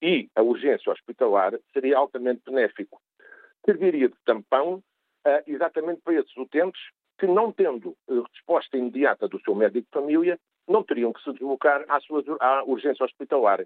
e 0.01 0.29
a 0.35 0.41
urgência 0.41 0.91
hospitalar, 0.91 1.53
seria 1.73 1.97
altamente 1.97 2.41
benéfico. 2.45 3.01
Serviria 3.65 4.07
de 4.07 4.15
tampão 4.25 4.75
uh, 4.75 5.43
exatamente 5.45 6.01
para 6.01 6.15
esses 6.15 6.35
utentes 6.37 6.81
que, 7.19 7.27
não 7.27 7.51
tendo 7.51 7.95
uh, 8.07 8.21
resposta 8.33 8.77
imediata 8.77 9.27
do 9.27 9.39
seu 9.41 9.53
médico 9.53 9.85
de 9.85 10.01
família, 10.01 10.39
não 10.67 10.83
teriam 10.83 11.11
que 11.11 11.21
se 11.21 11.33
deslocar 11.33 11.83
à, 11.89 11.99
sua, 11.99 12.23
à 12.39 12.63
urgência 12.63 13.03
hospitalar. 13.03 13.65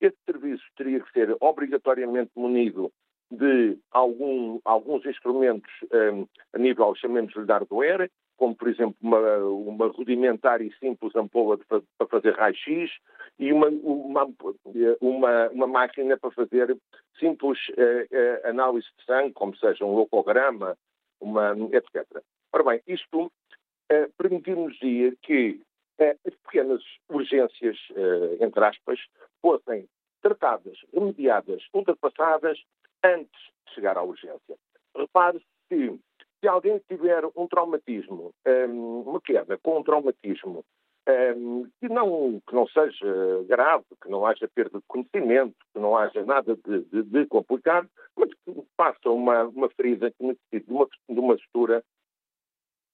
Esse 0.00 0.16
serviço 0.24 0.64
teria 0.76 1.00
que 1.00 1.12
ser 1.12 1.36
obrigatoriamente 1.40 2.30
munido 2.36 2.92
de 3.32 3.78
algum, 3.90 4.60
alguns 4.64 5.06
instrumentos 5.06 5.70
um, 5.90 6.26
a 6.52 6.58
nível, 6.58 6.94
chamemos-lhe 6.94 7.46
de 7.46 7.52
hardware, 7.52 8.10
como, 8.36 8.54
por 8.54 8.68
exemplo, 8.68 8.96
uma, 9.00 9.38
uma 9.38 9.86
rudimentar 9.86 10.60
e 10.60 10.70
simples 10.78 11.14
ampola 11.16 11.56
de, 11.56 11.64
para 11.64 12.08
fazer 12.08 12.34
raio-x 12.34 12.90
e 13.38 13.52
uma, 13.52 13.68
uma, 13.68 14.28
uma, 15.00 15.48
uma, 15.48 15.66
máquina 15.66 16.18
para 16.18 16.30
fazer 16.32 16.76
simples 17.18 17.58
uh, 17.70 17.72
uh, 17.72 18.48
análise 18.48 18.86
de 18.98 19.04
sangue, 19.04 19.32
como 19.32 19.56
seja 19.56 19.84
um 19.84 19.94
locograma, 19.94 20.76
uma, 21.20 21.52
etc. 21.72 22.04
Ora 22.52 22.64
bem, 22.64 22.82
isto 22.86 23.26
uh, 23.26 24.12
permitir-nos-ia 24.18 25.14
que 25.22 25.62
uh, 26.00 26.18
as 26.26 26.34
pequenas 26.44 26.82
urgências, 27.08 27.78
entre 28.40 28.64
aspas, 28.64 28.98
fossem 29.40 29.88
tratadas, 30.20 30.78
remediadas, 30.92 31.62
ultrapassadas 31.72 32.58
antes 33.04 33.40
de 33.66 33.74
chegar 33.74 33.96
à 33.96 34.02
urgência. 34.02 34.56
Repare-se 34.96 35.44
que 35.68 35.98
se 36.40 36.48
alguém 36.48 36.80
tiver 36.88 37.24
um 37.36 37.46
traumatismo, 37.46 38.32
um, 38.46 39.00
uma 39.02 39.20
queda 39.20 39.58
com 39.58 39.78
um 39.78 39.82
traumatismo 39.82 40.64
um, 41.08 41.64
que, 41.80 41.88
não, 41.88 42.40
que 42.46 42.54
não 42.54 42.66
seja 42.68 43.44
grave, 43.46 43.84
que 44.02 44.08
não 44.08 44.26
haja 44.26 44.48
perda 44.54 44.78
de 44.78 44.84
conhecimento, 44.86 45.56
que 45.72 45.80
não 45.80 45.96
haja 45.96 46.24
nada 46.24 46.56
de, 46.56 46.80
de, 46.84 47.02
de 47.02 47.26
complicado, 47.26 47.88
mas 48.16 48.30
que 48.30 48.64
faça 48.76 49.10
uma, 49.10 49.44
uma 49.44 49.68
ferida 49.70 50.10
que 50.10 50.24
necessite 50.24 50.66
de 50.66 50.72
uma, 50.72 50.86
de 50.86 51.20
uma 51.20 51.36
sutura, 51.38 51.84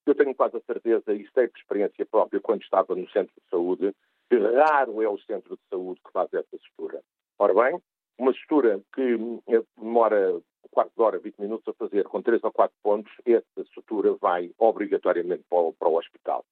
eu 0.06 0.14
tenho 0.14 0.35
quase 0.35 0.56
a 0.56 0.60
certeza, 0.60 1.12
e 1.12 1.28
sei 1.32 1.48
por 1.48 1.59
experiência 1.59 2.06
própria, 2.06 2.40
quando 2.40 2.62
estava 2.62 2.94
no 2.94 3.09
centro 3.10 3.32
de 3.35 3.51
saúde, 3.51 3.94
que 4.30 4.39
raro 4.39 5.02
é 5.02 5.09
o 5.09 5.18
centro 5.18 5.56
de 5.56 5.62
saúde 5.68 6.01
que 6.05 6.12
faz 6.12 6.32
essa 6.32 6.59
sutura. 6.59 7.02
Ora 7.39 7.55
bem, 7.55 7.80
uma 8.19 8.32
sutura 8.32 8.81
que 8.95 9.16
demora 9.77 10.35
um 10.36 10.43
quarto 10.70 10.93
de 10.95 11.03
hora, 11.03 11.19
20 11.19 11.39
minutos 11.39 11.69
a 11.69 11.73
fazer, 11.74 12.05
com 12.05 12.20
3 12.20 12.43
ou 12.43 12.53
4 12.53 12.77
pontos, 12.82 13.12
essa 13.24 13.65
sutura 13.73 14.15
vai 14.15 14.51
obrigatoriamente 14.59 15.45
para 15.49 15.59
o, 15.59 15.73
para 15.73 15.89
o 15.89 15.97
hospital. 15.97 16.45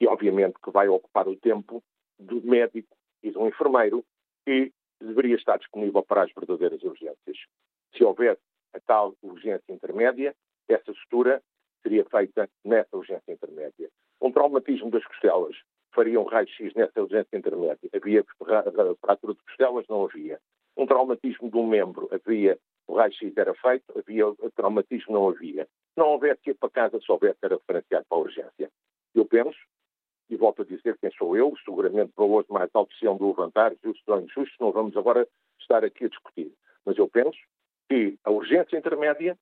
E, 0.00 0.06
obviamente, 0.06 0.58
que 0.62 0.70
vai 0.70 0.88
ocupar 0.88 1.28
o 1.28 1.36
tempo 1.36 1.82
do 2.18 2.42
médico 2.42 2.96
e 3.22 3.30
do 3.30 3.46
enfermeiro 3.46 4.04
que 4.44 4.72
deveria 5.00 5.36
estar 5.36 5.58
disponível 5.58 6.02
para 6.02 6.24
as 6.24 6.32
verdadeiras 6.32 6.82
urgências. 6.82 7.38
Se 7.96 8.04
houvesse 8.04 8.40
a 8.74 8.80
tal 8.80 9.14
urgência 9.22 9.72
intermédia, 9.72 10.34
essa 10.68 10.92
sutura 10.94 11.42
seria 11.82 12.04
feita 12.04 12.48
nessa 12.64 12.96
urgência 12.96 13.32
intermédia. 13.32 13.90
Um 14.20 14.30
traumatismo 14.30 14.90
das 14.90 15.04
costelas 15.04 15.56
faria 15.94 16.20
um 16.20 16.24
raio-x 16.24 16.74
nessa 16.74 17.02
urgência 17.02 17.36
intermédia. 17.36 17.90
Havia 17.92 18.24
fratura 19.00 19.34
de 19.34 19.42
costelas? 19.42 19.86
Não 19.88 20.04
havia. 20.04 20.40
Um 20.76 20.86
traumatismo 20.86 21.50
de 21.50 21.56
um 21.56 21.66
membro? 21.66 22.08
Havia. 22.12 22.58
O 22.86 22.94
raio-x 22.94 23.36
era 23.36 23.54
feito, 23.54 23.84
havia 23.96 24.28
o 24.28 24.50
traumatismo? 24.56 25.14
Não 25.14 25.28
havia. 25.28 25.68
Não 25.96 26.08
houvesse 26.08 26.50
ir 26.50 26.54
para 26.54 26.70
casa, 26.70 27.00
se 27.00 27.10
houvesse 27.10 27.38
era 27.42 27.56
referenciado 27.56 28.06
para 28.08 28.18
a 28.18 28.20
urgência. 28.20 28.70
Eu 29.14 29.24
penso, 29.26 29.58
e 30.28 30.36
volto 30.36 30.62
a 30.62 30.64
dizer 30.64 30.96
quem 30.98 31.10
sou 31.12 31.36
eu, 31.36 31.54
seguramente 31.64 32.12
valores 32.16 32.48
mais 32.48 32.70
altos 32.74 32.98
se 32.98 33.04
do 33.04 33.28
levantar, 33.28 33.72
justos 33.84 34.08
ou 34.08 34.20
injustos, 34.20 34.56
não 34.58 34.72
vamos 34.72 34.96
agora 34.96 35.28
estar 35.60 35.84
aqui 35.84 36.06
a 36.06 36.08
discutir. 36.08 36.52
Mas 36.84 36.96
eu 36.96 37.08
penso 37.08 37.38
que 37.88 38.18
a 38.24 38.30
urgência 38.30 38.76
intermédia 38.76 39.38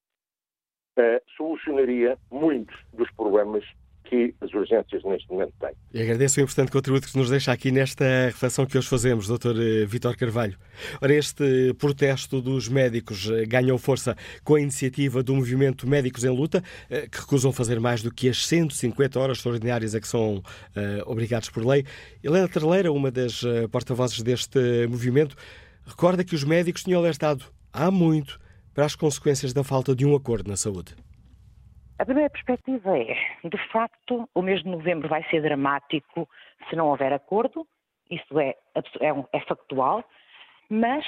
uh, 0.98 1.31
solucionaria 1.36 2.19
muitos 2.31 2.77
dos 2.93 3.11
problemas 3.12 3.65
que 4.10 4.34
as 4.40 4.52
urgências 4.52 5.04
neste 5.04 5.30
momento 5.30 5.52
têm. 5.60 5.70
E 5.94 6.02
agradeço 6.02 6.40
o 6.40 6.42
importante 6.42 6.72
contributo 6.72 7.06
que 7.06 7.16
nos 7.16 7.30
deixa 7.30 7.52
aqui 7.52 7.70
nesta 7.70 8.04
reflexão 8.26 8.66
que 8.66 8.76
hoje 8.76 8.88
fazemos, 8.88 9.28
Dr. 9.28 9.56
Eh, 9.56 9.86
Vítor 9.86 10.16
Carvalho. 10.16 10.58
Ora, 11.00 11.14
este 11.14 11.72
protesto 11.74 12.40
dos 12.40 12.68
médicos 12.68 13.30
eh, 13.30 13.46
ganhou 13.46 13.78
força 13.78 14.16
com 14.42 14.56
a 14.56 14.60
iniciativa 14.60 15.22
do 15.22 15.32
movimento 15.36 15.88
Médicos 15.88 16.24
em 16.24 16.28
Luta, 16.28 16.62
que 16.88 17.20
recusam 17.20 17.52
fazer 17.52 17.78
mais 17.78 18.02
do 18.02 18.12
que 18.12 18.28
as 18.28 18.44
150 18.46 19.20
horas 19.20 19.38
extraordinárias 19.38 19.94
a 19.94 20.00
que 20.00 20.08
são 20.08 20.38
uh, 20.38 20.42
obrigados 21.06 21.48
por 21.48 21.64
lei. 21.64 21.84
Helena 22.22 22.48
Terleira, 22.48 22.90
uma 22.90 23.10
das 23.10 23.42
porta-vozes 23.70 24.22
deste 24.22 24.58
movimento, 24.88 25.36
recorda 25.86 26.24
que 26.24 26.34
os 26.34 26.42
médicos 26.42 26.82
tinham 26.82 27.00
alertado 27.00 27.44
há 27.72 27.90
muito 27.90 28.40
para 28.74 28.84
as 28.84 28.96
consequências 28.96 29.52
da 29.52 29.62
falta 29.62 29.94
de 29.94 30.04
um 30.04 30.16
acordo 30.16 30.48
na 30.48 30.56
saúde? 30.56 30.94
A 32.01 32.05
primeira 32.06 32.31
perspectiva 32.31 32.97
é, 32.97 33.14
de 33.47 33.59
facto, 33.70 34.27
o 34.35 34.40
mês 34.40 34.62
de 34.62 34.70
novembro 34.70 35.06
vai 35.06 35.22
ser 35.24 35.43
dramático 35.43 36.27
se 36.70 36.74
não 36.74 36.89
houver 36.89 37.12
acordo, 37.12 37.68
isso 38.10 38.40
é, 38.40 38.56
é, 39.01 39.12
um, 39.12 39.27
é 39.35 39.40
factual, 39.40 40.02
mas 40.70 41.05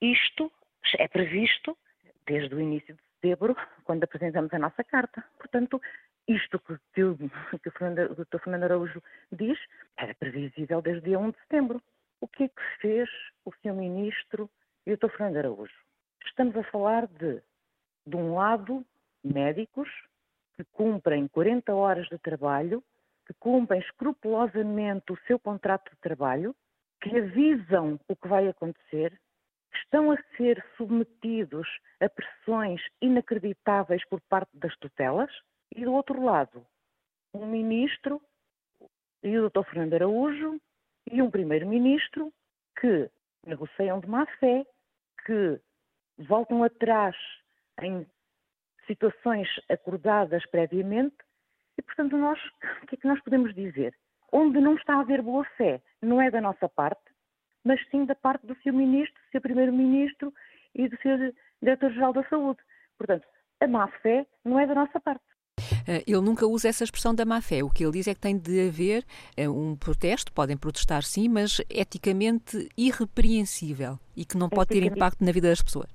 isto 0.00 0.50
é 0.98 1.06
previsto 1.06 1.78
desde 2.26 2.52
o 2.56 2.60
início 2.60 2.92
de 2.92 3.00
setembro, 3.14 3.56
quando 3.84 4.02
apresentamos 4.02 4.52
a 4.52 4.58
nossa 4.58 4.82
carta. 4.82 5.22
Portanto, 5.38 5.80
isto 6.26 6.58
que, 6.58 6.76
que, 6.92 7.04
o, 7.04 7.16
Fernando, 7.70 8.10
o 8.10 8.14
Dr. 8.16 8.40
Fernando 8.42 8.64
Araújo 8.64 9.00
diz 9.30 9.56
era 9.96 10.12
previsível 10.12 10.82
desde 10.82 11.02
o 11.02 11.04
dia 11.04 11.18
1 11.20 11.30
de 11.30 11.38
setembro. 11.38 11.80
O 12.20 12.26
que 12.26 12.44
é 12.44 12.48
que 12.48 12.62
fez 12.80 13.08
o 13.44 13.52
Sr. 13.52 13.74
Ministro 13.74 14.50
e 14.84 14.92
o 14.92 14.96
Dr. 14.96 15.08
Fernando 15.10 15.36
Araújo? 15.36 15.78
Estamos 16.26 16.56
a 16.56 16.64
falar 16.64 17.06
de, 17.06 17.40
de 18.04 18.16
um 18.16 18.34
lado, 18.34 18.84
médicos 19.24 19.88
que 20.56 20.64
cumprem 20.72 21.28
40 21.28 21.74
horas 21.74 22.06
de 22.08 22.18
trabalho, 22.18 22.82
que 23.26 23.34
cumprem 23.34 23.80
escrupulosamente 23.80 25.12
o 25.12 25.18
seu 25.26 25.38
contrato 25.38 25.90
de 25.90 25.96
trabalho, 26.00 26.54
que 27.00 27.16
avisam 27.16 27.98
o 28.08 28.16
que 28.16 28.28
vai 28.28 28.48
acontecer, 28.48 29.10
que 29.70 29.78
estão 29.78 30.10
a 30.10 30.16
ser 30.36 30.64
submetidos 30.76 31.66
a 32.00 32.08
pressões 32.08 32.80
inacreditáveis 33.00 34.04
por 34.08 34.20
parte 34.22 34.50
das 34.54 34.76
tutelas, 34.76 35.30
e 35.74 35.84
do 35.84 35.92
outro 35.92 36.22
lado, 36.22 36.66
um 37.34 37.46
ministro 37.46 38.20
e 39.22 39.38
o 39.38 39.48
Dr. 39.48 39.64
Fernando 39.64 39.94
Araújo 39.94 40.60
e 41.10 41.22
um 41.22 41.30
primeiro-ministro 41.30 42.32
que 42.78 43.10
negociam 43.46 44.00
de 44.00 44.08
má 44.08 44.26
fé, 44.38 44.66
que 45.24 45.60
voltam 46.18 46.62
atrás 46.62 47.16
em 47.80 48.06
situações 48.92 49.48
acordadas 49.70 50.44
previamente 50.46 51.16
e, 51.78 51.82
portanto, 51.82 52.16
nós, 52.16 52.38
o 52.82 52.86
que 52.86 52.96
é 52.96 52.98
que 52.98 53.08
nós 53.08 53.20
podemos 53.22 53.54
dizer? 53.54 53.94
Onde 54.30 54.60
não 54.60 54.74
está 54.74 54.94
a 54.96 55.00
haver 55.00 55.22
boa 55.22 55.44
fé, 55.56 55.80
não 56.00 56.20
é 56.20 56.30
da 56.30 56.40
nossa 56.40 56.68
parte, 56.68 57.02
mas 57.64 57.80
sim 57.90 58.04
da 58.04 58.14
parte 58.14 58.46
do 58.46 58.54
Sr. 58.56 58.72
Ministro, 58.72 59.14
do 59.14 59.30
Sr. 59.32 59.40
Primeiro-Ministro 59.40 60.32
e 60.74 60.88
do 60.88 60.96
Sr. 60.98 61.34
Diretor-Geral 61.62 62.12
da 62.12 62.24
Saúde. 62.28 62.60
Portanto, 62.98 63.26
a 63.60 63.66
má 63.66 63.88
fé 64.02 64.26
não 64.44 64.58
é 64.58 64.66
da 64.66 64.74
nossa 64.74 65.00
parte. 65.00 65.24
Eh, 65.86 66.02
ele 66.06 66.20
nunca 66.20 66.46
usa 66.46 66.68
essa 66.68 66.84
expressão 66.84 67.14
da 67.14 67.24
má 67.24 67.40
fé. 67.40 67.62
O 67.62 67.70
que 67.70 67.84
ele 67.84 67.92
diz 67.92 68.06
é 68.06 68.14
que 68.14 68.20
tem 68.20 68.36
de 68.36 68.68
haver 68.68 69.04
eh, 69.36 69.48
um 69.48 69.76
protesto, 69.76 70.32
podem 70.32 70.56
protestar 70.56 71.02
sim, 71.02 71.28
mas 71.28 71.60
eticamente 71.70 72.68
irrepreensível 72.76 73.98
e 74.16 74.24
que 74.24 74.36
não 74.36 74.48
pode 74.48 74.70
ter 74.70 74.82
impacto 74.82 75.24
na 75.24 75.32
vida 75.32 75.48
das 75.48 75.62
pessoas. 75.62 75.88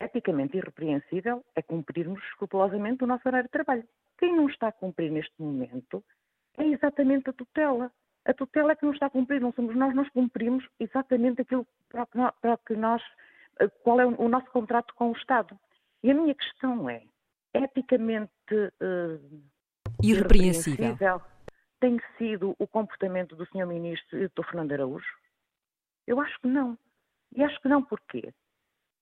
Eticamente 0.00 0.56
irrepreensível 0.56 1.44
é 1.54 1.60
cumprirmos 1.60 2.22
escrupulosamente 2.24 3.04
o 3.04 3.06
nosso 3.06 3.28
horário 3.28 3.46
de 3.46 3.52
trabalho. 3.52 3.84
Quem 4.18 4.34
não 4.34 4.48
está 4.48 4.68
a 4.68 4.72
cumprir 4.72 5.10
neste 5.10 5.34
momento 5.40 6.02
é 6.56 6.64
exatamente 6.64 7.28
a 7.28 7.32
tutela. 7.32 7.92
A 8.24 8.32
tutela 8.32 8.72
é 8.72 8.76
que 8.76 8.84
não 8.84 8.92
está 8.92 9.06
a 9.06 9.10
cumprir, 9.10 9.40
não 9.40 9.52
somos 9.52 9.76
nós, 9.76 9.94
nós 9.94 10.08
cumprimos 10.10 10.66
exatamente 10.78 11.42
aquilo 11.42 11.66
para 11.88 12.56
que 12.66 12.74
nós, 12.74 13.02
eh, 13.58 13.68
qual 13.82 14.00
é 14.00 14.06
o 14.06 14.28
nosso 14.28 14.50
contrato 14.50 14.94
com 14.94 15.10
o 15.10 15.16
Estado. 15.16 15.58
E 16.02 16.10
a 16.10 16.14
minha 16.14 16.34
questão 16.34 16.88
é, 16.88 17.02
eticamente 17.52 18.30
uh, 18.54 19.42
irrepreensível. 20.02 20.86
irrepreensível 20.86 21.22
tem 21.78 21.98
sido 22.16 22.54
o 22.58 22.66
comportamento 22.66 23.34
do 23.34 23.46
Sr. 23.46 23.66
Ministro 23.66 24.18
e 24.18 24.28
do 24.28 24.32
Dr. 24.34 24.44
Fernando 24.44 24.72
Araújo? 24.72 25.18
Eu 26.06 26.20
acho 26.20 26.38
que 26.40 26.48
não. 26.48 26.78
E 27.34 27.42
acho 27.42 27.60
que 27.60 27.68
não 27.68 27.82
porquê? 27.82 28.32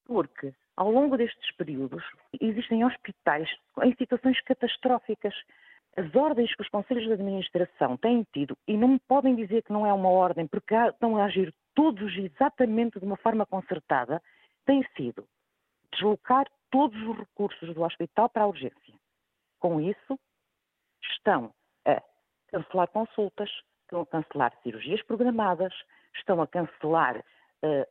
Porque 0.09 0.53
ao 0.75 0.91
longo 0.91 1.19
destes 1.19 1.55
períodos 1.57 2.03
existem 2.41 2.85
hospitais 2.85 3.49
em 3.85 3.95
situações 3.95 4.41
catastróficas. 4.41 5.35
As 5.97 6.15
ordens 6.15 6.55
que 6.55 6.63
os 6.63 6.69
conselhos 6.69 7.05
de 7.05 7.13
administração 7.13 7.97
têm 7.99 8.27
tido, 8.33 8.57
e 8.67 8.77
não 8.77 8.89
me 8.89 9.01
podem 9.01 9.37
dizer 9.37 9.63
que 9.63 9.73
não 9.73 9.87
é 9.87 9.93
uma 9.93 10.09
ordem, 10.09 10.47
porque 10.47 10.75
estão 10.75 11.17
a 11.17 11.25
agir 11.25 11.53
todos 11.75 12.17
exatamente 12.17 12.99
de 12.99 13.05
uma 13.05 13.17
forma 13.17 13.45
concertada, 13.45 14.23
têm 14.65 14.83
sido 14.97 15.27
deslocar 15.93 16.47
todos 16.71 17.01
os 17.03 17.19
recursos 17.19 17.75
do 17.75 17.83
hospital 17.83 18.29
para 18.31 18.45
a 18.45 18.47
urgência. 18.47 18.95
Com 19.59 19.81
isso, 19.81 20.19
estão 21.03 21.53
a 21.85 22.03
cancelar 22.49 22.89
consultas, 22.89 23.51
estão 23.83 24.03
a 24.03 24.07
cancelar 24.07 24.55
cirurgias 24.63 25.03
programadas, 25.03 25.75
estão 26.15 26.41
a 26.41 26.47
cancelar 26.47 27.23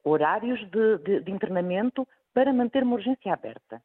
horários 0.04 0.60
de, 0.70 0.98
de, 1.00 1.20
de 1.22 1.32
internamento 1.32 2.08
para 2.34 2.54
manter 2.54 2.84
uma 2.84 2.96
urgência 2.96 3.34
aberta. 3.34 3.82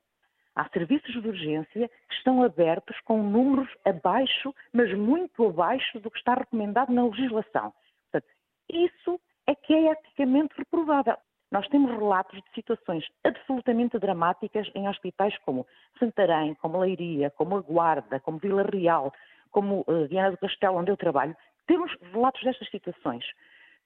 Há 0.54 0.68
serviços 0.68 1.10
de 1.22 1.28
urgência 1.28 1.88
que 1.88 2.14
estão 2.14 2.42
abertos 2.42 2.98
com 3.00 3.22
números 3.22 3.68
abaixo, 3.84 4.54
mas 4.72 4.92
muito 4.92 5.46
abaixo 5.46 5.98
do 6.00 6.10
que 6.10 6.18
está 6.18 6.34
recomendado 6.34 6.92
na 6.92 7.06
legislação. 7.06 7.72
Portanto, 8.10 8.30
isso 8.68 9.18
é 9.46 9.54
que 9.54 9.72
é 9.72 9.92
eticamente 9.92 10.54
reprovável. 10.56 11.16
Nós 11.50 11.66
temos 11.68 11.90
relatos 11.90 12.38
de 12.42 12.54
situações 12.54 13.04
absolutamente 13.24 13.98
dramáticas 13.98 14.70
em 14.74 14.88
hospitais 14.88 15.36
como 15.38 15.66
Santarém, 15.98 16.54
como 16.54 16.78
Leiria, 16.78 17.30
como 17.30 17.56
a 17.56 17.60
Guarda, 17.60 18.20
como 18.20 18.38
Vila 18.38 18.62
Real, 18.62 19.12
como 19.50 19.84
uh, 19.86 20.06
Viana 20.08 20.30
do 20.30 20.38
Castelo, 20.38 20.78
onde 20.78 20.90
eu 20.90 20.96
trabalho. 20.96 21.36
Temos 21.66 21.94
relatos 22.12 22.42
destas 22.42 22.68
situações. 22.70 23.24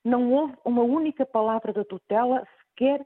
Não 0.07 0.33
houve 0.33 0.55
uma 0.65 0.85
única 0.85 1.27
palavra 1.27 1.73
da 1.73 1.85
tutela 1.85 2.47
sequer 2.61 3.05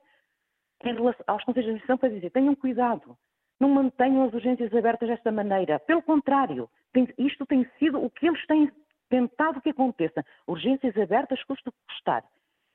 em 0.85 0.95
relação 0.95 1.25
aos 1.27 1.43
conselhos 1.45 1.65
de 1.65 1.71
administração 1.71 1.97
para 1.97 2.11
dizer 2.11 2.29
tenham 2.29 2.55
cuidado, 2.55 3.17
não 3.59 3.71
mantenham 3.71 4.25
as 4.25 4.35
urgências 4.35 4.71
abertas 4.75 5.09
desta 5.09 5.33
maneira. 5.33 5.79
Pelo 5.79 6.03
contrário, 6.03 6.69
tem, 6.93 7.09
isto 7.17 7.47
tem 7.47 7.67
sido 7.79 8.05
o 8.05 8.11
que 8.11 8.29
eles 8.29 8.47
têm 8.47 8.71
tentado 9.09 9.63
que 9.63 9.71
aconteça. 9.71 10.23
Urgências 10.47 10.95
abertas 10.99 11.43
custa 11.45 11.73
custar. 11.89 12.23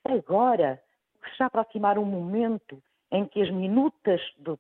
Agora, 0.04 0.82
está 1.28 1.44
a 1.44 1.48
aproximar 1.48 2.00
um 2.00 2.06
momento 2.06 2.82
em 3.12 3.28
que 3.28 3.44
as 3.44 3.52
minutas 3.52 4.20
do, 4.40 4.60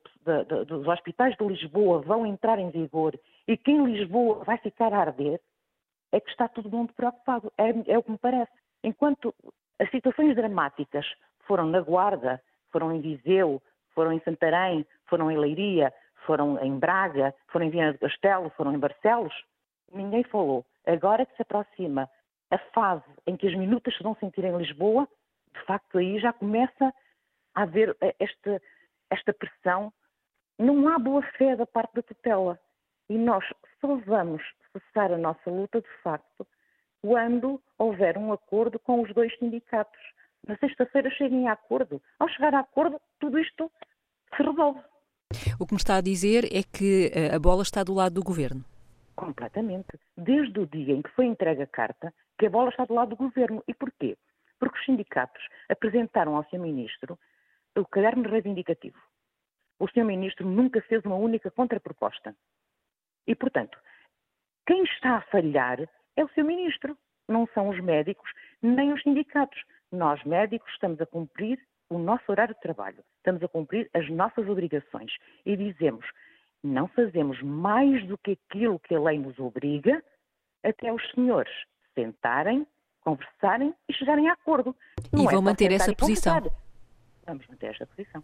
dos 0.67 0.87
hospitais 0.87 1.35
de 1.37 1.43
Lisboa 1.43 2.03
vão 2.03 2.23
entrar 2.23 2.59
em 2.59 2.69
vigor 2.69 3.19
e 3.47 3.57
que 3.57 3.71
em 3.71 3.83
Lisboa 3.83 4.43
vai 4.43 4.59
ficar 4.59 4.93
a 4.93 4.99
arder, 4.99 5.41
é 6.11 6.19
que 6.19 6.29
está 6.29 6.47
todo 6.47 6.69
mundo 6.69 6.93
preocupado. 6.93 7.51
É, 7.57 7.93
é 7.93 7.97
o 7.97 8.03
que 8.03 8.11
me 8.11 8.17
parece. 8.19 8.64
Enquanto 8.85 9.33
as 9.79 9.89
situações 9.89 10.35
dramáticas 10.35 11.07
foram 11.47 11.65
na 11.65 11.81
Guarda, 11.81 12.39
foram 12.71 12.93
em 12.93 13.01
Viseu, 13.01 13.59
foram 13.95 14.13
em 14.13 14.19
Santarém, 14.19 14.85
foram 15.07 15.31
em 15.31 15.37
Leiria, 15.37 15.91
foram 16.23 16.63
em 16.63 16.77
Braga, 16.77 17.33
foram 17.47 17.65
em 17.65 17.71
Viana 17.71 17.93
do 17.93 17.99
Castelo, 17.99 18.51
foram 18.51 18.75
em 18.75 18.77
Barcelos, 18.77 19.33
ninguém 19.91 20.23
falou. 20.25 20.63
Agora 20.85 21.25
que 21.25 21.35
se 21.35 21.41
aproxima 21.41 22.07
a 22.51 22.59
fase 22.75 23.03
em 23.25 23.35
que 23.35 23.47
as 23.47 23.55
minutas 23.55 23.95
se 23.97 24.03
vão 24.03 24.15
sentir 24.17 24.45
em 24.45 24.55
Lisboa, 24.55 25.07
de 25.51 25.65
facto 25.65 25.97
aí 25.97 26.19
já 26.19 26.31
começa 26.31 26.93
a 27.55 27.63
haver 27.63 27.97
eh, 28.01 28.15
esta, 28.19 28.61
esta 29.09 29.33
pressão. 29.33 29.91
Não 30.59 30.87
há 30.89 30.99
boa 30.99 31.23
fé 31.39 31.55
da 31.55 31.65
parte 31.65 31.95
da 31.95 32.03
tutela. 32.03 32.59
E 33.09 33.17
nós 33.17 33.43
só 33.81 33.95
vamos 33.95 34.43
cessar 34.71 35.11
a 35.11 35.17
nossa 35.17 35.49
luta, 35.49 35.81
de 35.81 35.89
facto, 36.03 36.45
quando 37.05 37.61
houver 37.77 38.17
um 38.17 38.33
acordo 38.33 38.79
com 38.79 39.03
os 39.03 39.13
dois 39.13 39.31
sindicatos. 39.37 40.01
Na 40.47 40.57
sexta-feira 40.57 41.07
cheguem 41.11 41.47
a 41.47 41.51
acordo. 41.51 42.01
Ao 42.17 42.27
chegar 42.29 42.55
a 42.55 42.61
acordo, 42.61 42.99
tudo 43.19 43.37
isto 43.37 43.71
se 44.35 44.41
resolve. 44.41 44.79
O 45.59 45.67
que 45.67 45.73
me 45.73 45.77
está 45.77 45.97
a 45.97 46.01
dizer 46.01 46.45
é 46.45 46.63
que 46.63 47.11
eh, 47.13 47.35
a 47.35 47.37
bola 47.37 47.61
está 47.61 47.83
do 47.83 47.93
lado 47.93 48.15
do 48.15 48.23
governo. 48.23 48.65
Completamente. 49.15 49.99
Desde 50.17 50.59
o 50.59 50.65
dia 50.65 50.95
em 50.95 51.03
que 51.03 51.11
foi 51.11 51.25
entregue 51.25 51.61
a 51.61 51.67
carta, 51.67 52.11
que 52.39 52.47
a 52.47 52.49
bola 52.49 52.69
está 52.69 52.85
do 52.85 52.95
lado 52.95 53.09
do 53.09 53.15
governo. 53.15 53.63
E 53.67 53.73
porquê? 53.75 54.17
Porque 54.59 54.79
os 54.79 54.85
sindicatos 54.85 55.43
apresentaram 55.69 56.35
ao 56.35 56.43
Sr. 56.45 56.59
Ministro 56.59 57.19
o 57.75 57.85
caderno 57.85 58.27
reivindicativo. 58.27 58.97
O 59.79 59.87
Sr. 59.87 60.05
Ministro 60.05 60.47
nunca 60.47 60.81
fez 60.81 61.05
uma 61.05 61.17
única 61.17 61.51
contraproposta. 61.51 62.35
E, 63.27 63.35
portanto, 63.35 63.77
quem 64.65 64.83
está 64.83 65.17
a 65.17 65.21
falhar 65.21 65.87
é 66.15 66.23
o 66.23 66.29
Sr. 66.29 66.43
Ministro, 66.43 66.97
não 67.27 67.47
são 67.53 67.69
os 67.69 67.79
médicos 67.81 68.29
nem 68.61 68.93
os 68.93 69.01
sindicatos. 69.01 69.61
Nós, 69.91 70.23
médicos, 70.23 70.71
estamos 70.73 70.99
a 71.01 71.05
cumprir 71.05 71.59
o 71.89 71.97
nosso 71.97 72.23
horário 72.29 72.55
de 72.55 72.61
trabalho, 72.61 73.03
estamos 73.17 73.43
a 73.43 73.47
cumprir 73.47 73.89
as 73.93 74.09
nossas 74.09 74.47
obrigações 74.47 75.11
e 75.45 75.55
dizemos 75.55 76.05
não 76.63 76.87
fazemos 76.87 77.39
mais 77.43 78.05
do 78.07 78.17
que 78.17 78.31
aquilo 78.31 78.79
que 78.79 78.95
a 78.95 78.99
lei 78.99 79.19
nos 79.19 79.37
obriga 79.37 80.03
até 80.63 80.91
os 80.91 81.11
senhores 81.11 81.53
sentarem, 81.93 82.65
conversarem 83.01 83.73
e 83.87 83.93
chegarem 83.93 84.27
a 84.27 84.33
acordo. 84.33 84.75
Não 85.13 85.23
e 85.23 85.27
é 85.27 85.31
vão 85.31 85.43
manter 85.43 85.71
essa 85.71 85.93
posição. 85.95 86.41
Vamos 87.25 87.47
manter 87.47 87.67
esta 87.67 87.85
posição. 87.85 88.21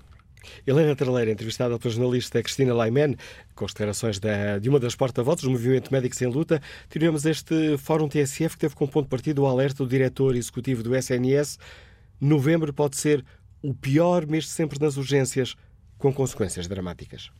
Helena 0.65 0.95
Traleira, 0.95 1.31
entrevistada 1.31 1.77
pela 1.77 1.93
jornalista 1.93 2.41
Cristina 2.41 2.73
Laiman, 2.73 3.15
com 3.55 3.65
as 3.65 3.71
declarações 3.71 4.19
de 4.61 4.69
uma 4.69 4.79
das 4.79 4.95
porta-vozes 4.95 5.43
do 5.43 5.51
Movimento 5.51 5.91
Médico 5.91 6.15
Sem 6.15 6.27
Luta, 6.27 6.61
tivemos 6.89 7.25
este 7.25 7.77
Fórum 7.77 8.07
TSF 8.07 8.55
que 8.55 8.61
teve 8.61 8.75
como 8.75 8.91
ponto 8.91 9.05
de 9.05 9.09
partida 9.09 9.41
o 9.41 9.45
alerta 9.45 9.83
do 9.83 9.89
diretor 9.89 10.35
executivo 10.35 10.83
do 10.83 10.95
SNS. 10.95 11.57
Novembro 12.19 12.73
pode 12.73 12.97
ser 12.97 13.23
o 13.61 13.73
pior 13.73 14.25
mês 14.25 14.47
sempre 14.47 14.79
nas 14.79 14.97
urgências, 14.97 15.55
com 15.97 16.11
consequências 16.11 16.67
dramáticas. 16.67 17.31